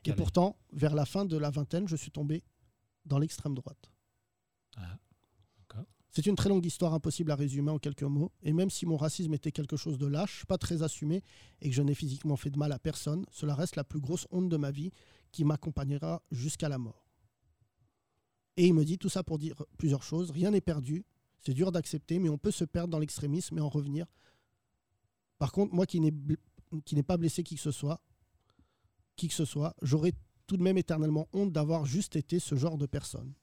Et 0.04 0.12
pourtant, 0.12 0.56
vers 0.72 0.94
la 0.94 1.04
fin 1.04 1.24
de 1.24 1.36
la 1.36 1.50
vingtaine, 1.50 1.86
je 1.88 1.96
suis 1.96 2.10
tombé 2.10 2.42
dans 3.06 3.18
l'extrême 3.18 3.54
droite. 3.54 3.90
Ah. 4.76 4.98
C'est 6.10 6.26
une 6.26 6.36
très 6.36 6.48
longue 6.48 6.64
histoire 6.64 6.94
impossible 6.94 7.32
à 7.32 7.34
résumer 7.34 7.72
en 7.72 7.78
quelques 7.80 8.04
mots. 8.04 8.30
Et 8.44 8.52
même 8.52 8.70
si 8.70 8.86
mon 8.86 8.96
racisme 8.96 9.34
était 9.34 9.50
quelque 9.50 9.76
chose 9.76 9.98
de 9.98 10.06
lâche, 10.06 10.44
pas 10.46 10.58
très 10.58 10.84
assumé, 10.84 11.24
et 11.60 11.68
que 11.68 11.74
je 11.74 11.82
n'ai 11.82 11.94
physiquement 11.94 12.36
fait 12.36 12.50
de 12.50 12.58
mal 12.58 12.70
à 12.70 12.78
personne, 12.78 13.26
cela 13.32 13.56
reste 13.56 13.74
la 13.74 13.82
plus 13.82 13.98
grosse 13.98 14.28
honte 14.30 14.48
de 14.48 14.56
ma 14.56 14.70
vie 14.70 14.92
qui 15.34 15.44
m'accompagnera 15.44 16.22
jusqu'à 16.30 16.68
la 16.68 16.78
mort. 16.78 17.08
Et 18.56 18.68
il 18.68 18.72
me 18.72 18.84
dit 18.84 18.98
tout 18.98 19.08
ça 19.08 19.24
pour 19.24 19.38
dire 19.38 19.64
plusieurs 19.78 20.04
choses. 20.04 20.30
Rien 20.30 20.52
n'est 20.52 20.60
perdu. 20.60 21.04
C'est 21.40 21.54
dur 21.54 21.72
d'accepter, 21.72 22.20
mais 22.20 22.28
on 22.28 22.38
peut 22.38 22.52
se 22.52 22.64
perdre 22.64 22.90
dans 22.90 23.00
l'extrémisme 23.00 23.58
et 23.58 23.60
en 23.60 23.68
revenir. 23.68 24.06
Par 25.38 25.50
contre, 25.50 25.74
moi 25.74 25.86
qui 25.86 26.00
n'ai 26.00 27.02
pas 27.02 27.16
blessé 27.16 27.42
qui 27.42 27.56
que 27.56 27.60
ce 27.60 27.72
soit, 27.72 28.00
qui 29.16 29.26
que 29.26 29.34
ce 29.34 29.44
soit, 29.44 29.74
j'aurais 29.82 30.12
tout 30.46 30.56
de 30.56 30.62
même 30.62 30.78
éternellement 30.78 31.28
honte 31.32 31.52
d'avoir 31.52 31.84
juste 31.84 32.14
été 32.14 32.38
ce 32.38 32.54
genre 32.54 32.78
de 32.78 32.86
personne. 32.86 33.34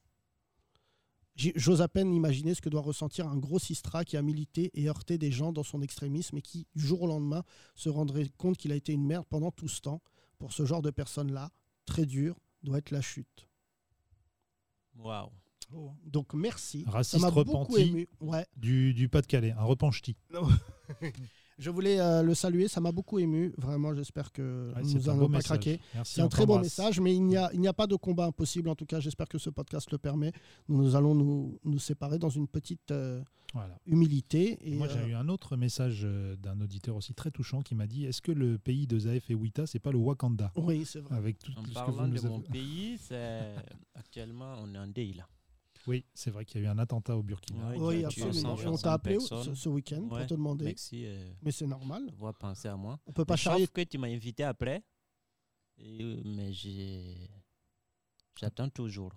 J'ose 1.36 1.82
à 1.82 1.90
peine 1.90 2.14
imaginer 2.14 2.54
ce 2.54 2.62
que 2.62 2.70
doit 2.70 2.82
ressentir 2.82 3.28
un 3.28 3.38
gros 3.38 3.60
sistra 3.60 4.06
qui 4.06 4.16
a 4.16 4.22
milité 4.22 4.72
et 4.76 4.88
heurté 4.88 5.18
des 5.18 5.32
gens 5.32 5.52
dans 5.52 5.64
son 5.64 5.82
extrémisme 5.82 6.38
et 6.38 6.42
qui, 6.42 6.68
du 6.74 6.86
jour 6.86 7.02
au 7.02 7.08
lendemain, 7.08 7.44
se 7.76 7.90
rendrait 7.90 8.30
compte 8.38 8.58
qu'il 8.58 8.72
a 8.72 8.76
été 8.76 8.94
une 8.94 9.06
merde 9.06 9.26
pendant 9.30 9.52
tout 9.52 9.68
ce 9.68 9.82
temps. 9.82 10.02
Pour 10.40 10.54
ce 10.54 10.66
genre 10.66 10.82
de 10.82 10.90
personnes-là, 10.90 11.52
très 11.92 12.06
dur, 12.06 12.40
doit 12.64 12.78
être 12.78 12.92
la 12.92 13.02
chute. 13.02 13.48
Waouh. 14.96 15.30
Donc 16.06 16.34
merci. 16.34 16.84
Raciste 16.88 17.20
Ça 17.22 17.26
m'a 17.28 17.32
beaucoup 17.32 17.58
repenti. 17.58 17.82
ému. 17.82 18.10
Ouais. 18.22 18.46
Du, 18.56 18.94
du 18.94 19.10
Pas-de-Calais, 19.10 19.52
un 19.52 19.64
repenchti. 19.64 20.16
Je 21.58 21.70
voulais 21.70 22.00
euh, 22.00 22.24
le 22.24 22.34
saluer, 22.34 22.68
ça 22.68 22.82
m'a 22.82 22.92
beaucoup 22.92 23.20
ému. 23.20 23.54
Vraiment, 23.58 23.94
j'espère 23.94 24.32
que 24.32 24.72
Ouais, 24.76 24.82
nous 24.82 24.90
c'est 24.90 25.10
un 25.10 25.14
n'allons 25.14 25.28
pas 25.28 25.38
message. 25.38 25.44
craquer. 25.46 25.80
C'est 26.04 26.22
un 26.22 26.28
très 26.28 26.46
beau 26.46 26.54
t'embrasse. 26.54 26.66
message, 26.78 27.00
mais 27.00 27.16
il 27.16 27.24
n'y 27.26 27.36
a, 27.38 27.74
pas 27.74 27.88
de 27.88 27.96
combat 27.96 28.26
impossible. 28.26 28.70
En 28.70 28.76
tout 28.76 28.86
cas, 28.86 29.00
j'espère 29.00 29.28
que 29.28 29.38
ce 29.38 29.50
podcast 29.50 29.92
le 29.92 29.98
permet. 29.98 30.32
Nous, 30.68 30.78
nous 30.78 30.96
allons 30.96 31.14
nous, 31.16 31.60
nous 31.64 31.80
séparer 31.80 32.18
dans 32.20 32.30
une 32.30 32.48
petite 32.48 32.92
euh, 32.92 33.22
Voilà. 33.54 33.78
humilité. 33.86 34.58
Et, 34.62 34.76
Moi, 34.76 34.88
j'ai 34.88 35.00
euh, 35.00 35.08
eu 35.10 35.14
un 35.14 35.30
autre 35.30 35.56
message 35.58 36.08
d'un 36.42 36.60
auditeur 36.62 36.96
aussi 36.96 37.14
très 37.14 37.32
touchant 37.32 37.62
qui 37.62 37.76
m'a 37.76 37.86
dit 37.88 38.06
Est-ce 38.06 38.22
que 38.22 38.32
le 38.32 38.58
pays 38.58 38.88
de 38.88 38.98
Zaef 38.98 39.30
et 39.30 39.36
Wita, 39.36 39.68
c'est 39.68 39.80
pas 39.80 39.92
le 39.92 39.98
Wakanda? 40.00 40.52
Oui, 40.56 40.84
c'est 40.86 41.00
vrai. 41.02 41.16
Avec 41.16 41.38
tout, 41.40 41.52
En 41.58 41.62
tout 41.62 41.70
ce 41.70 41.70
que 41.70 41.74
parlant 41.76 42.08
vous 42.08 42.14
de 42.16 42.22
nous 42.22 42.28
mon 42.30 42.40
pays, 42.42 42.98
actuellement 43.96 44.56
on 44.64 44.74
est 44.74 44.78
en 44.80 44.88
deuil 44.88 45.14
là. 45.14 45.28
Oui, 45.88 46.06
c'est 46.14 46.30
vrai 46.32 46.46
qu'il 46.46 46.62
y 46.62 46.64
a 46.64 46.68
eu 46.68 46.70
un 46.72 46.78
attentat 46.78 47.18
au 47.18 47.24
Burkina. 47.24 47.72
Oui, 47.76 48.06
absolument. 48.06 48.56
100 48.58 48.64
Et 48.64 48.68
on 48.68 48.78
t'a 48.78 48.94
appelé 48.94 49.20
ce, 49.20 49.56
ce 49.56 49.70
week-end 49.70 50.08
pour 50.08 50.26
te 50.26 50.34
demander. 50.34 50.66
Merci 50.66 51.06
euh, 51.06 51.32
Mais 51.42 51.52
c'est 51.52 51.66
normal. 51.68 52.04
à 52.66 52.76
moi. 52.76 53.00
On 53.08 53.12
peut 53.12 53.26
pas 53.26 53.34
Mais 53.34 53.38
charrier. 53.38 53.66
Sauf 53.66 53.74
que 53.74 53.82
tu 53.82 53.98
m'as 53.98 54.08
invité 54.08 54.44
après, 54.44 54.84
et, 55.78 56.04
euh, 56.04 56.22
mais 56.24 56.52
j'attends 58.40 58.70
toujours. 58.70 59.12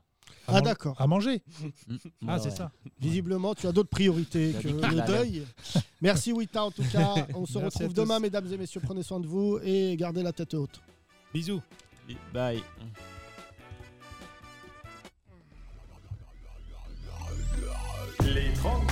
À 0.46 0.56
Ah, 0.56 0.60
d'accord. 0.62 0.98
À 1.00 1.06
manger 1.06 1.42
Mm, 1.86 1.96
Ah, 2.28 2.38
c'est 2.38 2.48
ouais. 2.48 2.56
ça. 2.56 2.72
Visiblement, 2.98 3.54
tu 3.54 3.66
as 3.66 3.72
d'autres 3.72 3.90
priorités 3.90 4.54
que 4.54 4.68
le 4.68 5.06
deuil. 5.06 5.44
Merci 6.00 6.32
Wita 6.32 6.64
en 6.64 6.70
tout 6.70 6.84
cas. 6.90 7.26
On 7.34 7.44
se 7.44 7.58
Merci 7.58 7.78
retrouve 7.78 7.94
demain, 7.94 8.20
mesdames 8.20 8.50
et 8.50 8.56
messieurs. 8.56 8.80
Prenez 8.82 9.02
soin 9.02 9.20
de 9.20 9.26
vous 9.26 9.58
et 9.62 9.94
gardez 9.96 10.22
la 10.22 10.32
tête 10.32 10.54
haute. 10.54 10.80
Bisous. 11.32 11.60
Bye. 12.32 12.62